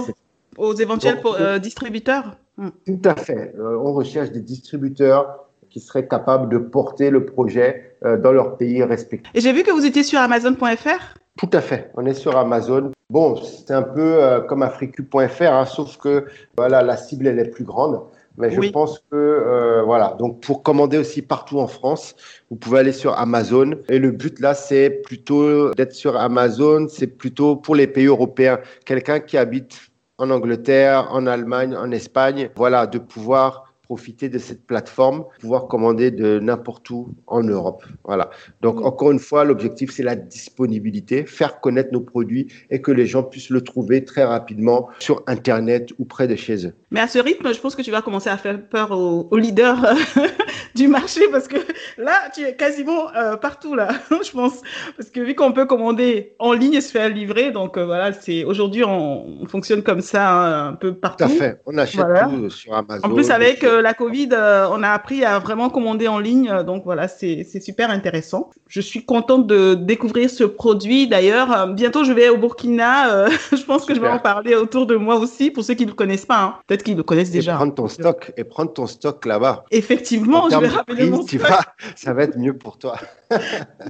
aux, 0.58 0.74
éventuels 0.74 1.20
distributeurs? 1.62 2.38
Hmm. 2.58 2.70
Tout 2.86 3.02
à 3.06 3.16
fait. 3.16 3.54
on 3.60 3.94
recherche 3.94 4.32
des 4.32 4.42
distributeurs 4.42 5.46
qui 5.70 5.80
seraient 5.80 6.08
capables 6.08 6.50
de 6.50 6.58
porter 6.58 7.12
le 7.12 7.26
projet 7.26 7.96
dans 8.02 8.32
leur 8.32 8.58
pays 8.58 8.82
respectif. 8.84 9.32
Et 9.36 9.42
j'ai 9.42 9.54
vu 9.54 9.62
que 9.64 9.72
vous 9.72 9.86
étiez 9.86 10.02
sur 10.02 10.20
Amazon.fr. 10.20 11.18
Tout 11.38 11.50
à 11.54 11.62
fait. 11.62 11.92
On 11.96 12.06
est 12.06 12.16
sur 12.16 12.36
Amazon. 12.36 12.92
Bon, 13.10 13.38
c'est 13.38 13.72
un 13.72 13.84
peu 13.84 14.24
euh, 14.24 14.42
comme 14.42 14.64
africu.fr, 14.64 15.42
hein, 15.44 15.66
sauf 15.66 15.98
que 15.98 16.26
voilà, 16.58 16.82
la 16.82 16.98
cible 16.98 17.28
elle 17.28 17.40
est 17.40 17.50
plus 17.50 17.64
grande. 17.64 18.02
Mais 18.38 18.52
je 18.52 18.70
pense 18.70 19.00
que 19.12 19.16
euh, 19.16 19.82
voilà. 19.84 20.16
Donc 20.20 20.42
pour 20.42 20.64
commander 20.64 20.98
aussi 20.98 21.22
partout 21.22 21.60
en 21.60 21.68
France, 21.68 22.16
vous 22.50 22.56
pouvez 22.56 22.80
aller 22.80 22.92
sur 22.92 23.18
Amazon. 23.18 23.72
Et 23.90 24.00
le 24.00 24.12
but 24.12 24.40
là, 24.40 24.54
c'est 24.54 24.90
plutôt 24.90 25.74
d'être 25.74 25.94
sur 25.94 26.16
Amazon. 26.16 26.88
C'est 26.90 27.08
plutôt 27.08 27.56
pour 27.56 27.76
les 27.76 27.88
pays 27.88 28.06
européens. 28.06 28.60
Quelqu'un 28.86 29.20
qui 29.20 29.38
habite 29.38 29.80
en 30.20 30.30
Angleterre, 30.30 31.08
en 31.12 31.28
Allemagne, 31.28 31.76
en 31.76 31.92
Espagne, 31.92 32.50
voilà, 32.56 32.88
de 32.88 32.98
pouvoir 32.98 33.68
profiter 33.88 34.28
de 34.28 34.38
cette 34.38 34.68
plateforme, 34.68 35.24
pouvoir 35.40 35.68
commander 35.68 36.12
de 36.12 36.40
n'importe 36.40 36.90
où 36.90 37.16
en 37.26 37.42
Europe. 37.42 37.86
Voilà. 38.04 38.30
Donc, 38.62 38.82
encore 38.82 39.12
une 39.12 39.20
fois, 39.20 39.46
l'objectif, 39.46 39.92
c'est 39.92 40.04
la 40.04 40.18
disponibilité, 40.18 41.26
faire 41.26 41.62
connaître 41.62 41.94
nos 41.94 42.02
produits 42.02 42.52
et 42.70 42.82
que 42.82 42.92
les 42.92 43.06
gens 43.06 43.24
puissent 43.24 43.50
le 43.50 43.62
trouver 43.62 44.04
très 44.04 44.26
rapidement 44.26 44.90
sur 45.00 45.24
Internet 45.26 45.94
ou 46.00 46.06
près 46.06 46.28
de 46.28 46.36
chez 46.36 46.68
eux. 46.68 46.74
Mais 46.90 47.02
à 47.02 47.08
ce 47.08 47.20
rythme, 47.20 47.54
je 47.54 47.60
pense 47.60 47.76
que 47.76 47.82
tu 47.82 47.92
vas 47.92 48.02
commencer 48.02 48.30
à 48.30 48.38
faire 48.38 48.62
peur 48.62 48.92
aux, 48.92 49.36
leaders 49.36 49.94
du 50.76 50.88
marché 50.88 51.22
parce 51.30 51.50
que 51.50 51.58
là, 51.98 52.30
tu 52.34 52.44
es 52.44 52.56
quasiment 52.56 53.14
euh, 53.14 53.36
partout, 53.36 53.76
là, 53.76 53.90
je 54.10 54.32
pense. 54.32 54.62
Parce 54.96 55.10
que 55.10 55.20
vu 55.20 55.36
qu'on 55.36 55.52
peut 55.52 55.66
commander 55.66 56.34
en 56.40 56.54
ligne 56.54 56.76
et 56.76 56.82
se 56.82 56.92
faire 56.92 57.10
livrer, 57.10 57.52
donc 57.52 57.78
euh, 57.78 57.86
voilà, 57.86 58.14
c'est 58.14 58.46
aujourd'hui, 58.46 58.86
on, 58.86 59.46
fonctionne 59.48 59.84
comme 59.84 60.00
ça 60.02 60.30
hein, 60.30 60.68
un 60.70 60.74
peu 60.74 60.94
partout. 60.94 61.26
Tout 61.26 61.32
à 61.32 61.36
fait. 61.36 61.62
On 61.66 61.78
achète 61.78 62.06
tout 62.30 62.50
sur 62.50 62.74
Amazon. 62.74 63.06
En 63.06 63.14
plus, 63.14 63.32
avec 63.32 63.66
euh, 63.66 63.82
la 63.82 63.94
Covid, 63.94 64.30
on 64.32 64.82
a 64.82 64.90
appris 64.90 65.26
à 65.26 65.40
vraiment 65.40 65.70
commander 65.70 66.08
en 66.08 66.20
ligne. 66.20 66.64
Donc 66.66 66.84
voilà, 66.86 67.10
c'est 67.10 67.44
super 67.62 67.90
intéressant. 67.90 68.50
Je 68.68 68.80
suis 68.80 69.04
contente 69.04 69.46
de 69.46 69.74
découvrir 69.74 70.30
ce 70.30 70.46
produit. 70.46 71.08
D'ailleurs, 71.08 71.68
bientôt, 71.68 72.06
je 72.06 72.14
vais 72.14 72.30
au 72.30 72.38
Burkina. 72.38 73.28
je 73.52 73.64
pense 73.64 73.86
que 73.86 73.94
je 73.94 74.00
vais 74.00 74.10
en 74.10 74.20
parler 74.20 74.56
autour 74.56 74.86
de 74.86 74.96
moi 74.96 75.16
aussi 75.16 75.52
pour 75.52 75.66
ceux 75.66 75.74
qui 75.74 75.84
ne 75.84 75.90
le 75.90 75.96
connaissent 75.96 76.26
pas. 76.26 76.42
Hein. 76.42 76.56
Peut-être 76.78 76.86
qu'ils 76.86 76.98
le 76.98 77.04
connaissent 77.04 77.32
déjà. 77.32 77.54
Et 77.54 77.56
prendre 77.56 77.74
ton 77.74 77.88
stock 77.88 78.32
et 78.38 78.44
prendre 78.44 78.72
ton 78.72 78.86
stock 78.86 79.26
là-bas. 79.26 79.66
Effectivement, 79.72 80.48
je 80.50 80.58
vais 80.58 80.68
rappeler 80.68 81.10
mon 81.10 81.24
tu 81.24 81.40
vas, 81.40 81.60
ça 81.96 82.14
va 82.14 82.24
être 82.24 82.38
mieux 82.38 82.56
pour 82.56 82.78
toi. 82.78 82.98
Tout 83.32 83.38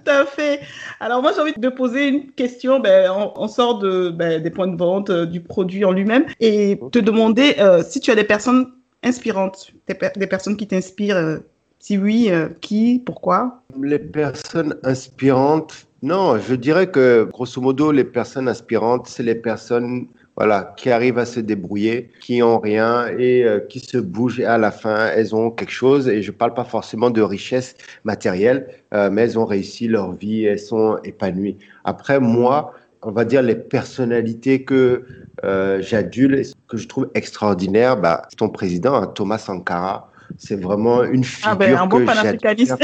à 0.05 0.25
fait. 0.25 0.61
Alors 0.99 1.21
moi, 1.21 1.31
j'ai 1.35 1.41
envie 1.41 1.53
de 1.57 1.69
poser 1.69 2.07
une 2.07 2.31
question. 2.31 2.79
Ben, 2.79 3.11
on, 3.35 3.47
sort 3.47 3.79
de, 3.79 4.09
ben, 4.09 4.41
des 4.41 4.51
points 4.51 4.67
de 4.67 4.77
vente, 4.77 5.09
euh, 5.09 5.25
du 5.25 5.41
produit 5.41 5.83
en 5.83 5.91
lui-même, 5.91 6.25
et 6.39 6.79
te 6.91 6.99
demander 6.99 7.55
euh, 7.59 7.83
si 7.83 7.99
tu 7.99 8.11
as 8.11 8.15
des 8.15 8.23
personnes 8.23 8.71
inspirantes, 9.03 9.71
des, 9.87 10.27
personnes 10.27 10.55
qui 10.55 10.67
t'inspirent. 10.67 11.17
Euh, 11.17 11.37
si 11.79 11.97
oui, 11.97 12.31
qui, 12.59 13.03
pourquoi? 13.05 13.61
Les 13.79 13.99
personnes 13.99 14.75
inspirantes, 14.83 15.87
non, 16.01 16.37
je 16.39 16.55
dirais 16.55 16.89
que 16.89 17.27
grosso 17.31 17.61
modo, 17.61 17.91
les 17.91 18.03
personnes 18.03 18.47
inspirantes, 18.47 19.07
c'est 19.07 19.23
les 19.23 19.35
personnes 19.35 20.07
voilà, 20.37 20.75
qui 20.77 20.91
arrivent 20.91 21.17
à 21.17 21.25
se 21.25 21.39
débrouiller, 21.39 22.11
qui 22.21 22.43
ont 22.43 22.59
rien 22.59 23.07
et 23.17 23.43
euh, 23.43 23.59
qui 23.59 23.79
se 23.79 23.97
bougent 23.97 24.39
et 24.39 24.45
à 24.45 24.59
la 24.59 24.69
fin, 24.69 25.07
elles 25.07 25.35
ont 25.35 25.49
quelque 25.49 25.71
chose. 25.71 26.07
Et 26.07 26.21
je 26.21 26.31
parle 26.31 26.53
pas 26.53 26.63
forcément 26.63 27.09
de 27.09 27.23
richesse 27.23 27.75
matérielle, 28.03 28.67
euh, 28.93 29.09
mais 29.11 29.23
elles 29.23 29.39
ont 29.39 29.45
réussi 29.45 29.87
leur 29.87 30.13
vie, 30.13 30.45
elles 30.45 30.59
sont 30.59 30.99
épanouies. 31.03 31.57
Après, 31.85 32.19
moi, 32.19 32.75
on 33.01 33.11
va 33.11 33.25
dire 33.25 33.41
les 33.41 33.55
personnalités 33.55 34.63
que 34.63 35.05
euh, 35.43 35.81
j'adule, 35.81 36.43
que 36.67 36.77
je 36.77 36.87
trouve 36.87 37.09
extraordinaires, 37.15 37.97
bah, 37.99 38.21
ton 38.37 38.49
président, 38.49 38.93
hein, 38.93 39.07
Thomas 39.07 39.39
Sankara, 39.39 40.11
c'est 40.37 40.61
vraiment 40.61 41.03
une 41.03 41.23
ah 41.43 41.55
ben, 41.55 41.75
figure 41.75 42.05
que 42.05 42.13
j'admire 42.13 42.77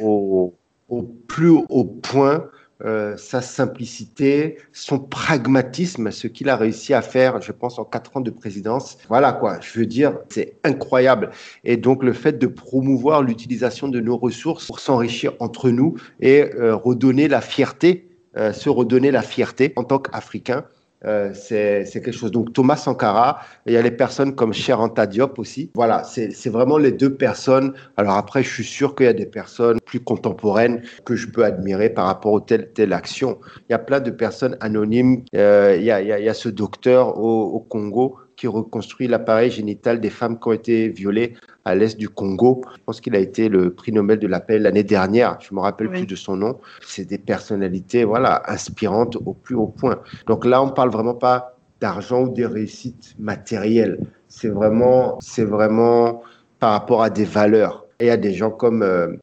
au, 0.00 0.54
au 0.88 1.02
plus 1.02 1.50
haut 1.68 1.84
point. 1.84 2.44
Euh, 2.84 3.16
sa 3.16 3.40
simplicité, 3.40 4.58
son 4.74 4.98
pragmatisme, 4.98 6.10
ce 6.10 6.26
qu'il 6.26 6.50
a 6.50 6.56
réussi 6.56 6.92
à 6.92 7.00
faire, 7.00 7.40
je 7.40 7.50
pense, 7.50 7.78
en 7.78 7.84
quatre 7.84 8.14
ans 8.18 8.20
de 8.20 8.30
présidence. 8.30 8.98
Voilà 9.08 9.32
quoi, 9.32 9.58
je 9.62 9.78
veux 9.80 9.86
dire, 9.86 10.18
c'est 10.28 10.58
incroyable. 10.62 11.30
Et 11.64 11.78
donc 11.78 12.02
le 12.02 12.12
fait 12.12 12.38
de 12.38 12.46
promouvoir 12.46 13.22
l'utilisation 13.22 13.88
de 13.88 13.98
nos 14.00 14.18
ressources 14.18 14.66
pour 14.66 14.80
s'enrichir 14.80 15.32
entre 15.40 15.70
nous 15.70 15.94
et 16.20 16.52
euh, 16.54 16.76
redonner 16.76 17.28
la 17.28 17.40
fierté, 17.40 18.10
euh, 18.36 18.52
se 18.52 18.68
redonner 18.68 19.10
la 19.10 19.22
fierté 19.22 19.72
en 19.76 19.84
tant 19.84 19.98
qu'Africain, 19.98 20.66
euh, 21.04 21.32
c'est 21.34 21.84
quelque 21.92 22.12
chose. 22.12 22.30
Donc 22.30 22.52
Thomas 22.52 22.76
Sankara, 22.76 23.40
il 23.66 23.72
y 23.72 23.76
a 23.76 23.82
les 23.82 23.90
personnes 23.90 24.34
comme 24.34 24.52
Cher 24.52 24.78
Diop 25.08 25.38
aussi. 25.38 25.70
Voilà, 25.74 26.02
c'est 26.04 26.48
vraiment 26.48 26.78
les 26.78 26.92
deux 26.92 27.14
personnes. 27.14 27.74
Alors 27.96 28.14
après, 28.14 28.42
je 28.42 28.48
suis 28.48 28.64
sûr 28.64 28.94
qu'il 28.94 29.06
y 29.06 29.08
a 29.08 29.12
des 29.12 29.26
personnes 29.26 29.78
plus 29.84 30.00
contemporaines 30.00 30.82
que 31.04 31.14
je 31.16 31.28
peux 31.28 31.44
admirer 31.44 31.90
par 31.90 32.06
rapport 32.06 32.36
à 32.36 32.40
telle 32.40 32.72
telle 32.72 32.92
action. 32.92 33.38
Il 33.68 33.72
y 33.72 33.74
a 33.74 33.78
plein 33.78 34.00
de 34.00 34.10
personnes 34.10 34.56
anonymes. 34.60 35.22
Euh, 35.34 35.76
il, 35.78 35.84
y 35.84 35.90
a, 35.90 36.00
il, 36.00 36.24
y 36.24 36.28
a, 36.28 36.34
ce 36.34 36.48
docteur 36.48 37.18
au, 37.18 37.44
au 37.44 37.60
Congo 37.60 38.18
qui 38.36 38.46
reconstruit 38.46 39.08
l'appareil 39.08 39.50
génital 39.50 40.00
des 40.00 40.10
femmes 40.10 40.38
qui 40.38 40.48
ont 40.48 40.52
été 40.52 40.88
violées 40.88 41.34
à 41.64 41.74
l'est 41.74 41.98
du 41.98 42.08
Congo. 42.08 42.62
Je 42.76 42.82
pense 42.84 43.00
qu'il 43.00 43.16
a 43.16 43.18
été 43.18 43.48
le 43.48 43.72
prix 43.72 43.92
Nobel 43.92 44.18
de 44.18 44.26
la 44.26 44.40
paix 44.40 44.58
l'année 44.58 44.84
dernière. 44.84 45.38
Je 45.40 45.54
me 45.54 45.60
rappelle 45.60 45.90
plus 45.90 46.06
de 46.06 46.14
son 46.14 46.36
nom. 46.36 46.58
C'est 46.86 47.06
des 47.06 47.18
personnalités, 47.18 48.04
voilà, 48.04 48.42
inspirantes 48.46 49.16
au 49.16 49.32
plus 49.32 49.54
haut 49.54 49.66
point. 49.66 50.00
Donc 50.26 50.44
là, 50.44 50.62
on 50.62 50.68
parle 50.68 50.90
vraiment 50.90 51.14
pas 51.14 51.56
d'argent 51.80 52.24
ou 52.24 52.28
des 52.28 52.46
réussites 52.46 53.14
matérielles. 53.18 53.98
C'est 54.28 54.48
vraiment, 54.48 55.18
c'est 55.20 55.44
vraiment 55.44 56.22
par 56.60 56.72
rapport 56.72 57.02
à 57.02 57.10
des 57.10 57.24
valeurs. 57.24 57.86
Et 57.98 58.04
il 58.04 58.08
y 58.08 58.10
a 58.10 58.16
des 58.16 58.32
gens 58.32 58.50
comme 58.50 58.82
euh, 58.82 59.14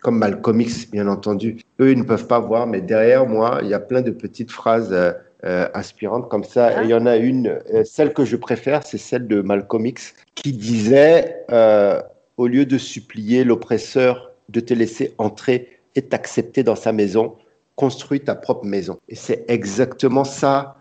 comme 0.00 0.18
Malcolm 0.18 0.60
X, 0.60 0.90
bien 0.90 1.08
entendu. 1.08 1.58
Eux, 1.80 1.92
ils 1.92 1.98
ne 1.98 2.04
peuvent 2.04 2.26
pas 2.26 2.40
voir, 2.40 2.66
mais 2.66 2.80
derrière 2.80 3.26
moi, 3.26 3.60
il 3.62 3.68
y 3.68 3.74
a 3.74 3.80
plein 3.80 4.00
de 4.00 4.10
petites 4.10 4.50
phrases. 4.50 4.92
Euh, 4.92 5.12
euh, 5.44 5.68
inspirante 5.72 6.28
comme 6.28 6.44
ça. 6.44 6.82
Et 6.82 6.84
il 6.84 6.90
y 6.90 6.94
en 6.94 7.06
a 7.06 7.16
une, 7.16 7.58
euh, 7.72 7.82
celle 7.84 8.12
que 8.12 8.26
je 8.26 8.36
préfère, 8.36 8.86
c'est 8.86 8.98
celle 8.98 9.26
de 9.26 9.40
Malcolm 9.40 9.86
X, 9.86 10.12
qui 10.34 10.52
disait 10.52 11.44
euh, 11.50 11.98
Au 12.36 12.46
lieu 12.46 12.66
de 12.66 12.76
supplier 12.76 13.42
l'oppresseur 13.44 14.32
de 14.50 14.60
te 14.60 14.74
laisser 14.74 15.14
entrer 15.16 15.80
et 15.94 16.02
t'accepter 16.02 16.62
dans 16.62 16.76
sa 16.76 16.92
maison, 16.92 17.36
construis 17.74 18.20
ta 18.20 18.34
propre 18.34 18.66
maison. 18.66 18.98
Et 19.08 19.14
c'est 19.14 19.46
exactement 19.48 20.24
ça, 20.24 20.76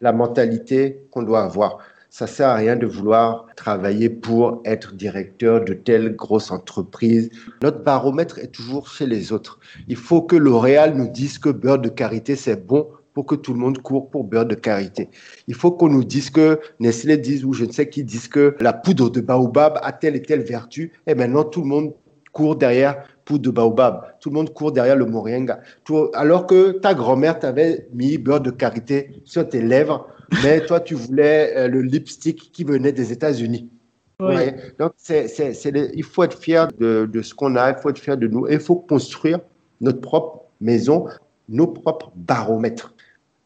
la 0.00 0.12
mentalité 0.12 1.06
qu'on 1.12 1.22
doit 1.22 1.44
avoir. 1.44 1.78
Ça 2.10 2.26
sert 2.26 2.48
à 2.48 2.56
rien 2.56 2.74
de 2.74 2.86
vouloir 2.86 3.46
travailler 3.54 4.08
pour 4.08 4.62
être 4.64 4.94
directeur 4.94 5.64
de 5.64 5.74
telle 5.74 6.16
grosse 6.16 6.50
entreprise. 6.50 7.30
Notre 7.62 7.84
baromètre 7.84 8.38
est 8.40 8.52
toujours 8.52 8.88
chez 8.88 9.06
les 9.06 9.32
autres. 9.32 9.60
Il 9.86 9.96
faut 9.96 10.22
que 10.22 10.34
L'Oréal 10.34 10.94
nous 10.96 11.08
dise 11.08 11.38
que 11.38 11.50
beurre 11.50 11.78
de 11.78 11.88
karité, 11.88 12.34
c'est 12.34 12.66
bon 12.66 12.88
pour 13.14 13.26
que 13.26 13.36
tout 13.36 13.54
le 13.54 13.60
monde 13.60 13.78
court 13.78 14.10
pour 14.10 14.24
beurre 14.24 14.44
de 14.46 14.56
karité. 14.56 15.08
Il 15.46 15.54
faut 15.54 15.70
qu'on 15.70 15.88
nous 15.88 16.04
dise 16.04 16.30
que 16.30 16.60
Nestlé 16.80 17.16
dise 17.16 17.44
ou 17.44 17.52
je 17.52 17.64
ne 17.64 17.72
sais 17.72 17.88
qui 17.88 18.04
dise 18.04 18.28
que 18.28 18.56
la 18.60 18.72
poudre 18.72 19.08
de 19.08 19.20
baobab 19.20 19.78
a 19.82 19.92
telle 19.92 20.16
et 20.16 20.22
telle 20.22 20.42
vertu. 20.42 20.92
Et 21.06 21.14
maintenant, 21.14 21.44
tout 21.44 21.62
le 21.62 21.68
monde 21.68 21.94
court 22.32 22.56
derrière 22.56 23.04
poudre 23.24 23.44
de 23.44 23.50
baobab. 23.50 24.02
Tout 24.20 24.30
le 24.30 24.34
monde 24.34 24.52
court 24.52 24.72
derrière 24.72 24.96
le 24.96 25.06
moringa. 25.06 25.60
alors 26.12 26.46
que 26.46 26.72
ta 26.72 26.92
grand-mère 26.92 27.38
t'avait 27.38 27.88
mis 27.94 28.18
beurre 28.18 28.40
de 28.40 28.50
karité 28.50 29.22
sur 29.24 29.48
tes 29.48 29.62
lèvres, 29.62 30.08
mais 30.42 30.66
toi, 30.66 30.80
tu 30.80 30.94
voulais 30.94 31.54
euh, 31.56 31.68
le 31.68 31.82
lipstick 31.82 32.50
qui 32.52 32.64
venait 32.64 32.92
des 32.92 33.12
États-Unis. 33.12 33.70
Donc, 34.78 34.92
il 35.08 36.04
faut 36.04 36.22
être 36.24 36.38
fier 36.38 36.68
de, 36.78 37.08
de 37.10 37.22
ce 37.22 37.34
qu'on 37.34 37.56
a, 37.56 37.70
il 37.70 37.76
faut 37.76 37.90
être 37.90 37.98
fier 37.98 38.16
de 38.16 38.26
nous, 38.26 38.46
et 38.48 38.54
il 38.54 38.60
faut 38.60 38.76
construire 38.76 39.38
notre 39.80 40.00
propre 40.00 40.44
maison, 40.60 41.06
nos 41.48 41.66
propres 41.66 42.12
baromètres 42.14 42.93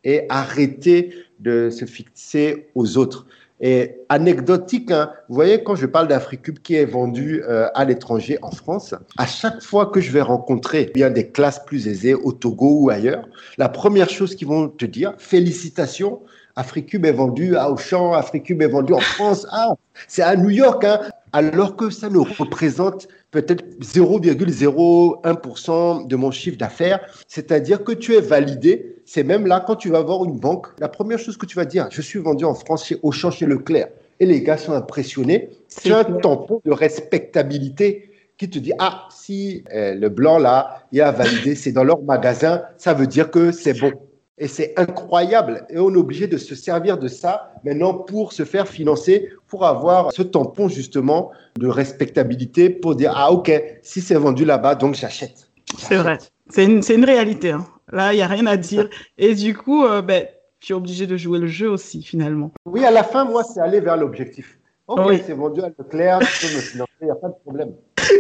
et 0.05 0.27
arrêter 0.29 1.13
de 1.41 1.71
se 1.71 1.85
fixer 1.85 2.69
aux 2.75 2.99
autres. 2.99 3.27
Et 3.61 3.97
anecdotique, 4.09 4.93
hein, 4.93 5.11
vous 5.29 5.35
voyez, 5.35 5.65
quand 5.65 5.75
je 5.75 5.87
parle 5.87 6.07
d'Africube 6.07 6.61
qui 6.61 6.77
est 6.77 6.85
vendu 6.85 7.43
euh, 7.43 7.69
à 7.75 7.85
l'étranger 7.85 8.39
en 8.43 8.53
France, 8.53 8.95
à 9.17 9.27
chaque 9.27 9.63
fois 9.63 9.87
que 9.87 10.01
je 10.01 10.13
vais 10.13 10.21
rencontrer 10.21 10.93
bien 10.95 11.11
des 11.11 11.29
classes 11.29 11.65
plus 11.65 11.89
aisées 11.89 12.15
au 12.15 12.31
Togo 12.31 12.83
ou 12.83 12.91
ailleurs, 12.91 13.29
la 13.57 13.69
première 13.69 14.11
chose 14.11 14.37
qu'ils 14.37 14.47
vont 14.47 14.69
te 14.69 14.85
dire, 14.85 15.15
félicitations, 15.19 16.21
Africube 16.55 17.05
est 17.05 17.13
vendu 17.13 17.57
à 17.57 17.71
Auchan, 17.71 18.13
Africube 18.13 18.63
est 18.63 18.69
vendu 18.69 18.93
en 18.93 19.01
France, 19.01 19.47
ah, 19.51 19.75
c'est 20.07 20.23
à 20.23 20.37
New 20.37 20.51
York, 20.51 20.85
hein, 20.85 21.01
alors 21.33 21.77
que 21.77 21.91
ça 21.91 22.09
ne 22.09 22.19
représente 22.19 23.09
peut-être 23.31 23.65
0,01% 23.81 26.07
de 26.07 26.17
mon 26.17 26.31
chiffre 26.31 26.57
d'affaires. 26.57 27.01
C'est-à-dire 27.27 27.85
que 27.85 27.93
tu 27.93 28.15
es 28.15 28.21
validé. 28.21 28.97
C'est 29.05 29.25
même 29.25 29.47
là, 29.47 29.63
quand 29.67 29.77
tu 29.77 29.91
vas 29.91 30.03
voir 30.03 30.25
une 30.25 30.39
banque, 30.39 30.69
la 30.79 30.89
première 30.89 31.19
chose 31.19 31.37
que 31.37 31.47
tu 31.47 31.57
vas 31.57 31.65
dire, 31.65 31.89
je 31.91 32.03
suis 32.03 32.19
vendu 32.19 32.45
en 32.45 32.55
France 32.55 32.87
chez 32.87 32.99
Auchan, 33.03 33.31
chez 33.31 33.47
Leclerc. 33.47 33.89
Et 34.21 34.27
les 34.27 34.43
gars 34.43 34.57
sont 34.57 34.73
impressionnés. 34.73 35.51
As 35.87 35.97
un 35.97 36.05
tampon 36.05 36.61
de 36.65 36.73
respectabilité 36.73 38.11
qui 38.37 38.49
te 38.49 38.59
dit, 38.59 38.73
ah, 38.79 39.09
si 39.11 39.65
euh, 39.75 39.95
le 39.95 40.09
blanc 40.09 40.39
là, 40.39 40.85
il 40.93 41.01
a 41.01 41.11
validé, 41.11 41.55
c'est 41.55 41.73
dans 41.73 41.85
leur 41.85 42.03
magasin, 42.03 42.63
ça 42.77 42.95
veut 42.95 43.07
dire 43.07 43.31
que 43.31 43.53
c'est 43.53 43.79
bon. 43.79 43.93
Et 44.39 44.47
c'est 44.47 44.79
incroyable. 44.79 45.67
Et 45.69 45.79
on 45.79 45.93
est 45.93 45.97
obligé 45.97 46.29
de 46.29 46.39
se 46.39 46.55
servir 46.55 46.99
de 46.99 47.09
ça 47.09 47.53
maintenant 47.65 47.95
pour 47.95 48.33
se 48.33 48.45
faire 48.45 48.69
financer, 48.69 49.31
pour 49.49 49.65
avoir 49.65 50.13
ce 50.13 50.23
tampon 50.23 50.69
justement 50.69 51.33
de 51.59 51.67
respectabilité 51.67 52.71
pour 52.71 52.95
dire, 52.95 53.13
ah 53.17 53.33
ok, 53.33 53.51
si 53.83 54.01
c'est 54.01 54.15
vendu 54.15 54.45
là-bas, 54.45 54.75
donc 54.75 54.95
j'achète. 54.95 55.51
C'est 55.79 55.97
vrai. 55.97 56.19
C'est 56.51 56.65
une, 56.65 56.83
une, 56.89 57.05
réalité. 57.05 57.51
Hein. 57.51 57.67
Là, 57.91 58.13
il 58.13 58.17
n'y 58.17 58.23
a 58.23 58.27
rien 58.27 58.47
à 58.47 58.57
dire. 58.57 58.89
Et 59.19 59.35
du 59.35 59.57
coup, 59.57 59.85
euh, 59.85 60.03
ben, 60.03 60.27
tu 60.61 60.73
es 60.73 60.77
obligé 60.77 61.07
de 61.07 61.17
jouer 61.17 61.39
le 61.39 61.47
jeu 61.47 61.69
aussi, 61.69 62.03
finalement. 62.03 62.53
Oui, 62.65 62.85
à 62.85 62.91
la 62.91 63.03
fin, 63.03 63.25
moi, 63.25 63.43
c'est 63.45 63.61
aller 63.61 63.81
vers 63.81 63.97
l'objectif. 63.97 64.59
Ok, 64.87 65.21
c'est 65.27 65.35
vendu 65.35 65.61
à 65.61 65.69
Leclerc, 65.69 66.21
tu 66.21 66.47
peux 66.47 66.57
me 66.57 66.61
financer, 66.61 66.93
il 67.03 67.05
n'y 67.05 67.11
a 67.11 67.15
pas 67.15 67.29
de 67.29 67.35
problème. 67.45 67.73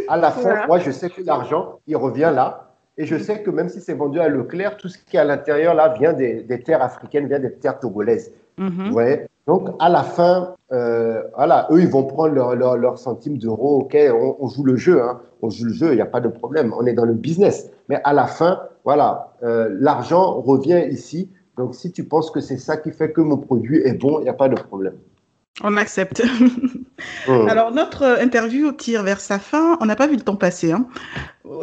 À 0.08 0.18
la 0.18 0.30
fin, 0.30 0.66
moi, 0.66 0.78
je 0.78 0.90
sais 0.90 1.08
que 1.08 1.22
l'argent, 1.22 1.80
il 1.86 1.96
revient 1.96 2.30
là. 2.34 2.74
Et 2.98 3.06
je 3.06 3.16
sais 3.16 3.42
que 3.42 3.50
même 3.50 3.68
si 3.68 3.80
c'est 3.80 3.94
vendu 3.94 4.20
à 4.20 4.28
Leclerc, 4.28 4.76
tout 4.76 4.88
ce 4.88 4.98
qui 4.98 5.16
est 5.16 5.20
à 5.20 5.24
l'intérieur 5.24 5.74
là 5.74 5.94
vient 5.98 6.12
des, 6.12 6.44
terres 6.64 6.82
africaines, 6.82 7.28
vient 7.28 7.38
des 7.38 7.54
terres 7.54 7.78
togolaises. 7.78 8.32
Mhm. 8.58 8.86
Vous 8.86 8.92
voyez 8.92 9.26
Donc, 9.48 9.70
à 9.78 9.88
la 9.88 10.02
fin, 10.02 10.54
euh, 10.72 11.22
voilà, 11.34 11.66
eux, 11.70 11.80
ils 11.80 11.88
vont 11.88 12.04
prendre 12.04 12.34
leur, 12.34 12.54
leur, 12.54 12.76
leur 12.76 12.98
centime 12.98 13.38
d'euros. 13.38 13.80
OK, 13.80 13.96
on, 13.96 14.36
on, 14.38 14.48
joue 14.48 14.62
le 14.62 14.76
jeu, 14.76 15.02
hein. 15.02 15.20
on 15.40 15.48
joue 15.48 15.64
le 15.64 15.72
jeu, 15.72 15.92
il 15.92 15.94
n'y 15.94 16.02
a 16.02 16.06
pas 16.06 16.20
de 16.20 16.28
problème. 16.28 16.74
On 16.78 16.84
est 16.84 16.92
dans 16.92 17.06
le 17.06 17.14
business. 17.14 17.70
Mais 17.88 17.98
à 18.04 18.12
la 18.12 18.26
fin, 18.26 18.60
voilà, 18.84 19.32
euh, 19.42 19.74
l'argent 19.80 20.38
revient 20.42 20.84
ici. 20.90 21.30
Donc, 21.56 21.74
si 21.74 21.90
tu 21.92 22.04
penses 22.04 22.30
que 22.30 22.40
c'est 22.40 22.58
ça 22.58 22.76
qui 22.76 22.92
fait 22.92 23.10
que 23.10 23.22
mon 23.22 23.38
produit 23.38 23.78
est 23.78 23.94
bon, 23.94 24.18
il 24.20 24.24
n'y 24.24 24.28
a 24.28 24.34
pas 24.34 24.50
de 24.50 24.60
problème. 24.60 24.98
On 25.62 25.76
accepte. 25.76 26.22
Mmh. 27.28 27.48
Alors, 27.48 27.72
notre 27.72 28.18
interview 28.20 28.72
tire 28.72 29.02
vers 29.02 29.20
sa 29.20 29.38
fin. 29.38 29.78
On 29.80 29.86
n'a 29.86 29.94
pas 29.94 30.06
vu 30.06 30.16
le 30.16 30.22
temps 30.22 30.36
passer. 30.36 30.72
Hein. 30.72 30.88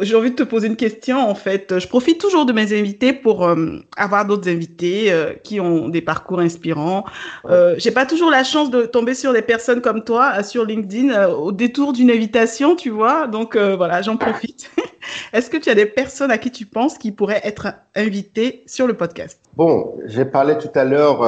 J'ai 0.00 0.14
envie 0.16 0.30
de 0.30 0.36
te 0.36 0.42
poser 0.42 0.66
une 0.66 0.76
question, 0.76 1.18
en 1.18 1.34
fait. 1.34 1.78
Je 1.78 1.88
profite 1.88 2.20
toujours 2.20 2.46
de 2.46 2.52
mes 2.52 2.78
invités 2.78 3.12
pour 3.12 3.46
euh, 3.46 3.78
avoir 3.96 4.24
d'autres 4.24 4.48
invités 4.48 5.12
euh, 5.12 5.32
qui 5.44 5.60
ont 5.60 5.88
des 5.88 6.00
parcours 6.00 6.40
inspirants. 6.40 7.04
Euh, 7.46 7.74
J'ai 7.78 7.90
pas 7.90 8.06
toujours 8.06 8.30
la 8.30 8.44
chance 8.44 8.70
de 8.70 8.82
tomber 8.82 9.14
sur 9.14 9.32
des 9.32 9.42
personnes 9.42 9.80
comme 9.80 10.04
toi 10.04 10.32
euh, 10.38 10.42
sur 10.42 10.64
LinkedIn 10.64 11.28
au 11.28 11.52
détour 11.52 11.92
d'une 11.92 12.10
invitation, 12.10 12.76
tu 12.76 12.90
vois. 12.90 13.26
Donc, 13.26 13.56
voilà, 13.56 14.02
j'en 14.02 14.16
profite. 14.16 14.70
Est-ce 15.32 15.50
que 15.50 15.56
tu 15.56 15.70
as 15.70 15.74
des 15.74 15.86
personnes 15.86 16.30
à 16.30 16.38
qui 16.38 16.50
tu 16.50 16.66
penses 16.66 16.98
qui 16.98 17.12
pourraient 17.12 17.42
être 17.44 17.68
invitées 17.94 18.62
sur 18.66 18.86
le 18.86 18.94
podcast? 18.94 19.40
Bon, 19.54 19.96
j'ai 20.06 20.24
parlé 20.24 20.58
tout 20.58 20.70
à 20.74 20.84
l'heure 20.84 21.22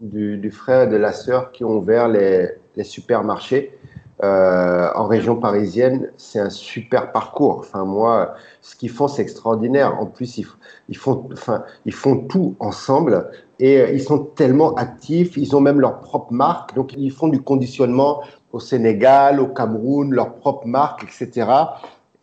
du, 0.00 0.50
frère 0.50 0.82
et 0.82 0.86
de 0.88 0.96
la 0.96 1.12
sœur 1.12 1.52
qui 1.52 1.64
ont 1.64 1.76
ouvert 1.76 2.08
les, 2.08 2.50
supermarchés. 2.82 3.72
Euh, 4.22 4.88
en 4.94 5.06
région 5.06 5.36
parisienne, 5.36 6.10
c'est 6.16 6.38
un 6.38 6.48
super 6.48 7.12
parcours. 7.12 7.58
Enfin, 7.58 7.84
moi, 7.84 8.34
ce 8.62 8.74
qu'ils 8.74 8.90
font, 8.90 9.08
c'est 9.08 9.20
extraordinaire. 9.20 10.00
En 10.00 10.06
plus, 10.06 10.38
ils, 10.38 10.46
ils, 10.88 10.96
font, 10.96 11.28
enfin, 11.32 11.64
ils 11.84 11.92
font 11.92 12.16
tout 12.20 12.56
ensemble 12.58 13.30
et 13.58 13.78
euh, 13.78 13.90
ils 13.90 14.00
sont 14.00 14.18
tellement 14.20 14.74
actifs. 14.74 15.36
Ils 15.36 15.54
ont 15.54 15.60
même 15.60 15.80
leur 15.80 16.00
propre 16.00 16.32
marque. 16.32 16.74
Donc, 16.74 16.94
ils 16.96 17.12
font 17.12 17.28
du 17.28 17.42
conditionnement 17.42 18.22
au 18.52 18.60
Sénégal, 18.60 19.38
au 19.38 19.48
Cameroun, 19.48 20.14
leur 20.14 20.36
propre 20.36 20.66
marque, 20.66 21.04
etc. 21.04 21.50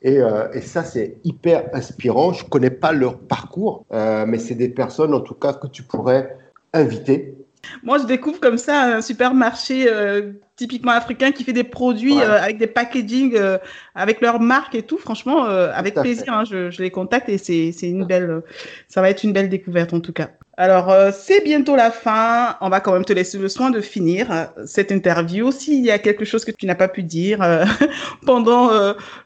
Et, 0.01 0.17
euh, 0.19 0.51
et, 0.53 0.61
ça, 0.61 0.83
c'est 0.83 1.17
hyper 1.23 1.69
inspirant. 1.73 2.33
Je 2.33 2.43
connais 2.43 2.71
pas 2.71 2.91
leur 2.91 3.19
parcours, 3.19 3.85
mais 3.91 4.39
c'est 4.39 4.55
des 4.55 4.69
personnes, 4.69 5.13
en 5.13 5.21
tout 5.21 5.35
cas, 5.35 5.53
que 5.53 5.67
tu 5.67 5.83
pourrais 5.83 6.37
inviter 6.73 7.37
moi, 7.81 7.97
je 7.97 8.05
découvre 8.05 8.39
comme 8.39 8.57
ça 8.57 8.95
un 8.95 9.01
supermarché 9.01 9.87
euh, 9.89 10.33
typiquement 10.55 10.91
africain 10.91 11.31
qui 11.31 11.43
fait 11.43 11.53
des 11.53 11.63
produits 11.63 12.15
ouais. 12.15 12.23
euh, 12.23 12.41
avec 12.41 12.57
des 12.57 12.67
packaging, 12.67 13.33
euh, 13.35 13.57
avec 13.95 14.21
leur 14.21 14.39
marque 14.39 14.75
et 14.75 14.83
tout. 14.83 14.97
Franchement, 14.97 15.45
euh, 15.45 15.71
avec 15.73 15.95
plaisir, 15.95 16.33
hein, 16.33 16.43
je, 16.45 16.69
je, 16.69 16.81
les 16.81 16.91
contacte 16.91 17.29
et 17.29 17.37
c'est 17.37 17.71
une 17.83 18.05
belle, 18.05 18.41
ça 18.87 19.01
va 19.01 19.09
être 19.09 19.23
une 19.23 19.33
belle 19.33 19.49
découverte 19.49 19.93
en 19.93 19.99
tout 19.99 20.13
cas. 20.13 20.29
Alors, 20.55 20.91
euh, 20.91 21.11
c'est 21.11 21.43
bientôt 21.43 21.75
la 21.75 21.89
fin. 21.89 22.57
On 22.61 22.69
va 22.69 22.79
quand 22.79 22.93
même 22.93 23.05
te 23.05 23.13
laisser 23.13 23.39
le 23.39 23.49
soin 23.49 23.71
de 23.71 23.81
finir 23.81 24.51
cette 24.65 24.91
interview. 24.91 25.51
S'il 25.51 25.83
y 25.83 25.89
a 25.89 25.97
quelque 25.97 26.25
chose 26.25 26.45
que 26.45 26.51
tu 26.51 26.67
n'as 26.67 26.75
pas 26.75 26.87
pu 26.87 27.01
dire 27.01 27.39
pendant 28.25 28.69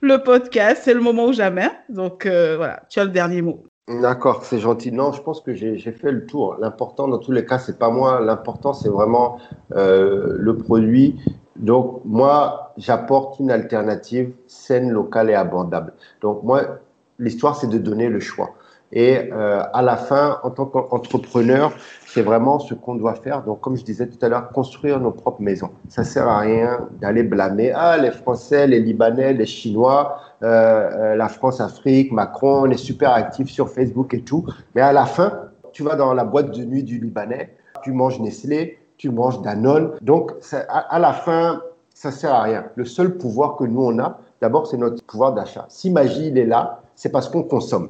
le 0.02 0.18
podcast, 0.18 0.84
c'est 0.86 0.94
le 0.94 1.02
moment 1.02 1.26
ou 1.26 1.34
jamais. 1.34 1.70
Donc, 1.90 2.26
voilà, 2.26 2.82
tu 2.90 3.00
as 3.00 3.04
le 3.04 3.12
dernier 3.12 3.42
mot. 3.42 3.66
D'accord, 3.88 4.44
c'est 4.44 4.60
gentil. 4.60 4.92
Non, 4.92 5.14
je 5.14 5.22
pense 5.22 5.40
que 5.40 5.54
j'ai 5.54 5.78
fait 5.94 6.12
le 6.12 6.26
tour. 6.26 6.58
L'important, 6.60 7.08
dans 7.08 7.20
tous 7.20 7.32
les 7.32 7.46
cas, 7.46 7.58
c'est 7.58 7.80
pas 7.80 7.90
moi. 7.90 8.20
L'important, 8.20 8.74
c'est 8.74 8.90
vraiment 8.90 9.40
euh, 9.74 10.36
le 10.38 10.58
produit. 10.58 11.22
Donc, 11.56 12.02
moi, 12.04 12.74
j'apporte 12.78 13.40
une 13.40 13.50
alternative 13.50 14.34
saine, 14.48 14.90
locale 14.92 15.30
et 15.30 15.36
abordable. 15.36 15.94
Donc, 16.22 16.44
moi, 16.44 16.80
l'histoire, 17.18 17.56
c'est 17.56 17.68
de 17.68 17.78
donner 17.78 18.10
le 18.10 18.20
choix. 18.20 18.57
Et 18.92 19.32
euh, 19.34 19.64
à 19.74 19.82
la 19.82 19.98
fin, 19.98 20.40
en 20.44 20.50
tant 20.50 20.66
qu'entrepreneur, 20.66 21.74
c'est 22.08 22.22
vraiment 22.22 22.58
ce 22.60 22.74
qu'on 22.74 22.96
doit 22.96 23.16
faire. 23.16 23.44
Donc, 23.44 23.60
comme 23.60 23.76
je 23.76 23.84
disais 23.84 24.08
tout 24.08 24.18
à 24.26 24.30
l'heure, 24.30 24.50
construire 24.50 25.00
nos 25.00 25.12
propres 25.12 25.42
maisons. 25.42 25.72
Ça 25.90 26.04
sert 26.04 26.28
à 26.28 26.40
rien 26.40 26.88
d'aller 27.02 27.24
blâmer 27.24 27.72
ah 27.76 27.98
les 27.98 28.12
Français, 28.12 28.66
les 28.66 28.80
Libanais, 28.80 29.34
les 29.34 29.46
Chinois, 29.46 30.18
euh, 30.44 30.90
euh, 30.94 31.16
la 31.16 31.28
France-Afrique, 31.28 32.12
Macron, 32.12 32.64
on 32.64 32.70
est 32.70 32.78
super 32.78 33.12
actifs 33.12 33.50
sur 33.50 33.70
Facebook 33.70 34.14
et 34.14 34.22
tout. 34.22 34.46
Mais 34.74 34.82
à 34.82 34.94
la 34.94 35.06
fin, 35.06 35.34
tu 35.74 35.84
vas 35.84 35.96
dans 35.96 36.14
la 36.14 36.24
boîte 36.24 36.52
de 36.52 36.64
nuit 36.64 36.84
du 36.84 36.98
Libanais, 36.98 37.56
tu 37.84 37.92
manges 37.92 38.20
Nestlé, 38.20 38.80
tu 38.98 39.10
manges 39.10 39.42
Danone. 39.42 39.92
Donc, 40.02 40.32
à, 40.70 41.00
la 41.00 41.14
fin, 41.14 41.62
ça 41.94 42.12
sert 42.12 42.34
à 42.34 42.44
rien. 42.44 42.66
Le 42.76 42.86
seul 42.86 43.18
pouvoir 43.18 43.58
que 43.58 43.66
nous 43.66 43.84
on 43.84 44.00
a, 44.00 44.20
d'abord, 44.42 44.66
c'est 44.66 44.78
notre 44.78 45.04
pouvoir 45.04 45.34
d'achat. 45.34 45.66
Si 45.70 45.92
Magie 45.92 46.30
il 46.30 46.38
est 46.38 46.46
là, 46.46 46.82
c'est 46.96 47.12
parce 47.12 47.30
qu'on 47.30 47.44
consomme. 47.44 47.90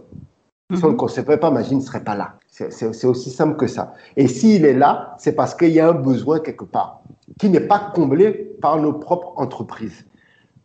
Si 0.76 0.84
on 0.84 0.90
ne 0.90 0.96
concevait 0.96 1.38
pas, 1.38 1.50
Magie 1.50 1.78
ne 1.78 1.82
serait 1.82 2.04
pas 2.04 2.16
là. 2.16 2.34
C'est 2.50 3.06
aussi 3.06 3.30
simple 3.30 3.56
que 3.56 3.68
ça. 3.68 3.94
Et 4.18 4.28
s'il 4.28 4.66
est 4.66 4.74
là, 4.74 5.16
c'est 5.18 5.32
parce 5.32 5.56
qu'il 5.56 5.70
y 5.70 5.80
a 5.80 5.88
un 5.88 5.94
besoin 5.94 6.42
quelque 6.42 6.66
part 6.66 7.02
qui 7.40 7.50
n'est 7.50 7.62
pas 7.62 7.92
comblé 7.96 8.32
par 8.62 8.78
nos 8.78 8.92
propres 8.92 9.32
entreprises. 9.38 10.06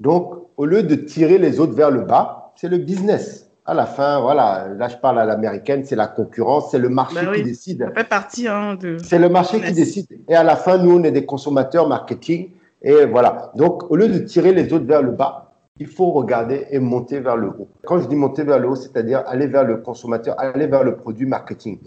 Donc, 0.01 0.35
au 0.57 0.67
lieu 0.67 0.83
de 0.83 0.97
tirer 0.97 1.39
les 1.39 1.61
autres 1.61 1.75
vers 1.75 1.93
le 1.93 2.01
bas, 2.01 2.53
c'est 2.57 2.69
le 2.69 2.79
business. 2.79 3.49
À 3.65 3.75
la 3.75 3.87
fin, 3.87 4.21
voilà, 4.21 4.67
là 4.77 4.89
je 4.89 4.97
parle 4.97 5.21
à 5.21 5.25
l'américaine, 5.25 5.85
c'est 5.85 5.95
la 5.95 6.09
concurrence, 6.09 6.73
c'est 6.73 6.81
le 6.81 6.89
marché 6.89 7.25
bah 7.25 7.31
oui, 7.31 7.39
qui 7.39 7.43
décide. 7.45 7.85
Ça 7.87 7.95
fait 7.95 8.09
partie 8.09 8.49
hein, 8.49 8.75
de. 8.75 8.97
C'est 9.05 9.21
le 9.21 9.29
marché 9.29 9.61
qui 9.61 9.73
décide. 9.73 10.09
Et 10.29 10.35
à 10.35 10.43
la 10.43 10.57
fin, 10.57 10.79
nous, 10.79 10.99
on 10.99 11.05
est 11.05 11.13
des 11.13 11.25
consommateurs 11.25 11.87
marketing. 11.87 12.51
Et 12.83 13.05
voilà. 13.05 13.53
Donc, 13.55 13.89
au 13.89 13.95
lieu 13.95 14.09
de 14.09 14.19
tirer 14.19 14.53
les 14.53 14.73
autres 14.73 14.87
vers 14.87 15.03
le 15.03 15.13
bas, 15.13 15.52
il 15.79 15.87
faut 15.87 16.13
regarder 16.13 16.67
et 16.71 16.79
monter 16.79 17.21
vers 17.21 17.37
le 17.37 17.49
haut. 17.49 17.69
Quand 17.85 17.99
je 17.99 18.09
dis 18.09 18.15
monter 18.15 18.45
vers 18.45 18.59
le 18.59 18.69
haut, 18.69 18.77
c'est-à-dire 18.77 19.23
aller 19.27 19.47
vers 19.47 19.65
le 19.65 19.79
consommateur, 19.79 20.39
aller 20.39 20.67
vers 20.67 20.85
le 20.85 20.97
produit 20.97 21.27
marketing. 21.27 21.79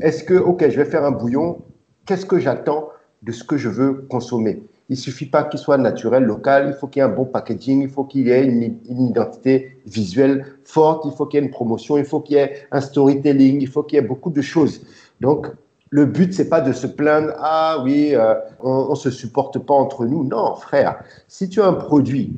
Est-ce 0.00 0.22
que, 0.22 0.34
OK, 0.34 0.68
je 0.68 0.76
vais 0.76 0.84
faire 0.84 1.04
un 1.04 1.10
bouillon, 1.10 1.58
qu'est-ce 2.06 2.26
que 2.26 2.38
j'attends 2.38 2.90
de 3.22 3.32
ce 3.32 3.42
que 3.42 3.56
je 3.56 3.68
veux 3.68 4.06
consommer? 4.10 4.62
Il 4.88 4.96
suffit 4.96 5.26
pas 5.26 5.44
qu'il 5.44 5.58
soit 5.58 5.78
naturel, 5.78 6.24
local, 6.24 6.66
il 6.68 6.74
faut 6.74 6.86
qu'il 6.86 7.00
y 7.00 7.04
ait 7.04 7.08
un 7.08 7.12
bon 7.12 7.24
packaging, 7.24 7.82
il 7.82 7.88
faut 7.88 8.04
qu'il 8.04 8.26
y 8.26 8.30
ait 8.30 8.44
une, 8.44 8.78
identité 8.88 9.78
visuelle 9.86 10.44
forte, 10.64 11.04
il 11.06 11.12
faut 11.12 11.24
qu'il 11.26 11.40
y 11.40 11.42
ait 11.42 11.46
une 11.46 11.52
promotion, 11.52 11.96
il 11.96 12.04
faut 12.04 12.20
qu'il 12.20 12.36
y 12.36 12.40
ait 12.40 12.66
un 12.70 12.80
storytelling, 12.80 13.62
il 13.62 13.68
faut 13.68 13.82
qu'il 13.82 13.96
y 13.96 13.98
ait 13.98 14.06
beaucoup 14.06 14.30
de 14.30 14.42
choses. 14.42 14.82
Donc, 15.20 15.46
le 15.88 16.06
but, 16.06 16.34
c'est 16.34 16.48
pas 16.48 16.60
de 16.60 16.72
se 16.72 16.86
plaindre, 16.86 17.32
ah 17.38 17.80
oui, 17.82 18.14
euh, 18.14 18.34
on, 18.60 18.88
on 18.90 18.94
se 18.94 19.10
supporte 19.10 19.58
pas 19.58 19.74
entre 19.74 20.04
nous. 20.04 20.24
Non, 20.24 20.56
frère, 20.56 21.02
si 21.28 21.48
tu 21.48 21.60
as 21.60 21.66
un 21.66 21.74
produit 21.74 22.34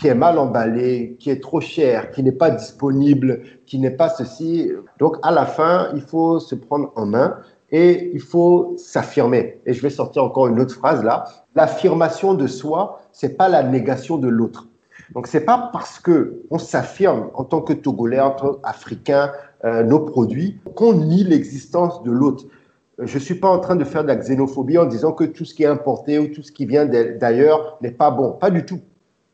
qui 0.00 0.08
est 0.08 0.14
mal 0.14 0.38
emballé, 0.38 1.16
qui 1.18 1.28
est 1.28 1.42
trop 1.42 1.60
cher, 1.60 2.10
qui 2.10 2.22
n'est 2.22 2.32
pas 2.32 2.50
disponible, 2.50 3.42
qui 3.66 3.78
n'est 3.78 3.90
pas 3.90 4.08
ceci. 4.08 4.72
Donc, 4.98 5.16
à 5.22 5.30
la 5.30 5.44
fin, 5.44 5.90
il 5.94 6.00
faut 6.00 6.40
se 6.40 6.54
prendre 6.54 6.90
en 6.96 7.04
main 7.04 7.36
et 7.70 8.10
il 8.14 8.20
faut 8.20 8.74
s'affirmer. 8.78 9.60
Et 9.66 9.74
je 9.74 9.82
vais 9.82 9.90
sortir 9.90 10.24
encore 10.24 10.46
une 10.46 10.58
autre 10.58 10.74
phrase 10.74 11.04
là. 11.04 11.24
L'affirmation 11.54 12.32
de 12.32 12.46
soi, 12.46 13.02
c'est 13.12 13.36
pas 13.36 13.50
la 13.50 13.62
négation 13.62 14.16
de 14.16 14.28
l'autre. 14.28 14.68
Donc, 15.14 15.26
c'est 15.26 15.44
pas 15.44 15.68
parce 15.70 15.98
que 15.98 16.40
on 16.50 16.58
s'affirme 16.58 17.28
en 17.34 17.44
tant 17.44 17.60
que 17.60 17.74
Togolais, 17.74 18.20
en 18.20 18.30
tant 18.30 18.54
qu'Africain, 18.54 19.32
euh, 19.66 19.82
nos 19.82 20.00
produits, 20.00 20.60
qu'on 20.76 20.94
nie 20.94 21.24
l'existence 21.24 22.02
de 22.04 22.10
l'autre. 22.10 22.44
Je 22.98 23.18
suis 23.18 23.34
pas 23.34 23.48
en 23.48 23.58
train 23.58 23.76
de 23.76 23.84
faire 23.84 24.02
de 24.02 24.08
la 24.08 24.16
xénophobie 24.16 24.78
en 24.78 24.86
disant 24.86 25.12
que 25.12 25.24
tout 25.24 25.44
ce 25.44 25.54
qui 25.54 25.64
est 25.64 25.66
importé 25.66 26.18
ou 26.18 26.28
tout 26.28 26.42
ce 26.42 26.52
qui 26.52 26.64
vient 26.64 26.86
d'ailleurs 26.86 27.76
n'est 27.82 27.90
pas 27.90 28.10
bon. 28.10 28.32
Pas 28.32 28.50
du 28.50 28.64
tout. 28.64 28.80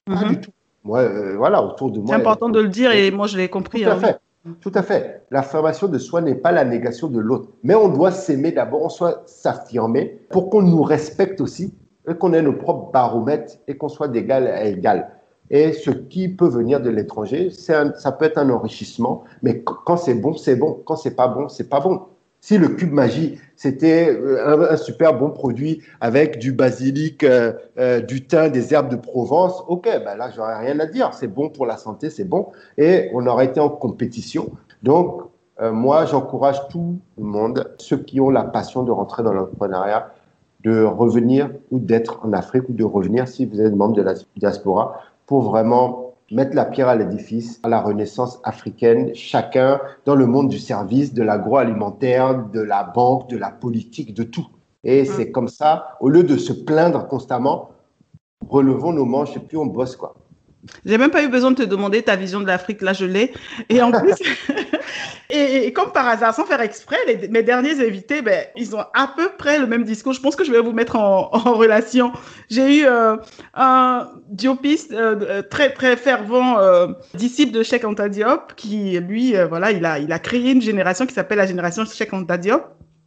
Pas 0.07 0.15
mm 0.15 0.17
-hmm. 0.17 0.29
du 0.29 0.41
tout. 0.41 0.56
Moi, 0.87 1.01
euh, 1.01 1.35
voilà, 1.37 1.63
autour 1.65 1.91
de 1.91 1.99
moi. 1.99 2.07
C'est 2.09 2.15
important 2.15 2.49
de 2.49 2.61
le 2.61 2.69
dire 2.69 2.93
et 2.93 3.11
moi, 3.11 3.27
je 3.27 3.37
l'ai 3.37 3.49
compris. 3.49 3.83
Tout 3.83 3.89
à 3.89 3.95
hein. 3.95 3.99
fait. 3.99 4.21
Tout 4.61 4.73
à 4.75 4.83
fait. 4.83 5.23
L'affirmation 5.33 5.89
de 5.89 5.99
soi 5.99 6.21
n'est 6.21 6.37
pas 6.37 6.53
la 6.53 6.65
négation 6.65 7.09
de 7.09 7.19
l'autre. 7.19 7.49
Mais 7.65 7.75
on 7.75 7.89
doit 7.89 8.13
s'aimer 8.13 8.53
d'abord, 8.53 8.83
on 8.85 8.97
doit 8.97 9.25
s'affirmer 9.27 10.21
pour 10.31 10.49
qu'on 10.49 10.63
nous 10.63 10.85
respecte 10.85 11.41
aussi 11.41 11.75
et 12.09 12.15
qu'on 12.15 12.33
ait 12.33 12.43
nos 12.43 12.53
propres 12.53 12.93
baromètres 12.93 13.55
et 13.67 13.77
qu'on 13.77 13.89
soit 13.89 14.07
d'égal 14.07 14.47
à 14.47 14.65
égal. 14.67 15.11
Et 15.51 15.73
ce 15.73 15.91
qui 15.91 16.29
peut 16.29 16.49
venir 16.49 16.81
de 16.81 16.91
l'étranger, 16.91 17.51
ça 17.51 18.13
peut 18.13 18.25
être 18.25 18.39
un 18.39 18.51
enrichissement, 18.51 19.25
mais 19.43 19.63
quand 19.63 19.97
c'est 19.97 20.15
bon, 20.15 20.35
c'est 20.35 20.57
bon. 20.57 20.81
Quand 20.85 20.97
c'est 20.97 21.17
pas 21.17 21.27
bon, 21.27 21.49
c'est 21.49 21.69
pas 21.69 21.81
bon. 21.81 22.03
Si 22.47 22.59
le 22.59 22.69
cube 22.69 22.93
magie, 22.93 23.41
c'était 23.57 24.17
un, 24.47 24.61
un, 24.61 24.77
super 24.77 25.19
bon 25.19 25.31
produit 25.31 25.83
avec 26.01 26.39
du 26.39 26.53
basilic, 26.53 27.25
euh, 27.25 27.55
euh, 27.77 27.99
du 28.01 28.25
thym, 28.25 28.51
des 28.51 28.73
herbes 28.73 28.89
de 28.89 28.95
Provence, 28.95 29.65
ok, 29.67 29.83
ben 30.05 30.15
là, 30.15 30.31
j'aurais 30.31 30.57
rien 30.61 30.79
à 30.79 30.87
dire. 30.87 31.13
C'est 31.13 31.27
bon 31.27 31.49
pour 31.49 31.67
la 31.67 31.77
santé, 31.77 32.09
c'est 32.09 32.23
bon. 32.23 32.47
Et 32.79 33.11
on 33.15 33.27
aurait 33.27 33.47
été 33.47 33.59
en 33.59 33.69
compétition. 33.69 34.53
Donc, 34.85 35.23
euh, 35.61 35.73
moi, 35.73 36.05
j'encourage 36.05 36.69
tout 36.69 37.01
le 37.19 37.25
monde, 37.25 37.75
ceux 37.79 37.97
qui 37.97 38.21
ont 38.21 38.31
la 38.31 38.45
passion 38.45 38.85
de 38.85 38.93
rentrer 38.93 39.25
dans 39.25 39.33
l'entrepreneuriat, 39.33 40.15
de 40.61 40.85
revenir 40.85 41.51
ou 41.73 41.81
d'être 41.81 42.25
en 42.25 42.33
Afrique 42.33 42.69
ou 42.69 42.75
de 42.75 42.85
revenir 42.85 43.27
si 43.27 43.45
vous 43.45 43.61
êtes 43.61 43.75
membre 43.75 43.97
de 43.97 44.03
la 44.03 44.15
diaspora 44.37 45.01
pour 45.27 45.43
vraiment 45.43 46.06
mettre 46.31 46.55
la 46.55 46.65
pierre 46.65 46.89
à 46.89 46.97
l'édifice, 46.97 47.61
à 47.63 47.69
la 47.69 47.81
renaissance 47.81 48.41
africaine, 48.45 49.15
chacun 49.15 49.81
dans 50.05 50.15
le 50.15 50.27
monde 50.27 50.49
du 50.49 50.59
service, 50.59 51.15
de 51.15 51.23
l'agroalimentaire, 51.23 52.49
de 52.49 52.61
la 52.61 52.85
banque, 52.85 53.29
de 53.29 53.37
la 53.37 53.51
politique, 53.51 54.15
de 54.15 54.25
tout. 54.25 54.47
Et 54.85 55.03
mmh. 55.03 55.07
c'est 55.07 55.31
comme 55.31 55.49
ça, 55.49 55.97
au 56.01 56.09
lieu 56.09 56.25
de 56.25 56.37
se 56.37 56.53
plaindre 56.53 57.07
constamment, 57.07 57.71
relevons 58.49 58.93
nos 58.93 59.05
manches 59.05 59.37
et 59.37 59.41
puis 59.41 59.57
on 59.57 59.67
bosse, 59.67 59.97
quoi. 59.97 60.15
J'ai 60.85 60.99
même 60.99 61.11
pas 61.11 61.23
eu 61.23 61.29
besoin 61.29 61.51
de 61.51 61.57
te 61.57 61.63
demander 61.63 62.03
ta 62.03 62.17
vision 62.17 62.41
de 62.41 62.47
l'Afrique, 62.47 62.83
là 62.83 62.93
je 62.93 63.05
l'ai. 63.05 63.33
Et 63.69 63.83
en 63.83 63.91
plus, 63.93 64.15
et, 65.31 65.73
comme 65.73 65.93
par 65.93 66.07
hasard, 66.07 66.35
sans 66.35 66.45
faire 66.45 66.61
exprès, 66.61 66.97
mes 67.31 67.43
derniers 67.43 67.85
invités, 67.85 68.23
ben, 68.23 68.45
ils 68.57 68.75
ont 68.75 68.85
à 68.95 69.13
peu 69.17 69.31
près 69.37 69.59
le 69.59 69.67
même 69.67 69.85
discours. 69.85 70.13
Je 70.13 70.21
pense 70.21 70.37
que 70.37 70.45
je 70.45 70.53
vais 70.53 70.61
vous 70.61 70.73
mettre 70.73 70.97
en, 70.97 71.29
relation. 71.57 72.13
J'ai 72.51 72.81
eu 72.81 72.87
euh, 72.87 73.17
un 73.55 74.09
diopiste 74.29 74.93
euh, 74.93 75.17
euh, 75.23 75.43
très 75.43 75.73
très 75.73 75.97
fervent 75.97 76.59
disciple 77.15 77.53
de 77.53 77.63
Cheikh 77.63 77.85
Anta 77.85 78.09
Diop, 78.09 78.55
qui 78.57 78.99
lui, 79.01 79.35
voilà, 79.49 79.73
il 79.73 79.85
a 79.85 79.99
il 79.99 80.13
a 80.13 80.19
créé 80.19 80.53
une 80.53 80.63
génération 80.63 81.07
qui 81.07 81.15
s'appelle 81.15 81.39
la 81.39 81.47
génération 81.47 81.85
Cheikh 81.85 82.13
Anta 82.13 82.37
Diop, 82.37 82.63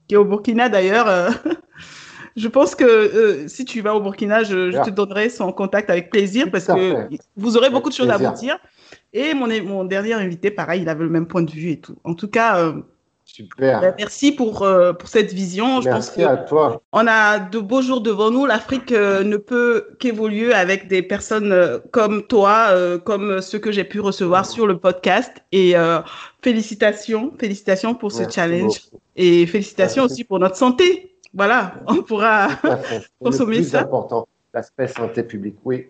qui 0.07 0.15
est 0.15 0.17
au 0.17 0.25
Burkina 0.25 0.69
d'ailleurs. 0.69 1.31
Je 2.35 2.47
pense 2.47 2.75
que 2.75 2.83
euh, 2.83 3.47
si 3.47 3.65
tu 3.65 3.81
vas 3.81 3.95
au 3.95 4.01
Burkina, 4.01 4.43
je, 4.43 4.83
te 4.83 4.89
donnerai 4.89 5.29
son 5.29 5.51
contact 5.51 5.89
avec 5.89 6.09
plaisir 6.09 6.49
parce 6.51 6.65
que 6.65 7.07
vous 7.35 7.57
aurez 7.57 7.69
beaucoup 7.69 7.89
de 7.89 7.95
choses 7.95 8.09
à 8.09 8.17
vous 8.17 8.39
dire. 8.39 8.57
Et 9.13 9.33
mon, 9.33 9.47
mon 9.63 9.85
dernier 9.85 10.13
invité, 10.13 10.51
pareil, 10.51 10.81
il 10.81 10.89
avait 10.89 11.03
le 11.03 11.09
même 11.09 11.27
point 11.27 11.41
de 11.41 11.51
vue 11.51 11.71
et 11.71 11.79
tout. 11.79 11.95
En 12.03 12.13
tout 12.13 12.27
cas, 12.27 12.57
euh, 12.57 12.73
Super. 13.25 13.81
Ben, 13.81 13.93
merci 13.97 14.31
pour, 14.31 14.63
euh, 14.63 14.91
pour 14.91 15.07
cette 15.07 15.31
vision. 15.31 15.81
Je 15.81 15.89
merci 15.89 16.23
à 16.23 16.35
toi. 16.35 16.81
On 16.91 17.05
a 17.05 17.37
de 17.37 17.59
beaux 17.59 17.83
jours 17.83 18.01
devant 18.01 18.31
nous. 18.31 18.47
L'Afrique 18.47 18.91
ne 18.91 19.37
peut 19.37 19.85
qu'évoluer 19.99 20.51
avec 20.51 20.87
des 20.87 21.03
personnes 21.03 21.79
comme 21.91 22.23
toi, 22.23 22.69
comme 23.05 23.39
ceux 23.41 23.59
que 23.59 23.71
j'ai 23.71 23.83
pu 23.83 23.99
recevoir 23.99 24.47
sur 24.47 24.65
le 24.65 24.77
podcast. 24.77 25.31
Et 25.51 25.75
félicitations, 26.41 27.31
félicitations 27.39 27.93
pour 27.93 28.11
ce 28.11 28.27
challenge. 28.27 28.81
Et 29.15 29.45
félicitations 29.45 30.05
aussi 30.05 30.23
pour 30.23 30.39
notre 30.39 30.55
santé 30.55 31.08
voilà, 31.33 31.75
on 31.87 32.01
pourra 32.01 32.49
consommer 33.23 33.57
le 33.57 33.61
plus 33.61 33.69
ça. 33.69 33.81
important, 33.81 34.27
l'aspect 34.53 34.87
santé 34.87 35.23
publique, 35.23 35.57
oui. 35.63 35.87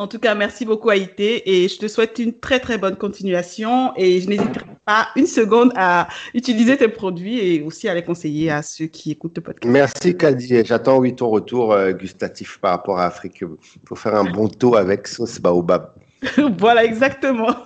En 0.00 0.06
tout 0.06 0.20
cas, 0.20 0.36
merci 0.36 0.64
beaucoup 0.64 0.90
Haïté 0.90 1.42
et 1.64 1.66
je 1.66 1.76
te 1.76 1.88
souhaite 1.88 2.20
une 2.20 2.32
très 2.32 2.60
très 2.60 2.78
bonne 2.78 2.94
continuation 2.94 3.92
et 3.96 4.20
je 4.20 4.28
n'hésiterai 4.28 4.64
pas 4.84 5.08
une 5.16 5.26
seconde 5.26 5.72
à 5.74 6.06
utiliser 6.34 6.76
tes 6.76 6.86
produits 6.86 7.40
et 7.40 7.62
aussi 7.62 7.88
à 7.88 7.94
les 7.94 8.04
conseiller 8.04 8.48
à 8.48 8.62
ceux 8.62 8.86
qui 8.86 9.10
écoutent 9.10 9.36
le 9.36 9.42
podcast. 9.42 9.72
Merci 9.72 10.16
Kadi, 10.16 10.64
j'attends 10.64 10.98
oui 10.98 11.16
ton 11.16 11.28
retour 11.30 11.72
euh, 11.72 11.90
gustatif 11.90 12.58
par 12.58 12.70
rapport 12.70 13.00
à 13.00 13.06
Afrique 13.06 13.42
pour 13.84 13.98
faire 13.98 14.14
un 14.14 14.30
bon 14.30 14.46
taux 14.46 14.76
avec 14.76 15.08
sauce 15.08 15.40
baobab. 15.40 15.90
voilà 16.58 16.84
exactement. 16.84 17.56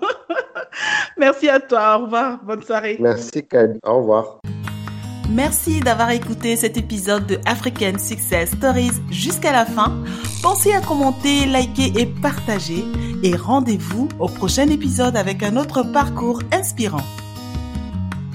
merci 1.18 1.50
à 1.50 1.60
toi, 1.60 1.98
au 1.98 2.04
revoir, 2.04 2.42
bonne 2.42 2.62
soirée. 2.62 2.96
Merci 2.98 3.46
Kadi, 3.46 3.78
au 3.84 3.98
revoir. 3.98 4.40
Merci 5.32 5.80
d'avoir 5.80 6.10
écouté 6.10 6.56
cet 6.56 6.76
épisode 6.76 7.26
de 7.26 7.38
African 7.46 7.98
Success 7.98 8.50
Stories 8.50 9.00
jusqu'à 9.10 9.50
la 9.50 9.64
fin. 9.64 10.04
Pensez 10.42 10.72
à 10.74 10.80
commenter, 10.82 11.46
liker 11.46 11.90
et 11.98 12.04
partager. 12.04 12.84
Et 13.22 13.34
rendez-vous 13.34 14.08
au 14.18 14.28
prochain 14.28 14.68
épisode 14.68 15.16
avec 15.16 15.42
un 15.42 15.56
autre 15.56 15.84
parcours 15.84 16.42
inspirant. 16.52 17.04